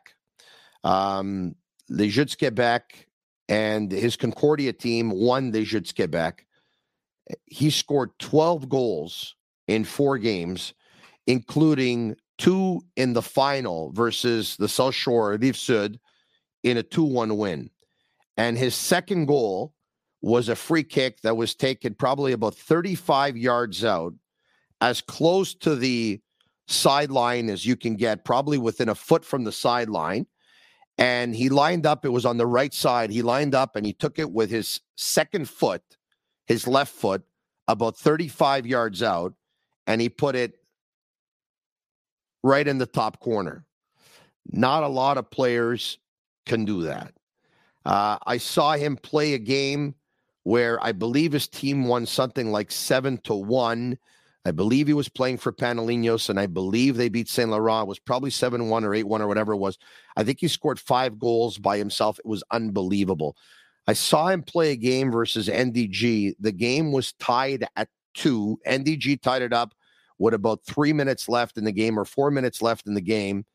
Um, 0.83 1.55
Les 1.87 2.09
Jeux 2.09 2.25
de 2.25 2.35
Québec 2.35 2.81
and 3.49 3.91
his 3.91 4.15
Concordia 4.15 4.73
team 4.73 5.09
won 5.09 5.51
the 5.51 5.63
Jeux 5.63 5.93
Quebec. 5.95 6.45
He 7.45 7.69
scored 7.69 8.11
12 8.19 8.69
goals 8.69 9.35
in 9.67 9.83
four 9.83 10.17
games, 10.17 10.73
including 11.27 12.15
two 12.37 12.81
in 12.95 13.13
the 13.13 13.21
final 13.21 13.91
versus 13.91 14.57
the 14.57 14.67
South 14.67 14.95
Shore 14.95 15.37
Rive 15.39 15.57
Sud 15.57 15.99
in 16.63 16.77
a 16.77 16.83
2 16.83 17.03
1 17.03 17.37
win. 17.37 17.69
And 18.37 18.57
his 18.57 18.75
second 18.75 19.27
goal 19.27 19.73
was 20.21 20.49
a 20.49 20.55
free 20.55 20.83
kick 20.83 21.21
that 21.21 21.37
was 21.37 21.53
taken 21.53 21.93
probably 21.93 22.31
about 22.31 22.55
35 22.55 23.37
yards 23.37 23.83
out, 23.83 24.13
as 24.81 25.01
close 25.01 25.53
to 25.55 25.75
the 25.75 26.21
sideline 26.67 27.49
as 27.49 27.65
you 27.65 27.75
can 27.75 27.95
get, 27.95 28.25
probably 28.25 28.57
within 28.57 28.89
a 28.89 28.95
foot 28.95 29.23
from 29.25 29.43
the 29.43 29.51
sideline. 29.51 30.25
And 30.97 31.35
he 31.35 31.49
lined 31.49 31.85
up. 31.85 32.05
It 32.05 32.09
was 32.09 32.25
on 32.25 32.37
the 32.37 32.45
right 32.45 32.73
side. 32.73 33.09
He 33.09 33.21
lined 33.21 33.55
up 33.55 33.75
and 33.75 33.85
he 33.85 33.93
took 33.93 34.19
it 34.19 34.31
with 34.31 34.49
his 34.49 34.81
second 34.95 35.49
foot, 35.49 35.81
his 36.45 36.67
left 36.67 36.93
foot, 36.93 37.23
about 37.67 37.97
35 37.97 38.65
yards 38.65 39.01
out, 39.01 39.33
and 39.87 40.01
he 40.01 40.09
put 40.09 40.35
it 40.35 40.55
right 42.43 42.67
in 42.67 42.77
the 42.77 42.85
top 42.85 43.19
corner. 43.19 43.65
Not 44.51 44.83
a 44.83 44.87
lot 44.87 45.17
of 45.17 45.31
players 45.31 45.97
can 46.45 46.65
do 46.65 46.83
that. 46.83 47.13
Uh, 47.85 48.17
I 48.25 48.37
saw 48.37 48.73
him 48.73 48.97
play 48.97 49.33
a 49.33 49.39
game 49.39 49.95
where 50.43 50.81
I 50.83 50.91
believe 50.91 51.31
his 51.31 51.47
team 51.47 51.85
won 51.85 52.05
something 52.05 52.51
like 52.51 52.71
seven 52.71 53.17
to 53.23 53.33
one. 53.33 53.97
I 54.45 54.51
believe 54.51 54.87
he 54.87 54.93
was 54.93 55.07
playing 55.07 55.37
for 55.37 55.53
Panellinios, 55.53 56.29
and 56.29 56.39
I 56.39 56.47
believe 56.47 56.97
they 56.97 57.07
beat 57.07 57.29
Saint 57.29 57.49
Laurent. 57.49 57.85
It 57.85 57.87
was 57.87 57.99
probably 57.99 58.29
7 58.29 58.69
1 58.69 58.83
or 58.83 58.93
8 58.93 59.03
1 59.03 59.21
or 59.21 59.27
whatever 59.27 59.53
it 59.53 59.57
was. 59.57 59.77
I 60.17 60.23
think 60.23 60.39
he 60.39 60.49
scored 60.49 60.79
five 60.79 61.17
goals 61.17 61.57
by 61.57 61.77
himself. 61.77 62.19
It 62.19 62.25
was 62.25 62.43
unbelievable. 62.51 63.37
I 63.87 63.93
saw 63.93 64.27
him 64.27 64.43
play 64.43 64.71
a 64.71 64.75
game 64.75 65.11
versus 65.11 65.47
NDG. 65.47 66.35
The 66.39 66.51
game 66.51 66.91
was 66.91 67.13
tied 67.13 67.67
at 67.75 67.89
two. 68.13 68.59
NDG 68.67 69.21
tied 69.21 69.41
it 69.41 69.53
up 69.53 69.73
with 70.19 70.33
about 70.33 70.65
three 70.65 70.93
minutes 70.93 71.27
left 71.27 71.57
in 71.57 71.63
the 71.63 71.71
game 71.71 71.97
or 71.97 72.05
four 72.05 72.31
minutes 72.31 72.61
left 72.61 72.87
in 72.87 72.93
the 72.93 73.01
game. 73.01 73.45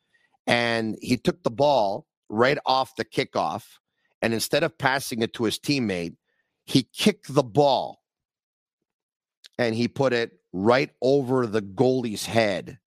And 0.47 0.97
he 1.01 1.16
took 1.16 1.43
the 1.43 1.51
ball 1.51 2.07
right 2.28 2.59
off 2.66 2.97
the 2.97 3.05
kickoff. 3.05 3.64
And 4.20 4.34
instead 4.34 4.64
of 4.64 4.76
passing 4.76 5.22
it 5.22 5.32
to 5.34 5.45
his 5.45 5.59
teammate, 5.59 6.16
he 6.66 6.82
kicked 6.82 7.32
the 7.32 7.43
ball 7.43 8.03
and 9.59 9.74
he 9.74 9.89
put 9.89 10.12
it 10.12 10.38
right 10.53 10.90
over 11.03 11.46
the 11.46 11.62
goalie's 11.62 12.26
head. 12.26 12.78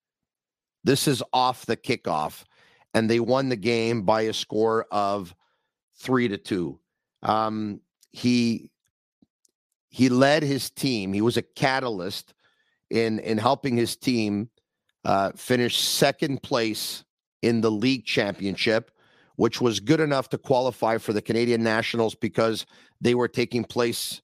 This 0.83 1.07
is 1.07 1.23
off 1.31 1.65
the 1.65 1.77
kickoff. 1.77 2.43
And 2.93 3.09
they 3.09 3.19
won 3.19 3.49
the 3.49 3.55
game 3.55 4.01
by 4.01 4.23
a 4.23 4.33
score 4.33 4.85
of 4.91 5.33
three 5.97 6.27
to 6.27 6.37
two. 6.37 6.79
Um, 7.23 7.81
he 8.11 8.69
he 9.89 10.09
led 10.09 10.43
his 10.43 10.69
team. 10.69 11.13
He 11.13 11.21
was 11.21 11.37
a 11.37 11.41
catalyst 11.41 12.33
in 12.89 13.19
in 13.19 13.37
helping 13.37 13.77
his 13.77 13.95
team 13.95 14.49
uh, 15.05 15.31
finish 15.35 15.79
second 15.79 16.43
place 16.43 17.03
in 17.41 17.61
the 17.61 17.71
league 17.71 18.05
championship, 18.05 18.91
which 19.35 19.61
was 19.61 19.79
good 19.79 19.99
enough 19.99 20.29
to 20.29 20.37
qualify 20.37 20.97
for 20.97 21.13
the 21.13 21.21
Canadian 21.21 21.63
Nationals 21.63 22.15
because 22.15 22.65
they 22.99 23.15
were 23.15 23.27
taking 23.27 23.63
place 23.63 24.21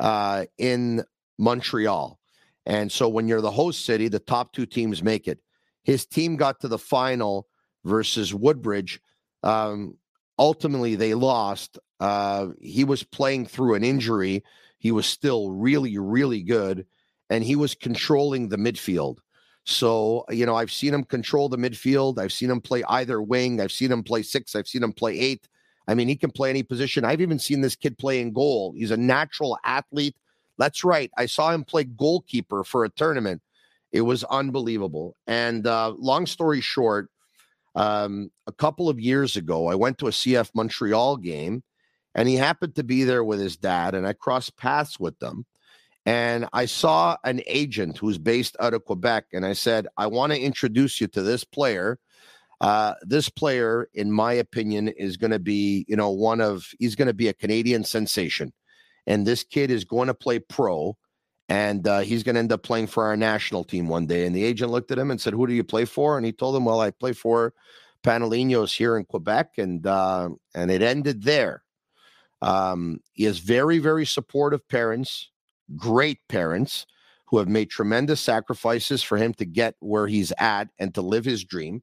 uh, 0.00 0.46
in 0.58 1.04
Montreal. 1.38 2.18
And 2.66 2.90
so 2.90 3.08
when 3.08 3.28
you're 3.28 3.40
the 3.40 3.50
host 3.50 3.84
city, 3.84 4.08
the 4.08 4.18
top 4.18 4.52
two 4.52 4.66
teams 4.66 5.02
make 5.02 5.28
it. 5.28 5.38
His 5.84 6.04
team 6.04 6.36
got 6.36 6.60
to 6.60 6.68
the 6.68 6.78
final 6.78 7.46
versus 7.84 8.34
Woodbridge. 8.34 9.00
Um, 9.44 9.96
ultimately, 10.38 10.96
they 10.96 11.14
lost. 11.14 11.78
Uh, 12.00 12.48
he 12.60 12.82
was 12.82 13.04
playing 13.04 13.46
through 13.46 13.74
an 13.74 13.84
injury. 13.84 14.42
He 14.78 14.90
was 14.90 15.06
still 15.06 15.52
really, 15.52 15.96
really 15.96 16.42
good, 16.42 16.86
and 17.30 17.44
he 17.44 17.56
was 17.56 17.74
controlling 17.74 18.48
the 18.48 18.58
midfield. 18.58 19.18
So, 19.64 20.24
you 20.30 20.46
know, 20.46 20.54
I've 20.54 20.72
seen 20.72 20.94
him 20.94 21.04
control 21.04 21.48
the 21.48 21.56
midfield. 21.56 22.18
I've 22.18 22.32
seen 22.32 22.50
him 22.50 22.60
play 22.60 22.84
either 22.88 23.20
wing. 23.22 23.60
I've 23.60 23.72
seen 23.72 23.90
him 23.90 24.02
play 24.02 24.22
six. 24.22 24.54
I've 24.54 24.68
seen 24.68 24.82
him 24.82 24.92
play 24.92 25.18
eight. 25.18 25.48
I 25.88 25.94
mean, 25.94 26.08
he 26.08 26.16
can 26.16 26.30
play 26.30 26.50
any 26.50 26.62
position. 26.62 27.04
I've 27.04 27.20
even 27.20 27.38
seen 27.38 27.60
this 27.60 27.76
kid 27.76 27.98
play 27.98 28.20
in 28.20 28.32
goal. 28.32 28.74
He's 28.76 28.90
a 28.90 28.96
natural 28.96 29.58
athlete. 29.64 30.16
That's 30.58 30.84
right. 30.84 31.10
I 31.16 31.26
saw 31.26 31.52
him 31.52 31.64
play 31.64 31.84
goalkeeper 31.84 32.64
for 32.64 32.84
a 32.84 32.90
tournament. 32.90 33.42
It 33.92 34.02
was 34.02 34.24
unbelievable. 34.24 35.16
And 35.26 35.66
uh, 35.66 35.94
long 35.98 36.26
story 36.26 36.60
short, 36.60 37.08
um, 37.74 38.30
a 38.46 38.52
couple 38.52 38.88
of 38.88 38.98
years 38.98 39.36
ago, 39.36 39.68
I 39.68 39.74
went 39.74 39.98
to 39.98 40.08
a 40.08 40.10
CF 40.10 40.50
Montreal 40.54 41.18
game 41.18 41.62
and 42.16 42.28
he 42.28 42.36
happened 42.36 42.74
to 42.76 42.84
be 42.84 43.04
there 43.04 43.22
with 43.22 43.38
his 43.38 43.58
dad, 43.58 43.94
and 43.94 44.06
I 44.06 44.14
crossed 44.14 44.56
paths 44.56 44.98
with 44.98 45.18
them. 45.18 45.44
And 46.06 46.48
I 46.54 46.64
saw 46.64 47.16
an 47.24 47.42
agent 47.46 47.98
who's 47.98 48.16
based 48.16 48.56
out 48.58 48.72
of 48.72 48.86
Quebec, 48.86 49.26
and 49.34 49.44
I 49.44 49.52
said, 49.52 49.86
I 49.98 50.06
want 50.06 50.32
to 50.32 50.40
introduce 50.40 50.98
you 50.98 51.08
to 51.08 51.20
this 51.20 51.44
player. 51.44 51.98
Uh, 52.62 52.94
this 53.02 53.28
player, 53.28 53.90
in 53.92 54.10
my 54.10 54.32
opinion, 54.32 54.88
is 54.88 55.18
going 55.18 55.30
to 55.30 55.38
be, 55.38 55.84
you 55.88 55.96
know, 55.96 56.10
one 56.10 56.40
of, 56.40 56.66
he's 56.78 56.94
going 56.94 57.08
to 57.08 57.14
be 57.14 57.28
a 57.28 57.34
Canadian 57.34 57.84
sensation 57.84 58.50
and 59.06 59.26
this 59.26 59.44
kid 59.44 59.70
is 59.70 59.84
going 59.84 60.08
to 60.08 60.14
play 60.14 60.38
pro 60.38 60.96
and 61.48 61.86
uh, 61.86 62.00
he's 62.00 62.22
going 62.22 62.34
to 62.34 62.40
end 62.40 62.52
up 62.52 62.62
playing 62.62 62.88
for 62.88 63.04
our 63.04 63.16
national 63.16 63.64
team 63.64 63.88
one 63.88 64.06
day. 64.06 64.26
And 64.26 64.34
the 64.34 64.44
agent 64.44 64.70
looked 64.70 64.90
at 64.90 64.98
him 64.98 65.10
and 65.10 65.20
said, 65.20 65.32
"Who 65.32 65.46
do 65.46 65.52
you 65.52 65.64
play 65.64 65.84
for?" 65.84 66.16
And 66.16 66.26
he 66.26 66.32
told 66.32 66.56
him, 66.56 66.64
"Well, 66.64 66.80
I 66.80 66.90
play 66.90 67.12
for 67.12 67.54
Panellinios 68.02 68.76
here 68.76 68.96
in 68.96 69.04
Quebec," 69.04 69.58
and 69.58 69.86
uh, 69.86 70.30
and 70.54 70.70
it 70.70 70.82
ended 70.82 71.22
there. 71.22 71.62
Um, 72.42 73.00
he 73.12 73.24
has 73.24 73.38
very, 73.38 73.78
very 73.78 74.04
supportive 74.04 74.66
parents, 74.68 75.30
great 75.76 76.18
parents 76.28 76.86
who 77.26 77.38
have 77.38 77.48
made 77.48 77.70
tremendous 77.70 78.20
sacrifices 78.20 79.02
for 79.02 79.16
him 79.16 79.34
to 79.34 79.44
get 79.44 79.74
where 79.80 80.06
he's 80.06 80.32
at 80.38 80.68
and 80.78 80.94
to 80.94 81.00
live 81.02 81.24
his 81.24 81.42
dream. 81.42 81.82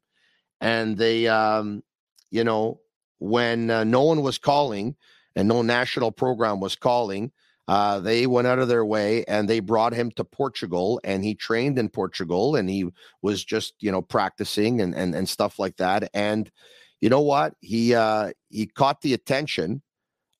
And 0.61 0.95
they, 0.97 1.28
um, 1.28 1.84
you 2.32 2.43
know, 2.43 2.80
when 3.19 3.69
uh, 3.69 3.84
no 3.84 4.03
one 4.03 4.21
was 4.21 4.38
calling, 4.38 4.95
and 5.36 5.47
no 5.47 5.61
national 5.61 6.11
program 6.11 6.59
was 6.59 6.75
calling. 6.75 7.31
Uh, 7.67 7.99
they 7.99 8.27
went 8.27 8.47
out 8.47 8.59
of 8.59 8.67
their 8.67 8.84
way 8.84 9.23
and 9.25 9.49
they 9.49 9.61
brought 9.61 9.93
him 9.93 10.11
to 10.11 10.23
Portugal 10.25 10.99
and 11.03 11.23
he 11.23 11.34
trained 11.34 11.79
in 11.79 11.88
Portugal 11.88 12.55
and 12.57 12.69
he 12.69 12.86
was 13.21 13.43
just, 13.43 13.73
you 13.79 13.91
know, 13.91 14.01
practicing 14.01 14.81
and, 14.81 14.93
and, 14.93 15.15
and 15.15 15.29
stuff 15.29 15.59
like 15.59 15.77
that. 15.77 16.09
And 16.13 16.51
you 16.99 17.09
know 17.09 17.21
what? 17.21 17.53
He, 17.61 17.95
uh, 17.95 18.31
he 18.49 18.65
caught 18.65 19.01
the 19.01 19.13
attention 19.13 19.81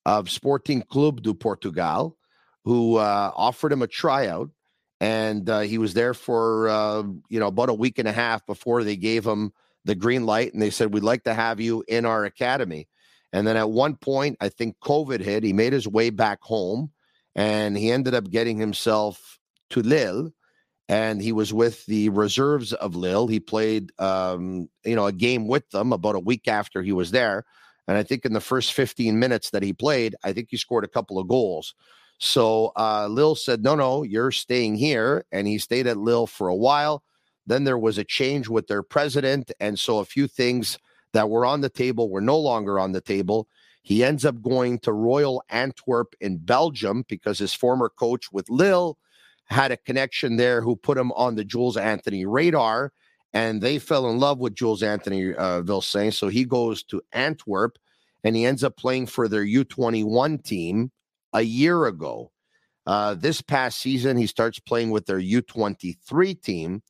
of 0.06 0.30
Sporting 0.30 0.82
Clube 0.82 1.22
do 1.22 1.34
Portugal, 1.34 2.18
who 2.66 2.98
uh, 2.98 3.32
offered 3.36 3.72
him 3.72 3.82
a 3.82 3.88
tryout. 3.88 4.50
And 5.00 5.50
uh, 5.50 5.62
he 5.62 5.78
was 5.78 5.94
there 5.94 6.14
for, 6.14 6.70
uh, 6.70 7.04
you 7.30 7.40
know, 7.40 7.48
about 7.48 7.70
a 7.70 7.74
week 7.74 8.00
and 8.00 8.08
a 8.08 8.14
half 8.14 8.46
before 8.46 8.84
they 8.84 8.96
gave 8.96 9.26
him 9.26 9.52
the 9.84 9.96
green 9.96 10.26
light. 10.26 10.54
And 10.54 10.62
they 10.62 10.70
said, 10.70 10.94
We'd 10.94 11.04
like 11.04 11.24
to 11.24 11.34
have 11.34 11.60
you 11.60 11.84
in 11.88 12.06
our 12.06 12.24
academy. 12.24 12.88
And 13.34 13.48
then 13.48 13.58
at 13.58 13.72
one 13.72 13.96
point, 13.96 14.38
I 14.40 14.50
think 14.50 14.78
COVID 14.80 15.20
hit. 15.20 15.44
He 15.44 15.54
made 15.54 15.74
his 15.74 15.88
way 15.88 16.12
back 16.12 16.42
home 16.42 16.92
and 17.36 17.76
he 17.76 17.92
ended 17.92 18.14
up 18.14 18.30
getting 18.30 18.58
himself 18.58 19.40
to 19.72 19.82
Lille. 19.82 20.32
And 20.88 21.22
he 21.22 21.32
was 21.32 21.52
with 21.52 21.86
the 21.88 22.10
reserves 22.10 22.74
of 22.74 22.96
Lille. 22.96 23.28
He 23.28 23.40
played, 23.40 23.92
um, 24.00 24.70
you 24.86 24.96
know, 24.96 25.08
a 25.08 25.12
game 25.12 25.48
with 25.48 25.68
them 25.72 25.92
about 25.92 26.16
a 26.16 26.20
week 26.20 26.48
after 26.48 26.84
he 26.84 26.92
was 26.92 27.10
there. 27.12 27.46
And 27.88 27.98
I 27.98 28.04
think 28.04 28.26
in 28.26 28.34
the 28.34 28.42
first 28.42 28.74
15 28.74 29.18
minutes 29.18 29.50
that 29.50 29.64
he 29.64 29.74
played, 29.74 30.16
I 30.24 30.32
think 30.32 30.50
he 30.52 30.58
scored 30.58 30.84
a 30.84 30.90
couple 30.90 31.18
of 31.18 31.28
goals. 31.28 31.74
So 32.20 32.72
uh, 32.78 33.08
Lille 33.10 33.36
said, 33.36 33.64
no, 33.64 33.76
no, 33.76 34.04
you're 34.04 34.32
staying 34.32 34.76
here. 34.76 35.26
And 35.32 35.48
he 35.48 35.58
stayed 35.58 35.88
at 35.88 35.98
Lille 35.98 36.28
for 36.28 36.50
a 36.50 36.56
while. 36.56 37.04
Then 37.48 37.64
there 37.64 37.78
was 37.78 37.98
a 37.98 38.04
change 38.04 38.48
with 38.48 38.68
their 38.68 38.84
president. 38.84 39.52
And 39.60 39.80
so 39.80 40.00
a 40.00 40.06
few 40.06 40.28
things 40.28 40.78
that 41.14 41.30
were 41.30 41.46
on 41.46 41.62
the 41.62 41.70
table 41.70 42.10
were 42.10 42.22
no 42.22 42.38
longer 42.38 42.80
on 42.80 42.92
the 42.92 43.02
table. 43.02 43.48
He 43.82 44.04
ends 44.04 44.26
up 44.26 44.42
going 44.42 44.80
to 44.80 44.94
Royal 44.94 45.44
Antwerp 45.50 46.16
in 46.22 46.38
Belgium 46.38 47.04
because 47.08 47.40
his 47.40 47.54
former 47.54 47.90
coach 47.90 48.32
with 48.32 48.50
Lille 48.50 48.98
had 49.46 49.72
a 49.72 49.78
connection 49.78 50.38
there 50.38 50.62
who 50.62 50.76
put 50.76 50.98
him 50.98 51.12
on 51.14 51.36
the 51.36 51.44
Jules 51.44 51.78
Anthony 51.78 52.26
radar. 52.26 52.92
And 53.34 53.62
they 53.62 53.80
fell 53.80 54.10
in 54.10 54.20
love 54.20 54.40
with 54.40 54.56
Jules 54.56 54.84
Anthony 54.84 55.34
uh, 55.34 55.62
Vilsaint. 55.64 56.14
So 56.14 56.28
he 56.28 56.46
goes 56.46 56.84
to 56.84 57.02
Antwerp 57.12 57.78
and 58.24 58.36
he 58.36 58.46
ends 58.46 58.64
up 58.64 58.78
playing 58.78 59.08
for 59.08 59.28
their 59.28 59.46
U21 59.46 60.44
team 60.44 60.92
a 61.34 61.42
year 61.42 61.86
ago. 61.86 62.32
Uh, 62.86 63.16
this 63.16 63.42
past 63.42 63.80
season, 63.80 64.18
he 64.18 64.28
starts 64.28 64.60
playing 64.60 64.92
with 64.92 65.06
their 65.06 65.20
U23 65.20 66.42
team 66.42 66.84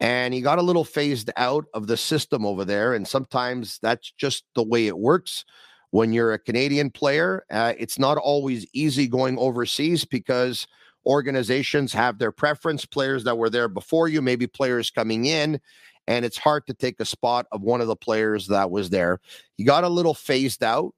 and 0.00 0.34
he 0.34 0.40
got 0.40 0.58
a 0.58 0.62
little 0.62 0.84
phased 0.84 1.30
out 1.36 1.66
of 1.74 1.86
the 1.86 1.96
system 1.96 2.44
over 2.44 2.64
there. 2.64 2.94
And 2.94 3.06
sometimes 3.06 3.78
that's 3.82 4.10
just 4.12 4.44
the 4.54 4.62
way 4.62 4.86
it 4.86 4.98
works. 4.98 5.44
When 5.90 6.12
you're 6.12 6.32
a 6.32 6.38
Canadian 6.38 6.90
player, 6.90 7.44
uh, 7.50 7.74
it's 7.78 7.98
not 7.98 8.16
always 8.16 8.66
easy 8.72 9.06
going 9.06 9.38
overseas 9.38 10.04
because 10.04 10.66
organizations 11.06 11.92
have 11.92 12.18
their 12.18 12.32
preference, 12.32 12.86
players 12.86 13.24
that 13.24 13.36
were 13.36 13.50
there 13.50 13.68
before 13.68 14.08
you, 14.08 14.22
maybe 14.22 14.46
players 14.46 14.90
coming 14.90 15.26
in, 15.26 15.60
and 16.06 16.24
it's 16.24 16.38
hard 16.38 16.66
to 16.66 16.74
take 16.74 16.98
a 17.00 17.04
spot 17.04 17.46
of 17.52 17.62
one 17.62 17.80
of 17.80 17.86
the 17.86 17.96
players 17.96 18.48
that 18.48 18.70
was 18.70 18.90
there. 18.90 19.20
He 19.56 19.64
got 19.64 19.84
a 19.84 19.88
little 19.88 20.14
phased 20.14 20.64
out, 20.64 20.94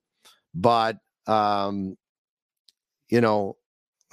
but 0.55 0.99
um, 1.27 1.97
you 3.09 3.21
know, 3.21 3.57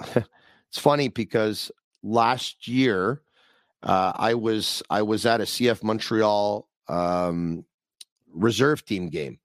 it's 0.00 0.78
funny 0.78 1.08
because 1.08 1.70
last 2.02 2.66
year 2.66 3.22
uh, 3.82 4.12
I 4.14 4.34
was 4.34 4.82
I 4.90 5.02
was 5.02 5.26
at 5.26 5.40
a 5.40 5.44
CF 5.44 5.82
Montreal 5.82 6.68
um, 6.88 7.64
reserve 8.32 8.84
team 8.84 9.08
game. 9.08 9.38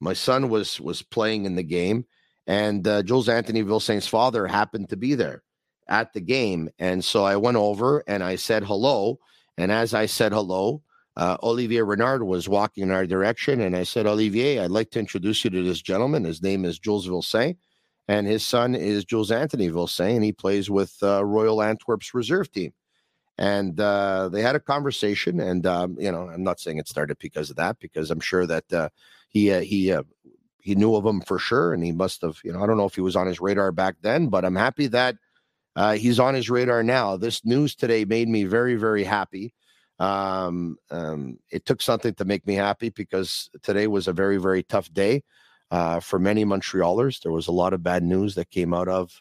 My 0.00 0.12
son 0.12 0.48
was 0.48 0.80
was 0.80 1.02
playing 1.02 1.44
in 1.44 1.56
the 1.56 1.62
game, 1.62 2.04
and 2.46 2.86
uh, 2.86 3.02
Jules 3.02 3.28
Anthony 3.28 3.62
Vilsaint's 3.62 4.08
father 4.08 4.46
happened 4.46 4.90
to 4.90 4.96
be 4.96 5.14
there 5.14 5.42
at 5.88 6.12
the 6.12 6.20
game, 6.20 6.68
and 6.78 7.04
so 7.04 7.24
I 7.24 7.36
went 7.36 7.56
over 7.56 8.02
and 8.06 8.22
I 8.22 8.36
said 8.36 8.64
hello. 8.64 9.18
And 9.56 9.72
as 9.72 9.92
I 9.92 10.06
said 10.06 10.32
hello, 10.32 10.82
uh, 11.18 11.36
Olivier 11.42 11.82
Renard 11.82 12.22
was 12.22 12.48
walking 12.48 12.84
in 12.84 12.92
our 12.92 13.04
direction, 13.04 13.60
and 13.60 13.76
I 13.76 13.82
said, 13.82 14.06
Olivier, 14.06 14.60
I'd 14.60 14.70
like 14.70 14.90
to 14.92 15.00
introduce 15.00 15.42
you 15.42 15.50
to 15.50 15.64
this 15.64 15.82
gentleman. 15.82 16.22
His 16.22 16.40
name 16.40 16.64
is 16.64 16.78
Jules 16.78 17.08
Vilsaint, 17.08 17.56
and 18.06 18.24
his 18.24 18.46
son 18.46 18.76
is 18.76 19.04
Jules 19.04 19.32
Anthony 19.32 19.68
Vilsaint, 19.68 20.14
and 20.14 20.24
he 20.24 20.32
plays 20.32 20.70
with 20.70 20.94
uh, 21.02 21.24
Royal 21.24 21.60
Antwerp's 21.60 22.14
reserve 22.14 22.52
team. 22.52 22.72
And 23.38 23.78
uh, 23.80 24.28
they 24.30 24.42
had 24.42 24.56
a 24.56 24.60
conversation, 24.60 25.38
and 25.40 25.64
um, 25.64 25.96
you 25.98 26.10
know, 26.10 26.28
I'm 26.28 26.42
not 26.42 26.58
saying 26.58 26.78
it 26.78 26.88
started 26.88 27.18
because 27.18 27.50
of 27.50 27.56
that, 27.56 27.78
because 27.78 28.10
I'm 28.10 28.20
sure 28.20 28.46
that 28.46 28.72
uh, 28.72 28.88
he 29.28 29.52
uh, 29.52 29.60
he 29.60 29.92
uh, 29.92 30.02
he 30.60 30.74
knew 30.74 30.96
of 30.96 31.06
him 31.06 31.20
for 31.20 31.38
sure, 31.38 31.72
and 31.72 31.84
he 31.84 31.92
must 31.92 32.22
have, 32.22 32.38
you 32.42 32.52
know, 32.52 32.62
I 32.62 32.66
don't 32.66 32.76
know 32.76 32.86
if 32.86 32.96
he 32.96 33.00
was 33.00 33.14
on 33.14 33.28
his 33.28 33.40
radar 33.40 33.70
back 33.70 33.94
then, 34.02 34.26
but 34.26 34.44
I'm 34.44 34.56
happy 34.56 34.88
that 34.88 35.16
he's 35.96 36.18
on 36.18 36.34
his 36.34 36.50
radar 36.50 36.82
now. 36.82 37.16
This 37.16 37.44
news 37.44 37.76
today 37.76 38.04
made 38.04 38.28
me 38.28 38.42
very, 38.44 38.74
very 38.74 39.04
happy 39.04 39.54
um, 39.98 40.76
um, 40.90 41.38
it 41.50 41.64
took 41.64 41.82
something 41.82 42.14
to 42.14 42.24
make 42.24 42.46
me 42.46 42.54
happy 42.54 42.90
because 42.90 43.50
today 43.62 43.86
was 43.86 44.08
a 44.08 44.12
very, 44.12 44.36
very 44.36 44.62
tough 44.62 44.92
day 44.92 45.24
uh, 45.70 46.00
for 46.00 46.18
many 46.18 46.44
Montrealers. 46.44 47.20
There 47.20 47.32
was 47.32 47.48
a 47.48 47.52
lot 47.52 47.72
of 47.72 47.82
bad 47.82 48.02
news 48.02 48.34
that 48.36 48.50
came 48.50 48.72
out 48.72 48.88
of 48.88 49.20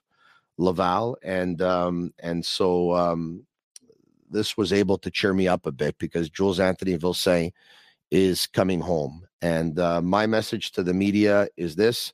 Laval, 0.58 1.18
and 1.24 1.62
um, 1.62 2.14
and 2.20 2.46
so 2.46 2.96
um, 2.96 3.46
this 4.30 4.58
was 4.58 4.74
able 4.74 4.98
to 5.00 5.12
cheer 5.12 5.34
me 5.34 5.48
up 5.48 5.66
a 5.66 5.72
bit 5.72 5.98
because 5.98 6.30
Jules 6.30 6.60
Anthony 6.60 6.98
Vilsaint 6.98 7.54
is 8.12 8.48
coming 8.48 8.82
home. 8.82 9.28
And 9.42 9.80
uh, 9.80 10.02
my 10.02 10.26
message 10.26 10.72
to 10.74 10.84
the 10.84 10.94
media 10.94 11.48
is 11.58 11.76
this: 11.76 12.14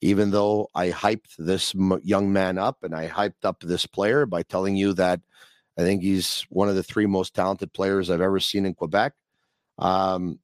even 0.00 0.30
though 0.30 0.68
I 0.74 0.90
hyped 0.90 1.36
this 1.38 1.74
young 2.02 2.32
man 2.32 2.58
up 2.58 2.78
and 2.82 2.94
I 2.94 3.08
hyped 3.08 3.44
up 3.44 3.60
this 3.60 3.86
player 3.86 4.26
by 4.26 4.42
telling 4.42 4.76
you 4.76 4.92
that 4.94 5.20
I 5.78 5.82
think 5.82 6.02
he's 6.02 6.44
one 6.50 6.68
of 6.68 6.74
the 6.74 6.82
three 6.82 7.06
most 7.06 7.34
talented 7.34 7.72
players 7.72 8.10
I've 8.10 8.20
ever 8.20 8.40
seen 8.40 8.66
in 8.66 8.74
Quebec. 8.74 9.14
Um, 9.78 10.38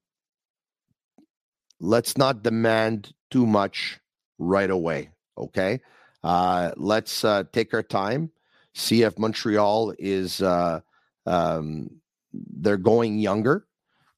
let's 1.80 2.16
not 2.16 2.42
demand 2.42 3.12
too 3.30 3.46
much 3.46 4.00
right 4.38 4.70
away. 4.70 5.10
Okay. 5.36 5.80
Uh, 6.22 6.72
let's 6.76 7.24
uh, 7.24 7.44
take 7.52 7.74
our 7.74 7.82
time, 7.82 8.30
see 8.74 9.02
if 9.02 9.18
Montreal 9.18 9.94
is, 9.98 10.42
uh, 10.42 10.80
um, 11.28 11.88
they're 12.32 12.76
going 12.76 13.18
younger. 13.18 13.66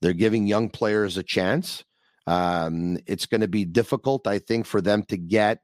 They're 0.01 0.13
giving 0.13 0.47
young 0.47 0.71
players 0.71 1.17
a 1.17 1.23
chance. 1.23 1.85
Um, 2.27 2.99
it's 3.07 3.27
going 3.27 3.41
to 3.43 3.49
be 3.49 3.65
difficult, 3.65 4.27
I 4.27 4.39
think, 4.39 4.67
for 4.67 4.81
them 4.81 5.03
to 5.05 5.17
get 5.17 5.59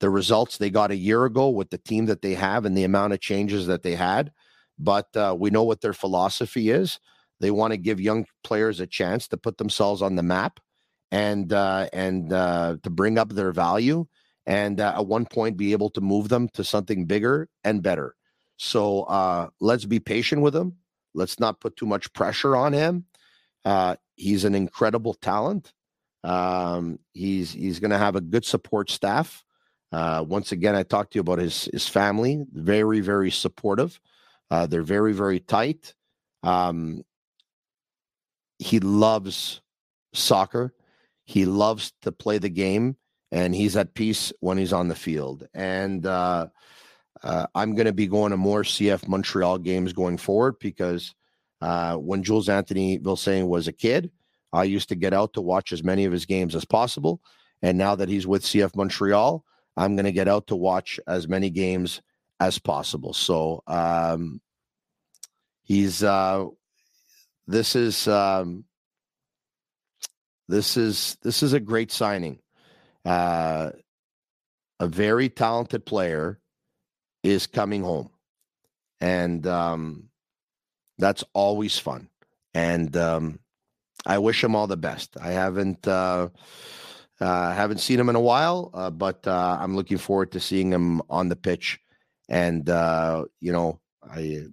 the 0.00 0.10
results 0.10 0.58
they 0.58 0.70
got 0.70 0.90
a 0.90 0.96
year 0.96 1.24
ago 1.24 1.50
with 1.50 1.70
the 1.70 1.78
team 1.78 2.06
that 2.06 2.22
they 2.22 2.34
have 2.34 2.64
and 2.64 2.76
the 2.76 2.84
amount 2.84 3.12
of 3.12 3.20
changes 3.20 3.66
that 3.66 3.82
they 3.82 3.94
had 3.94 4.32
but 4.80 5.14
uh, 5.14 5.36
we 5.38 5.50
know 5.50 5.62
what 5.62 5.82
their 5.82 5.92
philosophy 5.92 6.70
is. 6.70 6.98
They 7.38 7.50
want 7.50 7.72
to 7.72 7.76
give 7.76 8.00
young 8.00 8.26
players 8.42 8.80
a 8.80 8.86
chance 8.86 9.28
to 9.28 9.36
put 9.36 9.58
themselves 9.58 10.02
on 10.02 10.16
the 10.16 10.22
map 10.22 10.58
and 11.10 11.52
uh, 11.52 11.88
and 11.92 12.32
uh, 12.32 12.76
to 12.82 12.90
bring 12.90 13.18
up 13.18 13.30
their 13.30 13.52
value, 13.52 14.06
and 14.46 14.80
uh, 14.80 14.94
at 14.96 15.06
one 15.06 15.26
point 15.26 15.56
be 15.56 15.72
able 15.72 15.90
to 15.90 16.00
move 16.00 16.28
them 16.28 16.48
to 16.54 16.64
something 16.64 17.06
bigger 17.06 17.48
and 17.62 17.82
better. 17.82 18.14
So 18.56 19.02
uh, 19.02 19.48
let's 19.60 19.84
be 19.84 20.00
patient 20.00 20.42
with 20.42 20.54
him. 20.54 20.76
Let's 21.14 21.40
not 21.40 21.60
put 21.60 21.76
too 21.76 21.86
much 21.86 22.12
pressure 22.12 22.56
on 22.56 22.72
him. 22.72 23.06
Uh, 23.64 23.96
he's 24.16 24.44
an 24.44 24.54
incredible 24.54 25.14
talent. 25.14 25.72
Um, 26.22 26.98
he's 27.12 27.52
he's 27.52 27.80
going 27.80 27.90
to 27.90 27.98
have 27.98 28.16
a 28.16 28.20
good 28.20 28.44
support 28.44 28.90
staff. 28.90 29.44
once 29.92 30.52
again, 30.52 30.74
I 30.74 30.82
talked 30.82 31.12
to 31.12 31.16
you 31.18 31.22
about 31.22 31.38
his 31.38 31.68
his 31.72 31.88
family. 31.88 32.44
Very 32.52 33.00
very 33.00 33.30
supportive. 33.30 34.00
Uh, 34.50 34.66
they're 34.66 34.82
very, 34.82 35.12
very 35.12 35.40
tight. 35.40 35.94
Um, 36.42 37.04
he 38.58 38.80
loves 38.80 39.60
soccer. 40.12 40.74
He 41.24 41.44
loves 41.44 41.92
to 42.02 42.10
play 42.10 42.38
the 42.38 42.48
game, 42.48 42.96
and 43.30 43.54
he's 43.54 43.76
at 43.76 43.94
peace 43.94 44.32
when 44.40 44.58
he's 44.58 44.72
on 44.72 44.88
the 44.88 44.96
field. 44.96 45.46
And 45.54 46.04
uh, 47.22 47.46
I'm 47.54 47.74
going 47.74 47.86
to 47.86 47.92
be 47.92 48.06
going 48.06 48.30
to 48.30 48.36
more 48.36 48.62
CF 48.62 49.06
Montreal 49.06 49.58
games 49.58 49.92
going 49.92 50.16
forward 50.16 50.58
because 50.58 51.14
uh, 51.60 51.96
when 51.96 52.22
Jules 52.22 52.48
Anthony 52.48 52.98
Vilsaint 52.98 53.46
was 53.46 53.68
a 53.68 53.72
kid, 53.72 54.10
I 54.52 54.64
used 54.64 54.88
to 54.88 54.94
get 54.94 55.12
out 55.12 55.34
to 55.34 55.40
watch 55.40 55.72
as 55.72 55.84
many 55.84 56.04
of 56.04 56.12
his 56.12 56.26
games 56.26 56.54
as 56.54 56.64
possible. 56.64 57.20
And 57.62 57.76
now 57.76 57.94
that 57.94 58.08
he's 58.08 58.26
with 58.26 58.42
CF 58.42 58.74
Montreal, 58.74 59.44
I'm 59.76 59.96
going 59.96 60.06
to 60.06 60.12
get 60.12 60.28
out 60.28 60.48
to 60.48 60.56
watch 60.56 60.98
as 61.06 61.28
many 61.28 61.50
games 61.50 62.00
as 62.40 62.58
possible. 62.58 63.12
So 63.12 63.62
um, 63.66 64.40
he's 65.62 66.02
uh, 66.02 66.46
this 67.46 67.76
is 67.76 68.08
um, 68.08 68.64
this 70.48 70.76
is 70.76 71.18
this 71.22 71.42
is 71.42 71.52
a 71.52 71.60
great 71.60 71.92
signing. 71.92 72.40
Uh, 73.04 73.70
a 74.80 74.86
very 74.86 75.28
talented 75.28 75.84
player 75.84 76.39
is 77.22 77.46
coming 77.46 77.82
home, 77.82 78.10
and 79.00 79.46
um, 79.46 80.08
that's 80.98 81.24
always 81.32 81.78
fun. 81.78 82.08
And 82.54 82.96
um, 82.96 83.38
I 84.06 84.18
wish 84.18 84.42
him 84.42 84.54
all 84.56 84.66
the 84.66 84.76
best. 84.76 85.16
I 85.20 85.32
haven't. 85.32 85.86
Uh, 85.86 86.28
uh, 87.20 87.52
haven't 87.52 87.80
seen 87.80 88.00
him 88.00 88.08
in 88.08 88.16
a 88.16 88.20
while, 88.20 88.70
uh, 88.72 88.88
but 88.88 89.26
uh, 89.26 89.58
I'm 89.60 89.76
looking 89.76 89.98
forward 89.98 90.32
to 90.32 90.40
seeing 90.40 90.72
him 90.72 91.02
on 91.10 91.28
the 91.28 91.36
pitch 91.36 91.78
and 92.30 92.70
uh, 92.70 93.24
you 93.40 93.52
know, 93.52 93.80
I 94.08 94.44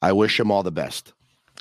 I 0.00 0.12
wish 0.12 0.40
him 0.40 0.50
all 0.50 0.62
the 0.62 0.70
best 0.70 1.12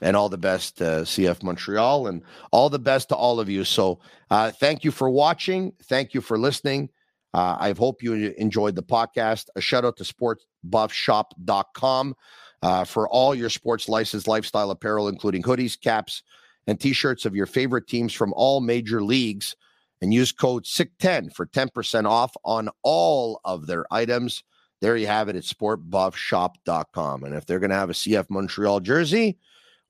and 0.02 0.16
all 0.16 0.30
the 0.30 0.38
best 0.38 0.78
to 0.78 0.84
CF 0.84 1.44
Montreal 1.44 2.08
and 2.08 2.22
all 2.52 2.70
the 2.70 2.80
best 2.80 3.10
to 3.10 3.16
all 3.16 3.40
of 3.40 3.50
you. 3.50 3.64
So, 3.64 4.00
uh, 4.30 4.52
thank 4.52 4.84
you 4.84 4.92
for 4.92 5.10
watching. 5.10 5.74
Thank 5.84 6.14
you 6.14 6.22
for 6.22 6.38
listening. 6.38 6.90
Uh, 7.36 7.58
I 7.60 7.74
hope 7.78 8.02
you 8.02 8.34
enjoyed 8.38 8.76
the 8.76 8.84
podcast. 8.84 9.48
A 9.56 9.62
shout 9.62 9.84
out 9.84 9.98
to 9.98 10.04
sportsbuffshop.com 10.04 12.16
uh, 12.62 12.84
for 12.86 13.10
all 13.10 13.36
your 13.36 13.50
sports 13.50 13.90
license 13.90 14.28
lifestyle 14.28 14.72
apparel, 14.72 15.10
including 15.10 15.44
hoodies, 15.44 15.80
caps, 15.80 16.24
and 16.68 16.80
t 16.80 16.94
shirts 16.94 17.26
of 17.26 17.36
your 17.36 17.46
favorite 17.46 17.88
teams 17.88 18.14
from 18.14 18.34
all 18.34 18.62
major 18.62 19.04
leagues. 19.04 19.56
And 20.02 20.14
use 20.14 20.32
code 20.32 20.64
SIC10 20.66 21.34
for 21.34 21.48
10% 21.48 22.06
off 22.06 22.36
on 22.44 22.70
all 22.84 23.40
of 23.44 23.66
their 23.66 23.86
items 23.92 24.44
there 24.82 24.98
you 24.98 25.08
have 25.08 25.30
it 25.30 25.36
at 25.36 25.44
sportbuffshop.com. 25.44 27.24
And 27.24 27.36
if 27.36 27.46
they're 27.46 27.60
going 27.60 27.70
to 27.70 27.76
have 27.76 27.90
a 27.90 27.94
CF 27.94 28.30
Montreal 28.30 28.82
jersey, 28.82 29.38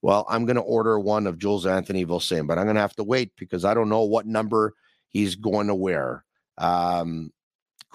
well, 0.02 0.26
I'm 0.30 0.46
going 0.46 0.58
to 0.58 0.62
order 0.62 1.00
one 1.00 1.28
of 1.28 1.40
Jules 1.40 1.66
Anthony 1.66 2.06
Vilsaint, 2.06 2.48
but 2.48 2.58
I'm 2.58 2.66
going 2.66 2.76
to 2.76 2.82
have 2.82 2.96
to 2.98 3.04
wait 3.04 3.32
because 3.38 3.66
I 3.66 3.74
don't 3.74 3.90
know 3.90 4.04
what 4.04 4.28
number 4.28 4.74
he's 5.10 5.36
going 5.36 5.68
to 5.68 5.76
wear. 5.76 6.24
Um, 6.58 7.32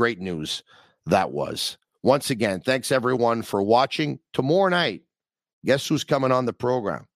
great 0.01 0.19
news 0.19 0.63
that 1.05 1.31
was. 1.31 1.77
Once 2.03 2.31
again, 2.31 2.59
thanks 2.59 2.91
everyone 2.91 3.43
for 3.43 3.63
watching. 3.63 4.19
Tomorrow 4.33 4.71
night, 4.71 5.03
guess 5.63 5.87
who's 5.87 6.05
coming 6.05 6.33
on 6.33 6.47
the 6.47 6.55
program? 6.55 7.07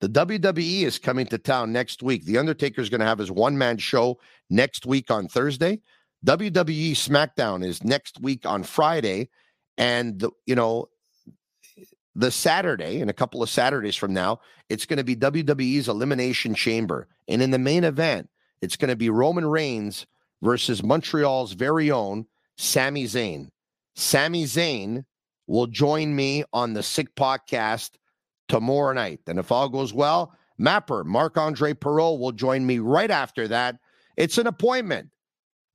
The 0.00 0.08
WWE 0.08 0.82
is 0.82 0.98
coming 0.98 1.26
to 1.26 1.38
town 1.38 1.70
next 1.70 2.02
week. 2.02 2.24
The 2.24 2.38
Undertaker 2.38 2.80
is 2.80 2.88
going 2.88 3.02
to 3.02 3.06
have 3.06 3.20
his 3.20 3.30
one 3.30 3.56
man 3.56 3.78
show 3.78 4.18
next 4.50 4.84
week 4.84 5.12
on 5.12 5.28
Thursday. 5.28 5.80
WWE 6.26 6.90
SmackDown 6.90 7.64
is 7.64 7.84
next 7.84 8.20
week 8.20 8.44
on 8.44 8.64
Friday, 8.64 9.28
and 9.76 10.18
the, 10.18 10.32
you 10.44 10.56
know 10.56 10.88
the 12.16 12.32
Saturday 12.32 13.00
and 13.00 13.10
a 13.10 13.14
couple 13.14 13.44
of 13.44 13.48
Saturdays 13.48 13.94
from 13.94 14.12
now, 14.12 14.40
it's 14.68 14.86
going 14.86 14.96
to 14.96 15.04
be 15.04 15.14
WWE's 15.14 15.86
Elimination 15.86 16.56
Chamber, 16.56 17.06
and 17.28 17.40
in 17.40 17.52
the 17.52 17.60
main 17.60 17.84
event, 17.84 18.28
it's 18.60 18.74
going 18.74 18.88
to 18.88 18.96
be 18.96 19.08
Roman 19.08 19.46
Reigns 19.46 20.04
versus 20.42 20.82
Montreal's 20.82 21.52
very 21.52 21.90
own 21.90 22.26
Sami 22.56 23.04
Zayn. 23.04 23.48
Sami 23.94 24.44
Zayn 24.44 25.04
will 25.46 25.66
join 25.66 26.14
me 26.14 26.44
on 26.52 26.74
the 26.74 26.82
Sick 26.82 27.14
Podcast 27.14 27.92
tomorrow 28.48 28.92
night, 28.92 29.20
and 29.26 29.38
if 29.38 29.50
all 29.52 29.68
goes 29.68 29.92
well, 29.92 30.34
Mapper 30.58 31.04
Marc 31.04 31.36
Andre 31.36 31.72
Perreault 31.72 32.18
will 32.18 32.32
join 32.32 32.66
me 32.66 32.78
right 32.78 33.10
after 33.10 33.48
that. 33.48 33.76
It's 34.16 34.38
an 34.38 34.46
appointment 34.46 35.10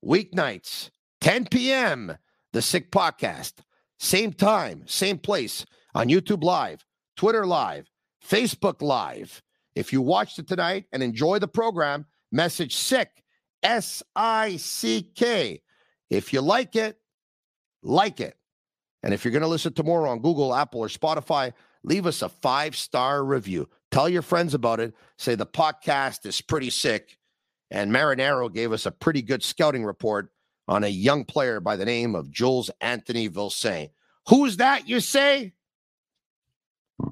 weeknights, 0.04 0.90
10 1.20 1.46
p.m., 1.46 2.16
the 2.52 2.62
Sick 2.62 2.90
Podcast. 2.90 3.54
Same 3.98 4.32
time, 4.32 4.84
same 4.86 5.18
place 5.18 5.64
on 5.94 6.08
YouTube 6.08 6.44
Live, 6.44 6.84
Twitter 7.16 7.46
Live, 7.46 7.90
Facebook 8.26 8.82
Live. 8.82 9.42
If 9.74 9.92
you 9.92 10.02
watched 10.02 10.38
it 10.38 10.46
tonight 10.46 10.84
and 10.92 11.02
enjoy 11.02 11.38
the 11.38 11.48
program, 11.48 12.06
message 12.30 12.76
SICK, 12.76 13.23
S 13.64 14.02
I 14.14 14.56
C 14.56 15.10
K. 15.14 15.62
If 16.10 16.32
you 16.32 16.40
like 16.40 16.76
it, 16.76 16.98
like 17.82 18.20
it. 18.20 18.36
And 19.02 19.12
if 19.12 19.24
you're 19.24 19.32
going 19.32 19.42
to 19.42 19.48
listen 19.48 19.72
tomorrow 19.72 20.10
on 20.10 20.20
Google, 20.20 20.54
Apple, 20.54 20.80
or 20.80 20.88
Spotify, 20.88 21.52
leave 21.82 22.06
us 22.06 22.22
a 22.22 22.28
five 22.28 22.76
star 22.76 23.24
review. 23.24 23.68
Tell 23.90 24.08
your 24.08 24.22
friends 24.22 24.54
about 24.54 24.80
it. 24.80 24.94
Say 25.18 25.34
the 25.34 25.46
podcast 25.46 26.26
is 26.26 26.40
pretty 26.40 26.70
sick 26.70 27.18
and 27.74 27.90
Marinaro 27.90 28.52
gave 28.52 28.72
us 28.72 28.86
a 28.86 28.92
pretty 28.92 29.20
good 29.20 29.42
scouting 29.42 29.84
report 29.84 30.30
on 30.68 30.84
a 30.84 30.88
young 30.88 31.24
player 31.24 31.60
by 31.60 31.74
the 31.74 31.84
name 31.84 32.14
of 32.14 32.30
Jules 32.30 32.70
Anthony 32.80 33.28
Vilsaint. 33.28 33.90
Who's 34.28 34.58
that, 34.58 34.88
you 34.88 35.00
say? 35.00 35.54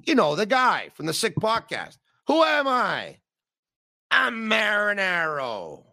You 0.06 0.14
know, 0.14 0.36
the 0.36 0.46
guy 0.46 0.90
from 0.94 1.06
the 1.06 1.12
Sick 1.12 1.34
Podcast. 1.34 1.98
Who 2.28 2.42
am 2.44 2.68
I? 2.68 3.18
I'm 4.10 4.48
Marinaro. 4.48 5.84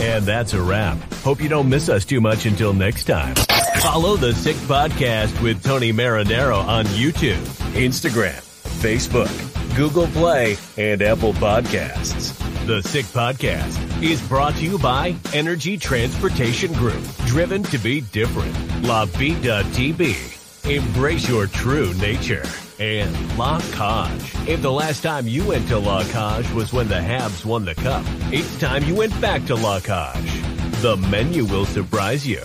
And 0.00 0.26
that's 0.26 0.52
a 0.52 0.60
wrap. 0.60 0.98
Hope 1.22 1.40
you 1.40 1.48
don't 1.48 1.68
miss 1.68 1.88
us 1.88 2.04
too 2.04 2.20
much 2.20 2.44
until 2.44 2.72
next 2.72 3.04
time. 3.04 3.34
Follow 3.80 4.16
the 4.16 4.32
Sick 4.34 4.56
Podcast 4.56 5.40
with 5.42 5.62
Tony 5.62 5.92
Marinaro 5.92 6.58
on 6.62 6.84
YouTube, 6.86 7.40
Instagram, 7.74 8.40
Facebook, 8.82 9.30
Google 9.76 10.06
Play, 10.08 10.56
and 10.76 11.02
Apple 11.02 11.32
Podcasts. 11.34 12.36
The 12.66 12.82
Sick 12.82 13.06
Podcast 13.06 14.02
is 14.02 14.20
brought 14.28 14.54
to 14.56 14.64
you 14.64 14.78
by 14.78 15.16
Energy 15.32 15.76
Transportation 15.78 16.72
Group, 16.74 17.02
driven 17.26 17.62
to 17.64 17.78
be 17.78 18.00
different. 18.02 18.54
La 18.82 19.06
Bitt 19.06 19.42
à 19.44 19.64
Tibi. 19.74 20.14
Embrace 20.64 21.28
your 21.28 21.46
true 21.46 21.92
nature. 21.94 22.44
And 22.78 23.38
La 23.38 23.60
Cage. 23.60 24.48
If 24.48 24.62
the 24.62 24.72
last 24.72 25.02
time 25.02 25.26
you 25.26 25.46
went 25.46 25.68
to 25.68 25.78
La 25.78 26.02
Cage 26.04 26.50
was 26.52 26.72
when 26.72 26.88
the 26.88 26.94
Habs 26.94 27.44
won 27.44 27.64
the 27.64 27.74
cup, 27.74 28.04
it's 28.32 28.58
time 28.58 28.84
you 28.84 28.94
went 28.94 29.18
back 29.20 29.44
to 29.46 29.54
La 29.54 29.80
Cage. 29.80 30.42
The 30.80 30.96
menu 31.10 31.44
will 31.44 31.66
surprise 31.66 32.26
you. 32.26 32.42